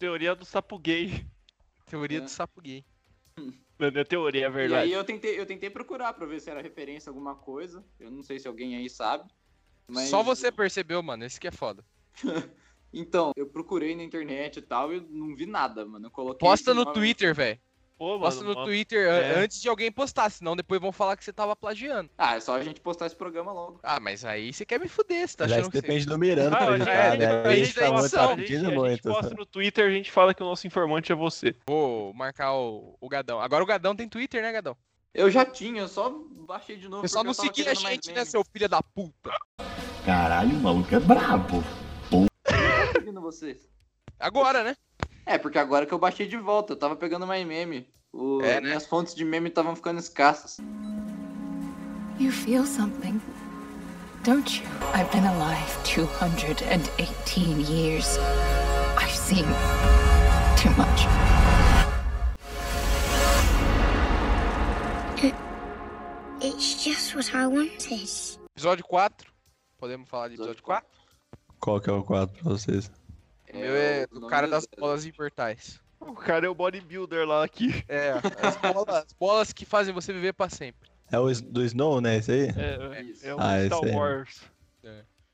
Teoria 0.00 0.34
do 0.34 0.44
sapo 0.44 0.76
gay. 0.80 1.24
Teoria 1.86 2.18
É. 2.18 2.20
do 2.22 2.28
sapo 2.28 2.60
gay. 2.60 2.84
Não 3.78 3.86
é 3.88 4.04
teoria, 4.04 4.40
é 4.40 4.42
E 4.42 4.46
aí 4.46 4.52
verdade. 4.52 4.90
eu 4.90 5.04
tentei, 5.04 5.38
eu 5.38 5.46
tentei 5.46 5.70
procurar 5.70 6.12
pra 6.14 6.26
ver 6.26 6.40
se 6.40 6.50
era 6.50 6.60
referência 6.60 7.08
a 7.08 7.12
alguma 7.12 7.36
coisa. 7.36 7.84
Eu 8.00 8.10
não 8.10 8.22
sei 8.24 8.40
se 8.40 8.48
alguém 8.48 8.74
aí 8.74 8.90
sabe. 8.90 9.30
Mas... 9.86 10.08
Só 10.08 10.24
você 10.24 10.50
percebeu, 10.50 11.00
mano. 11.04 11.24
Esse 11.24 11.38
que 11.38 11.46
é 11.46 11.52
foda. 11.52 11.84
Então, 12.92 13.32
eu 13.36 13.46
procurei 13.46 13.94
na 13.94 14.02
internet 14.02 14.56
e 14.58 14.62
tal 14.62 14.90
e 14.94 15.00
não 15.10 15.34
vi 15.36 15.44
nada, 15.44 15.84
mano. 15.84 16.06
Eu 16.06 16.10
coloquei 16.10 16.38
Posta 16.48 16.72
no 16.72 16.82
nome- 16.84 16.94
Twitter, 16.94 17.34
velho. 17.34 17.60
Pô, 17.98 18.18
Posta 18.20 18.40
mano, 18.42 18.50
no 18.50 18.54
mano. 18.60 18.66
Twitter 18.66 19.08
É. 19.08 19.38
antes 19.42 19.60
de 19.60 19.68
alguém 19.70 19.90
postar, 19.90 20.28
senão 20.30 20.54
depois 20.54 20.78
vão 20.80 20.92
falar 20.92 21.16
que 21.16 21.24
você 21.24 21.32
tava 21.32 21.56
plagiando. 21.56 22.10
Ah, 22.18 22.36
é 22.36 22.40
só 22.40 22.54
a 22.54 22.62
gente 22.62 22.78
postar 22.80 23.06
esse 23.06 23.16
programa 23.16 23.52
logo. 23.52 23.80
Ah, 23.82 23.98
mas 23.98 24.22
aí 24.24 24.52
você 24.52 24.66
quer 24.66 24.78
me 24.78 24.86
fuder, 24.86 25.26
você 25.26 25.34
tá 25.36 25.46
Já 25.48 25.56
achando 25.56 25.70
que 25.70 25.78
você... 25.78 25.82
depende 25.82 26.04
do 26.06 26.18
Miranda 26.18 26.54
Ah, 26.56 26.66
pra 26.66 26.72
é, 26.72 26.76
editar, 26.76 26.92
é, 26.92 27.16
né? 27.16 27.26
a 27.26 27.48
A 27.48 27.56
gente 27.56 27.74
tá 27.74 27.80
muito 27.90 28.00
posta- 28.02 28.16
tá 28.18 28.24
a 28.24 28.28
gente- 28.28 28.38
pedindo 28.40 28.66
a 28.66 28.70
gente 28.70 28.74
muito. 28.76 29.02
posta 29.08 29.34
no 29.34 29.46
Twitter, 29.46 29.86
a 29.86 29.90
gente 29.90 30.12
fala 30.12 30.34
que 30.34 30.42
o 30.42 30.46
nosso 30.46 30.66
informante 30.66 31.10
é 31.10 31.14
você. 31.14 31.54
Vou 31.66 32.12
marcar 32.12 32.52
o, 32.54 32.96
o 33.00 33.08
Gadão. 33.08 33.40
Agora 33.40 33.64
o 33.64 33.66
Gadão 33.66 33.96
tem 33.96 34.06
Twitter, 34.08 34.42
né, 34.42 34.52
Gadão? 34.52 34.76
Eu 35.14 35.30
já 35.30 35.46
tinha, 35.46 35.80
eu 35.80 35.88
só 35.88 36.10
baixei 36.46 36.76
de 36.76 36.88
novo. 36.88 37.00
Você 37.00 37.14
só 37.14 37.24
porque 37.24 37.28
não 37.28 37.34
seguia 37.54 37.70
a 37.70 37.74
gente, 37.74 38.12
né, 38.12 38.26
seu 38.26 38.44
filho 38.44 38.68
da 38.68 38.82
puta? 38.82 39.30
Caralho, 40.04 40.50
o 40.50 40.60
maluco 40.60 40.94
é 40.94 41.00
brabo. 41.00 41.64
Tô 42.10 42.26
seguindo 42.92 43.20
vocês. 43.22 43.56
Agora, 44.20 44.62
né? 44.62 44.76
É, 45.26 45.36
porque 45.36 45.58
agora 45.58 45.84
que 45.84 45.92
eu 45.92 45.98
baixei 45.98 46.26
de 46.28 46.36
volta, 46.36 46.72
eu 46.72 46.76
tava 46.78 46.94
pegando 46.96 47.26
mais 47.26 47.44
meme. 47.46 47.88
O- 48.12 48.40
É, 48.42 48.54
né? 48.60 48.68
Minhas 48.68 48.86
fontes 48.86 49.14
de 49.14 49.24
meme 49.24 49.48
estavam 49.48 49.74
ficando 49.74 49.98
escassas. 49.98 50.58
You 52.18 52.30
feel 52.32 52.64
something, 52.64 53.20
don't 54.24 54.58
you? 54.58 54.64
I've 54.94 55.10
been 55.12 55.26
alive 55.26 55.76
218 55.84 57.60
years. 57.70 58.16
I've 58.98 59.14
seen 59.14 59.44
too 60.56 60.70
much. 60.78 61.06
It's 66.40 66.82
just 66.84 67.14
what 67.14 67.34
I 67.34 67.46
wanted. 67.46 68.38
Episódio 68.54 68.84
4. 68.84 69.26
Podemos 69.78 70.08
falar 70.08 70.28
de 70.28 70.34
episódio 70.34 70.62
4? 70.62 70.86
Qual 71.60 71.80
que 71.80 71.90
é 71.90 71.92
o 71.92 72.02
quadro 72.02 72.34
pra 72.34 72.50
vocês? 72.52 72.90
O 73.56 73.60
meu 73.60 73.76
é 73.76 74.04
o 74.04 74.14
do 74.14 74.20
nome 74.20 74.30
cara 74.30 74.46
das 74.48 74.66
bolas 74.66 75.04
imortais. 75.06 75.80
O 76.00 76.14
cara 76.14 76.46
é 76.46 76.48
o 76.48 76.54
bodybuilder 76.54 77.26
lá 77.26 77.44
aqui. 77.44 77.84
É, 77.88 78.12
as 78.42 78.56
bolas, 78.72 79.04
as 79.04 79.12
bolas 79.12 79.52
que 79.52 79.64
fazem 79.64 79.94
você 79.94 80.12
viver 80.12 80.32
pra 80.34 80.48
sempre. 80.48 80.88
É 81.10 81.18
o 81.18 81.32
do 81.32 81.64
Snow, 81.64 82.00
né? 82.00 82.16
Esse 82.16 82.32
aí? 82.32 82.48
É, 82.48 83.02
Isso. 83.02 83.26
é 83.26 83.34
o 83.34 83.38
Ah, 83.40 83.64
Star. 83.66 83.94
Wars. 83.94 84.42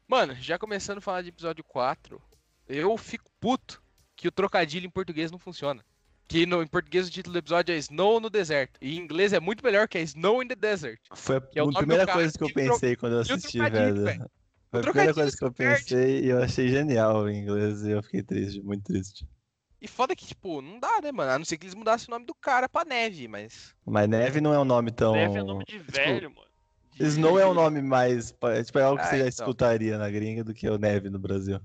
Mano, 0.07 0.35
já 0.35 0.59
começando 0.59 0.99
a 0.99 1.01
falar 1.01 1.23
de 1.23 1.31
episódio 1.31 1.65
4, 1.65 2.21
eu 2.69 2.97
fico 2.99 3.31
puto 3.41 3.83
que 4.15 4.29
o 4.29 4.33
trocadilho 4.33 4.87
em 4.87 4.91
português 4.91 5.31
não 5.31 5.39
funciona. 5.39 5.83
Que 6.29 6.47
no, 6.47 6.63
em 6.63 6.67
português 6.67 7.09
o 7.09 7.11
título 7.11 7.33
do 7.33 7.39
episódio 7.39 7.75
é 7.75 7.79
Snow 7.79 8.21
no 8.21 8.31
Deserto. 8.31 8.79
E 8.81 8.97
em 8.97 9.01
inglês 9.01 9.33
é 9.33 9.41
muito 9.41 9.65
melhor 9.65 9.89
que 9.89 9.99
é 9.99 10.03
Snow 10.03 10.43
in 10.43 10.49
the 10.49 10.55
Desert. 10.55 11.01
Foi 11.15 11.37
a 11.37 11.43
é 11.57 11.63
o 11.63 11.67
nome 11.67 11.79
primeira 11.79 12.07
coisa 12.07 12.33
que 12.37 12.45
eu 12.45 12.53
pensei 12.53 12.95
quando 12.97 13.13
eu 13.13 13.19
o 13.19 13.21
assisti, 13.23 13.59
velho. 13.59 14.05
velho. 14.05 14.31
Foi 14.73 14.81
a 14.81 14.85
primeira 14.85 15.13
coisa 15.13 15.37
que 15.37 15.45
eu 15.45 15.53
pensei 15.53 16.25
e 16.25 16.29
eu 16.31 16.43
achei 16.43 16.67
genial 16.67 17.29
em 17.29 17.41
inglês 17.43 17.83
e 17.83 17.91
eu 17.91 18.03
fiquei 18.03 18.23
triste, 18.23 18.63
muito 18.63 18.83
triste. 18.85 19.29
E 19.79 19.87
foda 19.87 20.17
que, 20.17 20.25
tipo, 20.25 20.63
não 20.63 20.81
dá, 20.81 20.99
né, 21.03 21.13
mano? 21.13 21.31
A 21.31 21.39
não 21.39 21.45
ser 21.45 21.59
que 21.59 21.67
eles 21.67 21.75
mudassem 21.75 22.07
o 22.09 22.11
nome 22.13 22.25
do 22.25 22.35
cara 22.35 22.69
pra 22.71 22.83
Neve, 22.85 23.29
mas. 23.29 23.75
Mas 23.85 24.09
Neve 24.09 24.41
não 24.41 24.55
é 24.55 24.59
um 24.59 24.65
nome 24.65 24.91
tão. 24.91 25.13
Neve 25.13 25.39
é 25.41 25.43
nome 25.43 25.65
de 25.69 25.79
velho, 25.79 26.31
mano. 26.31 26.47
De- 26.95 27.05
Snow 27.05 27.39
é 27.39 27.47
um 27.47 27.53
nome 27.53 27.83
mais. 27.83 28.33
pa- 28.33 28.63
Tipo, 28.65 28.79
é 28.79 28.83
algo 28.85 28.97
que 28.99 29.05
Ah, 29.05 29.11
você 29.11 29.19
já 29.19 29.27
então. 29.29 29.29
escutaria 29.29 29.99
na 29.99 30.09
gringa 30.09 30.43
do 30.43 30.55
que 30.55 30.67
o 30.71 30.79
Neve 30.79 31.11
no 31.11 31.19
Brasil. 31.19 31.61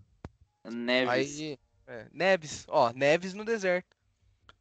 Neves. 0.70 1.10
Aí. 1.39 1.58
é, 1.88 2.08
Neves, 2.12 2.66
ó, 2.68 2.91
Neves 2.91 3.34
no 3.34 3.45
deserto. 3.45 3.88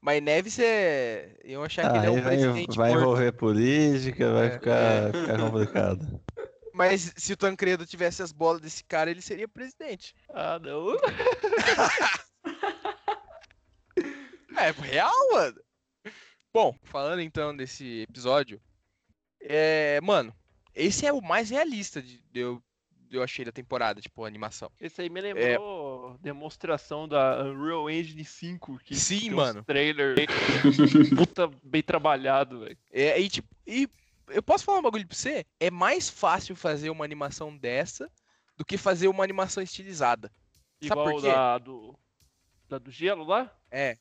Mas 0.01 0.23
Neves 0.23 0.57
é. 0.61 1.37
Eu 1.43 1.65
achar 1.65 1.91
que 1.91 1.97
Ah, 1.97 1.99
ele 1.99 2.07
é 2.07 2.11
um 2.11 2.23
vai, 2.23 2.37
presidente 2.37 2.77
vai 2.77 2.91
morto. 2.91 3.03
envolver 3.03 3.33
política, 3.33 4.33
vai 4.33 4.47
É. 4.47 4.51
ficar, 4.51 5.13
ficar 5.13 5.39
complicado. 5.39 6.21
Mas 6.77 7.11
se 7.17 7.33
o 7.33 7.37
Tancredo 7.39 7.87
tivesse 7.87 8.23
as 8.23 8.33
bolas 8.33 8.61
desse 8.61 8.85
cara, 8.85 9.11
ele 9.11 9.23
seria 9.23 9.49
presidente. 9.49 10.15
Ah, 10.29 10.59
não. 10.59 10.89
É 14.59 14.71
real, 14.71 15.13
mano. 15.33 15.61
Bom, 16.53 16.75
falando 16.85 17.21
então 17.21 17.55
desse 17.55 18.01
episódio, 18.09 18.59
é, 19.41 20.01
mano, 20.03 20.35
esse 20.75 21.05
é 21.07 21.13
o 21.13 21.21
mais 21.21 21.51
realista 21.51 22.01
de, 22.01 22.23
de 22.33 22.41
eu, 22.41 22.63
de 22.91 23.19
eu 23.19 23.23
achei 23.23 23.45
da 23.45 23.53
temporada, 23.53 24.01
tipo, 24.01 24.25
a 24.25 24.27
animação. 24.27 24.71
Esse 24.81 25.03
aí 25.03 25.11
me 25.11 25.21
É. 25.21 25.23
lembrou 25.23 26.17
demonstração 26.23 27.07
da 27.07 27.45
Unreal 27.45 27.91
Engine 27.91 28.25
5. 28.25 28.79
Que 28.83 28.95
Sim, 28.97 29.31
mano. 29.31 29.63
Trailer 29.63 30.15
puta 31.17 31.51
bem 31.63 31.83
trabalhado, 31.83 32.61
velho. 32.61 32.79
É, 32.91 33.21
e 33.21 33.29
tipo, 33.29 33.49
e 33.67 33.87
eu 34.29 34.43
posso 34.43 34.65
falar 34.65 34.79
um 34.79 34.83
bagulho 34.83 35.07
pra 35.07 35.17
você? 35.17 35.45
É 35.61 35.71
mais 35.71 36.09
fácil 36.09 36.57
fazer 36.57 36.91
uma 36.91 37.05
animação 37.05 37.57
dessa 37.57 38.11
do 38.57 38.65
que 38.65 38.77
fazer 38.77 39.09
uma 39.09 39.25
animação 39.25 39.63
estilizada. 39.63 40.33
Sabe 40.83 41.01
Igual 41.01 41.11
por 41.11 41.23
quê? 41.23 41.29
da 41.29 41.59
do, 41.59 41.99
da 42.69 42.79
do 42.79 42.91
gelo 42.91 43.25
lá? 43.25 43.55
É. 43.71 43.99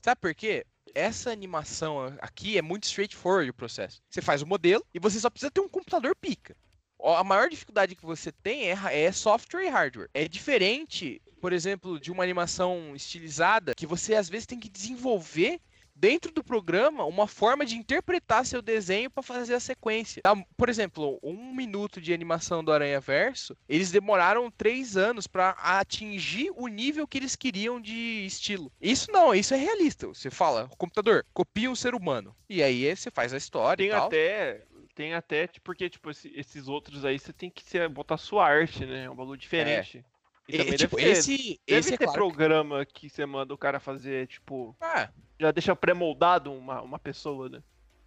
Sabe 0.00 0.20
por 0.20 0.34
quê? 0.34 0.64
Essa 0.94 1.30
animação 1.30 2.16
aqui 2.20 2.56
é 2.56 2.62
muito 2.62 2.84
straightforward 2.84 3.50
o 3.50 3.54
processo. 3.54 4.02
Você 4.08 4.22
faz 4.22 4.42
o 4.42 4.46
modelo 4.46 4.84
e 4.94 4.98
você 4.98 5.20
só 5.20 5.28
precisa 5.28 5.50
ter 5.50 5.60
um 5.60 5.68
computador 5.68 6.16
pica. 6.16 6.56
A 7.00 7.22
maior 7.22 7.48
dificuldade 7.48 7.94
que 7.94 8.04
você 8.04 8.32
tem 8.32 8.70
é, 8.70 9.04
é 9.04 9.12
software 9.12 9.64
e 9.64 9.68
hardware. 9.68 10.10
É 10.12 10.26
diferente, 10.26 11.22
por 11.40 11.52
exemplo, 11.52 12.00
de 12.00 12.10
uma 12.10 12.24
animação 12.24 12.94
estilizada 12.96 13.74
que 13.74 13.86
você 13.86 14.14
às 14.14 14.28
vezes 14.28 14.46
tem 14.46 14.58
que 14.58 14.68
desenvolver 14.68 15.60
dentro 15.98 16.30
do 16.32 16.44
programa 16.44 17.04
uma 17.04 17.26
forma 17.26 17.66
de 17.66 17.76
interpretar 17.76 18.46
seu 18.46 18.62
desenho 18.62 19.10
para 19.10 19.22
fazer 19.22 19.54
a 19.54 19.60
sequência. 19.60 20.22
Tá? 20.22 20.34
Por 20.56 20.68
exemplo, 20.68 21.18
um 21.22 21.52
minuto 21.54 22.00
de 22.00 22.12
animação 22.14 22.62
do 22.62 22.72
Aranha 22.72 23.00
Verso, 23.00 23.56
eles 23.68 23.90
demoraram 23.90 24.50
três 24.50 24.96
anos 24.96 25.26
para 25.26 25.50
atingir 25.58 26.50
o 26.56 26.68
nível 26.68 27.06
que 27.06 27.18
eles 27.18 27.34
queriam 27.34 27.80
de 27.80 28.24
estilo. 28.26 28.70
Isso 28.80 29.10
não, 29.10 29.34
isso 29.34 29.54
é 29.54 29.56
realista. 29.56 30.06
Você 30.06 30.30
fala, 30.30 30.68
computador, 30.78 31.24
copia 31.34 31.70
um 31.70 31.74
ser 31.74 31.94
humano. 31.94 32.34
E 32.48 32.62
aí 32.62 32.94
você 32.94 33.10
faz 33.10 33.32
a 33.34 33.36
história 33.36 33.76
Tem 33.76 33.88
e 33.88 33.90
tal. 33.90 34.06
até. 34.06 34.64
Tem 34.94 35.14
até, 35.14 35.46
tipo, 35.46 35.64
porque, 35.64 35.88
tipo, 35.88 36.10
esse- 36.10 36.32
esses 36.34 36.66
outros 36.66 37.04
aí 37.04 37.18
você 37.20 37.32
tem 37.32 37.48
que 37.48 37.62
ser, 37.62 37.88
botar 37.88 38.16
sua 38.16 38.44
arte, 38.46 38.84
né? 38.84 39.04
É 39.04 39.10
um 39.10 39.14
bagulho 39.14 39.38
diferente. 39.38 40.04
E 40.48 40.54
E, 40.54 40.58
também 40.58 40.76
tipo, 40.76 40.96
deve 40.96 41.08
ter, 41.12 41.18
esse, 41.18 41.60
deve 41.66 41.78
esse 41.80 41.94
é 41.94 41.96
ter 41.96 42.04
claro 42.04 42.10
que- 42.12 42.16
programa 42.18 42.84
que 42.84 43.08
você 43.08 43.24
manda 43.24 43.54
o 43.54 43.58
cara 43.58 43.78
fazer, 43.78 44.26
tipo. 44.26 44.74
Ah, 44.80 45.08
Já 45.38 45.50
deixa 45.52 45.76
pré-moldado 45.76 46.52
uma, 46.52 46.82
uma 46.82 46.98
pessoa, 46.98 47.48
né? 47.48 47.62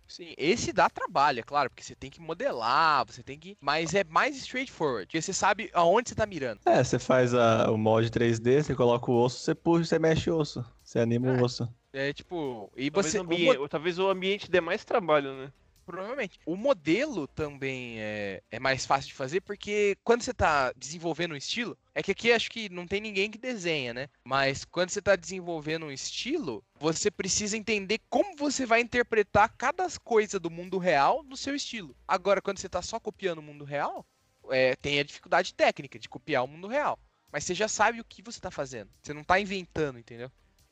Sim, 0.07 0.33
esse 0.37 0.73
dá 0.73 0.89
trabalho, 0.89 1.39
é 1.39 1.43
claro, 1.43 1.69
porque 1.69 1.81
você 1.81 1.95
tem 1.95 2.09
que 2.11 2.19
modelar, 2.19 3.05
você 3.05 3.23
tem 3.23 3.39
que. 3.39 3.57
Mas 3.61 3.93
é 3.93 4.03
mais 4.03 4.35
straightforward, 4.35 5.05
porque 5.05 5.21
você 5.21 5.31
sabe 5.31 5.69
aonde 5.73 6.09
você 6.09 6.15
tá 6.15 6.25
mirando. 6.25 6.59
É, 6.65 6.83
você 6.83 6.99
faz 6.99 7.33
a- 7.33 7.71
o 7.71 7.77
molde 7.77 8.09
3D, 8.11 8.61
você 8.61 8.75
coloca 8.75 9.09
o 9.09 9.15
osso, 9.15 9.39
você 9.39 9.55
puxa, 9.55 9.85
você 9.85 9.99
mexe 9.99 10.29
o 10.29 10.37
osso. 10.37 10.65
Você 10.83 10.99
anima 10.99 11.31
o 11.31 11.41
osso. 11.41 11.67
É 11.93 12.11
tipo. 12.11 12.69
E 12.75 12.91
Talvez, 12.91 13.13
você. 13.13 13.19
o 13.19 13.21
o 13.21 13.23
ambiente, 13.23 13.69
talvez 13.69 13.99
o 13.99 14.09
ambiente 14.09 14.51
dê 14.51 14.59
mais 14.59 14.83
trabalho, 14.83 15.33
né? 15.33 15.53
Provavelmente. 15.85 16.39
O 16.45 16.55
modelo 16.57 17.27
também 17.27 17.99
é, 17.99 18.41
é 18.51 18.59
mais 18.59 18.85
fácil 18.85 19.07
de 19.09 19.13
fazer, 19.15 19.41
porque 19.41 19.97
quando 20.03 20.21
você 20.23 20.33
tá 20.33 20.73
desenvolvendo 20.73 21.31
um 21.33 21.37
estilo, 21.37 21.77
é 21.93 22.01
que 22.01 22.11
aqui 22.11 22.31
acho 22.31 22.49
que 22.49 22.69
não 22.69 22.87
tem 22.87 23.01
ninguém 23.01 23.29
que 23.29 23.37
desenha, 23.37 23.93
né? 23.93 24.09
Mas 24.23 24.63
quando 24.65 24.89
você 24.89 25.01
tá 25.01 25.15
desenvolvendo 25.15 25.85
um 25.85 25.91
estilo, 25.91 26.63
você 26.79 27.11
precisa 27.11 27.57
entender 27.57 27.99
como 28.09 28.35
você 28.35 28.65
vai 28.65 28.81
interpretar 28.81 29.53
cada 29.57 29.87
coisa 30.03 30.39
do 30.39 30.49
mundo 30.49 30.77
real 30.77 31.23
no 31.23 31.35
seu 31.35 31.53
estilo. 31.55 31.95
Agora, 32.07 32.41
quando 32.41 32.59
você 32.59 32.69
tá 32.69 32.81
só 32.81 32.99
copiando 32.99 33.39
o 33.39 33.43
mundo 33.43 33.65
real, 33.65 34.05
é, 34.49 34.75
tem 34.75 34.99
a 34.99 35.03
dificuldade 35.03 35.53
técnica 35.53 35.99
de 35.99 36.09
copiar 36.09 36.43
o 36.43 36.47
mundo 36.47 36.67
real. 36.67 36.97
Mas 37.31 37.43
você 37.43 37.53
já 37.53 37.67
sabe 37.67 37.99
o 37.99 38.05
que 38.05 38.21
você 38.21 38.39
tá 38.39 38.51
fazendo. 38.51 38.89
Você 39.01 39.13
não 39.13 39.23
tá 39.23 39.39
inventando, 39.39 39.99
entendeu? 39.99 40.31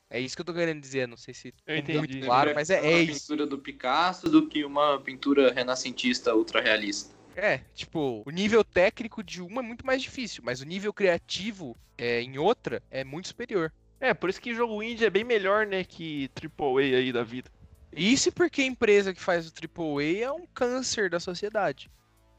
É 0.09 0.19
isso 0.19 0.35
que 0.35 0.41
eu 0.41 0.45
tô 0.45 0.53
querendo 0.53 0.81
dizer, 0.81 1.07
não 1.07 1.15
sei 1.15 1.33
se 1.33 1.53
Eu 1.67 1.77
ficou 1.77 1.95
muito 1.95 2.11
entendi. 2.11 2.25
claro, 2.25 2.53
mas 2.55 2.69
é, 2.69 2.77
é 2.77 2.95
uma 2.95 3.03
isso. 3.03 3.21
pintura 3.21 3.45
do 3.45 3.59
Picasso 3.59 4.27
do 4.27 4.47
que 4.47 4.65
uma 4.65 4.99
pintura 4.99 5.53
renascentista 5.53 6.33
ultra 6.33 6.61
realista. 6.61 7.18
É, 7.39 7.61
tipo, 7.73 8.21
o 8.25 8.29
nível 8.31 8.63
técnico 8.63 9.23
de 9.23 9.41
uma 9.41 9.61
é 9.61 9.63
muito 9.63 9.85
mais 9.85 10.01
difícil, 10.01 10.43
mas 10.45 10.59
o 10.61 10.65
nível 10.65 10.91
criativo 10.91 11.77
é, 11.97 12.21
em 12.21 12.37
outra 12.37 12.83
é 12.91 13.03
muito 13.03 13.29
superior. 13.29 13.71
É, 13.99 14.13
por 14.13 14.29
isso 14.29 14.41
que 14.41 14.53
jogo 14.53 14.83
indie 14.83 15.05
é 15.05 15.09
bem 15.09 15.23
melhor, 15.23 15.65
né, 15.65 15.83
que 15.83 16.29
AAA 16.35 16.97
aí 16.97 17.11
da 17.13 17.23
vida. 17.23 17.49
Isso 17.91 18.31
porque 18.31 18.61
a 18.61 18.65
empresa 18.65 19.13
que 19.13 19.21
faz 19.21 19.47
o 19.47 19.53
AAA 19.53 20.23
é 20.23 20.31
um 20.31 20.45
câncer 20.53 21.09
da 21.09 21.19
sociedade. 21.19 21.89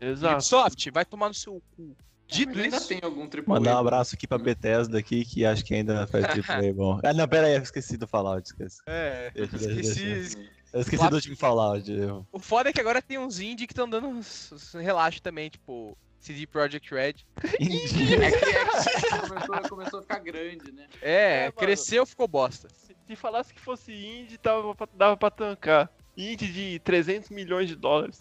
Exato. 0.01 0.35
Ubisoft, 0.35 0.91
vai 0.91 1.05
tomar 1.05 1.29
no 1.29 1.35
seu 1.35 1.63
cu. 1.77 1.97
Dito 2.27 2.51
Mas 2.51 2.65
ainda 2.65 2.77
isso, 2.77 2.89
tem 2.89 3.01
algum 3.03 3.27
triple 3.27 3.53
Mandar 3.53 3.75
um 3.75 3.79
abraço 3.79 4.15
aqui 4.15 4.27
pra 4.27 4.39
Bethesda 4.39 4.99
aqui, 4.99 5.25
que 5.25 5.45
acho 5.45 5.65
que 5.65 5.75
ainda 5.75 6.07
faz 6.07 6.29
triple 6.29 6.73
bom. 6.73 7.01
Ah, 7.05 7.13
não, 7.13 7.27
pera 7.27 7.49
aí, 7.49 7.57
eu 7.57 7.63
esqueci 7.63 7.97
do 7.97 8.07
Fallout, 8.07 8.47
esqueci. 8.47 8.81
é, 8.87 9.33
deixa, 9.35 9.57
esqueci. 9.57 10.51
Eu 10.73 10.81
esqueci 10.81 11.09
do 11.09 11.15
último 11.17 11.37
Fallout. 11.37 11.91
eu- 11.91 12.27
O 12.33 12.39
foda 12.39 12.71
é 12.71 12.73
que 12.73 12.81
agora 12.81 13.03
tem 13.03 13.19
uns 13.19 13.41
indie 13.41 13.67
que 13.67 13.73
estão 13.73 13.89
dando 13.89 14.07
uns, 14.09 14.53
uns 14.53 14.73
relaxo 14.75 15.21
também, 15.21 15.51
tipo 15.51 15.97
CD 16.21 16.47
Projekt 16.47 16.93
Red. 16.95 17.15
É 17.45 17.57
que, 17.57 18.15
é 18.15 18.31
que 18.31 19.29
começou, 19.29 19.69
começou 19.71 19.99
a 19.99 20.03
ficar 20.03 20.19
grande, 20.21 20.71
né? 20.73 20.87
É, 21.03 21.13
É, 21.13 21.41
mano. 21.43 21.53
cresceu, 21.55 22.05
ficou 22.07 22.29
bosta. 22.29 22.69
Se, 22.75 22.95
se 23.07 23.17
falasse 23.17 23.53
que 23.55 23.61
fosse 23.61 23.93
indie, 23.93 24.39
tava, 24.39 24.75
pra- 24.75 24.89
dava 24.95 25.17
pra 25.17 25.31
tancar. 25.31 25.91
Indie 26.17 26.53
de 26.53 26.79
300 26.81 27.31
milhões 27.31 27.69
de 27.69 27.75
dólares. 27.77 28.21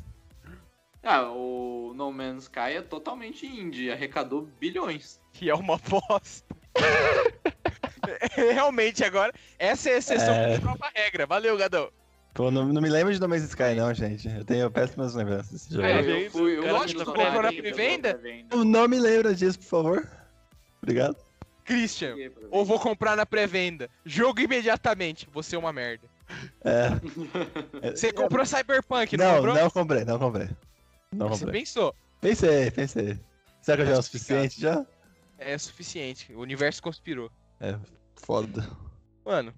Ah, 1.03 1.29
o 1.31 1.93
No 1.95 2.11
Man's 2.11 2.43
Sky 2.43 2.75
é 2.77 2.81
totalmente 2.81 3.45
indie, 3.45 3.91
arrecadou 3.91 4.41
bilhões. 4.59 5.19
Que 5.33 5.49
é 5.49 5.55
uma 5.55 5.77
bosta. 5.77 6.45
Realmente, 8.35 9.03
agora, 9.03 9.33
essa 9.57 9.89
é 9.89 9.93
a 9.95 9.97
exceção 9.97 10.33
É. 10.33 10.55
que 10.55 10.61
prova 10.61 10.85
a 10.85 10.91
regra. 10.99 11.25
Valeu, 11.25 11.57
Gadão. 11.57 11.89
Pô, 12.33 12.51
não, 12.51 12.67
não 12.67 12.81
me 12.81 12.89
lembro 12.89 13.13
de 13.13 13.19
No 13.19 13.27
Man's 13.27 13.43
Sky, 13.43 13.75
não, 13.75 13.93
gente. 13.93 14.27
Eu 14.27 14.45
tenho 14.45 14.69
péssimas 14.71 15.13
lembranças 15.13 15.51
desse 15.51 15.73
jogo. 15.73 15.85
É, 15.85 16.25
eu 16.25 16.31
fui, 16.31 16.57
eu 16.57 16.85
tu 16.87 16.97
no 16.99 17.05
comprou 17.05 17.41
na 17.41 17.51
pré-venda? 17.51 18.19
Não 18.65 18.87
me 18.87 18.99
lembra 18.99 19.33
disso, 19.35 19.59
por 19.59 19.65
favor. 19.65 20.07
Obrigado. 20.81 21.17
Christian, 21.65 22.15
ou 22.49 22.65
vou 22.65 22.79
comprar 22.79 23.15
na 23.15 23.25
pré-venda. 23.25 23.89
Jogo 24.03 24.39
imediatamente. 24.39 25.27
Você 25.31 25.55
é 25.55 25.59
uma 25.59 25.71
merda. 25.71 26.07
É. 26.63 26.89
Você 27.91 28.11
comprou 28.11 28.45
Cyberpunk, 28.45 29.15
não, 29.17 29.25
Não, 29.25 29.35
comprou? 29.35 29.55
não 29.55 29.69
comprei, 29.69 30.05
não 30.05 30.19
comprei. 30.19 30.49
Não 31.11 31.29
Você 31.29 31.45
comprei. 31.45 31.61
pensou. 31.61 31.95
Pensei, 32.21 32.71
pensei. 32.71 33.19
Será 33.61 33.77
que 33.77 33.83
eu 33.83 33.87
já 33.87 33.93
é 33.93 33.99
o 33.99 34.01
suficiente 34.03 34.61
já? 34.61 34.85
É 35.37 35.57
suficiente. 35.57 36.33
O 36.33 36.39
universo 36.39 36.81
conspirou. 36.81 37.31
É, 37.59 37.77
foda. 38.15 38.67
Mano, 39.25 39.53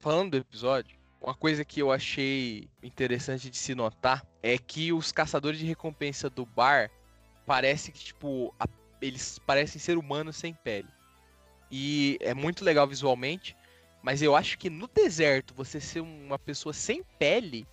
falando 0.00 0.32
do 0.32 0.36
episódio, 0.38 0.96
uma 1.20 1.34
coisa 1.34 1.64
que 1.64 1.80
eu 1.80 1.92
achei 1.92 2.68
interessante 2.82 3.50
de 3.50 3.56
se 3.56 3.74
notar 3.74 4.24
é 4.42 4.56
que 4.56 4.92
os 4.92 5.12
caçadores 5.12 5.58
de 5.58 5.66
recompensa 5.66 6.30
do 6.30 6.46
bar 6.46 6.90
parece 7.46 7.92
que, 7.92 7.98
tipo, 7.98 8.54
a- 8.58 8.66
eles 9.00 9.38
parecem 9.40 9.80
ser 9.80 9.98
humanos 9.98 10.36
sem 10.36 10.54
pele. 10.54 10.88
E 11.70 12.16
é 12.20 12.34
muito 12.34 12.64
legal 12.64 12.86
visualmente, 12.86 13.56
mas 14.02 14.22
eu 14.22 14.34
acho 14.34 14.58
que 14.58 14.70
no 14.70 14.88
deserto 14.88 15.54
você 15.54 15.80
ser 15.80 16.00
uma 16.00 16.38
pessoa 16.38 16.72
sem 16.72 17.02
pele 17.18 17.66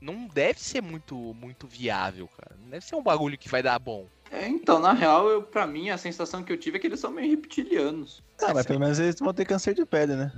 não 0.00 0.26
deve 0.26 0.60
ser 0.60 0.80
muito 0.82 1.14
muito 1.34 1.66
viável, 1.66 2.28
cara. 2.28 2.56
Não 2.60 2.68
deve 2.70 2.84
ser 2.84 2.96
um 2.96 3.02
bagulho 3.02 3.38
que 3.38 3.48
vai 3.48 3.62
dar 3.62 3.78
bom. 3.78 4.06
É, 4.30 4.48
então, 4.48 4.78
na 4.78 4.92
real, 4.92 5.28
eu, 5.28 5.42
pra 5.42 5.66
mim, 5.66 5.90
a 5.90 5.98
sensação 5.98 6.42
que 6.42 6.52
eu 6.52 6.56
tive 6.58 6.76
é 6.76 6.80
que 6.80 6.86
eles 6.86 6.98
são 7.00 7.10
meio 7.10 7.30
reptilianos. 7.30 8.22
Ah, 8.42 8.52
mas 8.54 8.66
pelo 8.66 8.80
menos 8.80 8.98
eles 8.98 9.14
vão 9.20 9.32
ter 9.32 9.44
câncer 9.44 9.74
de 9.74 9.84
pele, 9.84 10.16
né? 10.16 10.32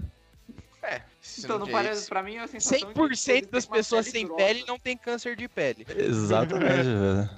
É, 1.25 1.41
Então, 1.41 1.59
não 1.59 1.67
é 1.69 1.71
parece, 1.71 2.09
pra 2.09 2.23
mim, 2.23 2.37
a 2.37 2.47
sensação 2.47 2.89
de 2.89 2.95
que 2.95 3.01
100% 3.01 3.29
eles 3.31 3.47
das 3.51 3.67
pessoas 3.67 4.07
pele 4.07 4.19
sem 4.19 4.27
grossa. 4.27 4.45
pele 4.45 4.65
não 4.67 4.79
tem 4.79 4.97
câncer 4.97 5.35
de 5.37 5.49
pele. 5.49 5.87
Exatamente, 5.97 6.83
velho. 6.85 7.31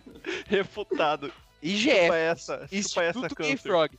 Refutado. 0.48 1.26
Chupa 1.28 1.44
IGF, 1.62 2.12
essa, 2.12 2.68
chupa 2.68 3.02
essa 3.02 3.20
Gay 3.20 3.28
câncer. 3.36 3.56
Frog. 3.58 3.98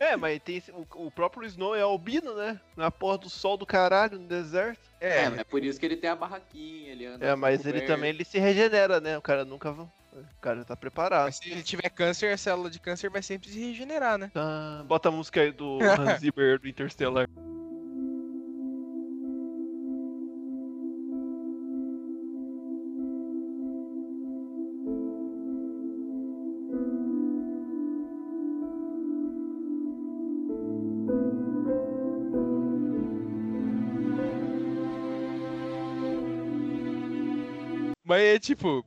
É, 0.00 0.16
mas 0.16 0.40
tem 0.42 0.62
o, 0.72 1.06
o 1.06 1.10
próprio 1.10 1.44
Snow 1.46 1.74
é 1.74 1.80
albino, 1.82 2.34
né? 2.34 2.60
Na 2.76 2.88
porra 2.90 3.18
do 3.18 3.28
sol 3.28 3.56
do 3.56 3.66
caralho, 3.66 4.18
no 4.18 4.28
deserto. 4.28 4.80
É, 5.00 5.24
é 5.24 5.44
por 5.44 5.64
isso 5.64 5.78
que 5.78 5.86
ele 5.86 5.96
tem 5.96 6.08
a 6.10 6.14
barraquinha, 6.16 6.92
ele 6.92 7.06
anda 7.06 7.24
É, 7.26 7.34
mas 7.34 7.60
ele 7.66 7.80
coberto. 7.80 7.86
também 7.92 8.10
ele 8.10 8.24
se 8.24 8.38
regenera, 8.38 9.00
né? 9.00 9.18
O 9.18 9.22
cara 9.22 9.44
nunca. 9.44 9.74
O 10.20 10.40
cara 10.40 10.64
tá 10.64 10.76
preparado. 10.76 11.24
Mas 11.26 11.36
se 11.36 11.50
ele 11.50 11.62
tiver 11.62 11.88
câncer, 11.90 12.32
a 12.32 12.36
célula 12.36 12.70
de 12.70 12.80
câncer 12.80 13.10
vai 13.10 13.22
sempre 13.22 13.48
se 13.48 13.58
regenerar, 13.58 14.18
né? 14.18 14.30
Tá, 14.32 14.84
Bota 14.86 15.08
a 15.08 15.12
música 15.12 15.40
aí 15.40 15.52
do 15.52 15.78
Hans 15.82 16.20
Zimmer 16.20 16.58
do 16.58 16.68
Interstellar. 16.68 17.28
Mas 38.04 38.22
é 38.22 38.38
tipo. 38.38 38.82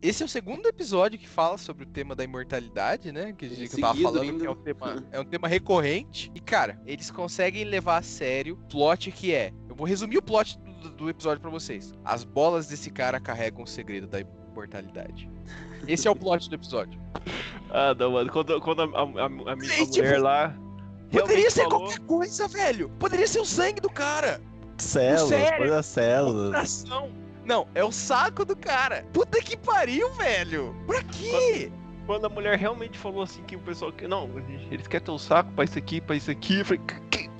Esse 0.00 0.22
é 0.22 0.26
o 0.26 0.28
segundo 0.28 0.66
episódio 0.68 1.18
que 1.18 1.28
fala 1.28 1.58
sobre 1.58 1.82
o 1.82 1.86
tema 1.86 2.14
da 2.14 2.22
imortalidade, 2.22 3.10
né? 3.10 3.32
Que, 3.36 3.46
a 3.46 3.48
gente- 3.48 3.80
tava 3.80 3.98
falando 4.00 4.22
ainda. 4.22 4.38
que 4.38 4.46
é 4.46 4.50
um, 4.50 4.54
tema, 4.54 5.04
é 5.10 5.20
um 5.20 5.24
tema 5.24 5.48
recorrente. 5.48 6.30
E, 6.34 6.40
cara, 6.40 6.80
eles 6.86 7.10
conseguem 7.10 7.64
levar 7.64 7.98
a 7.98 8.02
sério 8.02 8.54
o 8.54 8.68
plot 8.68 9.10
que 9.10 9.34
é. 9.34 9.52
Eu 9.68 9.74
vou 9.74 9.86
resumir 9.86 10.18
o 10.18 10.22
plot 10.22 10.56
do, 10.82 10.90
do 10.90 11.10
episódio 11.10 11.40
pra 11.40 11.50
vocês. 11.50 11.92
As 12.04 12.22
bolas 12.22 12.68
desse 12.68 12.90
cara 12.90 13.18
carregam 13.18 13.64
o 13.64 13.66
segredo 13.66 14.06
da 14.06 14.20
imortalidade. 14.20 15.28
Esse 15.88 16.06
é 16.06 16.10
o 16.10 16.14
plot 16.16 16.48
do 16.48 16.54
episódio. 16.54 16.98
Ah, 17.70 17.94
não, 17.94 18.12
mano. 18.12 18.32
Quando, 18.32 18.58
quando 18.62 18.80
a, 18.80 18.84
a, 18.86 19.02
a, 19.02 19.52
a- 19.52 19.56
E, 19.62 19.86
tipo, 19.90 19.96
mulher 20.06 20.18
lá. 20.22 20.56
Poderia 21.12 21.50
ser 21.50 21.64
falou- 21.64 21.80
qualquer 21.80 21.98
coisa, 22.00 22.48
velho. 22.48 22.88
Poderia 22.98 23.26
ser 23.26 23.40
o 23.40 23.44
sangue 23.44 23.78
do 23.78 23.90
cara. 23.90 24.40
Células, 24.78 25.28
sério? 25.28 25.58
coisa 25.58 25.82
células. 25.82 26.46
Coração. 26.50 27.10
Não, 27.48 27.66
é 27.74 27.82
o 27.82 27.90
saco 27.90 28.44
do 28.44 28.54
cara. 28.54 29.04
Puta 29.12 29.40
que 29.42 29.56
pariu, 29.56 30.12
velho. 30.12 30.76
Pra 30.86 31.02
quê? 31.02 31.72
Quando 32.06 32.26
a 32.26 32.28
mulher 32.28 32.58
realmente 32.58 32.98
falou 32.98 33.22
assim 33.22 33.42
que 33.42 33.56
o 33.56 33.58
pessoal. 33.58 33.90
que- 33.90 34.06
Não, 34.06 34.28
eles 34.70 34.86
querem 34.86 35.04
ter 35.04 35.10
o 35.10 35.18
saco 35.18 35.50
pra 35.52 35.64
isso 35.64 35.78
aqui, 35.78 35.98
pra 36.00 36.14
isso 36.14 36.30
aqui. 36.30 36.58
Eu 36.58 36.64
falei, 36.66 36.82
"Que- 37.10 37.18
que- 37.22 37.30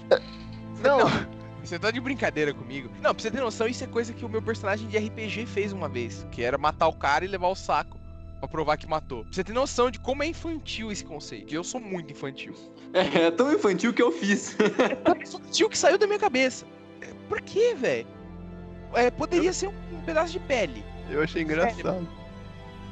Não, 0.82 0.98
Você 1.62 1.78
tá 1.78 1.90
de 1.90 2.00
brincadeira 2.00 2.54
comigo? 2.54 2.88
Não, 3.02 3.14
pra 3.14 3.22
você 3.22 3.30
ter 3.30 3.40
noção, 3.42 3.66
isso 3.68 3.84
é 3.84 3.86
coisa 3.86 4.14
que 4.14 4.24
o 4.24 4.28
meu 4.28 4.40
personagem 4.40 4.88
de 4.88 4.96
RPG 4.96 5.44
fez 5.44 5.70
uma 5.70 5.86
vez. 5.88 6.26
Que 6.30 6.42
era 6.42 6.56
matar 6.56 6.88
o 6.88 6.94
cara 6.94 7.26
e 7.26 7.28
levar 7.28 7.48
o 7.48 7.54
saco. 7.54 7.98
Pra 8.38 8.48
provar 8.48 8.78
que 8.78 8.86
matou. 8.86 9.24
Pra 9.24 9.32
você 9.32 9.44
ter 9.44 9.52
noção 9.52 9.90
de 9.90 9.98
como 9.98 10.22
é 10.22 10.26
infantil 10.28 10.90
esse 10.90 11.04
conceito. 11.04 11.52
E 11.52 11.56
eu 11.56 11.64
sou 11.64 11.78
muito 11.80 12.10
infantil. 12.12 12.54
É, 12.94 13.24
é 13.26 13.30
tão 13.30 13.52
infantil 13.52 13.92
que 13.92 14.00
eu 14.00 14.10
fiz. 14.12 14.56
É 15.04 15.22
infantil 15.22 15.68
que 15.68 15.76
saiu 15.76 15.98
da 15.98 16.06
minha 16.06 16.18
cabeça. 16.18 16.64
É, 17.02 17.08
Por 17.28 17.40
quê, 17.42 17.74
velho? 17.74 18.06
É, 18.94 19.10
poderia 19.10 19.52
ser 19.52 19.68
um, 19.68 19.74
um 19.92 20.00
pedaço 20.02 20.32
de 20.32 20.40
pele. 20.40 20.84
Eu 21.10 21.22
achei 21.22 21.42
engraçado. 21.42 22.06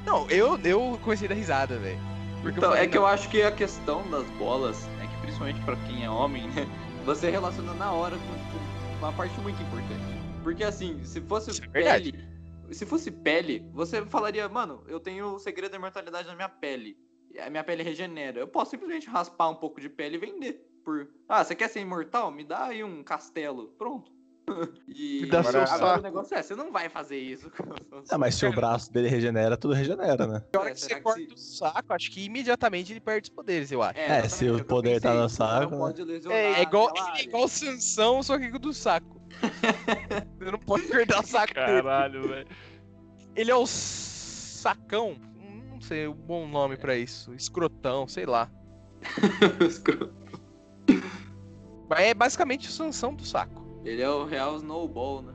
Não, 0.04 0.28
eu, 0.30 0.58
eu 0.60 0.98
comecei 1.02 1.26
a 1.26 1.30
dar 1.30 1.34
risada, 1.34 1.78
velho. 1.78 1.98
Então, 2.40 2.54
eu 2.54 2.62
falei, 2.62 2.84
é 2.84 2.86
que 2.86 2.96
eu 2.96 3.02
não, 3.02 3.08
acho 3.08 3.28
que 3.28 3.42
a 3.42 3.50
questão 3.50 4.08
das 4.08 4.24
bolas, 4.32 4.86
é 5.02 5.06
que 5.06 5.20
principalmente 5.22 5.60
pra 5.62 5.76
quem 5.88 6.04
é 6.04 6.10
homem, 6.10 6.46
né? 6.48 6.66
Você 7.04 7.30
relaciona 7.30 7.74
na 7.74 7.92
hora 7.92 8.16
com 8.16 8.98
uma 8.98 9.12
parte 9.12 9.38
muito 9.40 9.60
importante. 9.62 10.16
Porque 10.42 10.62
assim, 10.62 11.04
se 11.04 11.20
fosse 11.20 11.50
Isso 11.50 11.62
é 11.64 11.68
pele. 11.68 12.36
Se 12.70 12.84
fosse 12.84 13.10
pele, 13.10 13.64
você 13.72 14.04
falaria, 14.06 14.48
mano, 14.48 14.82
eu 14.88 14.98
tenho 14.98 15.34
o 15.34 15.38
segredo 15.38 15.70
da 15.70 15.76
imortalidade 15.78 16.26
na 16.26 16.34
minha 16.34 16.48
pele. 16.48 16.96
A 17.38 17.50
minha 17.50 17.62
pele 17.62 17.82
regenera. 17.82 18.40
Eu 18.40 18.48
posso 18.48 18.72
simplesmente 18.72 19.08
raspar 19.08 19.48
um 19.48 19.54
pouco 19.54 19.80
de 19.80 19.88
pele 19.88 20.16
e 20.16 20.18
vender. 20.18 20.66
Por. 20.84 21.08
Ah, 21.28 21.44
você 21.44 21.54
quer 21.54 21.68
ser 21.68 21.80
imortal? 21.80 22.30
Me 22.30 22.44
dá 22.44 22.66
aí 22.66 22.82
um 22.82 23.04
castelo. 23.04 23.68
Pronto. 23.78 24.15
e 24.88 25.26
dá 25.26 25.42
seu 25.42 25.60
agora 25.62 25.66
saco. 25.66 25.98
o 25.98 26.02
negócio 26.02 26.36
é, 26.36 26.42
você 26.42 26.54
não 26.54 26.70
vai 26.72 26.88
fazer 26.88 27.18
isso. 27.18 27.48
o 27.48 28.02
Ah, 28.10 28.16
mas 28.18 28.34
se 28.36 28.46
o 28.46 28.52
braço 28.52 28.92
dele 28.92 29.08
regenera, 29.08 29.56
tudo 29.56 29.74
regenera, 29.74 30.26
né? 30.26 30.42
Na 30.54 30.60
hora 30.60 30.70
É, 30.70 30.74
que 30.74 30.80
você 30.80 30.94
que 30.94 31.00
corta 31.00 31.20
se- 31.20 31.34
o 31.34 31.36
saco, 31.36 31.92
acho 31.92 32.10
que 32.10 32.24
imediatamente 32.24 32.92
ele 32.92 33.00
perde 33.00 33.28
os 33.28 33.34
poderes, 33.34 33.72
eu 33.72 33.82
acho. 33.82 33.98
É, 33.98 34.24
exatamente, 34.24 34.36
se 34.36 34.50
o 34.50 34.64
poder 34.64 35.00
tá 35.00 35.14
no 35.14 35.28
saco, 35.28 35.74
né? 35.74 35.94
É, 36.28 36.52
é 36.60 36.62
igual, 36.62 36.92
é 37.16 37.22
igual 37.22 37.48
Sansão, 37.48 38.22
só 38.22 38.38
que 38.38 38.50
do 38.58 38.72
saco. 38.72 39.20
Você 40.38 40.50
não 40.50 40.58
pode 40.58 40.84
perder 40.84 41.18
o 41.18 41.26
saco. 41.26 41.52
Caralho, 41.54 42.28
velho. 42.28 42.46
Ele 43.34 43.50
é 43.50 43.56
o 43.56 43.66
sacão. 43.66 45.16
Não 45.70 45.80
sei 45.80 46.06
o 46.06 46.14
bom 46.14 46.46
nome 46.48 46.76
pra 46.76 46.96
isso. 46.96 47.34
Escrotão, 47.34 48.06
sei 48.08 48.24
lá. 48.24 48.50
Mas 51.88 52.00
é 52.00 52.14
basicamente 52.14 52.68
o 52.68 52.72
Sansão 52.72 53.14
do 53.14 53.24
saco. 53.24 53.65
Ele 53.86 54.02
é 54.02 54.10
o 54.10 54.24
real 54.24 54.56
snowball, 54.56 55.22
né? 55.22 55.32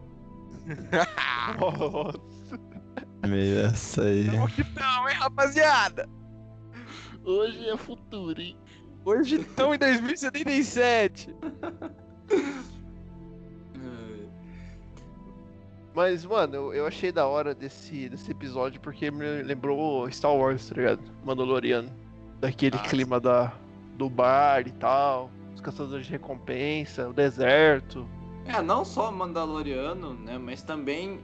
Nossa. 1.58 2.20
Meio 3.26 3.66
essa 3.66 4.04
aí. 4.04 4.30
Como 4.30 4.48
que 4.50 4.64
tão, 4.74 5.10
hein, 5.10 5.16
rapaziada? 5.16 6.10
Hoje 7.24 7.70
é 7.70 7.78
futuro, 7.78 8.42
hein? 8.42 8.58
Hoje 9.06 9.38
estão 9.38 9.74
em 9.74 9.78
2077. 9.78 11.34
Mas, 15.94 16.26
mano, 16.26 16.56
eu, 16.56 16.74
eu 16.74 16.88
achei 16.88 17.12
da 17.12 17.28
hora 17.28 17.56
desse, 17.56 18.10
desse 18.10 18.32
episódio 18.32 18.82
porque 18.82 19.10
me 19.12 19.44
lembrou 19.44 20.10
Star 20.12 20.36
Wars, 20.36 20.68
tá 20.68 20.76
ligado? 20.76 21.02
Mandaloriano. 21.24 21.90
Daquele 22.40 22.76
Ah, 22.76 22.84
clima 22.84 23.20
da, 23.20 23.54
do 23.98 24.10
bar 24.10 24.68
e 24.68 24.72
tal. 24.72 25.30
Os 25.54 25.62
caçadores 25.62 26.06
de 26.06 26.12
recompensa, 26.12 27.08
o 27.08 27.14
deserto. 27.14 28.08
É, 28.46 28.62
não 28.62 28.84
só 28.84 29.12
Mandaloriano, 29.12 30.14
né? 30.14 30.38
Mas 30.38 30.62
também 30.62 31.20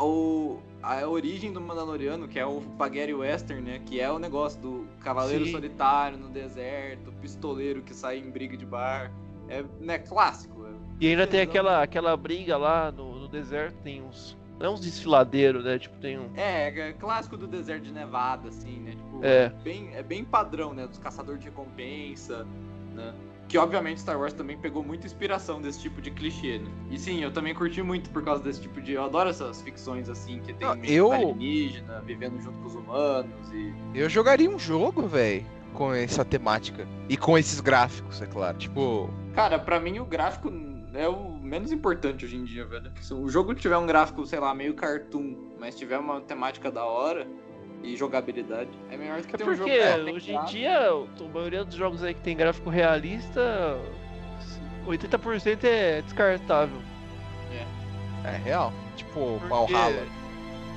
o, 0.00 0.58
a 0.82 1.06
origem 1.06 1.52
do 1.52 1.60
Mandaloriano, 1.60 2.26
que 2.26 2.38
é 2.38 2.46
o 2.46 2.60
Spaghetti 2.60 3.12
Western, 3.12 3.62
né? 3.62 3.80
Que 3.84 4.00
é 4.00 4.10
o 4.10 4.18
negócio 4.18 4.60
do 4.60 4.86
cavaleiro 5.00 5.44
Sim. 5.44 5.52
solitário 5.52 6.18
no 6.18 6.28
deserto, 6.28 7.12
pistoleiro 7.20 7.82
que 7.82 7.94
sai 7.94 8.18
em 8.18 8.30
briga 8.30 8.56
de 8.56 8.64
bar. 8.66 9.12
É, 9.48 9.62
né, 9.80 9.98
clássico. 9.98 10.66
é. 10.66 10.70
E 11.00 11.08
ainda 11.08 11.26
tem 11.26 11.40
aquela, 11.42 11.82
aquela 11.82 12.16
briga 12.16 12.56
lá 12.56 12.90
no, 12.90 13.20
no 13.20 13.28
deserto, 13.28 13.74
tem 13.82 14.02
uns. 14.02 14.36
Não 14.58 14.66
é 14.66 14.70
uns 14.70 14.80
desfiladeiros, 14.80 15.64
né? 15.64 15.78
Tipo, 15.78 15.96
tem 15.98 16.18
um. 16.18 16.30
É, 16.36 16.68
é 16.68 16.92
clássico 16.92 17.36
do 17.36 17.46
deserto 17.46 17.82
de 17.82 17.92
Nevada, 17.92 18.48
assim, 18.48 18.78
né? 18.80 18.92
Tipo, 18.92 19.20
É. 19.22 19.48
bem, 19.62 19.90
é 19.94 20.02
bem 20.02 20.24
padrão, 20.24 20.72
né? 20.72 20.86
Dos 20.86 20.98
caçadores 20.98 21.40
de 21.40 21.48
recompensa, 21.48 22.46
né? 22.94 23.12
Que 23.48 23.58
obviamente 23.58 24.00
Star 24.00 24.18
Wars 24.18 24.32
também 24.32 24.56
pegou 24.56 24.82
muita 24.82 25.06
inspiração 25.06 25.60
desse 25.60 25.80
tipo 25.80 26.00
de 26.00 26.10
clichê, 26.10 26.58
né? 26.58 26.70
E 26.90 26.98
sim, 26.98 27.22
eu 27.22 27.30
também 27.32 27.54
curti 27.54 27.82
muito 27.82 28.10
por 28.10 28.24
causa 28.24 28.42
desse 28.42 28.60
tipo 28.60 28.80
de. 28.80 28.92
Eu 28.92 29.04
adoro 29.04 29.30
essas 29.30 29.60
ficções 29.62 30.08
assim, 30.08 30.40
que 30.40 30.52
tem 30.54 30.76
meio 30.76 30.92
eu- 30.92 31.12
alienígena, 31.12 32.00
vivendo 32.00 32.40
junto 32.40 32.58
com 32.58 32.66
os 32.66 32.74
humanos 32.74 33.52
e. 33.52 33.72
Eu 33.94 34.08
jogaria 34.08 34.50
um 34.50 34.58
jogo, 34.58 35.06
velho, 35.06 35.44
com 35.72 35.92
essa 35.92 36.24
temática. 36.24 36.86
E 37.08 37.16
com 37.16 37.36
esses 37.38 37.60
gráficos, 37.60 38.20
é 38.22 38.26
claro. 38.26 38.56
Tipo, 38.58 39.10
Cara, 39.34 39.58
pra 39.58 39.78
mim 39.78 39.98
o 39.98 40.04
gráfico 40.04 40.50
é 40.94 41.08
o 41.08 41.34
menos 41.38 41.70
importante 41.72 42.24
hoje 42.24 42.36
em 42.36 42.44
dia, 42.44 42.64
velho. 42.64 42.90
Se 43.00 43.12
o 43.12 43.28
jogo 43.28 43.54
tiver 43.54 43.76
um 43.76 43.86
gráfico, 43.86 44.24
sei 44.26 44.40
lá, 44.40 44.54
meio 44.54 44.74
cartoon, 44.74 45.36
mas 45.60 45.76
tiver 45.76 45.98
uma 45.98 46.20
temática 46.20 46.70
da 46.70 46.84
hora 46.84 47.26
e 47.84 47.96
jogabilidade, 47.96 48.70
é 48.90 48.96
melhor 48.96 49.20
do 49.20 49.28
que 49.28 49.34
É 49.34 49.38
ter 49.38 49.44
um 49.44 49.54
jogo 49.54 49.70
porque 49.70 50.10
hoje 50.10 50.32
em 50.32 50.44
dia, 50.46 50.88
a 50.88 51.28
maioria 51.32 51.64
dos 51.64 51.74
jogos 51.74 52.02
aí 52.02 52.14
que 52.14 52.20
tem 52.20 52.36
gráfico 52.36 52.70
realista, 52.70 53.78
80% 54.86 55.64
é 55.64 56.02
descartável. 56.02 56.80
é 58.24 58.36
real. 58.38 58.72
Tipo, 58.96 59.38
Porque 59.38 59.72
Valhalla. 59.72 60.24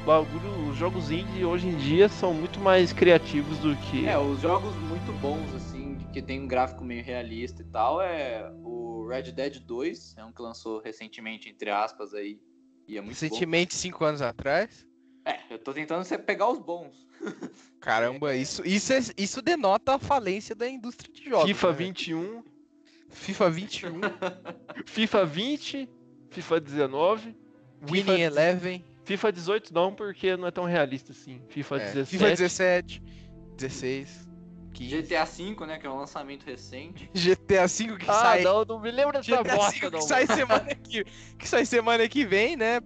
Bagulho, 0.05 0.69
os 0.69 0.77
jogos 0.77 1.11
indie 1.11 1.43
hoje 1.43 1.67
em 1.67 1.75
dia 1.75 2.07
são 2.07 2.33
muito 2.33 2.59
mais 2.61 2.93
criativos 2.93 3.57
do 3.59 3.75
que. 3.75 4.07
É, 4.07 4.17
os 4.17 4.39
jogos 4.39 4.73
muito 4.75 5.11
bons, 5.19 5.53
assim, 5.53 5.97
que 6.13 6.21
tem 6.21 6.41
um 6.41 6.47
gráfico 6.47 6.83
meio 6.83 7.03
realista 7.03 7.61
e 7.61 7.65
tal, 7.65 8.01
é 8.01 8.49
o 8.63 9.05
Red 9.05 9.33
Dead 9.33 9.59
2, 9.59 10.15
é 10.17 10.23
um 10.23 10.31
que 10.31 10.41
lançou 10.41 10.81
recentemente, 10.81 11.49
entre 11.49 11.69
aspas, 11.69 12.13
aí, 12.13 12.39
e 12.87 12.97
é 12.97 13.01
muito 13.01 13.19
Recentemente, 13.19 13.75
cinco 13.75 14.05
anos 14.05 14.21
atrás. 14.21 14.86
É, 15.27 15.39
eu 15.49 15.59
tô 15.59 15.73
tentando 15.73 16.03
ser- 16.05 16.19
pegar 16.19 16.49
os 16.49 16.59
bons. 16.59 16.95
Caramba, 17.81 18.35
isso, 18.35 18.65
isso, 18.65 18.93
é- 18.93 18.99
isso 19.17 19.41
denota 19.41 19.95
a 19.95 19.99
falência 19.99 20.55
da 20.55 20.67
indústria 20.69 21.11
de 21.13 21.29
jogos. 21.29 21.45
FIFA 21.47 21.67
né, 21.67 21.73
velho? 21.73 21.87
21, 21.89 22.43
FIFA 23.09 23.49
21, 23.49 24.01
FIFA 24.85 25.25
20, 25.25 25.89
FIFA 26.31 26.59
19, 26.61 27.35
Winning 27.89 28.21
Eleven, 28.21 28.85
FIFA 29.03 29.31
18 29.31 29.73
não, 29.73 29.93
porque 29.93 30.35
não 30.37 30.47
é 30.47 30.51
tão 30.51 30.65
realista 30.65 31.11
assim. 31.11 31.41
FIFA 31.49 31.75
é, 31.75 31.79
17. 31.93 32.09
FIFA 32.09 32.29
17, 32.29 33.03
16, 33.57 34.27
15. 34.73 35.01
GTA 35.01 35.25
V, 35.25 35.65
né, 35.65 35.77
que 35.79 35.87
é 35.87 35.89
um 35.89 35.97
lançamento 35.97 36.43
recente. 36.45 37.09
GTA 37.13 37.67
V 37.67 37.97
que 37.97 38.09
Ah, 38.09 38.13
sai. 38.13 38.43
não, 38.43 38.63
não 38.65 38.79
me 38.79 38.91
lembro 38.91 39.13
dessa 39.13 39.31
GTA 39.43 39.55
bosta, 39.55 39.71
V 39.71 39.79
que 39.79 39.89
não. 39.89 40.01
sai 40.01 40.27
semana 40.27 40.75
que, 40.75 41.03
que 41.37 41.47
sai 41.47 41.65
semana 41.65 42.07
que 42.09 42.25
vem, 42.25 42.55
né? 42.55 42.79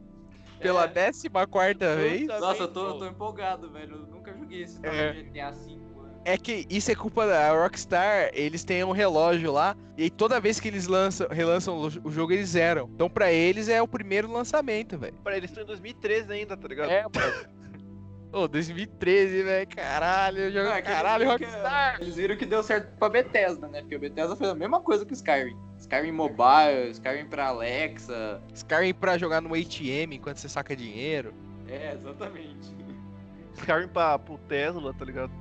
Pela 0.61 0.83
É. 0.85 0.87
décima 0.87 1.47
quarta 1.47 1.95
vez. 1.95 2.27
Nossa, 2.27 2.63
eu 2.63 2.67
tô, 2.67 2.87
eu 2.87 2.93
tô 2.99 3.05
empolgado, 3.07 3.69
velho. 3.71 3.95
Eu 3.95 4.07
nunca 4.15 4.33
joguei 4.33 4.63
esse 4.63 4.79
tal 4.81 4.93
É. 4.93 5.11
de 5.13 5.23
GTA 5.23 5.51
V. 5.51 5.75
né? 5.75 5.81
É 6.23 6.37
que 6.37 6.67
isso 6.69 6.91
é 6.91 6.95
culpa 6.95 7.25
da 7.25 7.51
Rockstar, 7.51 8.29
eles 8.33 8.63
têm 8.63 8.83
um 8.83 8.91
relógio 8.91 9.51
lá, 9.51 9.75
e 9.97 10.07
toda 10.07 10.39
vez 10.39 10.59
que 10.59 10.67
eles 10.67 10.85
lançam, 10.85 11.27
relançam 11.31 11.75
o 11.75 11.87
o 12.07 12.11
jogo, 12.11 12.31
eles 12.31 12.49
zeram. 12.49 12.87
Então 12.93 13.09
pra 13.09 13.31
eles 13.31 13.67
é 13.67 13.81
o 13.81 13.87
primeiro 13.87 14.31
lançamento, 14.31 14.99
velho. 14.99 15.15
Pra 15.23 15.35
eles 15.35 15.49
estão 15.49 15.63
em 15.63 15.67
2013 15.67 16.31
ainda, 16.31 16.55
tá 16.55 16.67
ligado? 16.67 16.91
É, 16.91 17.01
mano. 17.03 17.11
Ô, 18.31 18.47
2013, 18.47 19.43
velho, 19.43 19.67
caralho, 19.75 20.51
jogo, 20.51 20.65
Não, 20.65 20.73
é 20.75 20.81
que 20.81 20.87
caralho, 20.91 21.27
Rockstar. 21.27 21.97
Eles 21.99 22.15
viram 22.15 22.37
que 22.37 22.45
deu 22.45 22.61
certo 22.63 22.95
pra 22.97 23.09
Bethesda, 23.09 23.67
né? 23.67 23.81
Porque 23.81 23.95
a 23.95 23.99
Bethesda 23.99 24.35
fez 24.35 24.49
a 24.49 24.55
mesma 24.55 24.79
coisa 24.79 25.03
que 25.05 25.11
o 25.11 25.15
Skyrim. 25.15 25.57
Skyrim 25.91 26.13
Mobile, 26.13 26.91
Skyrim 26.91 27.25
pra 27.25 27.47
Alexa. 27.47 28.41
Skyrim 28.53 28.93
pra 28.93 29.17
jogar 29.17 29.41
no 29.41 29.53
ATM 29.53 30.13
enquanto 30.13 30.37
você 30.37 30.47
saca 30.47 30.73
dinheiro. 30.73 31.33
É, 31.67 31.91
exatamente. 31.93 32.73
Skyrim 33.59 33.89
pra, 33.89 34.17
pro 34.17 34.37
Tesla, 34.47 34.93
tá 34.93 35.03
ligado? 35.03 35.33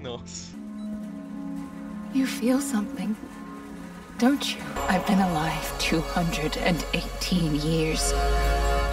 Nossa. 0.00 0.56
You 2.14 2.26
feel 2.26 2.58
something, 2.58 3.14
don't 4.18 4.54
you? 4.54 4.62
I've 4.88 5.06
been 5.06 5.20
alive 5.20 5.78
218 5.78 7.54
years. 7.56 8.14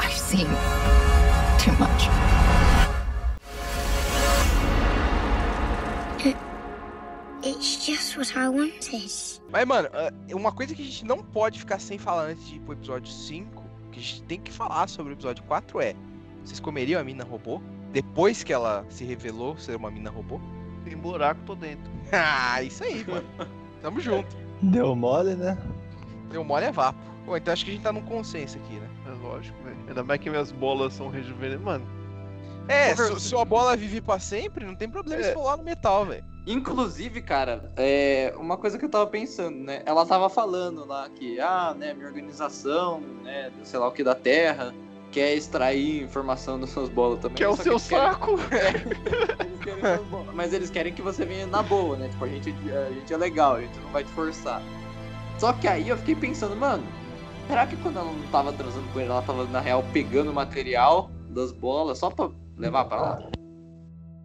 I've 0.01 0.17
seen 0.17 0.47
too 1.59 1.71
much. 1.79 2.09
It's 7.43 7.85
just 7.85 8.17
what 8.17 8.31
I 8.37 8.49
wanted. 8.49 9.41
Mas, 9.51 9.65
mano, 9.65 9.89
ah, 9.93 10.11
uma 10.33 10.51
coisa 10.51 10.75
que 10.75 10.81
a 10.81 10.85
gente 10.85 11.05
não 11.05 11.19
pode 11.23 11.59
ficar 11.59 11.79
sem 11.79 11.97
falar 11.97 12.23
antes 12.25 12.45
de 12.47 12.55
ir 12.55 12.59
pro 12.59 12.73
episódio 12.73 13.11
5, 13.11 13.63
que 13.91 13.99
a 13.99 14.01
gente 14.03 14.21
tem 14.23 14.39
que 14.39 14.51
falar 14.51 14.87
sobre 14.89 15.13
o 15.13 15.15
episódio 15.15 15.43
4 15.45 15.79
é: 15.81 15.95
vocês 16.43 16.59
comeriam 16.59 16.99
a 16.99 17.03
mina 17.03 17.23
robô? 17.23 17.61
Depois 17.93 18.43
que 18.43 18.51
ela 18.53 18.85
se 18.89 19.03
revelou 19.05 19.57
ser 19.57 19.75
uma 19.75 19.89
mina 19.89 20.09
robô? 20.09 20.39
Tem 20.83 20.95
buraco, 20.97 21.41
tô 21.45 21.55
dentro. 21.55 21.89
Ah, 22.11 22.61
isso 22.63 22.83
aí, 22.83 23.05
mano. 23.07 23.25
Tamo 23.81 23.99
junto. 23.99 24.35
Deu 24.61 24.95
mole, 24.95 25.35
né? 25.35 25.55
Deu 26.31 26.43
mole 26.43 26.65
é 26.65 26.71
vapo. 26.71 26.97
Pô, 27.25 27.37
então 27.37 27.53
acho 27.53 27.63
que 27.63 27.69
a 27.71 27.73
gente 27.75 27.83
tá 27.83 27.91
num 27.93 28.01
consenso 28.01 28.57
aqui, 28.57 28.73
né? 28.73 28.89
É 29.07 29.11
lógico, 29.27 29.57
velho. 29.63 29.77
Ainda 29.87 30.03
mais 30.03 30.19
que 30.19 30.29
minhas 30.29 30.51
bolas 30.51 30.93
são 30.93 31.09
rejuvenescidas. 31.09 31.63
Mano, 31.63 31.85
É, 32.67 32.95
se 32.95 33.19
sua 33.19 33.45
bola 33.45 33.77
vive 33.77 34.01
pra 34.01 34.19
sempre, 34.19 34.65
não 34.65 34.75
tem 34.75 34.89
problema 34.89 35.21
se 35.23 35.29
É. 35.29 35.33
for 35.33 35.43
lá 35.43 35.55
no 35.57 35.63
metal, 35.63 36.05
velho. 36.05 36.23
Inclusive, 36.49 37.21
cara, 37.21 37.71
é 37.77 38.33
uma 38.35 38.57
coisa 38.57 38.75
que 38.79 38.83
eu 38.83 38.89
tava 38.89 39.05
pensando, 39.05 39.55
né? 39.55 39.83
Ela 39.85 40.03
tava 40.03 40.27
falando 40.31 40.83
lá 40.83 41.07
que, 41.07 41.39
ah, 41.39 41.75
né, 41.77 41.93
minha 41.93 42.07
organização, 42.07 42.99
né, 43.23 43.51
sei 43.63 43.77
lá 43.79 43.87
o 43.87 43.91
que 43.91 44.03
da 44.03 44.15
Terra, 44.15 44.73
quer 45.11 45.35
extrair 45.35 46.01
informação 46.01 46.59
das 46.59 46.71
suas 46.71 46.89
bolas 46.89 47.19
também. 47.19 47.35
Que 47.37 47.43
é 47.43 47.49
o 47.49 47.55
seu 47.55 47.79
querem- 47.79 47.79
saco. 47.79 48.31
eles 49.45 49.59
querem 49.59 50.03
bolas. 50.05 50.33
Mas 50.33 50.51
eles 50.51 50.71
querem 50.71 50.91
que 50.91 51.03
você 51.03 51.23
venha 51.23 51.45
na 51.45 51.61
boa, 51.61 51.95
né? 51.95 52.09
Tipo, 52.09 52.25
a 52.25 52.27
gente, 52.27 52.49
a 52.49 52.91
gente 52.93 53.13
é 53.13 53.17
legal, 53.17 53.57
a 53.57 53.61
gente 53.61 53.79
não 53.81 53.91
vai 53.91 54.03
te 54.03 54.09
forçar. 54.09 54.59
Só 55.37 55.53
que 55.53 55.67
aí 55.67 55.87
eu 55.87 55.97
fiquei 55.97 56.15
pensando, 56.15 56.55
mano, 56.55 56.83
será 57.47 57.67
que 57.67 57.77
quando 57.77 57.97
ela 57.99 58.11
não 58.11 58.27
tava 58.31 58.51
transando 58.53 58.87
com 58.91 58.99
ele, 58.99 59.11
ela 59.11 59.21
tava, 59.21 59.43
na 59.45 59.59
real, 59.59 59.85
pegando 59.93 60.31
o 60.31 60.33
material 60.33 61.11
das 61.29 61.51
bolas 61.51 61.99
só 61.99 62.09
pra 62.09 62.27
levar 62.57 62.85
pra 62.85 63.01
lá? 63.01 63.21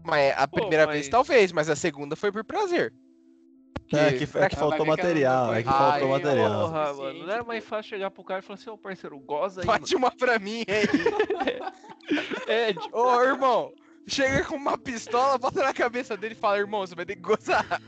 Mas 0.04 0.34
a 0.36 0.46
Pô, 0.46 0.56
primeira 0.60 0.86
mas- 0.86 0.94
vez 0.94 1.08
talvez, 1.08 1.50
mas 1.52 1.68
a 1.70 1.76
segunda 1.76 2.14
foi 2.14 2.30
por 2.30 2.44
prazer. 2.44 2.92
É 3.92 4.12
Que- 4.12 4.24
é 4.38 4.48
que 4.48 4.56
faltou 4.56 4.70
ver 4.70 4.76
que 4.76 4.82
ela 4.82 4.96
material, 4.96 5.54
é 5.54 5.62
que 5.62 5.68
foi- 5.68 5.78
faltou 5.78 6.14
Ai, 6.14 6.22
material. 6.22 6.60
Porra, 6.68 6.94
mano. 6.94 7.18
Não 7.26 7.32
era 7.32 7.44
mais 7.44 7.64
fácil 7.64 7.90
chegar 7.90 8.10
pro 8.10 8.24
cara 8.24 8.40
e 8.40 8.42
falar 8.42 8.58
assim, 8.58 8.70
ô 8.70 8.78
parceiro, 8.78 9.18
goza 9.20 9.60
aí. 9.60 9.66
Bate 9.66 9.94
uma 9.94 10.10
pra 10.10 10.38
mim 10.38 10.64
aí. 10.68 10.86
mano. 11.10 11.74
É, 12.46 12.72
tipo, 12.74 12.98
Ô, 12.98 13.22
irmão, 13.22 13.72
chega 14.06 14.44
com 14.44 14.56
uma 14.56 14.76
pistola, 14.76 15.38
bota 15.38 15.62
na 15.62 15.72
cabeça 15.72 16.16
dele 16.16 16.34
e 16.34 16.36
fala, 16.36 16.58
irmão, 16.58 16.80
você 16.86 16.94
vai 16.94 17.06
ter 17.06 17.16
que 17.16 17.22
gozar. 17.22 17.80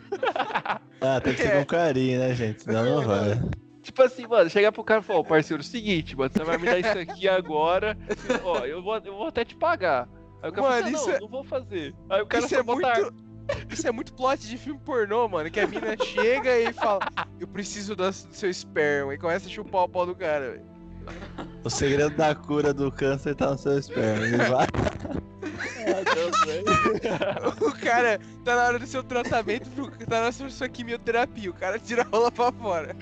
Ah, 1.03 1.21
tem 1.21 1.35
que 1.35 1.43
ser 1.43 1.49
É. 1.49 1.59
com 1.59 1.67
carinho, 1.67 2.19
né, 2.21 2.35
gente? 2.35 2.63
Senão 2.63 2.85
não 2.85 3.03
vai. 3.03 3.39
tipo 3.83 4.03
assim, 4.03 4.27
mano, 4.27 4.49
chegar 4.51 4.73
pro 4.73 4.83
cara 4.83 5.01
e 5.01 5.05
falar, 5.05 5.19
ô 5.21 5.25
parceiro, 5.25 5.63
seguinte, 5.63 6.17
mano, 6.17 6.31
você 6.33 6.43
vai 6.45 6.57
me 6.57 6.65
dar 6.65 6.79
isso 6.79 6.99
aqui 6.99 7.29
agora. 7.29 7.97
Ó, 8.43 8.59
eu 8.65 8.83
vou, 8.83 8.97
eu 8.99 9.15
vou 9.17 9.27
até 9.29 9.45
te 9.45 9.55
pagar. 9.55 10.09
Aí 10.47 10.51
o 10.51 10.53
cara 10.55 10.69
Mano, 10.69 10.83
assim, 10.87 10.95
isso 10.95 11.07
não, 11.09 11.15
é- 11.15 11.21
não 11.21 11.29
vou 11.29 11.45
fazer. 11.45 11.95
Aí 12.09 12.23
o 12.23 12.27
cara 12.27 12.45
Isso 12.45 12.55
é 12.55 12.63
muito... 12.63 13.27
Isso 13.71 13.87
é 13.87 13.93
muito 13.93 14.13
plot 14.13 14.45
de 14.49 14.59
filme 14.59 14.81
pornô, 14.85 15.29
mano. 15.29 15.49
Que 15.49 15.61
a 15.61 15.67
mina 15.69 15.95
chega 16.03 16.59
e 16.59 16.73
fala, 16.73 17.01
eu 17.39 17.47
preciso 17.47 17.95
da- 17.95 18.11
do 18.11 18.15
seu 18.33 18.51
esperma. 18.51 19.15
E 19.15 19.19
começa 19.19 19.47
a 19.47 19.51
chupar 19.51 19.85
o 19.85 19.89
pau 19.89 20.05
do 20.05 20.15
cara, 20.17 20.51
velho. 20.53 20.65
O 21.63 21.71
segredo 21.71 22.17
da 22.17 22.35
cura 22.35 22.75
do 22.75 22.91
câncer 22.91 23.37
tá 23.37 23.53
no 23.53 23.59
seu 23.59 23.79
esperma. 23.79 24.27
Ele 24.27 24.37
vai. 24.39 24.67
O 27.61 27.73
cara 27.79 28.19
tá 28.45 28.57
na 28.57 28.65
hora 28.65 28.79
do 28.81 28.87
seu 28.87 29.03
tratamento, 29.05 29.71
pro- 29.71 29.89
tá 30.07 30.23
na 30.23 30.33
sua, 30.33 30.51
sua 30.51 30.69
quimioterapia. 30.69 31.49
O 31.51 31.55
cara 31.55 31.79
tira 31.79 32.03
a 32.03 32.05
rola 32.05 32.33
pra 32.33 32.51
fora. 32.51 32.97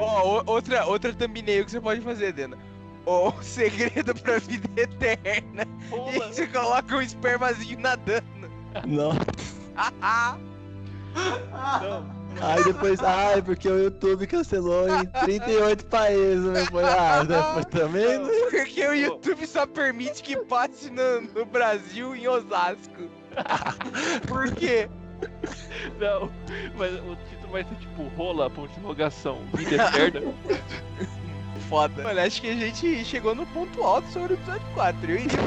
Ó, 0.00 0.40
o- 0.40 0.42
outra, 0.46 0.84
outra 0.86 1.12
thumbnail 1.12 1.64
que 1.64 1.70
você 1.70 1.80
pode 1.80 2.00
fazer, 2.00 2.32
Dena. 2.32 2.58
O 3.06 3.32
segredo 3.42 4.14
pra 4.14 4.38
vida 4.38 4.68
eterna. 4.80 5.66
E 5.86 5.90
Rola. 5.90 6.32
você 6.32 6.46
coloca 6.46 6.96
um 6.96 7.02
espermazinho 7.02 7.80
nadando. 7.80 8.24
Não. 8.86 9.12
Não. 10.00 10.64
Aí 12.40 12.64
depois, 12.64 13.00
ai, 13.00 13.40
porque 13.42 13.68
o 13.68 13.78
YouTube 13.78 14.26
cancelou 14.26 14.88
em 14.88 15.06
38 15.24 15.86
países. 15.86 16.52
Depois, 16.52 16.84
ah, 16.86 17.22
depois 17.22 17.66
também. 17.66 18.18
né? 18.18 18.28
Porque 18.50 18.88
o 18.88 18.94
YouTube 18.94 19.46
só 19.46 19.66
permite 19.66 20.22
que 20.22 20.36
passe 20.36 20.90
no, 20.90 21.20
no 21.20 21.44
Brasil 21.44 22.14
em 22.16 22.26
Osasco. 22.26 23.08
Por 24.26 24.52
quê? 24.54 24.88
Não, 26.00 26.30
mas 26.76 26.92
o 26.94 27.16
título 27.28 27.52
vai 27.52 27.64
ser 27.64 27.74
tipo 27.76 28.02
rola, 28.16 28.50
ponto 28.50 28.68
de 28.68 28.78
interrogação, 28.78 29.40
vida 29.54 29.76
eterna. 29.76 30.34
Foda. 31.68 32.02
Mano, 32.02 32.20
acho 32.20 32.40
que 32.40 32.48
a 32.50 32.54
gente 32.54 33.04
chegou 33.04 33.34
no 33.34 33.46
ponto 33.46 33.82
alto 33.82 34.06
sobre 34.12 34.34
o 34.34 34.36
episódio 34.36 34.66
4. 34.74 35.10
Eu 35.10 35.16
iria. 35.18 35.38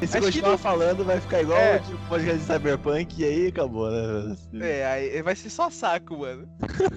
E 0.00 0.06
se 0.06 0.16
Acho 0.16 0.26
continuar 0.26 0.50
não- 0.52 0.58
falando, 0.58 1.04
vai 1.04 1.20
ficar 1.20 1.42
igual 1.42 1.58
É. 1.58 1.76
o 1.78 1.80
de 1.80 1.94
podcast 2.08 2.38
de 2.38 2.44
Cyberpunk 2.46 3.20
e 3.20 3.24
aí 3.24 3.46
acabou, 3.48 3.90
né? 3.90 4.36
É, 4.60 4.86
aí 4.86 5.22
vai 5.22 5.34
ser 5.36 5.50
só 5.50 5.68
saco, 5.70 6.18
mano. 6.18 6.48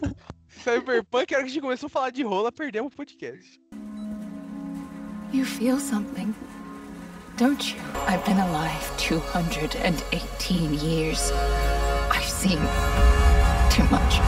Cyberpunk, 0.63 1.33
a 1.33 1.37
hora 1.37 1.45
que 1.45 1.51
a 1.51 1.53
gente 1.53 1.61
começou 1.61 1.87
a 1.87 1.89
falar 1.89 2.11
de 2.11 2.23
rola, 2.23 2.51
perdemos 2.51 2.93
o 2.93 2.95
podcast. 2.95 3.59
You 5.33 5.45
feel 5.45 5.79
something, 5.79 6.33
don't 7.37 7.73
you? 7.73 7.79
I've 8.07 8.23
been 8.23 8.39
alive 8.39 8.79
218 8.97 10.75
years. 10.85 11.31
I've 12.11 12.29
seen 12.29 12.59
too 13.71 13.83
much. 13.89 14.19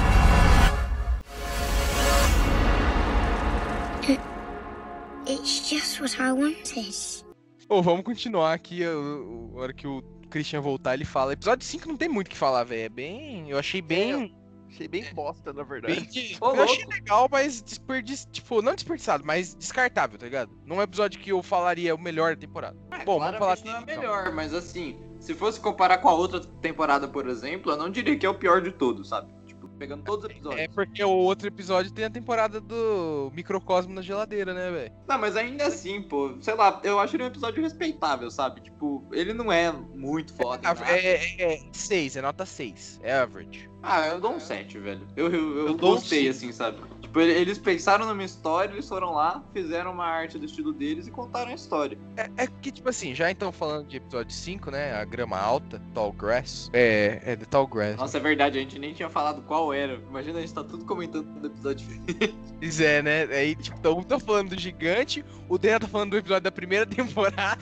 It's 5.28 5.68
just 5.68 6.00
what 6.00 6.22
I 6.22 6.32
wanted. 6.32 7.26
Ô, 7.68 7.82
vamos 7.82 8.04
continuar 8.04 8.54
aqui. 8.54 8.84
A 8.84 9.60
hora 9.60 9.74
que 9.74 9.88
o 9.88 10.04
Christian 10.30 10.62
voltar, 10.62 10.94
ele 10.94 11.06
fala. 11.06 11.34
Episódio 11.34 11.66
5 11.66 11.88
não 11.88 11.98
tem 11.98 12.08
muito 12.08 12.28
o 12.28 12.30
que 12.30 12.38
falar, 12.38 12.64
velho. 12.64 12.84
É 12.84 12.90
bem. 12.90 13.50
Eu 13.50 13.58
achei 13.58 13.82
bem. 13.82 14.36
Achei 14.70 14.88
bem 14.88 15.04
bosta, 15.14 15.52
na 15.52 15.64
bem 15.64 15.82
verdade. 15.82 16.38
Ô, 16.40 16.52
eu 16.54 16.64
achei 16.64 16.86
legal, 16.86 17.28
mas 17.32 17.62
desperdiçado. 17.62 18.32
Tipo, 18.34 18.62
não 18.62 18.76
desperdiçado, 18.76 19.24
mas 19.26 19.56
descartável, 19.56 20.20
tá 20.20 20.26
ligado? 20.26 20.52
Não 20.66 20.76
é 20.76 20.80
um 20.80 20.84
episódio 20.84 21.20
que 21.20 21.32
eu 21.32 21.42
falaria 21.42 21.96
o 21.96 22.00
melhor 22.00 22.36
da 22.36 22.42
temporada. 22.42 22.78
Bom, 23.06 23.20
vamos 23.20 23.38
falar 23.40 23.58
Claramente 23.58 23.66
não 23.66 23.78
é 23.78 23.82
então. 23.82 23.98
melhor, 23.98 24.32
mas 24.34 24.54
assim, 24.54 25.00
se 25.20 25.34
fosse 25.34 25.60
comparar 25.60 26.00
com 26.00 26.10
a 26.10 26.14
outra 26.14 26.40
temporada, 26.40 27.08
por 27.08 27.28
exemplo, 27.28 27.72
eu 27.72 27.78
não 27.78 27.90
diria 27.90 28.18
que 28.18 28.26
é 28.26 28.30
o 28.30 28.36
pior 28.36 28.62
de 28.62 28.72
todos, 28.72 29.10
sabe? 29.10 29.34
Pegando 29.78 30.04
todos 30.04 30.26
os 30.26 30.32
episódios. 30.32 30.62
É 30.62 30.68
porque 30.68 31.04
o 31.04 31.10
outro 31.10 31.48
episódio 31.48 31.92
tem 31.92 32.06
a 32.06 32.10
temporada 32.10 32.62
do 32.62 33.32
microcosmo 33.34 33.94
na 33.94 34.02
geladeira, 34.02 34.54
né, 34.54 34.72
velho? 34.72 34.94
Não, 35.08 35.18
mas 35.20 35.36
ainda 35.36 35.68
assim, 35.68 36.02
pô, 36.02 36.36
sei 36.42 36.54
lá, 36.56 36.80
eu 36.84 37.00
acho 37.00 37.16
ele 37.16 37.24
um 37.24 37.28
episódio 37.28 37.62
respeitável, 37.62 38.32
sabe? 38.32 38.62
Tipo, 38.62 39.04
ele 39.12 39.34
não 39.34 39.52
é 39.52 39.72
muito 39.72 40.34
foda. 40.34 40.62
Ah, 40.64 40.74
nada. 40.74 40.86
É 40.92 41.60
6, 41.74 42.16
é, 42.16 42.22
nota 42.22 42.46
6. 42.46 43.00
É 43.04 43.14
average. 43.16 43.70
Ah, 43.84 44.08
eu 44.08 44.20
dou 44.20 44.34
um 44.34 44.40
7, 44.40 44.80
velho. 44.80 45.06
Eu, 45.16 45.28
eu, 45.32 45.58
eu 45.58 45.68
Eu 45.68 45.74
dou 45.76 45.92
um 45.92 45.96
gostei, 45.96 46.22
cinco. 46.24 46.30
assim, 46.32 46.52
sabe? 46.52 46.80
Tipo, 47.16 47.22
ele- 47.22 47.40
eles 47.40 47.58
pensaram 47.58 48.06
numa 48.06 48.26
história, 48.26 48.74
eles 48.74 48.90
foram 48.90 49.14
lá, 49.14 49.42
fizeram 49.54 49.94
uma 49.94 50.06
arte 50.06 50.38
do 50.38 50.44
estilo 50.44 50.74
deles 50.74 51.08
e 51.08 51.12
contaram 51.12 51.50
a 51.50 51.54
história. 51.54 51.98
É, 52.18 52.30
é 52.44 52.46
que, 52.46 52.70
tipo 52.70 52.90
assim, 52.90 53.16
já 53.16 53.32
então 53.32 53.54
falando 53.54 53.88
de 53.88 53.96
episódio 53.96 54.36
5, 54.36 54.70
né? 54.70 54.94
A 54.94 55.06
grama 55.06 55.40
alta, 55.40 55.82
Tall 55.94 56.12
Grass. 56.12 56.70
É, 56.74 57.22
é 57.24 57.36
The 57.38 57.46
Tall 57.46 57.68
Grass. 57.68 57.96
Nossa, 57.96 58.18
é 58.18 58.20
verdade, 58.20 58.58
a 58.58 58.62
gente 58.62 58.78
nem 58.78 58.94
tinha 58.94 59.08
falado 59.08 59.42
qual 59.44 59.72
era. 59.74 59.94
Imagina 60.10 60.40
a 60.40 60.42
gente 60.42 60.54
tá 60.54 60.62
tudo 60.62 60.84
comentando 60.84 61.26
do 61.40 61.48
episódio. 61.48 61.88
Pois 62.60 62.82
é, 62.82 63.02
né? 63.02 63.24
Aí, 63.26 63.56
tipo, 63.56 63.78
então 63.78 63.98
um 63.98 64.04
tá 64.04 64.20
falando 64.20 64.50
do 64.50 64.60
gigante, 64.60 65.24
o 65.48 65.58
Dena 65.58 65.80
tá 65.80 65.88
falando 65.88 66.12
do 66.12 66.18
episódio 66.18 66.44
da 66.44 66.52
primeira 66.52 66.84
temporada. 66.88 67.62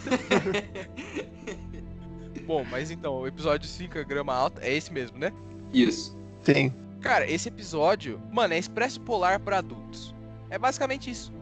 Bom, 2.47 2.63
mas 2.71 2.89
então, 2.89 3.19
o 3.19 3.27
episódio 3.27 3.67
5, 3.69 3.99
a 3.99 4.03
grama 4.03 4.33
alta, 4.33 4.65
é 4.65 4.73
esse 4.73 4.91
mesmo, 4.91 5.17
né? 5.19 5.31
Isso. 5.71 6.17
Sim. 6.41 6.73
Cara, 7.03 7.29
esse 7.29 7.49
episódio, 7.49 8.19
mano, 8.31 8.53
é 8.53 8.57
expresso 8.57 8.99
polar 9.01 9.39
pra 9.39 9.57
adultos. 9.57 10.15
É 10.49 10.57
basicamente 10.57 11.11
isso. 11.11 11.33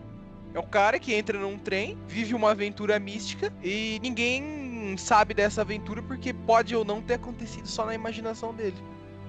É 0.54 0.60
um 0.60 0.66
cara 0.66 1.00
que 1.00 1.14
entra 1.14 1.38
num 1.40 1.58
trem, 1.58 1.98
vive 2.08 2.34
uma 2.34 2.52
aventura 2.52 3.00
mística 3.00 3.54
e 3.64 4.00
ninguém 4.02 4.98
sabe 4.98 5.34
dessa 5.34 5.62
aventura 5.62 6.02
porque 6.02 6.34
pode 6.34 6.76
ou 6.76 6.84
não 6.84 7.02
ter 7.02 7.14
acontecido 7.14 7.68
só 7.68 7.86
na 7.86 7.94
imaginação 7.94 8.54
dele. 8.54 8.76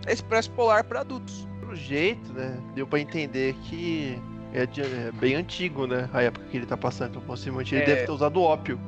É 0.06 0.12
expresso 0.12 0.50
polar 0.52 0.82
pra 0.84 1.00
adultos. 1.00 1.46
Pelo 1.60 1.76
jeito, 1.76 2.32
né? 2.32 2.58
Deu 2.74 2.86
pra 2.86 2.98
entender 2.98 3.54
que 3.64 4.18
é, 4.54 4.66
de- 4.66 4.80
é 4.80 5.12
bem 5.12 5.34
antigo, 5.36 5.86
né? 5.86 6.08
A 6.12 6.22
época 6.22 6.46
que 6.46 6.56
ele 6.56 6.66
tá 6.66 6.76
passando. 6.76 7.10
Então, 7.10 7.22
possivelmente 7.22 7.74
ele 7.74 7.84
É. 7.84 7.86
deve 7.86 8.06
ter 8.06 8.10
usado 8.12 8.40
ópio. 8.40 8.80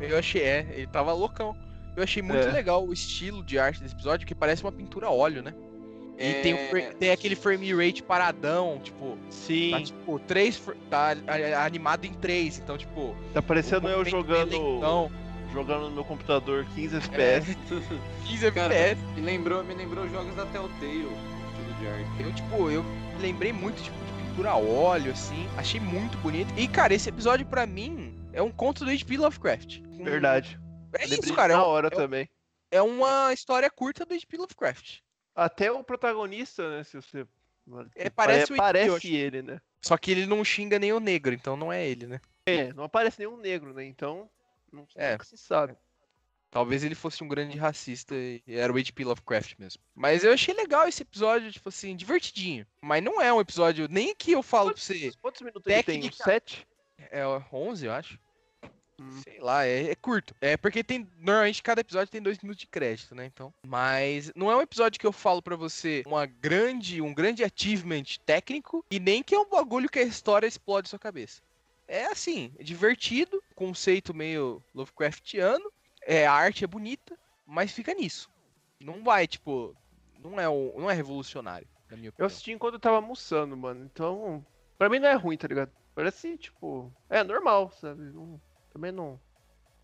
Eu 0.00 0.18
achei, 0.18 0.42
é, 0.42 0.66
ele 0.74 0.86
tava 0.86 1.12
loucão. 1.12 1.56
Eu 1.96 2.02
achei 2.02 2.22
muito 2.22 2.46
É. 2.46 2.52
legal 2.52 2.86
o 2.86 2.92
estilo 2.92 3.42
de 3.42 3.58
arte 3.58 3.80
desse 3.82 3.94
episódio, 3.94 4.26
que 4.26 4.34
parece 4.34 4.62
uma 4.62 4.72
pintura 4.72 5.06
a 5.06 5.10
óleo, 5.10 5.42
né? 5.42 5.52
E 6.22 6.26
É. 6.26 6.40
tem, 6.40 6.54
o 6.54 6.94
tem 6.94 7.10
aquele 7.10 7.34
frame 7.34 7.74
rate 7.74 8.00
paradão, 8.02 8.80
tipo, 8.82 9.18
Sim, 9.28 9.72
tá 9.72 9.82
tipo, 9.82 10.18
três, 10.20 10.62
tá 10.88 11.08
animado 11.64 12.04
em 12.04 12.14
3, 12.14 12.58
então, 12.60 12.78
tipo. 12.78 13.14
tá 13.34 13.42
parecendo 13.42 13.88
eu 13.88 13.98
movimento 13.98 14.10
jogando, 14.10 14.50
bem 14.50 14.74
lentão, 14.74 15.10
jogando 15.52 15.88
no 15.88 15.90
meu 15.90 16.04
computador 16.04 16.64
15 16.76 16.96
FPS. 16.98 17.56
15 18.26 18.52
Cara, 18.52 18.72
FPS. 18.72 19.04
me 19.16 19.20
lembrou, 19.20 19.64
me 19.64 19.74
lembrou 19.74 20.08
jogos 20.08 20.34
da 20.36 20.46
Telltale, 20.46 21.06
o 21.06 21.12
estilo 21.12 21.74
de 21.80 21.88
arte. 21.88 22.22
Eu, 22.22 22.32
tipo, 22.32 22.70
eu 22.70 22.84
lembrei 23.20 23.52
muito, 23.52 23.82
tipo, 23.82 23.96
de 24.04 24.12
pintura 24.28 24.50
a 24.50 24.56
óleo, 24.56 25.10
assim. 25.10 25.48
Achei 25.56 25.80
muito 25.80 26.16
bonito. 26.18 26.54
E, 26.56 26.68
cara, 26.68 26.94
esse 26.94 27.08
episódio, 27.08 27.44
pra 27.46 27.66
mim, 27.66 28.16
é 28.32 28.40
um 28.40 28.50
conto 28.52 28.84
do 28.84 28.90
H.P. 28.92 29.16
Lovecraft. 29.18 29.80
Verdade. 30.02 30.56
É 30.94 31.02
Lembrei 31.02 31.18
isso, 31.18 31.34
cara. 31.34 31.52
É, 31.52 31.56
Na 31.56 31.64
um- 31.64 31.68
hora 31.68 31.88
é, 31.88 31.90
também. 31.90 32.28
é 32.70 32.80
uma 32.80 33.32
história 33.32 33.68
curta 33.68 34.04
do 34.06 34.14
H.P. 34.14 34.36
Lovecraft. 34.36 34.98
Até 35.34 35.70
o 35.72 35.82
protagonista, 35.82 36.68
né? 36.70 36.84
Se 36.84 36.96
você. 36.96 37.26
É, 37.94 38.10
parece 38.10 38.52
o 38.52 38.56
Pare- 38.56 38.80
H.P., 38.80 38.88
eu 38.88 38.92
Parece 38.94 39.14
ele, 39.14 39.42
né? 39.42 39.60
Só 39.80 39.96
que 39.96 40.10
ele 40.10 40.26
não 40.26 40.44
xinga 40.44 40.78
nem 40.78 40.92
o 40.92 41.00
negro, 41.00 41.32
então 41.32 41.56
não 41.56 41.72
é 41.72 41.86
ele, 41.86 42.06
né? 42.06 42.20
É, 42.46 42.72
não 42.72 42.84
aparece 42.84 43.18
nenhum 43.20 43.36
negro, 43.36 43.72
né? 43.72 43.84
Então. 43.84 44.28
Não, 44.72 44.86
É. 44.96 45.16
se 45.22 45.36
sabe. 45.36 45.76
Talvez 46.50 46.84
ele 46.84 46.94
fosse 46.94 47.24
um 47.24 47.28
grande 47.28 47.56
racista 47.56 48.14
e 48.14 48.42
era 48.46 48.70
o 48.72 48.76
H.P. 48.76 49.04
Lovecraft 49.04 49.54
mesmo. 49.58 49.80
Mas 49.94 50.22
eu 50.22 50.32
achei 50.32 50.52
legal 50.54 50.86
esse 50.86 51.02
episódio, 51.02 51.50
tipo 51.50 51.68
assim, 51.70 51.96
divertidinho. 51.96 52.66
Mas 52.82 53.02
não 53.02 53.20
é 53.22 53.32
um 53.32 53.40
episódio, 53.40 53.86
nem 53.88 54.14
que 54.14 54.32
eu 54.32 54.42
falo 54.42 54.72
pra 54.72 54.80
você. 54.82 55.12
Quantos 55.22 55.40
minutos 55.40 55.66
ele 55.66 55.82
tem? 55.82 56.00
Técnica- 56.02 56.24
7? 56.24 56.66
É 57.10 57.22
11, 57.50 57.86
eu 57.86 57.92
acho. 57.92 58.18
Sei 59.22 59.38
lá, 59.40 59.64
é, 59.66 59.90
é 59.90 59.94
curto. 59.94 60.34
É 60.40 60.56
porque 60.56 60.82
tem. 60.84 61.08
Normalmente 61.18 61.62
cada 61.62 61.80
episódio 61.80 62.10
tem 62.10 62.22
dois 62.22 62.38
minutos 62.40 62.60
de 62.60 62.66
crédito, 62.66 63.14
né? 63.14 63.26
Então. 63.26 63.52
Mas 63.66 64.32
não 64.34 64.50
é 64.50 64.56
um 64.56 64.62
episódio 64.62 64.98
que 65.00 65.06
eu 65.06 65.12
falo 65.12 65.42
pra 65.42 65.56
você 65.56 66.02
uma 66.06 66.26
grande, 66.26 67.00
um 67.02 67.12
grande 67.14 67.42
achievement 67.44 68.04
técnico 68.24 68.84
e 68.90 68.98
nem 69.00 69.22
que 69.22 69.34
é 69.34 69.38
um 69.38 69.48
bagulho 69.48 69.88
que 69.88 69.98
a 69.98 70.02
história 70.02 70.46
explode 70.46 70.88
sua 70.88 70.98
cabeça. 70.98 71.40
É 71.88 72.06
assim, 72.06 72.52
é 72.58 72.62
divertido, 72.62 73.42
conceito 73.54 74.14
meio 74.14 74.62
Lovecraftiano, 74.74 75.70
é, 76.06 76.26
a 76.26 76.32
arte 76.32 76.64
é 76.64 76.66
bonita, 76.66 77.18
mas 77.46 77.72
fica 77.72 77.92
nisso. 77.92 78.30
Não 78.80 79.02
vai, 79.04 79.26
tipo, 79.26 79.76
não 80.18 80.40
é, 80.40 80.48
um- 80.48 80.72
não 80.80 80.90
é 80.90 80.94
revolucionário, 80.94 81.68
na 81.90 81.96
minha 81.96 82.08
Eu 82.08 82.12
opinião. 82.12 82.26
assisti 82.26 82.52
enquanto 82.52 82.74
eu 82.74 82.80
tava 82.80 82.96
almoçando, 82.96 83.56
mano. 83.56 83.84
Então, 83.84 84.44
pra 84.78 84.88
mim 84.88 84.98
não 85.00 85.08
é 85.08 85.14
ruim, 85.14 85.36
tá 85.36 85.46
ligado? 85.46 85.70
Parece, 85.94 86.38
tipo, 86.38 86.90
é 87.10 87.22
normal, 87.22 87.70
sabe? 87.80 88.02
Não- 88.04 88.40
também 88.72 88.92
não. 88.92 89.20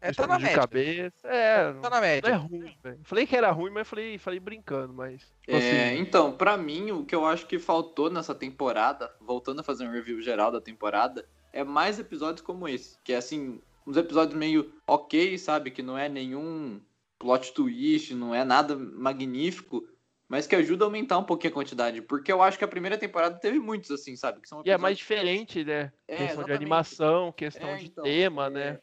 É, 0.01 0.13
tá 0.13 0.29
na 0.29 0.37
de 0.37 0.45
média. 0.45 0.59
cabeça. 0.59 1.27
É, 1.29 1.73
Tá 1.75 1.91
na 1.91 2.01
média. 2.01 2.29
é 2.31 2.35
ruim, 2.35 2.73
velho. 2.83 3.01
Falei 3.03 3.27
que 3.27 3.37
era 3.37 3.51
ruim, 3.51 3.71
mas 3.73 3.89
falei, 3.89 4.17
falei 4.17 4.39
brincando, 4.39 4.95
mas. 4.95 5.23
tipo 5.43 5.57
É, 5.57 5.89
assim, 5.91 6.01
então, 6.01 6.33
pra 6.33 6.57
mim, 6.57 6.93
o 6.93 7.05
que 7.05 7.15
eu 7.15 7.27
acho 7.27 7.47
que 7.47 7.59
faltou 7.59 8.09
nessa 8.09 8.33
temporada, 8.35 9.13
voltando 9.21 9.61
a 9.61 9.65
fazer 9.65 9.87
um 9.89 9.91
review 9.91 10.21
geral 10.23 10.53
da 10.53 10.61
temporada, 10.61 11.29
é 11.53 11.65
mais 11.65 11.99
episódios 11.99 12.43
como 12.47 12.69
esse. 12.69 12.97
Que 13.03 13.13
é 13.13 13.17
assim, 13.17 13.61
uns 13.85 13.97
episódios 13.97 14.39
meio 14.39 14.73
ok, 14.87 15.37
sabe? 15.37 15.73
Que 15.73 15.83
não 15.83 15.99
é 15.99 16.09
nenhum 16.09 16.81
plot 17.19 17.53
twist, 17.53 18.15
não 18.15 18.33
é 18.33 18.45
nada 18.45 18.77
magnífico, 18.77 19.85
mas 20.29 20.47
que 20.47 20.55
ajuda 20.55 20.85
a 20.85 20.87
aumentar 20.87 21.19
um 21.19 21.25
pouquinho 21.25 21.51
a 21.53 21.55
quantidade. 21.55 22.03
Porque 22.03 22.31
eu 22.31 22.43
acho 22.43 22.59
que 22.59 22.65
a 22.65 22.69
primeira 22.69 22.99
temporada 22.99 23.37
teve 23.39 23.59
muitos, 23.59 23.91
assim, 23.91 24.15
sabe? 24.17 24.41
Que 24.41 24.49
são 24.49 24.59
E 24.59 24.61
é 24.61 24.63
episódios- 24.75 24.83
mais 24.83 24.99
diferente, 24.99 25.65
né? 25.65 25.93
É, 26.07 26.17
questão 26.17 26.27
de 26.27 26.33
exatamente. 26.33 26.57
animação, 26.57 27.33
questão 27.33 27.69
É, 27.71 27.77
de 27.77 27.87
então, 27.87 28.05
tema, 28.05 28.51
né? 28.51 28.79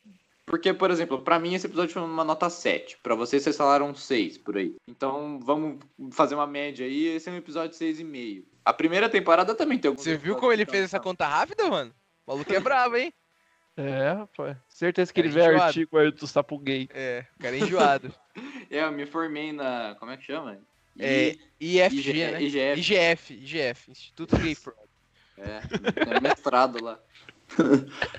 Porque, 0.47 0.72
por 0.73 0.91
exemplo, 0.91 1.22
pra 1.23 1.39
mim 1.39 1.55
esse 1.55 1.65
episódio 1.65 1.93
foi 1.93 2.03
uma 2.03 2.23
nota 2.23 2.49
7. 2.51 2.97
Pra 3.01 3.15
vocês, 3.15 3.41
vocês 3.41 3.57
falaram 3.57 3.95
6 3.95 4.38
por 4.38 4.57
aí. 4.57 4.76
Então, 4.88 5.39
vamos 5.41 5.80
fazer 6.11 6.35
uma 6.35 6.45
média 6.45 6.85
aí. 6.85 7.07
Esse 7.07 7.30
é 7.30 7.31
um 7.31 7.38
episódio 7.38 7.76
6,5. 7.76 8.45
A 8.63 8.72
primeira 8.72 9.09
temporada 9.09 9.55
também 9.55 9.80
tem 9.80 9.89
alguns 9.89 10.03
Você 10.03 10.11
viu 10.11 10.17
episódios 10.34 10.39
como 10.41 10.53
ele 10.53 10.65
fez 10.65 10.84
essa 10.84 10.99
conta 10.99 11.27
rápida, 11.27 11.67
mano? 11.69 11.91
O 12.27 12.31
maluco 12.31 12.53
é 12.53 12.59
bravo, 12.59 12.95
hein? 12.95 13.11
É, 13.77 14.11
rapaz. 14.13 14.55
Certeza 14.69 15.11
que 15.11 15.19
Cara 15.22 15.27
ele 15.27 15.34
vê 15.35 15.41
enjoado. 15.47 15.63
artigo 15.63 15.97
aí 15.97 16.11
do 16.11 16.27
Sapo 16.27 16.57
Gay. 16.59 16.88
É, 16.93 17.26
o 17.38 17.41
cara 17.41 17.55
é 17.55 17.59
enjoado. 17.59 18.13
É, 18.69 18.84
eu 18.84 18.91
me 18.91 19.05
formei 19.05 19.51
na. 19.53 19.95
Como 19.99 20.11
é 20.11 20.17
que 20.17 20.23
chama? 20.23 20.59
É, 20.97 21.35
IFG, 21.59 22.09
IG, 22.09 22.13
né? 22.13 22.41
IGF. 22.43 22.80
IGF, 22.80 23.34
IGF, 23.34 23.91
Instituto 23.91 24.38
Gay 24.38 24.55
Fraud. 24.55 24.80
É, 25.38 25.59
tem 25.59 26.22
mestrado 26.22 26.84
lá. 26.84 26.99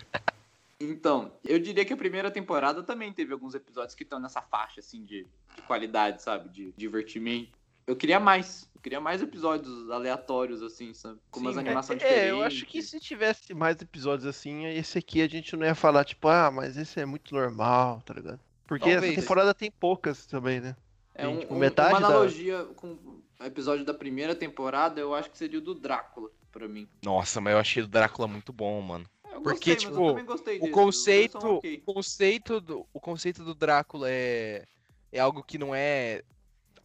Então, 0.78 1.32
eu 1.42 1.58
diria 1.58 1.84
que 1.84 1.92
a 1.92 1.96
primeira 1.96 2.30
temporada 2.30 2.82
também 2.82 3.12
teve 3.12 3.32
alguns 3.32 3.54
episódios 3.54 3.94
que 3.94 4.02
estão 4.02 4.20
nessa 4.20 4.42
faixa, 4.42 4.80
assim, 4.80 5.04
de, 5.04 5.26
de 5.54 5.62
qualidade, 5.66 6.22
sabe? 6.22 6.50
De 6.50 6.72
divertimento. 6.76 7.50
Eu 7.86 7.96
queria 7.96 8.20
mais. 8.20 8.68
Eu 8.74 8.80
queria 8.82 9.00
mais 9.00 9.22
episódios 9.22 9.90
aleatórios, 9.90 10.62
assim, 10.62 10.92
sabe? 10.92 11.18
Com 11.30 11.40
umas 11.40 11.54
Sim, 11.54 11.60
animações 11.60 12.02
É, 12.02 12.06
diferentes. 12.06 12.30
eu 12.30 12.42
acho 12.42 12.66
que 12.66 12.82
se 12.82 13.00
tivesse 13.00 13.54
mais 13.54 13.80
episódios 13.80 14.26
assim, 14.26 14.66
esse 14.66 14.98
aqui 14.98 15.22
a 15.22 15.28
gente 15.28 15.56
não 15.56 15.64
ia 15.64 15.74
falar, 15.74 16.04
tipo, 16.04 16.28
ah, 16.28 16.50
mas 16.50 16.76
esse 16.76 17.00
é 17.00 17.06
muito 17.06 17.34
normal, 17.34 18.02
tá 18.04 18.12
ligado? 18.12 18.40
Porque 18.66 18.90
Talvez. 18.90 19.12
essa 19.12 19.20
temporada 19.22 19.54
tem 19.54 19.70
poucas 19.70 20.26
também, 20.26 20.60
né? 20.60 20.76
É 21.18 21.26
um, 21.26 21.38
tipo, 21.40 21.54
metade 21.56 21.92
uma 21.94 22.00
da- 22.00 22.06
analogia 22.08 22.64
com 22.76 22.88
o 22.92 23.22
episódio 23.44 23.84
da 23.84 23.94
primeira 23.94 24.34
temporada, 24.34 25.00
eu 25.00 25.14
acho 25.14 25.30
que 25.30 25.38
seria 25.38 25.58
o 25.58 25.62
do 25.62 25.74
Drácula, 25.74 26.30
pra 26.52 26.68
mim. 26.68 26.88
Nossa, 27.02 27.40
mas 27.40 27.52
eu 27.54 27.58
achei 27.58 27.82
o 27.82 27.86
Drácula 27.88 28.28
muito 28.28 28.52
bom, 28.52 28.80
mano. 28.82 29.06
Eu 29.32 29.40
Porque, 29.42 29.74
gostei, 29.74 29.74
mas 29.74 29.82
eu 29.84 29.90
tipo, 29.90 30.08
também 30.08 30.24
gostei 30.24 30.56
O 30.56 30.60
desse, 30.60 30.70
os 30.70 30.74
dois 30.74 30.84
conceito, 30.86 31.40
são 31.40 31.56
ok. 31.56 31.82
o 31.86 31.94
conceito 31.94 32.60
do, 32.60 32.86
o 32.92 33.00
conceito 33.00 33.44
do 33.44 33.54
Drácula 33.54 34.08
é 34.10 34.64
é 35.12 35.18
algo 35.20 35.42
que 35.42 35.56
não 35.56 35.74
é 35.74 36.22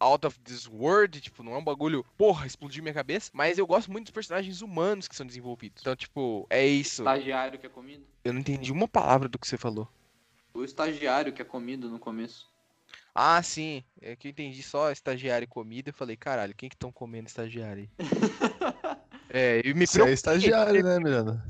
out 0.00 0.26
of 0.26 0.38
this 0.40 0.66
world, 0.66 1.20
tipo, 1.20 1.42
não 1.42 1.54
é 1.54 1.58
um 1.58 1.64
bagulho, 1.64 2.04
porra, 2.16 2.46
explodiu 2.46 2.82
minha 2.82 2.94
cabeça, 2.94 3.30
mas 3.34 3.58
eu 3.58 3.66
gosto 3.66 3.90
muito 3.92 4.06
dos 4.06 4.12
personagens 4.12 4.60
humanos 4.62 5.06
que 5.06 5.14
são 5.14 5.26
desenvolvidos. 5.26 5.80
Então, 5.82 5.94
tipo, 5.94 6.46
é 6.50 6.66
isso. 6.66 7.02
Estagiário 7.02 7.58
que 7.58 7.66
é 7.66 7.68
comido. 7.68 8.04
Eu 8.24 8.32
não 8.32 8.40
entendi 8.40 8.72
uma 8.72 8.88
palavra 8.88 9.28
do 9.28 9.38
que 9.38 9.46
você 9.46 9.56
falou. 9.56 9.88
O 10.54 10.64
estagiário 10.64 11.32
que 11.32 11.40
é 11.42 11.44
comido 11.44 11.88
no 11.88 11.98
começo. 11.98 12.51
Ah, 13.14 13.42
sim. 13.42 13.84
É 14.00 14.16
que 14.16 14.28
eu 14.28 14.30
entendi 14.30 14.62
só 14.62 14.90
estagiário 14.90 15.44
e 15.44 15.48
comida. 15.48 15.90
Eu 15.90 15.94
falei, 15.94 16.16
caralho, 16.16 16.54
quem 16.54 16.68
que 16.68 16.74
estão 16.74 16.90
comendo 16.90 17.28
estagiário 17.28 17.82
aí? 17.82 17.90
é, 19.28 19.62
e 19.64 19.74
me 19.74 19.86
Você 19.86 20.02
é 20.02 20.12
estagiário, 20.12 20.82
né, 20.82 20.98
Miranda? 20.98 21.44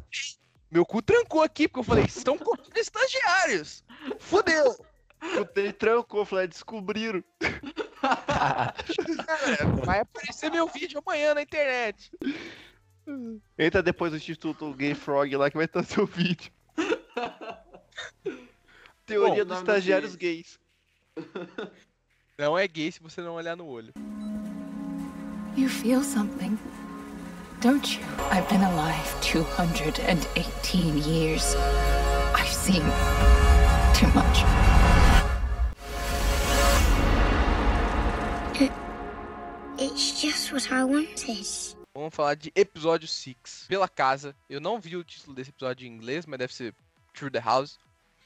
Meu 0.71 0.85
cu 0.85 1.03
trancou 1.03 1.43
aqui, 1.43 1.69
porque 1.69 1.81
eu 1.81 1.85
falei, 1.85 2.05
estão 2.05 2.37
comendo 2.39 2.77
estagiários. 2.77 3.85
Fudeu. 4.19 4.77
Ele 5.55 5.73
trancou, 5.73 6.25
falei, 6.25 6.47
"Ah, 6.47 6.49
descobriram. 6.49 7.23
Cara, 8.01 8.75
vai 9.87 10.01
aparecer 10.01 10.51
meu 10.51 10.67
vídeo 10.67 11.01
amanhã 11.07 11.35
na 11.35 11.43
internet. 11.43 12.11
Entra 13.57 13.83
depois 13.83 14.11
do 14.11 14.17
Instituto 14.17 14.73
Gay 14.75 14.95
Frog 14.95 15.37
lá 15.37 15.51
que 15.51 15.57
vai 15.57 15.67
estar 15.67 15.85
seu 15.85 16.07
vídeo. 16.07 16.51
Teoria 19.07 19.45
Bom, 19.45 19.49
dos 19.51 19.59
estagiários 19.59 20.17
gays. 20.17 20.59
Não 22.39 22.59
é 22.59 22.67
gay 22.67 22.91
se 22.91 23.01
você 23.01 23.21
não 23.21 23.35
olhar 23.35 23.57
no 23.57 23.67
olho. 23.67 23.93
You 25.57 25.69
feel 25.69 26.03
something, 26.03 26.59
don't 27.61 27.87
you? 27.99 28.03
I've 28.31 28.49
been 28.49 28.63
alive 28.63 29.21
218 29.21 30.99
years. 30.99 31.55
I've 32.35 32.53
seen 32.53 32.83
too 33.95 34.09
much. 34.15 34.45
It's 39.79 40.21
just 40.21 40.53
what 40.53 40.73
I 40.73 40.85
wanted. 40.85 41.77
Vamos 41.95 42.15
falar 42.15 42.35
de 42.35 42.51
episódio 42.55 43.07
6. 43.07 43.67
Pela 43.69 43.89
casa. 43.89 44.35
Eu 44.49 44.61
não 44.61 44.81
vi 44.81 44.97
o 44.97 45.05
título 45.05 45.35
desse 45.35 45.51
episódio 45.51 45.87
em 45.87 45.91
inglês, 45.91 46.25
mas 46.25 46.39
deve 46.39 46.55
ser 46.55 46.75
Through 47.13 47.33
the 47.33 47.41
House. 47.41 47.79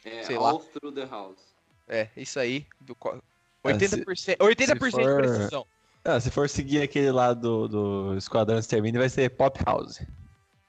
É, 0.05 0.23
Sei 0.23 0.39
lá. 0.39 0.51
All 0.51 0.61
Through 0.61 0.95
the 0.95 1.07
House. 1.07 1.56
É, 1.89 2.09
isso 2.17 2.39
aí. 2.39 2.67
Do 2.81 2.95
co- 2.95 3.21
É, 3.65 3.73
80%, 3.73 4.17
se- 4.17 4.37
80% 4.37 4.85
se 4.85 4.91
for- 4.91 5.23
de 5.23 5.29
precisão. 5.29 5.67
Ah, 6.05 6.21
se 6.21 6.31
for 6.31 6.49
seguir 6.49 6.83
aquele 6.83 7.11
lá 7.11 7.35
do, 7.35 7.67
do 7.67 8.17
Esquadrão 8.17 8.59
Extermínio, 8.59 9.01
vai 9.01 9.09
ser 9.09 9.29
Pop 9.31 9.59
House. 9.65 10.01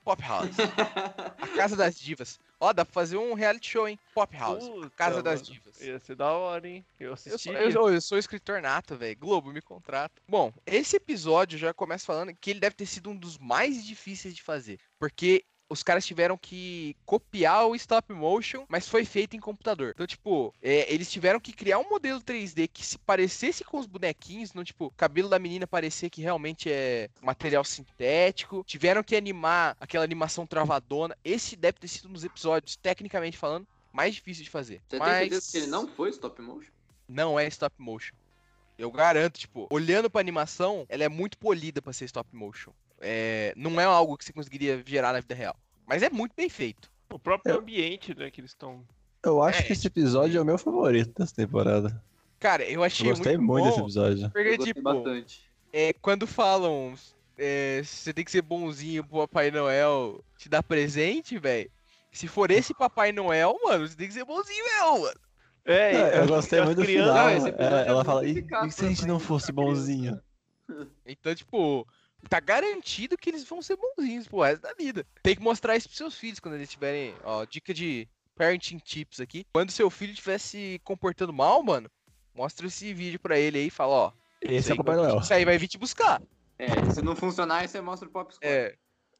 Pop 0.04 0.22
House. 0.24 0.50
A 1.38 1.48
Casa 1.56 1.76
das 1.76 2.00
Divas. 2.00 2.40
Ó, 2.60 2.74
dá 2.74 2.84
pra 2.84 2.92
fazer 2.94 3.18
um 3.18 3.34
reality 3.36 3.70
show, 3.70 3.88
hein? 3.88 4.00
Pop 4.16 4.36
House. 4.36 4.68
Puta, 4.68 4.90
Casa 4.96 5.22
das 5.22 5.42
mano. 5.42 5.54
Divas. 5.54 5.80
Ia 5.82 6.00
ser 6.00 6.16
da 6.16 6.32
hora, 6.32 6.68
hein? 6.68 6.84
Eu 7.00 7.10
Eu 7.10 7.14
assisti. 7.14 7.44
sou, 7.44 7.54
eu, 7.54 7.72
sou- 7.72 7.94
eu 7.94 8.02
sou 8.02 8.18
escritor 8.18 8.62
nato, 8.62 8.96
velho. 8.96 9.16
Globo, 9.20 9.52
me 9.54 9.62
contrata. 9.62 10.16
Bom, 10.28 10.52
esse 10.66 10.96
episódio 10.96 11.60
já 11.60 11.72
começa 11.74 12.06
falando 12.06 12.34
que 12.34 12.50
ele 12.50 12.60
deve 12.60 12.76
ter 12.76 12.88
sido 12.88 13.10
um 13.12 13.16
dos 13.16 13.38
mais 13.38 13.86
difíceis 13.86 14.34
de 14.36 14.42
fazer. 14.42 14.80
Porque 14.98 15.44
os 15.70 15.84
caras 15.84 16.06
tiveram 16.06 16.38
que 16.38 16.96
copiar 17.06 17.68
o 17.68 17.76
stop 17.76 18.14
motion, 18.14 18.66
mas 18.68 18.88
foi 18.88 19.04
feito 19.06 19.36
em 19.36 19.40
computador. 19.40 19.92
Então, 19.94 20.08
tipo, 20.08 20.54
é, 20.62 20.92
eles 20.94 21.12
tiveram 21.12 21.40
que 21.40 21.54
criar 21.54 21.80
um 21.80 21.90
modelo 21.90 22.22
3D 22.22 22.70
que 22.72 22.86
se 22.86 22.98
parecesse 22.98 23.64
com 23.64 23.78
os 23.78 23.86
bonequinhos, 23.86 24.54
não, 24.54 24.64
tipo, 24.64 24.86
o 24.86 24.92
cabelo 24.92 25.30
da 25.30 25.40
menina 25.40 25.68
parecer 25.68 26.10
que 26.10 26.22
realmente 26.22 26.72
é 26.72 27.10
material 27.22 27.64
sintético. 27.64 28.64
Tiveram 28.66 29.04
que 29.04 29.16
animar 29.16 29.76
aquela 29.80 30.04
animação 30.04 30.48
travadona. 30.48 31.18
Esse 31.24 31.56
deve 31.56 31.80
ter 31.80 31.88
sido 31.88 32.10
um 32.10 32.14
dos 32.14 32.24
episódios, 32.24 32.76
tecnicamente 32.76 33.38
falando, 33.38 33.68
mais 33.92 34.16
difíceis 34.16 34.46
de 34.46 34.50
fazer. 34.50 34.82
Você 34.88 34.98
tem 34.98 35.00
mas... 35.00 35.20
certeza 35.20 35.52
que 35.52 35.58
ele 35.58 35.68
não 35.68 35.88
foi 35.88 36.10
stop 36.10 36.42
motion? 36.42 36.72
Não 37.08 37.40
é 37.40 37.48
stop 37.48 37.76
motion. 37.78 38.16
Eu 38.78 38.92
garanto, 38.92 39.40
tipo, 39.40 39.68
olhando 39.72 40.10
pra 40.10 40.22
animação, 40.22 40.86
ela 40.88 41.04
é 41.04 41.10
muito 41.10 41.38
polida 41.38 41.82
pra 41.82 41.92
ser 41.92 42.06
stop 42.06 42.30
motion. 42.36 42.72
É, 43.00 43.54
não 43.56 43.80
é 43.80 43.84
algo 43.86 44.18
que 44.18 44.26
você 44.26 44.34
conseguiria 44.34 44.82
gerar 44.86 45.14
na 45.14 45.20
vida 45.20 45.36
real. 45.36 45.56
Mas 45.86 46.02
é 46.04 46.10
muito 46.10 46.34
bem 46.36 46.50
feito. 46.50 46.90
O 47.10 47.18
próprio 47.20 47.54
Eu- 47.56 47.60
ambiente, 47.60 48.14
né, 48.18 48.30
que 48.32 48.42
eles 48.42 48.52
estão. 48.52 48.84
Eu 49.24 49.42
acho 49.42 49.60
É, 49.60 49.64
que 49.64 49.74
esse 49.74 49.88
episódio 49.88 50.38
é 50.38 50.42
o 50.42 50.46
meu 50.46 50.58
favorito 50.58 51.14
dessa 51.18 51.34
temporada. 51.36 52.02
Cara, 52.40 52.64
eu 52.64 52.72
Eu 52.76 52.84
achei 52.84 53.08
gostei 53.10 53.38
muito, 53.38 53.48
muito 53.52 53.64
bom, 53.64 53.70
desse 53.70 53.80
episódio. 53.82 54.32
Porque, 54.32 54.50
Eu 54.50 54.58
gostei 54.58 54.74
tipo, 54.74 54.82
bastante. 54.84 55.42
é, 55.74 55.94
quando 55.94 56.28
falam 56.28 56.94
é, 57.38 57.82
você 57.84 58.14
tem 58.14 58.26
que 58.26 58.32
ser 58.32 58.42
bonzinho 58.42 59.04
pro 59.04 59.20
Papai 59.28 59.52
Noel 59.52 60.24
te 60.38 60.50
dar 60.50 60.64
presente, 60.64 61.38
velho. 61.38 61.70
Se 62.12 62.28
for 62.28 62.50
esse 62.52 62.74
Papai 62.74 63.12
Noel, 63.12 63.56
mano, 63.64 63.88
você 63.88 63.96
tem 63.96 64.08
que 64.08 64.14
ser 64.14 64.26
bonzinho 64.26 64.64
mesmo, 64.66 65.02
mano. 65.02 65.20
É, 65.66 65.94
É, 65.96 66.20
eu 66.20 66.28
gostei 66.28 66.62
muito 66.62 66.78
do 66.78 66.84
crianças- 66.84 67.12
final. 67.12 67.30
esse 67.30 67.48
episódio 67.50 67.76
é, 67.78 67.84
é 67.84 67.88
ela 67.88 68.06
fala, 68.06 68.26
e, 68.26 68.40
e 68.68 68.72
se 68.72 68.86
a 68.86 68.90
gente 68.90 69.06
não 69.06 69.20
fosse 69.20 69.52
bonzinho? 69.52 70.20
Então, 71.06 71.34
tipo, 71.36 71.88
tá 72.30 72.40
garantido 72.40 73.18
que 73.18 73.30
eles 73.30 73.44
vão 73.44 73.62
ser 73.62 73.78
bonzinhos 73.78 74.28
pro 74.28 74.42
resto 74.42 74.62
da 74.62 74.74
vida. 74.74 75.06
Tem 75.24 75.36
que 75.36 75.42
mostrar 75.42 75.76
isso 75.76 75.88
pros 75.88 75.98
seus 75.98 76.16
filhos 76.16 76.40
quando 76.40 76.56
eles 76.56 76.70
tiverem, 76.70 77.16
ó, 77.24 77.46
dica 77.46 77.74
de 77.74 78.08
parenting 78.36 78.78
tips 78.78 79.20
aqui. 79.20 79.46
Quando 79.54 79.72
seu 79.72 79.90
filho 79.90 80.12
estiver 80.12 80.38
se 80.38 80.80
comportando 80.84 81.34
mal, 81.34 81.64
mano, 81.64 81.90
mostra 82.36 82.68
esse 82.68 82.94
vídeo 82.94 83.20
pra 83.20 83.40
ele 83.40 83.58
aí 83.58 83.68
e 83.68 83.72
fala, 83.72 83.94
ó, 83.94 84.12
Esse 84.42 84.72
é 84.72 84.74
o 84.74 84.78
Papai 84.78 84.96
Noel. 84.96 85.20
Isso 85.20 85.34
aí 85.34 85.46
vai 85.46 85.58
vir 85.58 85.68
te 85.68 85.78
buscar. 85.78 86.22
É, 86.60 86.68
se 86.92 87.02
não 87.02 87.16
funcionar, 87.16 87.60
aí 87.60 87.68
você 87.68 87.82
mostra 87.82 88.08
o 88.08 88.12
Pop 88.12 88.34
Squad. 88.34 88.52
É. 88.52 88.76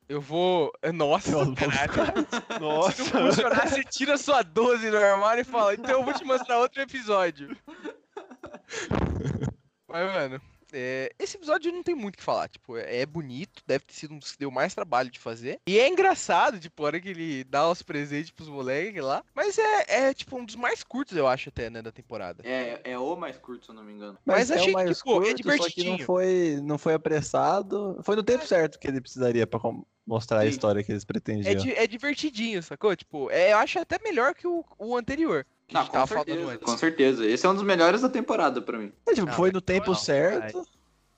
Eu 0.10 0.22
vou. 0.22 0.72
Nossa, 0.94 1.32
Eu 1.32 1.46
vou 1.46 1.56
caralho. 1.56 1.92
Se 2.54 2.60
Nossa. 2.62 3.20
não 3.20 3.30
funcionar, 3.30 3.68
você 3.68 3.84
tira 3.84 4.18
sua 4.18 4.42
12 4.42 4.90
do 4.90 4.98
armário 4.98 5.42
e 5.42 5.44
fala, 5.44 5.74
então 5.74 6.00
eu 6.00 6.04
vou 6.04 6.14
te 6.14 6.24
mostrar 6.24 6.60
outro 6.60 6.82
episódio. 6.82 7.56
Mas, 9.86 10.14
mano, 10.14 10.42
é, 10.74 11.12
esse 11.20 11.38
episódio 11.38 11.72
não 11.72 11.84
tem 11.84 11.96
muito 11.96 12.16
o 12.16 12.18
que 12.18 12.24
falar. 12.24 12.48
Tipo, 12.50 12.78
é, 12.78 13.02
é 13.02 13.06
bonito, 13.06 13.64
deve 13.66 13.86
ter 13.86 13.94
sido 13.94 14.14
um 14.14 14.20
dos 14.20 14.32
que 14.32 14.40
deu 14.40 14.52
mais 14.52 14.74
trabalho 14.74 15.10
de 15.10 15.20
fazer. 15.20 15.60
E 15.68 15.80
é 15.80 15.88
engraçado, 15.88 16.60
tipo, 16.60 16.84
a 16.84 16.86
hora 16.88 17.00
que 17.00 17.10
ele 17.10 17.44
dá 17.44 17.70
os 17.70 17.82
presentes 17.82 18.32
pros 18.32 18.50
moleques 18.50 19.02
lá. 19.04 19.24
Mas 19.34 19.58
é, 19.58 19.86
é, 19.88 20.14
tipo, 20.14 20.38
um 20.38 20.46
dos 20.46 20.56
mais 20.56 20.84
curtos, 20.84 21.16
eu 21.18 21.28
acho, 21.28 21.50
até, 21.50 21.70
né, 21.70 21.82
da 21.82 21.92
temporada. 21.92 22.44
É, 22.46 22.82
é 22.84 22.98
o 22.98 23.16
mais 23.16 23.38
curto, 23.38 23.66
se 23.66 23.72
eu 23.72 23.76
não 23.76 23.84
me 23.84 23.94
engano. 23.94 24.18
Mas 24.26 24.52
é 24.52 24.56
achei 24.56 24.72
o 24.72 24.74
mais 24.74 25.02
que, 25.02 25.10
pô, 25.10 25.22
é 25.22 25.26
curto, 25.26 25.30
só 25.30 25.36
que 25.36 25.44
não 25.44 25.56
divertidinho. 25.56 26.06
foi, 26.06 26.60
não 26.64 26.78
foi 26.78 26.94
apressado. 26.94 28.00
Foi 28.04 28.16
no 28.16 28.24
tempo 28.24 28.46
certo 28.46 28.80
que 28.80 28.88
ele 28.88 29.02
precisaria 29.02 29.46
pra 29.48 29.60
mostrar 30.06 30.40
a 30.40 30.44
Sim. 30.44 30.50
história 30.50 30.84
que 30.84 30.92
eles 30.92 31.04
É, 31.04 31.06
pretendiam. 31.06 31.56
di- 31.62 31.74
é 31.74 31.86
divertidinho, 31.88 32.64
sacou? 32.64 32.96
Tipo, 32.96 33.30
é, 33.32 33.52
eu 33.54 33.58
acho 33.58 33.78
até 33.80 34.00
melhor 34.02 34.34
que 34.34 34.48
o, 34.48 34.64
o 34.78 34.96
anterior. 34.96 35.46
Não, 35.72 35.86
com 35.86 36.08
certeza, 36.08 36.52
antes. 36.52 36.66
com 36.66 36.78
certeza. 36.78 37.26
Esse 37.26 37.46
é 37.46 37.50
um 37.50 37.54
dos 37.54 37.64
melhores 37.64 38.02
da 38.02 38.10
temporada 38.10 38.62
pra 38.62 38.78
mim. 38.78 38.92
É, 39.06 39.14
tipo, 39.14 39.30
Ah, 39.30 39.34
foi 39.34 39.52
no 39.52 39.62
tempo 39.62 39.88
não, 39.88 39.96
certo. 39.96 40.66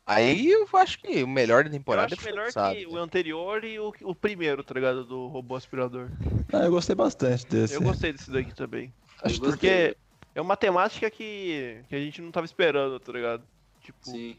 Aí 0.05 0.49
eu 0.49 0.67
acho 0.73 0.99
que 0.99 1.23
o 1.23 1.27
melhor 1.27 1.63
da 1.63 1.69
Eu 1.69 1.73
temporada 1.73 2.13
acho 2.15 2.21
foi 2.21 2.31
melhor 2.31 2.45
forçado, 2.45 2.75
que 2.75 2.85
né? 2.87 2.91
o 2.91 2.97
anterior 2.97 3.63
e 3.63 3.79
o, 3.79 3.93
o 4.01 4.15
primeiro, 4.15 4.63
tá 4.63 4.73
ligado? 4.73 5.03
Do 5.03 5.27
robô 5.27 5.55
aspirador. 5.55 6.09
Ah, 6.51 6.65
eu 6.65 6.71
gostei 6.71 6.95
bastante 6.95 7.45
desse. 7.45 7.75
Eu 7.75 7.81
gostei 7.81 8.11
desse 8.11 8.31
daqui 8.31 8.51
também. 8.55 8.91
Acho 9.21 9.39
que 9.39 9.47
Porque 9.47 9.95
é 10.33 10.41
uma 10.41 10.57
temática 10.57 11.11
que, 11.11 11.83
que 11.87 11.95
a 11.95 11.99
gente 11.99 12.23
não 12.23 12.31
tava 12.31 12.45
esperando, 12.47 12.99
tá 12.99 13.11
ligado? 13.11 13.43
Tipo, 13.81 14.09
Sim. 14.09 14.35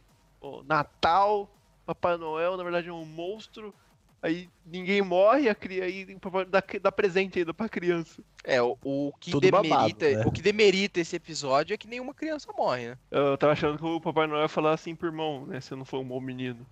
Natal, 0.66 1.48
Papai 1.86 2.16
Noel, 2.16 2.56
na 2.56 2.64
verdade 2.64 2.88
é 2.88 2.92
um 2.92 3.04
monstro. 3.04 3.72
Aí 4.22 4.48
ninguém 4.66 5.00
morre, 5.00 5.48
a 5.48 5.54
cria 5.54 5.84
aí 5.84 6.04
o 6.14 6.20
papai 6.20 6.44
dá, 6.44 6.62
dá 6.82 6.92
presente 6.92 7.38
ainda 7.38 7.54
pra 7.54 7.68
criança. 7.68 8.22
É, 8.44 8.60
o, 8.60 8.76
o 8.82 9.12
que 9.18 9.30
Tudo 9.30 9.50
babado, 9.50 9.68
demerita, 9.68 10.10
né? 10.10 10.24
o 10.26 10.30
que 10.30 10.42
demerita 10.42 11.00
esse 11.00 11.16
episódio 11.16 11.72
é 11.72 11.76
que 11.78 11.88
nenhuma 11.88 12.12
criança 12.12 12.52
morre, 12.52 12.88
né? 12.88 12.98
Eu 13.10 13.38
tava 13.38 13.52
achando 13.52 13.78
que 13.78 13.84
o 13.84 14.00
Papai 14.00 14.26
Noel 14.26 14.42
ia 14.42 14.48
falar 14.48 14.72
assim 14.72 14.94
pro 14.94 15.08
irmão, 15.08 15.46
né? 15.46 15.60
Se 15.60 15.72
eu 15.72 15.78
não 15.78 15.84
for 15.86 16.00
um 16.00 16.04
bom 16.08 16.20
menino. 16.20 16.66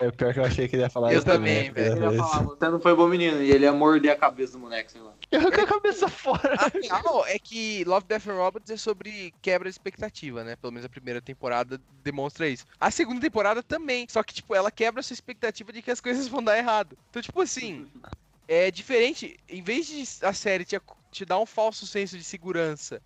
É 0.00 0.08
o 0.08 0.12
pior 0.12 0.32
que 0.32 0.40
eu 0.40 0.44
achei 0.44 0.66
que 0.66 0.76
ele 0.76 0.82
ia 0.82 0.88
falar 0.88 1.12
Eu 1.12 1.18
isso 1.18 1.26
também, 1.26 1.70
velho. 1.70 1.74
primeira 1.74 2.06
Ele 2.06 2.16
ia 2.16 2.22
falar, 2.22 2.42
você 2.42 2.68
não 2.70 2.80
foi 2.80 2.96
bom 2.96 3.06
menino, 3.06 3.42
e 3.42 3.50
ele 3.50 3.64
ia 3.66 3.72
morder 3.72 4.10
a 4.12 4.16
cabeça 4.16 4.54
do 4.54 4.60
moleque, 4.60 4.92
sei 4.92 5.02
lá. 5.02 5.12
Com 5.30 5.60
a 5.60 5.66
cabeça 5.66 6.08
fora. 6.08 6.56
A 6.58 6.68
real 6.68 7.26
é 7.26 7.38
que 7.38 7.84
Love, 7.84 8.06
Death 8.06 8.26
and 8.28 8.34
Robots 8.34 8.70
é 8.70 8.78
sobre 8.78 9.34
quebra 9.42 9.68
de 9.68 9.74
expectativa, 9.74 10.42
né? 10.42 10.56
Pelo 10.56 10.72
menos 10.72 10.86
a 10.86 10.88
primeira 10.88 11.20
temporada 11.20 11.78
demonstra 12.02 12.48
isso. 12.48 12.64
A 12.80 12.90
segunda 12.90 13.20
temporada 13.20 13.62
também, 13.62 14.06
só 14.08 14.22
que, 14.22 14.32
tipo, 14.32 14.54
ela 14.54 14.70
quebra 14.70 15.00
a 15.00 15.02
sua 15.02 15.12
expectativa 15.12 15.70
de 15.70 15.82
que 15.82 15.90
as 15.90 16.00
coisas 16.00 16.26
vão 16.26 16.42
dar 16.42 16.56
errado. 16.56 16.96
Então, 17.10 17.20
tipo 17.20 17.38
assim, 17.42 17.86
é 18.48 18.70
diferente. 18.70 19.38
Em 19.46 19.62
vez 19.62 19.86
de 19.86 20.02
a 20.24 20.32
série 20.32 20.64
te, 20.64 20.80
te 21.12 21.26
dar 21.26 21.38
um 21.38 21.46
falso 21.46 21.86
senso 21.86 22.16
de 22.16 22.24
segurança 22.24 23.02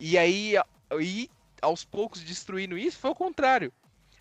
e 0.00 0.16
aí 0.16 0.54
ir 0.98 1.30
aos 1.60 1.84
poucos 1.84 2.22
destruindo 2.22 2.78
isso, 2.78 2.98
foi 2.98 3.10
o 3.10 3.14
contrário. 3.14 3.70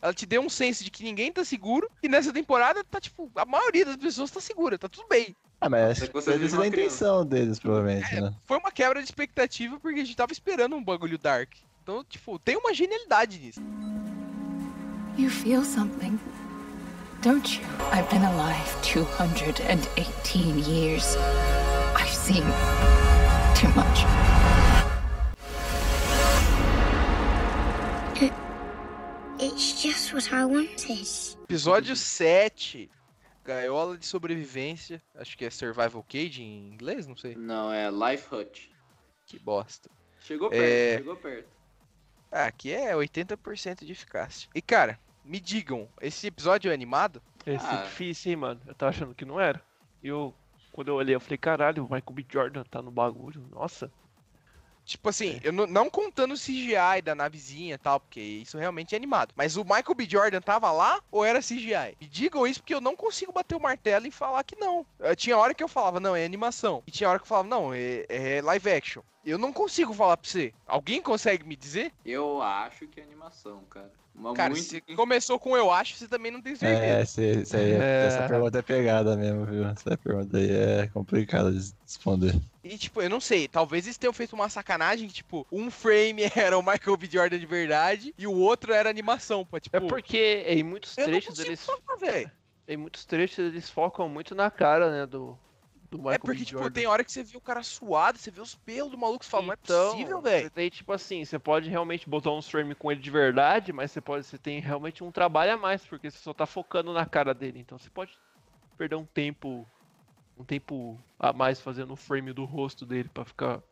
Ela 0.01 0.13
te 0.13 0.25
deu 0.25 0.41
um 0.41 0.49
senso 0.49 0.83
de 0.83 0.89
que 0.89 1.03
ninguém 1.03 1.31
tá 1.31 1.45
seguro 1.45 1.87
e 2.01 2.09
nessa 2.09 2.33
temporada 2.33 2.83
tá, 2.83 2.99
tipo, 2.99 3.31
a 3.35 3.45
maioria 3.45 3.85
das 3.85 3.97
pessoas 3.97 4.31
tá 4.31 4.41
segura, 4.41 4.77
tá 4.77 4.89
tudo 4.89 5.07
bem. 5.07 5.35
Ah, 5.59 5.69
mas 5.69 5.91
acho 5.91 6.01
que 6.01 6.07
que 6.07 6.21
foi 6.21 6.63
a 6.63 6.67
intenção 6.67 7.23
deles, 7.23 7.59
provavelmente, 7.59 8.19
né? 8.19 8.33
Foi 8.45 8.57
uma 8.57 8.71
quebra 8.71 8.99
de 8.99 9.05
expectativa 9.05 9.79
porque 9.79 9.99
a 9.99 10.03
gente 10.03 10.17
tava 10.17 10.33
esperando 10.33 10.75
um 10.75 10.83
bagulho 10.83 11.19
dark. 11.19 11.53
Então, 11.83 12.03
tipo, 12.03 12.39
tem 12.39 12.57
uma 12.57 12.73
genialidade 12.73 13.37
nisso. 13.37 13.61
You 15.19 15.29
feel 15.29 15.63
something, 15.63 16.19
don't 17.21 17.59
you? 17.59 17.63
I've 17.93 18.09
been 18.09 18.23
alive 18.23 18.75
218 18.81 20.59
years. 20.67 21.15
I've 21.95 22.09
seen 22.09 22.43
too 23.55 23.69
much. 23.75 24.40
It's 29.41 29.81
just 29.81 30.13
what 30.13 30.29
I 30.33 30.45
wanted. 30.45 31.07
Episódio 31.43 31.95
7. 31.95 32.89
Gaiola 33.43 33.97
de 33.97 34.05
sobrevivência. 34.05 35.01
Acho 35.15 35.37
que 35.37 35.45
é 35.45 35.49
Survival 35.49 36.03
Cage 36.07 36.43
em 36.43 36.67
inglês, 36.73 37.07
não 37.07 37.15
sei. 37.17 37.35
Não, 37.35 37.71
é 37.73 37.89
Life 37.89 38.33
Hut. 38.33 38.71
Que 39.25 39.39
bosta. 39.39 39.89
Chegou 40.19 40.49
perto, 40.49 40.63
É. 40.63 40.97
chegou 40.97 41.15
perto. 41.15 41.49
Ah, 42.31 42.45
aqui 42.45 42.71
é 42.71 42.95
80% 42.95 43.83
de 43.83 43.91
eficácia. 43.91 44.47
E 44.53 44.61
cara, 44.61 44.99
me 45.25 45.39
digam, 45.39 45.89
esse 45.99 46.27
episódio 46.27 46.69
é 46.69 46.73
animado? 46.73 47.21
Esse 47.45 47.65
Ah. 47.65 47.81
é 47.81 47.83
difícil, 47.83 48.31
hein, 48.31 48.35
mano. 48.37 48.61
Eu 48.67 48.75
tava 48.75 48.91
achando 48.91 49.15
que 49.15 49.25
não 49.25 49.39
era. 49.39 49.61
E 50.03 50.07
eu, 50.07 50.33
quando 50.71 50.89
eu 50.89 50.95
olhei, 50.95 51.15
eu 51.15 51.19
falei, 51.19 51.37
caralho, 51.37 51.83
o 51.83 51.91
Michael 51.91 52.13
B. 52.13 52.25
Jordan 52.29 52.63
tá 52.63 52.81
no 52.81 52.91
bagulho. 52.91 53.41
Nossa. 53.49 53.91
Tipo 54.91 55.07
assim, 55.07 55.39
eu 55.41 55.53
não, 55.53 55.65
não 55.65 55.89
contando 55.89 56.33
o 56.33 56.37
CGI 56.37 57.01
da 57.01 57.15
navezinha 57.15 57.75
e 57.75 57.77
tal, 57.77 57.97
porque 57.97 58.19
isso 58.19 58.57
realmente 58.57 58.93
é 58.93 58.97
animado. 58.97 59.33
Mas 59.37 59.55
o 59.55 59.63
Michael 59.63 59.95
B. 59.95 60.05
Jordan 60.05 60.41
tava 60.41 60.69
lá 60.69 61.01
ou 61.09 61.23
era 61.23 61.39
CGI? 61.39 61.95
Me 61.99 62.07
digam 62.07 62.45
isso 62.45 62.59
porque 62.59 62.73
eu 62.73 62.81
não 62.81 62.93
consigo 62.93 63.31
bater 63.31 63.55
o 63.55 63.61
martelo 63.61 64.05
e 64.05 64.11
falar 64.11 64.43
que 64.43 64.57
não. 64.57 64.85
Eh, 64.99 65.15
tinha 65.15 65.37
hora 65.37 65.53
que 65.53 65.63
eu 65.63 65.69
falava, 65.69 66.01
não, 66.01 66.13
é 66.13 66.25
animação. 66.25 66.83
E 66.85 66.91
tinha 66.91 67.09
hora 67.09 67.19
que 67.19 67.23
eu 67.23 67.27
falava, 67.27 67.47
não, 67.47 67.73
é, 67.73 68.05
é 68.09 68.41
live 68.41 68.69
action. 68.69 69.01
Eu 69.23 69.37
não 69.37 69.53
consigo 69.53 69.93
falar 69.93 70.17
pra 70.17 70.29
você. 70.29 70.53
Alguém 70.67 71.01
consegue 71.01 71.47
me 71.47 71.55
dizer? 71.55 71.93
Eu 72.03 72.41
acho 72.41 72.85
que 72.87 72.99
é 72.99 73.03
animação, 73.03 73.63
cara. 73.69 73.93
Uma 74.13 74.33
Cara, 74.33 74.49
muito... 74.51 74.63
se 74.63 74.81
começou 74.95 75.39
com 75.39 75.55
eu 75.57 75.71
acho, 75.71 75.95
você 75.95 76.07
também 76.07 76.31
não 76.31 76.41
tem 76.41 76.55
certeza. 76.55 76.83
É, 76.83 77.01
esse, 77.01 77.21
esse 77.23 77.55
aí, 77.55 77.71
É. 77.71 78.05
essa 78.07 78.27
pergunta 78.27 78.59
é 78.59 78.61
pegada 78.61 79.15
mesmo, 79.15 79.45
viu? 79.45 79.65
Essa 79.65 79.97
pergunta 79.97 80.37
aí 80.37 80.51
é 80.51 80.87
complicada 80.87 81.51
de 81.51 81.73
responder. 81.81 82.35
E, 82.63 82.77
tipo, 82.77 83.01
eu 83.01 83.09
não 83.09 83.19
sei, 83.19 83.47
talvez 83.47 83.85
eles 83.85 83.97
tenham 83.97 84.13
feito 84.13 84.33
uma 84.33 84.49
sacanagem 84.49 85.07
que, 85.07 85.13
tipo, 85.13 85.47
um 85.51 85.71
frame 85.71 86.23
era 86.35 86.57
o 86.57 86.61
Michael 86.61 86.97
B. 86.97 87.07
Jordan 87.11 87.39
de 87.39 87.45
verdade 87.45 88.13
e 88.17 88.27
o 88.27 88.33
outro 88.33 88.73
era 88.73 88.89
animação, 88.89 89.45
pô. 89.45 89.59
Tipo, 89.59 89.77
É 89.77 89.79
porque 89.79 90.43
em 90.45 90.61
muitos 90.63 90.93
trechos 90.93 91.39
eles. 91.39 91.65
falar. 91.65 92.31
Em 92.67 92.77
muitos 92.77 93.05
trechos 93.05 93.39
eles 93.39 93.69
focam 93.69 94.07
muito 94.07 94.35
na 94.35 94.51
cara, 94.51 94.91
né? 94.91 95.05
Do, 95.05 95.37
do 95.91 95.97
Michael 95.99 96.15
É 96.15 96.17
porque, 96.19 96.43
B. 96.43 96.45
tipo, 96.45 96.69
tem 96.71 96.87
hora 96.87 97.03
que 97.03 97.11
você 97.11 97.23
vê 97.23 97.37
o 97.37 97.41
cara 97.41 97.63
suado, 97.63 98.17
você 98.17 98.31
vê 98.31 98.41
os 98.41 98.55
pelos 98.55 98.91
do 98.91 98.97
maluco, 98.97 99.23
você 99.25 99.31
fala, 99.31 99.45
não 99.47 99.53
é 99.53 99.57
Então, 99.57 99.57
possível, 99.57 100.21
velho. 100.21 100.51
Daí, 100.53 100.69
tipo 100.69 100.91
assim, 100.91 101.23
você 101.23 101.39
pode 101.39 101.69
realmente 101.69 102.09
botar 102.09 102.31
um 102.31 102.41
frame 102.41 102.75
com 102.75 102.91
ele 102.91 103.01
de 103.01 103.09
verdade, 103.11 103.71
mas 103.71 103.91
você 103.91 104.01
pode, 104.01 104.25
você 104.25 104.37
tem 104.37 104.59
realmente 104.59 105.03
um 105.03 105.11
trabalho 105.11 105.53
a 105.53 105.57
mais, 105.57 105.85
porque 105.85 106.09
você 106.11 106.17
só 106.17 106.33
tá 106.33 106.45
focando 106.45 106.91
na 106.93 107.05
cara 107.05 107.33
dele. 107.33 107.59
Então 107.59 107.77
você 107.77 107.89
pode 107.89 108.19
perder 108.77 108.95
um 108.95 109.05
tempo, 109.07 109.71
um 110.37 110.45
tempo 110.45 111.03
a 111.19 111.33
mais 111.33 111.61
fazendo 111.61 111.93
o 111.93 111.97
frame 111.97 112.33
do 112.33 112.45
rosto 112.45 112.85
dele 112.85 113.09
pra 113.09 113.25
ficar 113.25 113.63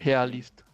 realista. 0.00 0.67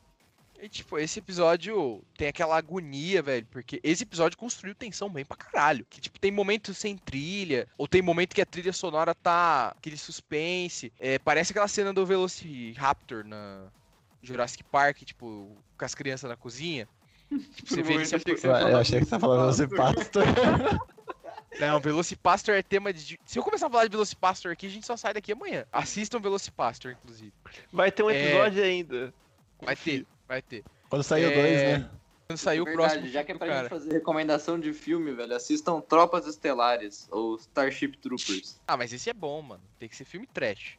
E, 0.64 0.68
tipo, 0.68 0.98
esse 0.98 1.18
episódio 1.18 2.02
tem 2.16 2.26
aquela 2.28 2.56
agonia, 2.56 3.20
velho, 3.20 3.46
porque 3.50 3.78
esse 3.82 4.02
episódio 4.02 4.38
construiu 4.38 4.74
tensão 4.74 5.10
bem 5.10 5.22
pra 5.22 5.36
caralho. 5.36 5.84
Que, 5.90 6.00
tipo, 6.00 6.18
tem 6.18 6.30
momentos 6.32 6.78
sem 6.78 6.96
trilha, 6.96 7.68
ou 7.76 7.86
tem 7.86 8.00
momento 8.00 8.34
que 8.34 8.40
a 8.40 8.46
trilha 8.46 8.72
sonora 8.72 9.14
tá 9.14 9.74
aquele 9.76 9.98
suspense. 9.98 10.90
É, 10.98 11.18
parece 11.18 11.52
aquela 11.52 11.68
cena 11.68 11.92
do 11.92 12.06
Velociraptor 12.06 13.24
na 13.26 13.66
Jurassic 14.22 14.64
Park, 14.64 15.02
tipo, 15.02 15.54
com 15.76 15.84
as 15.84 15.94
crianças 15.94 16.30
na 16.30 16.36
cozinha. 16.36 16.88
Tipo, 17.28 17.68
você 17.68 17.82
vê 17.84 18.04
se 18.06 18.14
Achei 18.14 18.34
que 18.34 18.40
você 18.40 18.46
Eu, 18.46 18.78
achei 18.78 18.98
que 19.00 19.04
você 19.04 19.10
tá 19.10 19.20
falando 19.20 19.46
do 19.50 19.54
você 19.54 19.68
pastor. 19.68 20.24
Não, 21.60 21.78
Velocipastor 21.78 22.54
é 22.54 22.62
tema 22.62 22.90
de. 22.90 23.18
Se 23.26 23.38
eu 23.38 23.42
começar 23.42 23.66
a 23.66 23.70
falar 23.70 23.84
de 23.84 23.90
Velocipastor 23.90 24.50
aqui, 24.52 24.66
a 24.66 24.70
gente 24.70 24.86
só 24.86 24.96
sai 24.96 25.12
daqui 25.12 25.30
amanhã. 25.32 25.66
Assistam 25.70 26.20
Velocipastor, 26.20 26.92
inclusive. 26.92 27.32
Vai 27.70 27.92
ter 27.92 28.02
um 28.02 28.08
É. 28.08 28.24
episódio 28.24 28.64
ainda. 28.64 29.14
Vai 29.60 29.76
ter, 29.76 30.06
vai 30.28 30.42
ter. 30.42 30.64
Quando 30.88 31.02
saiu 31.02 31.28
É, 31.30 31.34
dois, 31.34 31.62
né? 31.80 31.90
Quando 32.26 32.38
sair 32.38 32.60
o 32.60 32.64
Verdade, 32.64 32.88
próximo. 32.92 33.08
já 33.12 33.22
que 33.24 33.32
é 33.32 33.34
pra 33.34 33.46
do 33.46 33.50
gente 33.52 33.56
cara. 33.58 33.68
fazer 33.68 33.92
recomendação 33.92 34.58
de 34.58 34.72
filme, 34.72 35.12
velho, 35.12 35.34
assistam 35.36 35.80
Tropas 35.80 36.26
Estelares 36.26 37.06
ou 37.10 37.36
Starship 37.36 37.98
Troopers. 37.98 38.58
Ah, 38.66 38.76
mas 38.76 38.92
esse 38.92 39.10
é 39.10 39.12
bom, 39.12 39.42
mano. 39.42 39.62
Tem 39.78 39.88
que 39.88 39.96
ser 39.96 40.04
filme 40.06 40.26
trash. 40.26 40.78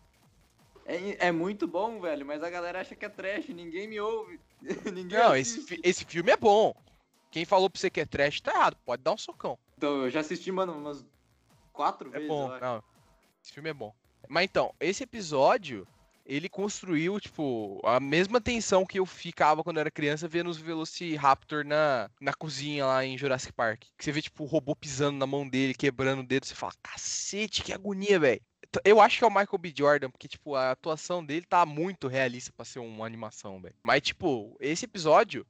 É, 0.88 1.28
é 1.28 1.32
muito 1.32 1.68
bom, 1.68 2.00
velho, 2.00 2.26
mas 2.26 2.42
a 2.44 2.50
galera 2.50 2.82
acha 2.82 2.96
que 2.96 3.06
é 3.06 3.10
trash, 3.10 3.50
ninguém 3.50 3.88
me 3.88 4.00
ouve. 4.00 4.40
ninguém 4.92 5.18
Não, 5.20 5.36
esse, 5.36 5.60
assiste. 5.60 5.80
esse 5.84 6.06
filme 6.06 6.32
é 6.32 6.38
bom. 6.38 6.74
Quem 7.32 7.46
falou 7.46 7.70
pra 7.70 7.80
você 7.80 7.90
que 7.90 8.00
é 8.02 8.06
trash 8.06 8.42
tá 8.42 8.52
errado. 8.54 8.78
Pode 8.86 9.04
dar 9.04 9.12
um 9.14 9.18
socão. 9.18 9.58
Então, 9.78 10.04
eu 10.04 10.10
já 10.10 10.22
assisti, 10.22 10.52
mano, 10.52 10.74
umas 10.74 11.06
quatro 11.74 12.10
É 12.10 12.14
vezes. 12.14 12.28
bom, 12.28 12.48
eu 12.48 12.54
acho. 12.54 12.64
não. 12.64 12.84
Esse 13.44 13.54
filme 13.54 13.70
é 13.70 13.74
bom. 13.74 13.94
Mas 14.28 14.46
então, 14.46 14.74
esse 14.80 15.04
episódio, 15.04 15.88
ele 16.26 16.50
construiu, 16.50 17.20
tipo, 17.20 17.80
a 17.84 18.00
mesma 18.00 18.42
tensão 18.42 18.86
que 18.86 19.00
eu 19.00 19.06
ficava 19.06 19.64
quando 19.64 19.78
eu 19.78 19.82
era 19.82 19.92
criança 19.92 20.28
vendo 20.28 20.50
os 20.50 20.58
Velociraptor 20.58 21.64
na, 21.64 22.10
na 22.20 22.34
cozinha 22.34 22.86
lá 22.86 23.06
em 23.06 23.18
Jurassic 23.18 23.54
Park. 23.54 23.84
Que 23.98 24.04
você 24.04 24.12
vê, 24.12 24.22
tipo, 24.22 24.44
o 24.44 24.48
robô 24.48 24.76
pisando 24.76 25.18
na 25.18 25.28
mão 25.28 25.48
dele, 25.48 25.74
quebrando 25.74 26.22
o 26.22 26.26
dedo, 26.26 26.46
você 26.46 26.56
fala, 26.56 26.74
cacete, 26.82 27.64
que 27.64 27.72
agonia, 27.72 28.20
velho. 28.20 28.42
Eu 28.84 29.00
acho 29.00 29.20
que 29.20 29.24
é 29.24 29.28
o 29.28 29.30
Michael 29.30 29.58
B. 29.60 29.74
Jordan, 29.78 30.10
porque, 30.10 30.28
tipo, 30.28 30.56
a 30.56 30.72
atuação 30.72 31.24
dele 31.24 31.46
tá 31.46 31.66
muito 31.66 32.08
realista 32.08 32.52
pra 32.52 32.66
ser 32.66 32.80
uma 32.80 33.06
animação, 33.06 33.62
velho. 33.62 33.76
Mas, 33.86 34.02
tipo, 34.02 34.58
esse 34.60 34.86
episódio, 34.86 35.46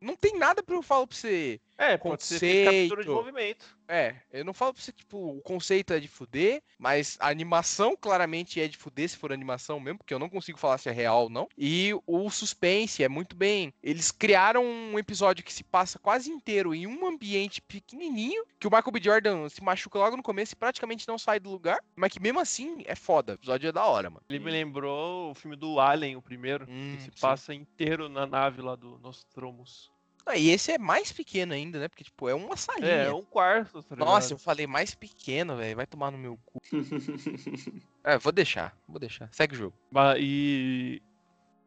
não 0.00 0.16
tem 0.16 0.36
nada 0.38 0.62
pra 0.62 0.74
eu 0.74 0.82
falar 0.82 1.06
pra 1.06 1.16
você 1.16 1.60
É, 1.78 1.96
pode 1.98 2.22
ser 2.24 2.38
feito 2.38 2.64
captura 2.64 3.02
de 3.02 3.08
Conceito. 3.08 3.12
movimento. 3.14 3.76
É, 3.88 4.16
eu 4.32 4.44
não 4.44 4.52
falo 4.54 4.72
pra 4.74 4.82
você, 4.82 4.90
tipo, 4.90 5.36
o 5.36 5.40
conceito 5.42 5.92
é 5.92 6.00
de 6.00 6.08
fuder, 6.08 6.60
mas 6.78 7.16
a 7.20 7.28
animação 7.28 7.94
claramente 7.96 8.60
é 8.60 8.66
de 8.66 8.76
fuder, 8.76 9.08
se 9.08 9.16
for 9.16 9.32
animação 9.32 9.78
mesmo, 9.78 9.98
porque 9.98 10.12
eu 10.12 10.18
não 10.18 10.28
consigo 10.28 10.58
falar 10.58 10.78
se 10.78 10.88
é 10.88 10.92
real 10.92 11.24
ou 11.24 11.30
não. 11.30 11.46
E 11.56 11.92
o 12.06 12.28
suspense 12.30 13.04
é 13.04 13.08
muito 13.08 13.36
bem. 13.36 13.72
Eles 13.82 14.10
criaram 14.10 14.64
um 14.64 14.98
episódio 14.98 15.44
que 15.44 15.52
se 15.52 15.62
passa 15.62 15.98
quase 15.98 16.30
inteiro 16.30 16.74
em 16.74 16.86
um 16.86 17.06
ambiente 17.06 17.60
pequenininho, 17.62 18.44
que 18.58 18.66
o 18.66 18.70
Michael 18.70 18.90
B. 18.92 19.00
Jordan 19.02 19.48
se 19.48 19.62
machuca 19.62 19.98
logo 19.98 20.16
no 20.16 20.22
começo 20.22 20.54
e 20.54 20.56
praticamente 20.56 21.06
não 21.06 21.18
sai 21.18 21.38
do 21.38 21.50
lugar, 21.50 21.78
mas 21.94 22.10
que 22.12 22.18
mesmo 22.20 22.40
assim 22.40 22.82
é 22.86 22.96
foda. 22.96 23.32
O 23.32 23.34
episódio 23.36 23.68
é 23.68 23.72
da 23.72 23.84
hora, 23.84 24.10
mano. 24.10 24.24
Ele 24.28 24.40
me 24.40 24.50
lembrou 24.50 25.30
o 25.30 25.34
filme 25.34 25.54
do 25.56 25.78
Alien, 25.78 26.16
o 26.16 26.22
primeiro, 26.22 26.66
Hum, 26.68 26.94
que 26.96 27.02
se 27.02 27.10
sim. 27.12 27.20
passa 27.20 27.54
inteiro 27.54 28.08
na 28.08 28.26
nave 28.26 28.60
lá 28.62 28.74
do 28.74 28.98
Nostromus. 28.98 29.94
Ah, 30.26 30.36
e 30.36 30.50
esse 30.50 30.72
é 30.72 30.78
mais 30.78 31.12
pequeno 31.12 31.52
ainda, 31.54 31.78
né? 31.78 31.86
Porque, 31.88 32.02
tipo, 32.02 32.28
é 32.28 32.34
uma 32.34 32.56
salinha. 32.56 32.90
É, 32.90 33.12
um 33.14 33.22
quarto, 33.22 33.80
tá 33.84 33.94
Nossa, 33.94 34.34
eu 34.34 34.38
falei 34.38 34.66
mais 34.66 34.92
pequeno, 34.94 35.56
velho. 35.56 35.76
Vai 35.76 35.86
tomar 35.86 36.10
no 36.10 36.18
meu 36.18 36.36
cu. 36.44 36.60
É, 38.02 38.18
vou 38.18 38.30
deixar, 38.32 38.76
vou 38.86 39.00
deixar. 39.00 39.28
Segue 39.32 39.54
o 39.54 39.58
jogo. 39.58 39.76
Ba- 39.90 40.16
E... 40.16 41.02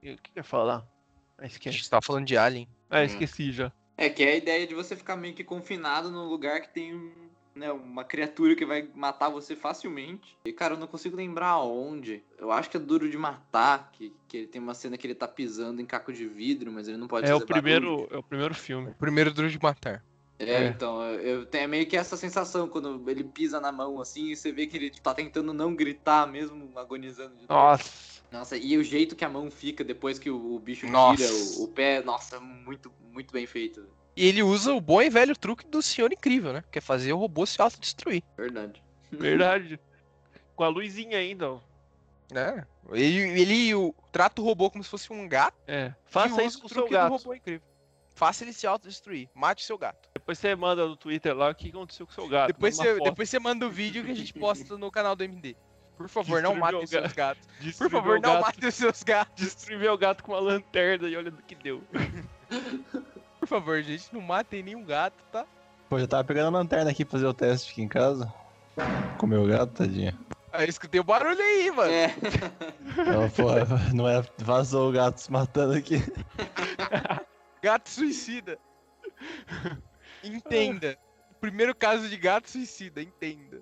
e 0.01 0.11
o 0.13 0.15
que 0.17 0.31
que 0.31 0.39
eu 0.39 0.41
ia 0.41 0.43
falar? 0.43 0.87
Ah, 1.37 1.43
A 1.43 1.47
esqueci. 1.47 1.77
gente 1.77 1.89
tava 1.89 2.01
falando 2.01 2.25
de 2.25 2.37
Alien. 2.37 2.65
Ah, 2.89 2.99
Hum. 3.01 3.03
esqueci 3.03 3.51
já. 3.51 3.71
É 3.97 4.09
que 4.09 4.23
é 4.23 4.31
a 4.31 4.35
ideia 4.37 4.65
de 4.65 4.73
você 4.73 4.95
ficar 4.95 5.17
meio 5.17 5.33
que 5.33 5.43
confinado 5.43 6.09
num 6.09 6.23
lugar 6.29 6.61
que 6.61 6.69
tem 6.69 6.95
um, 6.95 7.28
né, 7.59 7.71
uma 7.71 8.03
criatura 8.03 8.55
que 8.55 8.65
vai 8.65 8.89
matar 8.95 9.29
você 9.29 9.55
facilmente. 9.55 10.37
E, 10.45 10.51
cara, 10.53 10.73
eu 10.73 10.79
não 10.79 10.87
consigo 10.87 11.15
lembrar 11.15 11.49
aonde. 11.49 12.23
Eu 12.37 12.51
acho 12.51 12.69
que 12.69 12.77
é 12.77 12.79
duro 12.79 13.09
de 13.09 13.17
matar, 13.17 13.91
que, 13.91 14.13
que 14.27 14.37
ele 14.37 14.47
tem 14.47 14.61
uma 14.61 14.73
cena 14.73 14.97
que 14.97 15.05
ele 15.05 15.13
tá 15.13 15.27
pisando 15.27 15.81
em 15.81 15.85
caco 15.85 16.11
de 16.11 16.25
vidro, 16.27 16.71
mas 16.71 16.87
ele 16.87 16.97
não 16.97 17.07
pode 17.07 17.27
É 17.29 17.35
o 17.35 17.39
fazer 17.39 17.45
barulho. 17.45 17.61
primeiro, 17.61 18.07
é 18.11 18.17
o 18.17 18.23
primeiro 18.23 18.55
filme. 18.55 18.93
Primeiro 18.97 19.33
duro 19.33 19.49
de 19.49 19.59
matar. 19.61 20.03
É, 20.39 20.53
É. 20.53 20.67
então, 20.67 21.03
eu 21.03 21.19
eu 21.19 21.45
tenho 21.45 21.67
meio 21.67 21.85
que 21.85 21.97
essa 21.97 22.15
sensação 22.15 22.67
quando 22.69 23.03
ele 23.09 23.25
pisa 23.25 23.59
na 23.59 23.71
mão 23.73 23.99
assim 23.99 24.31
e 24.31 24.35
você 24.37 24.51
vê 24.53 24.65
que 24.67 24.77
ele 24.77 24.89
tá 24.89 25.13
tentando 25.13 25.51
não 25.53 25.75
gritar, 25.75 26.25
mesmo 26.25 26.71
agonizando 26.77 27.35
de. 27.35 27.47
Nossa. 27.49 28.09
Nossa, 28.31 28.55
e 28.55 28.77
o 28.77 28.83
jeito 28.83 29.15
que 29.15 29.25
a 29.25 29.29
mão 29.29 29.49
fica 29.51 29.83
depois 29.83 30.17
que 30.19 30.29
o, 30.29 30.53
o 30.55 30.59
bicho 30.59 30.87
Nossa. 30.87 31.17
tira 31.17 31.33
o, 31.33 31.63
o 31.63 31.67
pé, 31.67 32.01
nossa, 32.03 32.39
muito, 32.39 32.91
muito 33.11 33.33
bem 33.33 33.45
feito. 33.47 33.83
E 34.19 34.27
ele 34.27 34.43
usa 34.43 34.73
o 34.73 34.81
bom 34.81 35.01
e 35.01 35.09
velho 35.09 35.33
truque 35.37 35.65
do 35.65 35.81
Senhor 35.81 36.11
Incrível, 36.11 36.51
né? 36.51 36.63
Que 36.71 36.79
é 36.79 36.81
fazer 36.81 37.13
o 37.13 37.17
robô 37.17 37.45
se 37.45 37.61
autodestruir. 37.61 38.21
Verdade. 38.37 38.83
Verdade. 39.11 39.79
Com 40.55 40.63
a 40.65 40.67
luzinha 40.67 41.17
ainda, 41.17 41.51
ó. 41.53 41.59
né? 42.31 42.65
Ele, 42.91 43.39
ele 43.41 43.75
o- 43.75 43.95
trata 44.11 44.41
o 44.41 44.43
robô 44.45 44.69
como 44.69 44.83
se 44.83 44.89
fosse 44.89 45.13
um 45.13 45.25
gato. 45.27 45.55
É. 45.65 45.93
Faça 46.05 46.43
isso 46.43 46.57
o 46.57 46.61
com 46.61 46.67
o 46.67 46.69
seu 46.69 46.89
gato. 46.89 47.11
robô 47.11 47.33
incrível. 47.33 47.61
Faça 48.13 48.43
ele 48.43 48.51
se 48.51 48.67
autodestruir. 48.67 49.29
Mate 49.33 49.63
o 49.63 49.65
seu 49.65 49.77
gato. 49.77 50.09
Depois 50.13 50.37
você 50.37 50.53
manda 50.53 50.85
no 50.85 50.97
Twitter 50.97 51.33
lá 51.33 51.49
o 51.49 51.55
que 51.55 51.69
aconteceu 51.69 52.05
com 52.05 52.11
o 52.11 52.15
seu 52.15 52.27
gato. 52.27 52.47
Depois 52.47 52.75
você, 52.75 52.93
foto. 52.95 53.03
depois 53.05 53.29
você 53.29 53.39
manda 53.39 53.65
o 53.65 53.69
vídeo 53.69 54.03
que 54.03 54.11
a 54.11 54.15
gente 54.15 54.33
posta 54.33 54.77
no 54.77 54.91
canal 54.91 55.15
do 55.15 55.23
MD. 55.23 55.55
Por 55.95 56.09
favor, 56.09 56.41
não 56.41 56.51
Destruiu 56.51 56.59
matem 56.59 56.83
o 56.83 56.87
seus 56.87 57.13
gato. 57.13 57.15
gatos. 57.15 57.45
Por 57.47 57.63
Destruiu 57.63 57.89
favor, 57.89 58.19
não 58.19 58.33
gato. 58.33 58.41
matem 58.41 58.67
os 58.67 58.75
seus 58.75 59.01
gatos. 59.03 59.41
Destruí 59.45 59.77
meu 59.77 59.97
gato 59.97 60.23
com 60.25 60.33
uma 60.33 60.41
lanterna 60.41 61.07
e 61.07 61.15
olha 61.15 61.31
do 61.31 61.41
que 61.41 61.55
deu. 61.55 61.81
Por 63.49 63.57
favor, 63.61 63.81
gente, 63.81 64.13
não 64.13 64.21
matem 64.21 64.61
nenhum 64.61 64.85
gato, 64.85 65.23
tá? 65.31 65.43
Pô, 65.89 65.99
já 65.99 66.05
tava 66.05 66.23
pegando 66.23 66.55
a 66.55 66.59
lanterna 66.59 66.91
aqui 66.91 67.03
pra 67.03 67.13
fazer 67.13 67.25
o 67.25 67.33
teste 67.33 67.71
aqui 67.71 67.81
em 67.81 67.87
casa. 67.87 68.31
Com 69.17 69.25
o 69.25 69.29
meu 69.29 69.47
gato, 69.47 69.73
tadinho. 69.73 70.15
Aí 70.53 70.65
eu 70.65 70.69
escutei 70.69 71.01
o 71.01 71.03
barulho 71.03 71.41
aí, 71.41 71.71
mano. 71.71 71.91
É. 71.91 72.13
Não, 73.11 73.27
pô, 73.31 73.49
não 73.93 74.07
é. 74.07 74.23
Vazou 74.37 74.89
o 74.89 74.91
gato 74.91 75.19
se 75.19 75.31
matando 75.31 75.73
aqui. 75.73 75.95
Gato 77.61 77.89
suicida. 77.89 78.57
Entenda. 80.23 80.97
Primeiro 81.41 81.75
caso 81.75 82.07
de 82.07 82.17
gato 82.17 82.49
suicida, 82.49 83.01
entenda. 83.01 83.61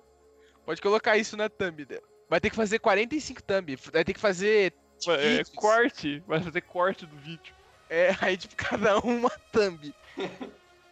Pode 0.65 0.81
colocar 0.81 1.17
isso 1.17 1.35
na 1.35 1.49
thumb 1.49 1.83
dela. 1.85 2.03
Vai 2.29 2.39
ter 2.39 2.49
que 2.49 2.55
fazer 2.55 2.79
45 2.79 3.41
thumb. 3.41 3.75
Vai 3.91 4.03
ter 4.03 4.13
que 4.13 4.19
fazer. 4.19 4.73
É, 5.07 5.43
corte. 5.55 6.21
Vai 6.27 6.41
fazer 6.41 6.61
corte 6.61 7.05
do 7.05 7.17
vídeo. 7.17 7.56
É, 7.89 8.15
aí 8.21 8.37
tipo, 8.37 8.55
cada 8.55 8.97
um 8.99 9.19
uma 9.19 9.31
thumb. 9.51 9.93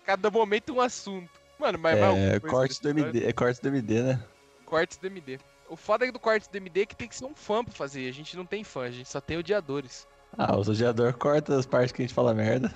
cada 0.06 0.30
momento 0.30 0.74
um 0.74 0.82
assunto. 0.82 1.30
Mano, 1.58 1.80
mas 1.80 2.00
vai 2.00 2.36
É, 2.36 2.40
cortes 2.40 2.80
do? 2.80 2.90
MD, 2.90 3.26
é 3.26 3.34
cortes 3.34 3.60
do 3.60 3.68
MD, 3.70 4.02
né? 4.02 4.24
Cortes 4.66 4.98
do 4.98 5.08
MD. 5.08 5.40
O 5.70 5.76
foda 5.76 6.10
do 6.12 6.20
cortes 6.20 6.48
do 6.48 6.58
MD 6.58 6.82
é 6.82 6.86
que 6.86 6.96
tem 6.96 7.08
que 7.08 7.16
ser 7.16 7.26
um 7.26 7.34
fã 7.34 7.64
pra 7.64 7.74
fazer. 7.74 8.08
A 8.08 8.14
gente 8.14 8.36
não 8.38 8.46
tem 8.46 8.64
fã, 8.64 8.84
a 8.84 8.92
gente 8.92 9.10
só 9.10 9.20
tem 9.20 9.38
odiadores. 9.38 10.08
Ah, 10.38 10.56
o 10.56 10.60
odiador 10.60 11.14
corta 11.14 11.58
as 11.58 11.66
partes 11.66 11.92
que 11.92 12.02
a 12.02 12.06
gente 12.06 12.14
fala 12.14 12.34
merda. 12.34 12.74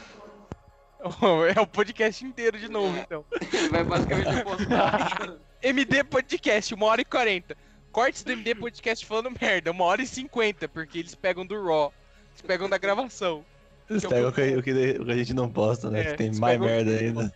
É 1.56 1.62
o 1.62 1.66
podcast 1.66 2.26
inteiro 2.26 2.60
de 2.60 2.68
novo, 2.68 2.98
então. 2.98 3.24
Ele 3.54 3.70
vai 3.72 3.86
basicamente 3.86 4.44
postar. 4.44 5.38
MD 5.62 6.04
Podcast, 6.04 6.76
1 6.76 6.84
hora 6.84 7.00
e 7.00 7.06
40. 7.06 7.56
Cortes 7.90 8.22
do 8.22 8.34
MD 8.34 8.54
Podcast 8.56 9.06
falando 9.06 9.32
merda, 9.40 9.72
1 9.72 9.80
hora 9.80 10.02
e 10.02 10.06
50, 10.08 10.68
porque 10.68 11.00
eles 11.00 11.16
pegam 11.16 11.46
do 11.46 11.56
Raw. 11.64 11.94
Eles 12.32 12.42
pegam 12.42 12.70
da 12.70 12.78
gravação. 12.78 13.46
Eles 13.90 14.06
pegam 14.06 14.30
o 14.30 14.32
que- 14.34 14.56
o 14.58 14.64
que- 14.64 14.98
o 15.00 15.06
que 15.06 15.12
a 15.12 15.16
gente 15.18 15.34
não 15.34 15.50
posta, 15.50 15.90
né? 15.90 16.02
É, 16.02 16.04
que 16.12 16.18
tem 16.18 16.32
mais 16.36 16.60
merda 16.60 16.92
ainda. 16.92 17.34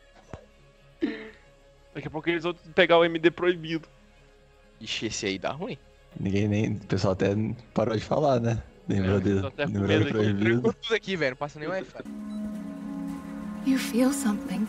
Daqui 1.93 2.07
a 2.07 2.11
pouco 2.11 2.29
eles 2.29 2.43
vão 2.43 2.53
pegar 2.75 2.97
o 2.97 3.05
MD 3.05 3.29
proibido. 3.31 3.87
Ixi, 4.81 5.07
esse 5.07 5.25
aí 5.25 5.37
dá 5.39 5.51
ruim. 5.51 5.77
Ninguém 6.19 6.47
nem. 6.47 6.71
O 6.73 6.79
pessoal 6.81 7.13
até 7.13 7.35
parou 7.73 7.95
de 7.95 8.03
falar, 8.03 8.39
né? 8.39 8.61
Lembrou 8.87 9.17
É, 9.17 9.21
com 9.21 9.27
Lembrou 9.65 9.97
aqui. 10.01 10.09
proibido. 10.11 10.75
Tudo 10.81 10.95
aqui, 10.95 11.15
velho. 11.15 11.31
Não 11.31 11.37
passa 11.37 11.59
nem 11.59 11.69
Wi-Fi. 11.69 12.03
You 13.65 13.77
feel 13.79 14.11
something, 14.11 14.67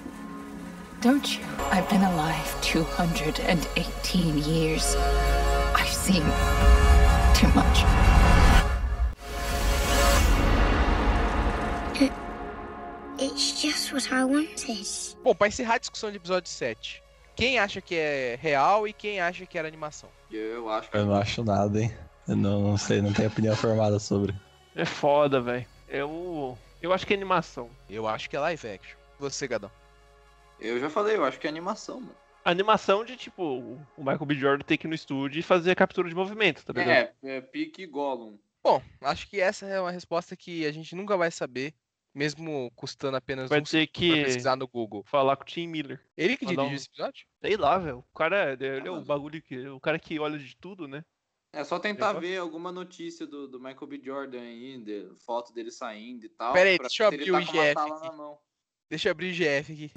don't 1.02 1.36
you? 1.36 1.42
I've 1.72 1.88
been 1.90 2.04
alive 2.04 2.48
218 2.62 4.38
years. 4.48 4.94
I've 5.76 5.92
seen 5.92 6.22
too 7.34 7.48
much. 7.54 7.84
It's 13.24 13.58
just 13.58 13.90
what 13.90 14.06
I 14.12 14.22
wanted. 14.22 15.16
Bom, 15.22 15.34
pra 15.34 15.48
encerrar 15.48 15.76
a 15.76 15.78
discussão 15.78 16.10
de 16.10 16.18
episódio 16.18 16.50
7. 16.50 17.02
Quem 17.34 17.58
acha 17.58 17.80
que 17.80 17.94
é 17.94 18.38
real 18.38 18.86
e 18.86 18.92
quem 18.92 19.18
acha 19.18 19.46
que 19.46 19.56
era 19.56 19.66
animação? 19.66 20.10
Eu 20.30 20.68
acho 20.68 20.90
que 20.90 20.96
Eu 20.98 21.06
não 21.06 21.14
acho 21.14 21.42
nada, 21.42 21.80
hein? 21.80 21.96
Eu 22.28 22.36
não, 22.36 22.60
não 22.60 22.76
sei, 22.76 23.00
não 23.00 23.14
tenho 23.14 23.28
opinião 23.28 23.56
formada 23.56 23.98
sobre. 23.98 24.34
É 24.76 24.84
foda, 24.84 25.40
velho. 25.40 25.64
Eu. 25.88 26.58
Eu 26.82 26.92
acho 26.92 27.06
que 27.06 27.14
é 27.14 27.16
animação. 27.16 27.70
Eu 27.88 28.06
acho 28.06 28.28
que 28.28 28.36
é 28.36 28.40
live 28.40 28.68
action. 28.68 28.98
Você, 29.18 29.48
Gadão. 29.48 29.70
eu 30.60 30.78
já 30.78 30.90
falei, 30.90 31.16
eu 31.16 31.24
acho 31.24 31.40
que 31.40 31.46
é 31.46 31.50
animação, 31.50 32.00
mano. 32.02 32.14
Animação 32.44 33.06
de 33.06 33.16
tipo, 33.16 33.42
o 33.96 34.04
Michael 34.04 34.26
B. 34.26 34.34
Jordan 34.34 34.64
ter 34.66 34.76
que 34.76 34.86
ir 34.86 34.90
no 34.90 34.94
estúdio 34.94 35.40
e 35.40 35.42
fazer 35.42 35.70
a 35.70 35.74
captura 35.74 36.10
de 36.10 36.14
movimento, 36.14 36.62
tá 36.62 36.74
ligado? 36.74 37.08
É, 37.22 37.36
é 37.36 37.40
pique 37.40 37.86
Gollum. 37.86 38.36
Bom, 38.62 38.82
acho 39.00 39.28
que 39.30 39.40
essa 39.40 39.64
é 39.64 39.80
uma 39.80 39.90
resposta 39.90 40.36
que 40.36 40.66
a 40.66 40.72
gente 40.72 40.94
nunca 40.94 41.16
vai 41.16 41.30
saber, 41.30 41.72
mesmo 42.14 42.70
custando 42.76 43.16
apenas 43.16 43.48
Vai 43.50 43.60
um 43.60 43.64
ter 43.64 43.86
que 43.88 44.24
pesquisar 44.24 44.56
no 44.56 44.68
Google. 44.68 45.02
falar 45.06 45.36
com 45.36 45.42
o 45.42 45.46
Tim 45.46 45.66
Miller. 45.66 46.00
Ele 46.16 46.36
que 46.36 46.46
dirigiu 46.46 46.70
um- 46.70 46.74
esse 46.74 46.86
episódio? 46.88 47.26
Sei 47.42 47.56
lá, 47.56 47.76
velho. 47.78 47.98
O 47.98 48.18
cara 48.18 48.52
ele 48.52 48.66
é 48.86 48.88
Ah, 48.88 48.92
o 48.92 49.04
bagulho 49.04 49.42
que. 49.42 49.66
O 49.68 49.80
cara 49.80 49.98
que 49.98 50.18
olha 50.18 50.38
de 50.38 50.56
tudo, 50.56 50.86
né? 50.86 51.04
É 51.52 51.62
só 51.62 51.78
tentar 51.78 52.14
Eu- 52.14 52.20
ver 52.20 52.38
alguma 52.38 52.72
notícia 52.72 53.26
do, 53.26 53.46
do 53.46 53.58
Michael 53.60 53.86
B. 53.86 54.00
Jordan 54.04 54.40
ainda, 54.40 55.14
foto 55.24 55.52
dele 55.52 55.70
saindo 55.70 56.24
e 56.26 56.28
tal. 56.28 56.52
Pera 56.52 56.68
aí, 56.70 56.76
pra 56.76 56.88
deixa 56.88 57.02
eu 57.04 57.08
abrir 57.08 57.30
o 57.30 57.34
tá 57.34 57.40
IGF 57.42 58.16
mão. 58.16 58.38
Deixa 58.90 59.08
eu 59.08 59.12
abrir 59.12 59.30
o 59.30 59.32
GF 59.34 59.72
aqui. 59.72 59.92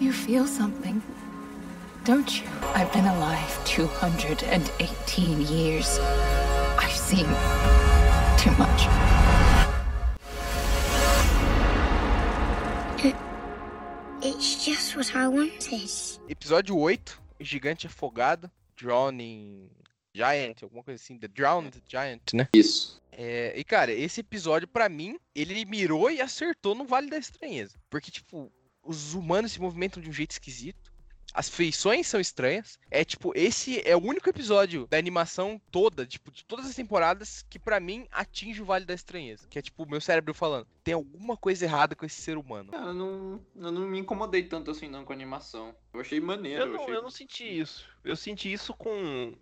You 0.00 0.12
feel 0.12 0.46
something, 0.46 1.02
don't 2.04 2.40
you? 2.40 2.46
I've 2.76 2.92
been 2.92 3.08
alive 3.08 3.52
218 3.64 5.40
years. 5.52 5.98
I've 6.80 6.96
seen 6.96 7.26
too 8.40 8.52
much. 8.56 8.86
It's 14.20 14.64
just 14.64 14.96
what 14.96 15.16
I 15.16 15.28
wanted. 15.28 15.88
Episódio 16.28 16.76
8, 16.76 17.20
Gigante 17.40 17.86
Afogado, 17.86 18.50
Drowning 18.76 19.70
Giant, 20.12 20.64
alguma 20.64 20.82
coisa 20.82 21.00
assim, 21.00 21.16
The 21.16 21.28
Drowned 21.28 21.80
Giant, 21.88 22.34
né? 22.34 22.48
Isso. 22.52 23.00
É, 23.12 23.56
e 23.56 23.62
cara, 23.62 23.92
esse 23.92 24.20
episódio 24.20 24.66
pra 24.66 24.88
mim, 24.88 25.16
ele 25.32 25.64
mirou 25.64 26.10
e 26.10 26.20
acertou 26.20 26.74
no 26.74 26.84
Vale 26.84 27.08
da 27.08 27.16
Estranheza. 27.16 27.78
Porque, 27.88 28.10
tipo, 28.10 28.50
os 28.82 29.14
humanos 29.14 29.52
se 29.52 29.60
movimentam 29.60 30.02
de 30.02 30.10
um 30.10 30.12
jeito 30.12 30.32
esquisito. 30.32 30.87
As 31.32 31.48
feições 31.48 32.06
são 32.06 32.20
estranhas. 32.20 32.78
É 32.90 33.04
tipo, 33.04 33.32
esse 33.34 33.86
é 33.86 33.96
o 33.96 34.02
único 34.02 34.28
episódio 34.28 34.86
da 34.86 34.96
animação 34.96 35.60
toda, 35.70 36.06
tipo, 36.06 36.30
de 36.30 36.44
todas 36.44 36.66
as 36.66 36.74
temporadas, 36.74 37.44
que 37.48 37.58
pra 37.58 37.78
mim 37.78 38.06
atinge 38.10 38.62
o 38.62 38.64
Vale 38.64 38.84
da 38.84 38.94
Estranheza. 38.94 39.46
Que 39.48 39.58
é 39.58 39.62
tipo, 39.62 39.82
o 39.82 39.88
meu 39.88 40.00
cérebro 40.00 40.34
falando, 40.34 40.66
tem 40.82 40.94
alguma 40.94 41.36
coisa 41.36 41.64
errada 41.64 41.94
com 41.94 42.06
esse 42.06 42.20
ser 42.20 42.36
humano. 42.38 42.70
Cara, 42.70 42.86
eu 42.86 42.94
não, 42.94 43.40
eu 43.56 43.72
não 43.72 43.82
me 43.82 43.98
incomodei 43.98 44.42
tanto 44.42 44.70
assim 44.70 44.88
não 44.88 45.04
com 45.04 45.12
a 45.12 45.16
animação. 45.16 45.74
Eu 45.92 46.00
achei 46.00 46.20
maneiro. 46.20 46.62
Eu 46.62 46.66
não, 46.66 46.82
achei... 46.82 46.96
eu 46.96 47.02
não 47.02 47.10
senti 47.10 47.44
isso. 47.44 47.88
Eu 48.02 48.16
senti 48.16 48.52
isso 48.52 48.72
com 48.74 49.34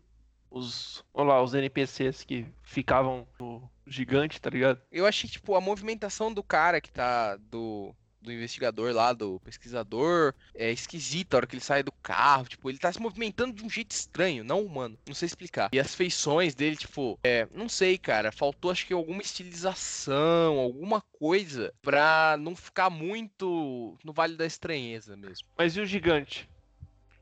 os. 0.50 1.04
Olha 1.14 1.28
lá, 1.28 1.42
os 1.42 1.54
NPCs 1.54 2.24
que 2.24 2.46
ficavam 2.62 3.26
no 3.38 3.68
gigante, 3.86 4.40
tá 4.40 4.50
ligado? 4.50 4.80
Eu 4.90 5.06
achei, 5.06 5.28
tipo, 5.28 5.54
a 5.54 5.60
movimentação 5.60 6.32
do 6.32 6.42
cara 6.42 6.80
que 6.80 6.90
tá. 6.90 7.36
do. 7.36 7.94
Do 8.26 8.32
investigador 8.32 8.92
lá, 8.92 9.12
do 9.12 9.40
pesquisador, 9.40 10.34
é 10.54 10.70
esquisita 10.72 11.36
a 11.36 11.38
hora 11.38 11.46
que 11.46 11.54
ele 11.54 11.62
sai 11.62 11.82
do 11.82 11.92
carro. 11.92 12.44
Tipo, 12.44 12.68
ele 12.68 12.78
tá 12.78 12.92
se 12.92 13.00
movimentando 13.00 13.54
de 13.54 13.64
um 13.64 13.70
jeito 13.70 13.92
estranho, 13.92 14.42
não 14.44 14.62
humano. 14.64 14.98
Não 15.06 15.14
sei 15.14 15.26
explicar. 15.26 15.70
E 15.72 15.78
as 15.78 15.94
feições 15.94 16.54
dele, 16.54 16.76
tipo, 16.76 17.18
é, 17.22 17.46
não 17.54 17.68
sei, 17.68 17.96
cara. 17.96 18.32
Faltou 18.32 18.70
acho 18.70 18.84
que 18.86 18.92
alguma 18.92 19.22
estilização, 19.22 20.58
alguma 20.58 21.00
coisa 21.18 21.72
pra 21.80 22.36
não 22.38 22.54
ficar 22.56 22.90
muito 22.90 23.96
no 24.04 24.12
Vale 24.12 24.36
da 24.36 24.44
Estranheza 24.44 25.16
mesmo. 25.16 25.46
Mas 25.56 25.76
e 25.76 25.80
o 25.80 25.86
gigante? 25.86 26.48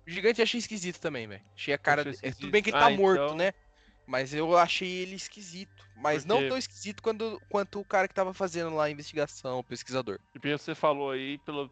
O 0.06 0.10
gigante 0.10 0.40
eu 0.40 0.42
achei 0.44 0.58
esquisito 0.58 0.98
também, 1.00 1.26
velho. 1.26 1.42
Achei 1.54 1.72
a 1.74 1.78
cara. 1.78 2.04
De- 2.04 2.18
é, 2.22 2.30
tudo 2.32 2.50
bem 2.50 2.62
que 2.62 2.70
ele 2.70 2.76
Ah, 2.76 2.80
tá 2.80 2.90
morto, 2.90 3.22
então- 3.24 3.36
né? 3.36 3.52
Mas 4.06 4.34
eu 4.34 4.56
achei 4.56 4.88
ele 4.88 5.14
esquisito. 5.14 5.84
Mas 5.96 6.24
não 6.24 6.46
tão 6.48 6.58
esquisito 6.58 7.02
quanto, 7.02 7.40
quanto 7.48 7.80
o 7.80 7.84
cara 7.84 8.08
que 8.08 8.14
tava 8.14 8.34
fazendo 8.34 8.74
lá 8.74 8.84
a 8.84 8.90
investigação, 8.90 9.60
o 9.60 9.64
pesquisador. 9.64 10.18
Porque 10.32 10.52
você 10.52 10.74
falou 10.74 11.10
aí, 11.10 11.38
pelo. 11.38 11.70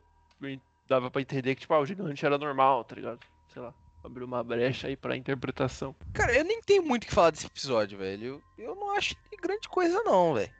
Dava 0.88 1.10
pra 1.10 1.22
entender 1.22 1.54
que, 1.54 1.62
tipo, 1.62 1.74
ah, 1.74 1.80
o 1.80 1.86
gigante 1.86 2.24
era 2.24 2.38
normal, 2.38 2.84
tá 2.84 2.94
ligado? 2.94 3.20
Sei 3.52 3.60
lá. 3.60 3.74
Abriu 4.04 4.26
uma 4.26 4.42
brecha 4.42 4.88
aí 4.88 4.96
pra 4.96 5.16
interpretação. 5.16 5.94
Cara, 6.12 6.36
eu 6.36 6.44
nem 6.44 6.60
tenho 6.60 6.82
muito 6.82 7.04
o 7.04 7.06
que 7.06 7.14
falar 7.14 7.30
desse 7.30 7.46
episódio, 7.46 7.98
velho. 7.98 8.42
Eu, 8.58 8.64
eu 8.64 8.74
não 8.74 8.90
acho 8.90 9.14
que 9.30 9.36
grande 9.36 9.68
coisa, 9.68 10.02
não, 10.02 10.34
velho. 10.34 10.52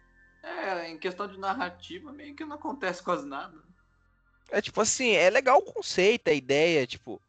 É, 0.42 0.90
em 0.90 0.98
questão 0.98 1.26
de 1.26 1.38
narrativa, 1.38 2.12
meio 2.12 2.34
que 2.36 2.44
não 2.44 2.56
acontece 2.56 3.02
quase 3.02 3.26
nada. 3.26 3.56
É 4.50 4.60
tipo 4.60 4.80
assim, 4.80 5.12
é 5.12 5.30
legal 5.30 5.58
o 5.58 5.72
conceito, 5.72 6.28
a 6.28 6.32
ideia, 6.32 6.86
tipo, 6.86 7.20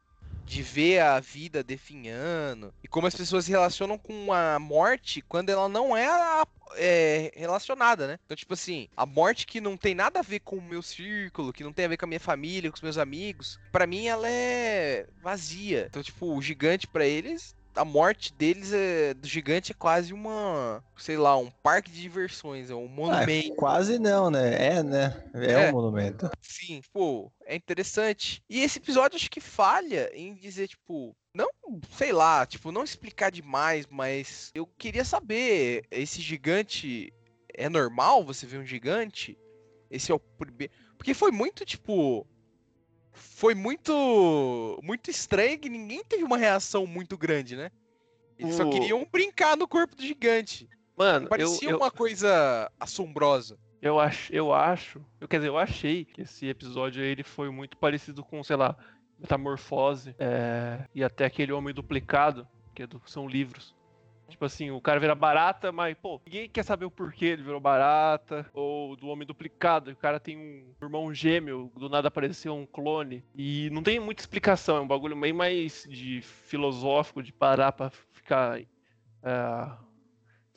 de 0.45 0.61
ver 0.64 0.99
a 0.99 1.20
vida 1.20 1.64
definhando 1.64 2.74
e 2.84 2.88
como 2.88 3.07
as 3.07 3.15
pessoas 3.15 3.45
se 3.45 3.52
relacionam 3.52 3.98
com 3.98 4.32
a 4.34 4.60
morte 4.60 5.22
quando 5.28 5.49
ela 5.49 5.70
não 5.70 5.95
é, 5.95 6.07
a- 6.07 6.45
é, 6.76 7.32
relacionada, 7.36 8.07
né? 8.07 8.18
Então, 8.26 8.36
tipo 8.36 8.53
assim, 8.53 8.88
a 8.95 9.06
morte 9.06 9.45
que 9.45 9.61
não 9.61 9.78
tem 9.78 9.94
nada 9.95 10.20
a 10.20 10.24
ver 10.24 10.40
com 10.41 10.57
o 10.57 10.61
meu 10.61 10.82
círculo, 10.82 11.53
que 11.53 11.64
não 11.64 11.74
tem 11.74 11.86
a 11.86 11.88
ver 11.88 11.98
com 11.98 12.06
a 12.06 12.07
minha 12.07 12.20
família, 12.20 12.70
com 12.72 12.76
os 12.76 12.82
meus 12.82 12.98
amigos, 12.98 13.60
pra 13.72 13.88
mim 13.88 14.06
ela 14.07 14.28
é 14.30 15.06
vazia. 15.22 15.86
Então, 15.90 16.03
tipo, 16.03 16.36
o 16.36 16.41
gigante 16.41 16.88
pra 16.88 17.06
eles. 17.06 17.53
A 17.76 17.84
morte 17.84 18.32
deles 18.34 18.72
é 18.72 19.14
do 19.14 19.28
gigante 19.28 19.72
é 19.72 19.76
quase 19.76 20.14
uma, 20.14 20.84
sei 20.98 21.18
lá, 21.18 21.36
um 21.38 21.50
parque 21.50 21.90
de 21.91 22.02
diversões, 22.02 22.70
é 22.70 22.76
um 22.76 22.86
Ah, 22.86 22.90
monumento. 22.90 23.56
quase 23.56 23.98
não, 23.98 24.30
né? 24.30 24.76
É, 24.78 24.84
né? 24.84 25.24
É, 25.34 25.52
É. 25.54 25.70
um 25.70 25.72
monumento. 25.74 26.30
Sim, 26.41 26.82
pô, 26.94 27.32
é 27.45 27.56
interessante. 27.56 28.44
E 28.50 28.62
esse 28.62 28.78
episódio 28.78 29.16
acho 29.16 29.30
que 29.30 29.40
falha 29.41 30.12
em 30.14 30.36
dizer, 30.36 30.68
tipo, 30.68 31.16
não, 31.36 31.50
sei 31.98 32.12
lá, 32.12 32.45
tipo, 32.45 32.72
não 32.72 32.84
explicar 32.84 33.32
demais, 33.32 33.86
mas 33.90 34.52
eu 34.54 34.68
queria 34.68 35.04
saber, 35.04 35.86
esse 35.90 36.22
gigante 36.22 37.12
é 37.56 37.68
normal 37.70 38.24
você 38.24 38.45
ver 38.45 38.60
um 38.60 38.66
gigante? 38.66 39.38
Esse 39.90 40.12
é 40.12 40.16
o 40.16 40.20
primeiro. 40.20 40.74
Porque 40.98 41.14
foi 41.14 41.32
muito, 41.32 41.66
tipo. 41.66 42.28
Foi 43.14 43.53
muito. 43.56 44.80
Muito 44.84 45.10
estranho 45.10 45.60
que 45.60 45.69
ninguém 45.69 46.03
teve 46.03 46.23
uma 46.23 46.38
reação 46.38 46.85
muito 46.88 47.18
grande, 47.18 47.56
né? 47.56 47.69
Eles 48.38 48.56
só 48.56 48.64
O- 48.64 48.69
queriam 48.69 49.07
brincar 49.11 49.56
no 49.56 49.68
corpo 49.68 49.95
do 49.95 50.02
gigante. 50.03 50.68
Mano, 50.98 51.19
Não 51.19 51.26
eu, 51.26 51.30
parecia 51.30 51.69
eu, 51.69 51.77
uma 51.77 51.91
coisa 51.91 52.72
assombrosa. 52.80 53.57
eu 53.81 53.99
acho, 53.99 54.34
eu 54.34 54.53
acho, 54.53 55.03
eu, 55.22 55.27
quer 55.27 55.38
dizer, 55.38 55.49
eu 55.49 55.57
achei 55.57 56.06
que 56.06 56.22
esse 56.22 56.48
episódio 56.48 57.02
aí, 57.03 57.10
ele 57.10 57.23
foi 57.23 57.49
muito 57.49 57.77
parecido 57.77 58.23
com, 58.23 58.44
sei 58.44 58.56
lá, 58.56 58.76
Metamorfose 59.19 60.15
é, 60.19 60.85
e 60.94 61.03
até 61.03 61.26
aquele 61.26 61.52
Homem 61.52 61.73
Duplicado, 61.73 62.48
que 62.76 62.84
é 62.84 62.88
do- 62.88 63.02
são 63.06 63.27
livros. 63.27 63.76
Tipo 64.34 64.46
assim, 64.46 64.72
o 64.72 64.82
cara 64.82 65.00
vira 65.00 65.14
barata, 65.14 65.72
mas, 65.72 65.96
pô, 65.96 66.20
ninguém 66.26 66.50
quer 66.50 66.64
saber 66.64 66.86
o 66.86 66.92
porquê 66.92 67.26
ele 67.26 67.44
virou 67.44 67.60
barata. 67.60 68.50
Ou 68.52 68.96
do 68.96 69.08
Homem 69.08 69.28
Duplicado, 69.28 69.92
o 69.92 69.96
cara 69.96 70.20
tem 70.20 70.36
um 70.38 70.74
irmão 70.82 71.14
gêmeo, 71.14 71.72
do 71.76 71.88
nada 71.88 72.08
apareceu 72.08 72.54
um 72.56 72.66
clone. 72.66 73.24
E 73.36 73.70
não 73.72 73.84
tem 73.84 74.00
muita 74.00 74.24
explicação, 74.24 74.78
é 74.78 74.82
um 74.82 74.88
bagulho 74.88 75.16
bem 75.16 75.32
mais 75.32 75.86
de 75.88 76.22
filosófico, 76.22 77.22
de 77.22 77.32
parar 77.32 77.72
pra 77.72 77.92
ficar 77.92 78.60
é, 78.60 78.66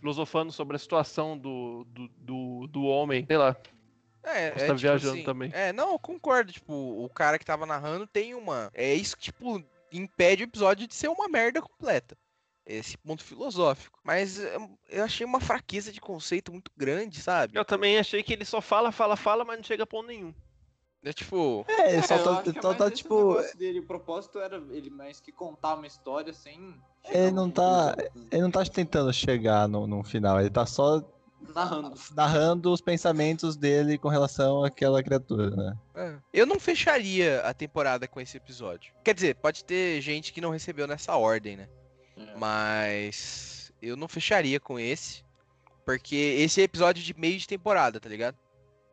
filosofando 0.01 0.51
sobre 0.51 0.77
a 0.77 0.79
situação 0.79 1.37
do, 1.37 1.85
do, 1.91 2.09
do, 2.17 2.67
do 2.69 2.85
homem. 2.85 3.27
Sei 3.27 3.37
lá, 3.37 3.55
É, 4.23 4.53
Posso 4.53 4.65
é 4.65 4.69
tá 4.69 4.75
tipo 4.75 4.81
viajando 4.81 5.15
assim, 5.15 5.23
também. 5.23 5.51
É, 5.53 5.71
não, 5.73 5.93
eu 5.93 5.99
concordo. 5.99 6.51
Tipo, 6.51 6.73
o 6.73 7.09
cara 7.11 7.39
que 7.39 7.45
tava 7.45 7.67
narrando 7.67 8.07
tem 8.07 8.35
uma. 8.35 8.71
É 8.73 8.95
isso 8.95 9.17
que, 9.17 9.25
tipo, 9.25 9.63
impede 9.93 10.43
o 10.43 10.49
episódio 10.49 10.87
de 10.87 10.95
ser 10.95 11.09
uma 11.09 11.29
merda 11.29 11.61
completa. 11.61 12.17
Esse 12.67 12.99
ponto 12.99 13.23
filosófico. 13.23 14.01
Mas 14.03 14.41
é, 14.41 14.57
eu 14.89 15.05
achei 15.05 15.25
uma 15.25 15.41
fraqueza 15.41 15.93
de 15.93 16.01
conceito 16.01 16.51
muito 16.51 16.71
grande, 16.77 17.21
sabe? 17.21 17.57
Eu 17.57 17.65
também 17.65 17.97
achei 17.97 18.23
que 18.23 18.33
ele 18.33 18.45
só 18.45 18.61
fala, 18.61 18.91
fala, 18.91 19.17
fala, 19.17 19.45
mas 19.45 19.57
não 19.57 19.65
chega 19.65 19.85
a 19.85 19.87
ponto 19.87 20.09
nenhum. 20.09 20.35
É 21.05 21.13
tipo. 21.13 21.65
É, 21.69 21.93
ele 21.95 22.03
só 22.03 22.19
tá, 22.19 22.43
é 22.51 22.61
só 22.61 22.75
tá, 22.75 22.91
tipo. 22.91 23.29
negócio 23.29 23.57
dele. 23.57 23.79
O 23.79 23.87
propósito 23.87 24.41
era 24.41 24.57
ele 24.71 24.91
mais 24.91 25.21
que 25.21 25.31
contar 25.31 25.77
uma 25.77 25.87
história 25.87 26.33
sem. 26.33 26.75
Ele 27.09 27.31
não 27.31 27.49
tá. 27.49 27.95
Ele 28.33 28.43
não 28.43 28.51
tá 28.51 28.65
tentando 28.65 29.13
chegar 29.13 29.69
no, 29.69 29.87
no 29.87 30.03
final, 30.03 30.41
ele 30.41 30.51
tá 30.51 30.67
só 30.67 31.01
Narrando. 31.55 31.95
narrando 32.13 32.73
os 32.73 32.81
pensamentos 32.81 33.57
dele 33.57 33.99
com 33.99 34.09
relação 34.09 34.65
àquela 34.65 35.03
criatura, 35.03 35.51
né? 35.51 35.79
é. 35.95 36.17
Eu 36.33 36.47
não 36.47 36.59
fecharia 36.59 37.41
a 37.43 37.55
temporada 37.55 38.09
com 38.09 38.21
esse 38.21 38.37
episódio. 38.37 38.93
Quer 39.05 39.15
dizer, 39.15 39.37
pode 39.37 39.65
ter 39.65 40.01
gente 40.01 40.33
que 40.33 40.41
não 40.41 40.51
recebeu 40.51 40.89
nessa 40.89 41.15
ordem, 41.17 41.57
né? 41.57 41.69
É. 42.17 42.35
Mas 42.37 43.73
eu 43.83 43.97
não 43.97 44.09
fecharia 44.09 44.59
com 44.61 44.79
esse. 44.79 45.25
Porque 45.85 46.17
esse 46.17 46.61
é 46.61 46.65
episódio 46.65 47.03
de 47.03 47.15
meio 47.15 47.39
de 47.39 47.47
temporada, 47.47 48.01
tá 48.01 48.09
ligado? 48.09 48.37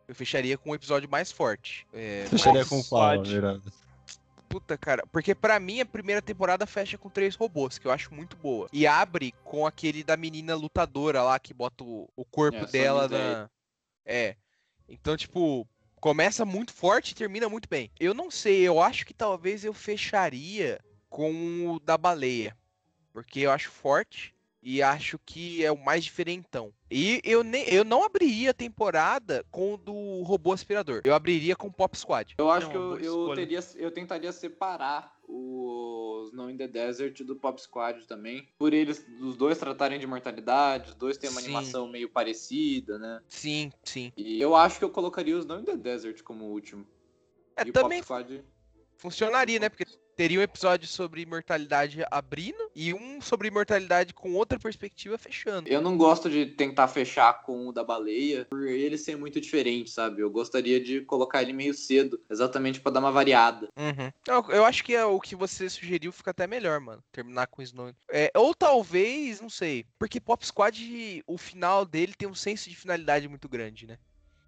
Eu 0.07 0.13
fecharia 0.13 0.57
com 0.57 0.71
um 0.71 0.75
episódio 0.75 1.09
mais 1.09 1.31
forte. 1.31 1.87
É, 1.93 2.25
Fecharia 2.29 2.59
mais- 2.59 2.69
com 2.69 2.83
qual? 2.83 3.01
Puta, 4.47 4.77
cara. 4.77 5.03
Porque 5.11 5.33
pra 5.33 5.59
mim 5.59 5.79
a 5.79 5.85
primeira 5.85 6.21
temporada 6.21 6.67
fecha 6.67 6.95
com 6.97 7.09
três 7.09 7.35
robôs, 7.35 7.79
que 7.79 7.87
eu 7.87 7.91
acho 7.91 8.13
muito 8.13 8.35
boa. 8.37 8.67
E 8.71 8.85
abre 8.85 9.33
com 9.43 9.65
aquele 9.65 10.03
da 10.03 10.15
menina 10.15 10.53
lutadora 10.55 11.23
lá, 11.23 11.39
que 11.39 11.53
bota 11.53 11.83
o, 11.83 12.07
o 12.15 12.23
corpo 12.25 12.59
É, 12.59 12.65
dela 12.67 13.07
na. 13.07 13.49
É. 14.05 14.35
Então, 14.87 15.17
tipo, 15.17 15.67
começa 15.99 16.45
muito 16.45 16.71
forte 16.71 17.11
e 17.11 17.15
termina 17.15 17.49
muito 17.49 17.67
bem. 17.67 17.89
Eu 17.99 18.13
não 18.13 18.29
sei, 18.29 18.61
eu 18.61 18.79
acho 18.79 19.05
que 19.07 19.13
talvez 19.13 19.65
eu 19.65 19.73
fecharia 19.73 20.79
com 21.09 21.73
o 21.75 21.79
da 21.79 21.97
baleia. 21.97 22.55
Porque 23.13 23.41
eu 23.41 23.51
acho 23.51 23.69
forte 23.69 24.33
e 24.61 24.81
acho 24.81 25.19
que 25.19 25.63
é 25.63 25.71
o 25.71 25.77
mais 25.77 26.03
diferentão. 26.03 26.73
E 26.89 27.21
eu, 27.23 27.43
nem, 27.43 27.63
eu 27.65 27.83
não 27.83 28.03
abriria 28.03 28.51
a 28.51 28.53
temporada 28.53 29.45
com 29.51 29.73
o 29.73 29.77
do 29.77 30.21
robô 30.23 30.53
aspirador. 30.53 31.01
Eu 31.03 31.13
abriria 31.13 31.55
com 31.55 31.67
o 31.67 31.71
Pop 31.71 31.97
Squad. 31.97 32.33
Eu 32.37 32.49
acho 32.49 32.67
É 32.67 32.69
que 32.71 32.77
eu, 32.77 32.97
eu, 32.99 33.35
teria, 33.35 33.59
eu 33.75 33.91
tentaria 33.91 34.31
separar 34.31 35.13
os 35.27 36.31
No 36.31 36.49
in 36.49 36.57
the 36.57 36.67
Desert 36.67 37.23
do 37.23 37.35
Pop 37.35 37.61
Squad 37.61 38.05
também. 38.07 38.47
Por 38.57 38.73
eles, 38.73 39.05
os 39.19 39.35
dois 39.35 39.57
tratarem 39.57 39.99
de 39.99 40.07
mortalidade, 40.07 40.89
os 40.89 40.95
dois 40.95 41.17
têm 41.17 41.29
uma 41.29 41.41
Sim. 41.41 41.47
animação 41.47 41.87
meio 41.87 42.09
parecida, 42.09 42.97
né? 42.97 43.21
Sim, 43.27 43.71
sim. 43.83 44.13
E 44.15 44.41
eu 44.41 44.55
acho 44.55 44.79
que 44.79 44.85
eu 44.85 44.89
colocaria 44.89 45.37
os 45.37 45.45
No 45.45 45.59
in 45.59 45.65
the 45.65 45.75
Desert 45.75 46.21
como 46.23 46.45
último. 46.45 46.87
É, 47.57 47.65
e 47.65 47.69
o 47.69 47.73
também 47.73 48.01
Pop 48.01 48.23
Squad. 48.23 48.43
funcionaria, 48.97 49.59
né? 49.59 49.69
Porque 49.69 49.85
teria 50.15 50.39
um 50.39 50.43
episódio 50.43 50.87
sobre 50.87 51.21
imortalidade 51.21 52.03
abrindo 52.09 52.69
e 52.75 52.93
um 52.93 53.21
sobre 53.21 53.47
imortalidade 53.47 54.13
com 54.13 54.33
outra 54.33 54.59
perspectiva 54.59 55.17
fechando. 55.17 55.69
Eu 55.69 55.81
não 55.81 55.97
gosto 55.97 56.29
de 56.29 56.45
tentar 56.45 56.87
fechar 56.87 57.41
com 57.43 57.67
o 57.67 57.71
da 57.71 57.83
baleia, 57.83 58.45
por 58.49 58.67
ele 58.67 58.97
ser 58.97 59.17
muito 59.17 59.39
diferente, 59.39 59.89
sabe? 59.89 60.21
Eu 60.21 60.29
gostaria 60.29 60.79
de 60.79 61.01
colocar 61.01 61.41
ele 61.41 61.53
meio 61.53 61.73
cedo, 61.73 62.19
exatamente 62.29 62.79
pra 62.79 62.91
dar 62.91 62.99
uma 62.99 63.11
variada. 63.11 63.67
Uhum. 63.77 64.11
Eu, 64.27 64.55
eu 64.55 64.65
acho 64.65 64.83
que 64.83 64.95
é 64.95 65.05
o 65.05 65.19
que 65.19 65.35
você 65.35 65.69
sugeriu 65.69 66.11
fica 66.11 66.31
até 66.31 66.47
melhor, 66.47 66.79
mano. 66.79 67.03
Terminar 67.11 67.47
com 67.47 67.61
Snow. 67.61 67.93
É, 68.09 68.31
ou 68.35 68.53
talvez, 68.53 69.41
não 69.41 69.49
sei. 69.49 69.85
Porque 69.97 70.19
Pop 70.19 70.45
Squad, 70.45 71.23
o 71.27 71.37
final 71.37 71.85
dele 71.85 72.13
tem 72.17 72.27
um 72.27 72.35
senso 72.35 72.69
de 72.69 72.75
finalidade 72.75 73.27
muito 73.27 73.49
grande, 73.49 73.87
né? 73.87 73.97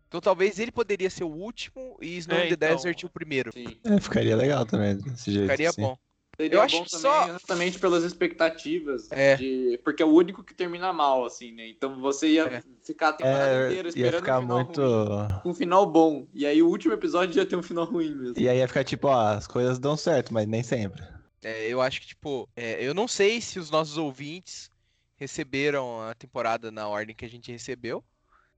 Então 0.08 0.22
talvez 0.22 0.60
ele 0.60 0.72
poderia 0.72 1.10
ser 1.10 1.24
o 1.24 1.30
último 1.32 1.98
e 2.02 2.18
Snow 2.18 2.38
É, 2.38 2.46
in 2.46 2.50
the 2.50 2.54
então. 2.56 2.70
Desert 2.76 3.04
o 3.04 3.10
primeiro. 3.10 3.52
Sim. 3.52 3.78
É, 3.84 4.00
ficaria 4.00 4.36
legal 4.36 4.66
também, 4.66 4.96
desse 4.98 5.32
jeito. 5.32 5.44
Ficaria 5.44 5.70
assim. 5.70 5.82
bom. 5.82 5.98
Seria 6.38 6.58
Eu 6.58 6.62
acho 6.62 6.78
bom 6.80 6.84
que 6.84 6.90
também, 6.92 7.02
só- 7.12 7.28
exatamente 7.30 7.80
pelas 7.80 8.04
expectativas. 8.04 9.10
É. 9.12 9.36
de- 9.38 9.80
Porque 9.86 10.04
é 10.04 10.06
o 10.06 10.10
único 10.10 10.44
que 10.44 10.54
termina 10.54 10.92
mal, 10.92 11.24
assim, 11.26 11.52
né? 11.54 11.68
Então 11.70 12.00
você 12.02 12.28
ia 12.28 12.44
É. 12.44 12.64
ficar 12.84 13.10
a 13.10 13.14
temporada 13.14 13.52
É, 13.52 13.66
inteira 13.68 13.88
ia 13.88 13.90
esperando 13.90 14.20
ficar 14.20 14.40
um 14.40 14.42
final 14.42 14.58
muito. 14.66 14.82
ruim. 14.82 15.28
Um 15.46 15.54
final 15.54 15.86
bom. 15.90 16.28
E 16.34 16.46
aí 16.46 16.62
o 16.62 16.68
último 16.68 16.94
episódio 16.94 17.38
ia 17.40 17.46
ter 17.46 17.56
um 17.56 17.64
final 17.64 17.86
ruim 17.86 18.14
mesmo. 18.14 18.34
E 18.38 18.50
aí 18.50 18.58
ia 18.58 18.68
ficar 18.68 18.84
tipo, 18.84 19.08
ó, 19.08 19.18
as 19.30 19.48
coisas 19.48 19.80
dão 19.80 19.96
certo, 19.96 20.34
mas 20.34 20.46
nem 20.46 20.62
sempre. 20.62 21.02
É, 21.42 21.68
eu 21.70 21.80
acho 21.82 22.02
que, 22.02 22.08
tipo, 22.08 22.50
é, 22.56 22.84
eu 22.84 22.94
não 22.94 23.08
sei 23.08 23.40
se 23.40 23.58
os 23.60 23.70
nossos 23.72 23.98
ouvintes 23.98 24.70
receberam 25.16 26.02
a 26.02 26.14
temporada 26.14 26.70
na 26.72 26.88
ordem 26.88 27.16
que 27.16 27.24
a 27.24 27.30
gente 27.30 27.50
recebeu. 27.52 28.04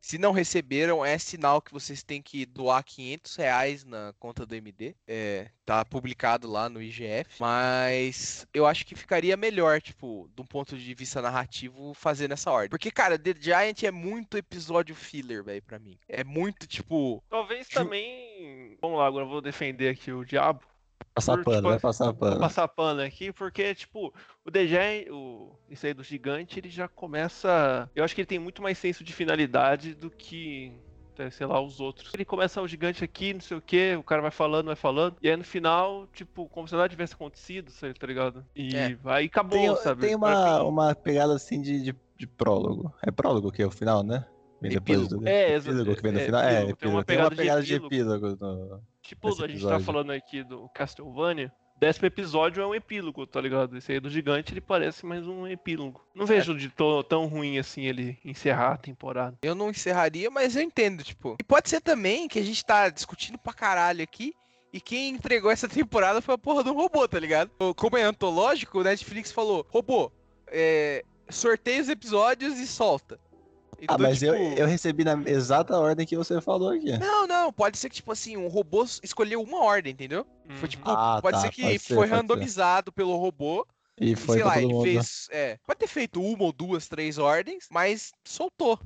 Se 0.07 0.17
não 0.17 0.31
receberam, 0.31 1.03
é 1.03 1.17
sinal 1.17 1.61
que 1.61 1.73
vocês 1.73 2.01
têm 2.01 2.21
que 2.21 2.45
doar 2.45 2.81
500 2.81 3.35
reais 3.35 3.84
na 3.84 4.13
conta 4.17 4.45
do 4.45 4.55
MD. 4.55 4.95
É, 5.05 5.49
tá 5.65 5.84
publicado 5.84 6.49
lá 6.49 6.69
no 6.69 6.81
IGF. 6.81 7.41
Mas 7.41 8.47
eu 8.53 8.65
acho 8.65 8.85
que 8.85 8.95
ficaria 8.95 9.35
melhor, 9.35 9.81
tipo, 9.81 10.29
de 10.34 10.41
um 10.41 10.45
ponto 10.45 10.77
de 10.77 10.93
vista 10.93 11.21
narrativo, 11.21 11.93
fazer 11.93 12.29
nessa 12.29 12.49
ordem. 12.49 12.69
Porque, 12.69 12.89
cara, 12.89 13.19
The 13.19 13.35
Giant 13.38 13.84
é 13.84 13.91
muito 13.91 14.38
episódio 14.38 14.95
filler, 14.95 15.43
velho, 15.43 15.61
pra 15.61 15.77
mim. 15.77 15.99
É 16.07 16.23
muito, 16.23 16.65
tipo. 16.65 17.21
Talvez 17.29 17.67
Ju- 17.67 17.73
também 17.73 18.77
Vamos 18.81 18.99
lá, 18.99 19.07
agora 19.07 19.25
eu 19.25 19.29
vou 19.29 19.41
defender 19.41 19.89
aqui 19.89 20.09
o 20.13 20.23
diabo. 20.23 20.61
Passar 21.14 21.36
Por, 21.38 21.45
pano, 21.45 21.57
tipo, 21.57 21.69
vai 21.69 21.80
passar 21.80 22.06
Vou 22.06 22.14
pano. 22.14 22.40
passar 22.40 22.68
pano 22.68 23.02
aqui, 23.02 23.32
porque, 23.34 23.74
tipo, 23.74 24.14
o 24.45 24.52
DG, 24.52 25.07
o, 25.11 25.52
isso 25.69 25.86
aí 25.86 25.94
do 25.94 26.03
gigante, 26.03 26.60
ele 26.60 26.69
já 26.69 26.88
começa. 26.88 27.90
Eu 27.95 28.03
acho 28.03 28.14
que 28.14 28.22
ele 28.22 28.28
tem 28.28 28.40
muito 28.40 28.61
mais 28.61 28.78
senso 28.78 29.03
de 29.03 29.14
finalidade 29.14 29.95
do 29.95 30.11
que. 30.11 30.72
até, 31.14 31.30
Sei 31.32 31.48
lá, 31.48 31.60
os 31.60 31.80
outros. 31.80 32.14
Ele 32.14 32.24
começa 32.24 32.61
o 32.61 32.68
gigante 32.68 33.03
aqui, 33.03 33.34
não 33.34 33.41
sei 33.41 33.57
o 33.57 33.61
que, 33.61 33.95
o 33.95 34.03
cara 34.03 34.22
vai 34.22 34.30
falando, 34.32 34.68
vai 34.68 34.76
falando, 34.76 35.18
e 35.22 35.28
aí 35.30 35.36
no 35.36 35.44
final, 35.44 36.07
tipo, 36.14 36.48
como 36.49 36.68
se 36.68 36.76
nada 36.76 36.88
tivesse 36.88 37.14
acontecido, 37.15 37.72
sabe, 37.72 37.95
tá 37.95 38.06
ligado? 38.06 38.45
E 38.56 38.76
É. 38.76 38.98
aí 39.06 39.26
acabou, 39.26 39.57
Tem, 39.60 39.76
sabe? 39.78 40.02
tem 40.02 40.15
uma, 40.15 40.61
uma 40.64 40.94
pegada 40.95 41.34
assim 41.36 41.60
de, 41.61 41.82
de, 41.82 41.95
de 42.15 42.28
prólogo. 42.28 42.94
É 43.02 43.10
prólogo 43.10 43.52
que 43.52 43.61
é 43.64 43.65
o 43.65 43.72
final, 43.72 44.03
né? 44.03 44.24
Vem 44.61 44.72
depois 44.72 45.07
do 45.07 45.28
É, 45.28 45.56
epílogo 45.56 45.95
que 45.95 46.02
vem 46.02 46.11
no 46.11 46.19
é, 46.19 46.26
final. 46.26 46.41
É, 46.41 46.61
epílogo. 46.61 46.76
Tem 46.78 46.90
uma 46.90 47.02
epílogo. 47.02 47.06
Tem 47.06 47.18
uma 47.18 47.30
pegada 47.30 47.30
de 47.30 47.36
pegada 47.41 47.64
de 47.64 47.74
epílogo. 47.76 48.26
epílogo. 48.28 48.38
no- 48.45 48.82
Tipo, 49.07 49.29
a 49.41 49.47
gente 49.47 49.65
tá 49.65 49.79
falando 49.79 50.11
aqui 50.11 50.43
do 50.43 50.67
Castlevania. 50.73 51.49
Décimo 51.79 52.07
episódio 52.07 52.61
é 52.61 52.67
um 52.67 52.75
epílogo, 52.75 53.25
tá 53.25 53.39
ligado? 53.39 53.77
Esse 53.77 53.93
aí 53.93 53.99
do 54.01 54.09
gigante, 54.09 54.51
ele 54.51 54.59
parece 54.59 55.05
mais 55.05 55.25
um 55.25 55.47
epílogo. 55.47 56.05
Não 56.13 56.25
vejo 56.25 56.53
de 56.57 56.69
tão 57.07 57.25
ruim 57.27 57.57
assim 57.57 57.85
ele 57.85 58.19
encerrar 58.25 58.73
a 58.73 58.77
temporada. 58.77 59.38
Eu 59.41 59.55
não 59.55 59.69
encerraria, 59.69 60.29
mas 60.29 60.57
eu 60.57 60.61
entendo, 60.61 61.05
tipo. 61.05 61.38
E 61.39 61.43
pode 61.43 61.69
ser 61.69 61.79
também 61.79 62.27
que 62.27 62.38
a 62.38 62.43
gente 62.43 62.65
tá 62.65 62.89
discutindo 62.89 63.38
pra 63.38 63.53
caralho 63.53 64.03
aqui. 64.03 64.34
E 64.73 64.81
quem 64.81 65.15
entregou 65.15 65.49
essa 65.49 65.69
temporada 65.69 66.21
foi 66.21 66.35
a 66.35 66.38
porra 66.38 66.61
do 66.61 66.73
robô, 66.73 67.07
tá 67.07 67.17
ligado? 67.17 67.49
Como 67.77 67.95
é 67.95 68.01
antológico, 68.01 68.79
o 68.79 68.84
Netflix 68.84 69.31
falou: 69.31 69.65
robô, 69.69 70.11
é, 70.47 71.05
sorteia 71.29 71.81
os 71.81 71.88
episódios 71.88 72.59
e 72.59 72.67
solta. 72.67 73.17
Ah, 73.80 73.84
Então, 73.84 73.98
mas 73.99 74.24
eu, 74.24 74.34
tipo, 74.36 74.60
eu 74.60 74.66
recebi 74.68 75.04
na 75.04 75.14
exata 75.30 75.78
ordem 75.78 76.06
que 76.06 76.18
você 76.18 76.41
falou 76.41 76.70
aqui. 76.70 76.98
Não, 76.98 77.28
não, 77.28 77.54
pode 77.54 77.78
ser 77.78 77.90
que, 77.90 77.95
tipo 77.98 78.12
assim, 78.12 78.36
um 78.36 78.48
robô 78.48 78.84
escolheu 79.04 79.41
uma 79.41 79.62
ordem, 79.64 79.94
entendeu? 79.94 80.26
Foi 80.56 80.68
tipo, 80.68 80.90
Ah, 80.90 81.20
pode 81.22 81.38
tá, 81.38 81.41
ser 81.44 81.52
que 81.52 81.62
pode 81.62 81.80
ser, 81.80 81.88
foi 81.90 81.95
pode 81.98 82.10
ser. 82.10 82.16
randomizado 82.16 82.91
pelo 82.91 83.16
robô. 83.18 83.68
E 83.99 84.16
foi 84.16 84.36
sei 84.38 84.44
lá, 84.44 84.58
ele 84.62 84.74
mundo. 84.74 84.84
fez. 84.84 85.28
É, 85.32 85.58
pode 85.66 85.80
ter 85.80 85.88
feito 85.88 86.22
uma 86.22 86.44
ou 86.44 86.52
duas, 86.52 86.88
três 86.88 87.18
ordens, 87.18 87.68
mas 87.72 88.12
soltou. 88.26 88.80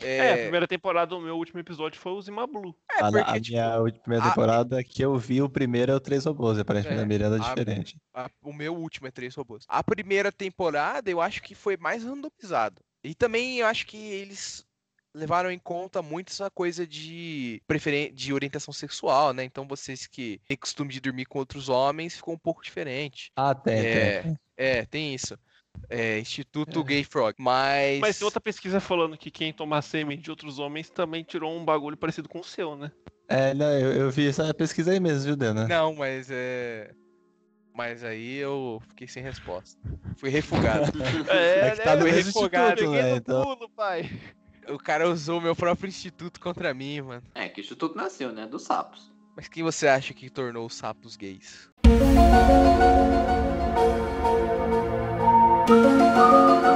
É, 0.00 0.20
a 0.20 0.24
É, 0.36 0.42
primeira 0.42 0.68
temporada, 0.68 1.14
o 1.16 1.20
meu 1.20 1.36
último 1.36 1.58
episódio 1.58 1.98
foi 1.98 2.12
o 2.12 2.20
Zima 2.20 2.46
Blue. 2.46 2.74
é 2.90 3.00
a, 3.02 3.10
porque, 3.10 3.30
a 3.30 3.40
tipo, 3.40 3.50
minha 3.52 3.78
última- 3.80 4.00
primeira 4.02 4.24
a- 4.26 4.28
temporada 4.28 4.84
que 4.84 5.00
eu 5.02 5.16
vi, 5.16 5.40
o 5.40 5.48
primeiro 5.48 5.90
é 5.90 5.94
o 5.94 6.00
Três 6.00 6.24
Robôs. 6.26 6.58
Aparentemente 6.58 7.00
É, 7.00 7.02
a 7.02 7.06
Miranda 7.06 7.36
é 7.36 7.40
a- 7.40 7.48
diferente. 7.48 7.96
a- 8.12 8.30
o 8.42 8.52
meu 8.52 8.74
último 8.76 9.06
é 9.06 9.10
três 9.10 9.34
robôs. 9.34 9.64
A 9.68 9.82
primeira 9.82 10.30
temporada 10.30 11.10
eu 11.10 11.20
acho 11.20 11.42
que 11.42 11.54
foi 11.54 11.76
mais 11.78 12.04
randomizado. 12.04 12.82
E 13.06 13.14
também 13.14 13.58
eu 13.58 13.66
acho 13.66 13.86
que 13.86 13.96
eles 13.96 14.66
levaram 15.14 15.50
em 15.50 15.58
conta 15.58 16.02
muito 16.02 16.30
essa 16.30 16.50
coisa 16.50 16.86
de 16.86 17.62
preferen 17.66 18.12
de 18.12 18.32
orientação 18.34 18.72
sexual, 18.72 19.32
né? 19.32 19.44
Então 19.44 19.66
vocês 19.66 20.06
que 20.06 20.40
têm 20.46 20.56
costume 20.56 20.92
de 20.92 21.00
dormir 21.00 21.24
com 21.24 21.38
outros 21.38 21.68
homens 21.68 22.16
ficou 22.16 22.34
um 22.34 22.38
pouco 22.38 22.62
diferente. 22.62 23.32
Ah, 23.34 23.54
tem, 23.54 23.74
É, 23.74 24.22
tem. 24.22 24.38
é, 24.56 24.84
tem 24.84 25.14
isso. 25.14 25.38
É, 25.88 26.18
Instituto 26.18 26.82
Gay 26.82 27.04
Frog. 27.04 27.34
Mas. 27.38 28.00
Mas 28.00 28.18
tem 28.18 28.24
outra 28.24 28.40
pesquisa 28.40 28.80
falando 28.80 29.16
que 29.16 29.30
quem 29.30 29.52
toma 29.52 29.80
sêmen 29.80 30.18
de 30.18 30.30
outros 30.30 30.58
homens 30.58 30.90
também 30.90 31.22
tirou 31.22 31.56
um 31.56 31.64
bagulho 31.64 31.96
parecido 31.96 32.28
com 32.28 32.40
o 32.40 32.44
seu, 32.44 32.76
né? 32.76 32.90
É, 33.28 33.54
não, 33.54 33.72
eu, 33.72 33.92
eu 33.92 34.10
vi 34.10 34.28
essa 34.28 34.52
pesquisa 34.54 34.92
aí 34.92 35.00
mesmo, 35.00 35.24
viu, 35.24 35.36
Dana? 35.36 35.66
Não, 35.66 35.94
mas 35.94 36.28
é. 36.30 36.94
Mas 37.76 38.02
aí 38.02 38.36
eu 38.36 38.80
fiquei 38.88 39.06
sem 39.06 39.22
resposta. 39.22 39.78
Fui 40.16 40.30
refugado. 40.30 40.90
É 41.28 41.70
que 41.72 41.82
tá 41.82 41.94
no 41.94 42.02
Fui 42.02 42.12
mesmo 42.12 42.26
refogado. 42.28 42.80
instituto, 42.80 42.90
né? 42.92 42.96
Peguei 43.02 43.10
no 43.10 43.16
Então, 43.18 43.42
pulo, 43.42 43.68
pai. 43.68 44.10
O 44.68 44.78
cara 44.78 45.08
usou 45.08 45.38
o 45.38 45.42
meu 45.42 45.54
próprio 45.54 45.88
instituto 45.88 46.40
contra 46.40 46.72
mim, 46.72 47.02
mano. 47.02 47.22
É, 47.34 47.48
que 47.48 47.60
o 47.60 47.62
Instituto 47.62 47.96
nasceu, 47.96 48.32
né? 48.32 48.46
Dos 48.46 48.62
sapos. 48.62 49.12
Mas 49.36 49.46
quem 49.46 49.62
você 49.62 49.86
acha 49.86 50.14
que 50.14 50.30
tornou 50.30 50.66
os 50.66 50.74
sapos 50.74 51.16
gays? 51.16 51.68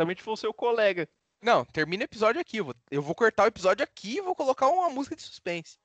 Certamente 0.00 0.22
foi 0.22 0.32
o 0.32 0.36
seu 0.36 0.54
colega. 0.54 1.06
Não, 1.42 1.62
termina 1.62 2.02
o 2.02 2.06
episódio 2.06 2.40
aqui. 2.40 2.56
Eu 2.56 2.64
vou, 2.64 2.74
eu 2.90 3.02
vou 3.02 3.14
cortar 3.14 3.44
o 3.44 3.48
episódio 3.48 3.84
aqui 3.84 4.16
e 4.16 4.20
vou 4.22 4.34
colocar 4.34 4.66
uma 4.68 4.88
música 4.88 5.14
de 5.14 5.20
suspense. 5.20 5.76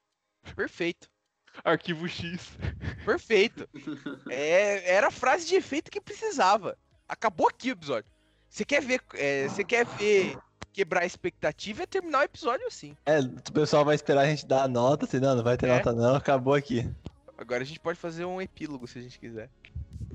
Perfeito. 0.56 1.10
Arquivo 1.66 2.08
X. 2.08 2.58
Perfeito. 3.04 3.68
É, 4.30 4.96
era 4.96 5.08
a 5.08 5.12
frase 5.12 5.46
de 5.48 5.56
efeito 5.56 5.92
que 5.92 6.00
precisava. 6.00 6.78
Acabou 7.10 7.50
aqui 7.50 7.72
o 7.72 7.74
episódio. 7.74 8.10
Você 8.50 8.64
quer 8.64 8.82
ver, 8.82 9.02
é, 9.16 9.50
você 9.50 9.66
quer 9.66 9.86
ver 9.86 10.38
quebrar 10.72 11.02
a 11.02 11.06
expectativa 11.06 11.84
é 11.84 11.86
terminar 11.86 12.20
o 12.20 12.24
episódio 12.24 12.66
assim. 12.68 12.96
é, 13.06 13.20
o 13.20 13.52
pessoal 13.52 13.84
vai 13.84 13.96
esperar 13.96 14.22
a 14.22 14.30
gente 14.30 14.46
dar 14.46 14.64
a 14.64 14.68
nota, 14.68 15.06
assim, 15.06 15.20
não, 15.20 15.36
não 15.36 15.44
vai 15.44 15.58
ter 15.58 15.68
É. 15.68 15.76
nota 15.76 15.92
não, 15.92 16.16
acabou 16.16 16.54
aqui. 16.54 16.90
Agora 17.38 17.64
a 17.64 17.66
gente 17.66 17.80
pode 17.82 18.00
fazer 18.00 18.24
um 18.24 18.42
epílogo 18.42 18.88
se 18.88 18.98
a 18.98 19.02
gente 19.02 19.20
quiser. 19.20 19.50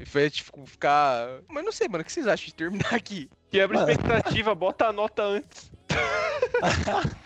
E 0.00 0.06
foi 0.06 0.30
tipo, 0.30 0.64
ficar. 0.66 1.28
Mas 1.48 1.62
não 1.64 1.70
sei, 1.72 1.86
mano. 1.88 2.00
O 2.02 2.04
que 2.04 2.10
vocês 2.12 2.26
acham 2.26 2.46
de 2.46 2.54
terminar 2.54 2.94
aqui? 2.94 3.28
Quebra 3.50 3.78
a 3.78 3.80
Mano. 3.82 3.92
expectativa, 3.92 4.54
bota 4.54 4.86
a 4.86 4.92
nota 4.92 5.22
antes. 5.22 5.70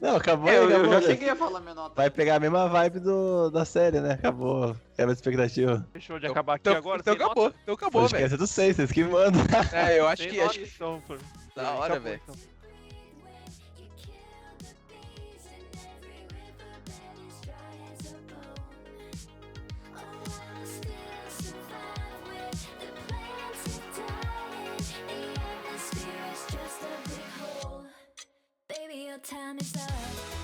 Não, 0.00 0.16
acabou 0.16 0.48
É, 0.48 0.52
aí, 0.52 0.56
eu, 0.56 0.62
eu 0.70 0.76
acabou, 0.76 0.92
já 0.94 1.00
né? 1.00 1.06
cheguei 1.06 1.28
a 1.28 1.36
falar 1.36 1.60
minha 1.60 1.74
nota. 1.74 1.94
Vai 1.96 2.08
pegar 2.10 2.36
a 2.36 2.40
mesma 2.40 2.68
vibe 2.68 3.00
do, 3.00 3.50
da 3.50 3.64
série, 3.64 4.00
né? 4.00 4.12
Acabou. 4.12 4.74
Quebra 4.94 5.12
a 5.12 5.14
expectativa. 5.14 5.86
Fechou 5.92 6.18
de 6.18 6.26
acabar 6.26 6.54
aqui 6.54 6.62
Então, 6.68 6.76
agora. 6.76 7.00
então 7.00 7.14
acabou. 7.14 7.44
nota? 7.44 7.56
Então 7.62 7.74
acabou, 7.74 8.08
velho. 8.08 8.24
é 8.24 8.28
do 8.36 8.46
6, 8.46 8.76
vocês 8.76 8.92
que 8.92 9.02
mandam. 9.04 9.42
É, 9.72 9.98
eu 9.98 10.06
acho 10.06 10.22
Sem 10.22 10.30
que. 10.32 10.40
Acho 10.40 10.58
que... 10.60 10.64
então, 10.74 11.02
pô. 11.06 11.16
Da 11.56 11.70
hora, 11.72 11.94
Acabou, 11.94 12.00
velho. 12.02 12.20
então. 12.22 12.34
your 29.08 29.16
time 29.18 29.56
is 29.58 29.74
up. 29.74 30.37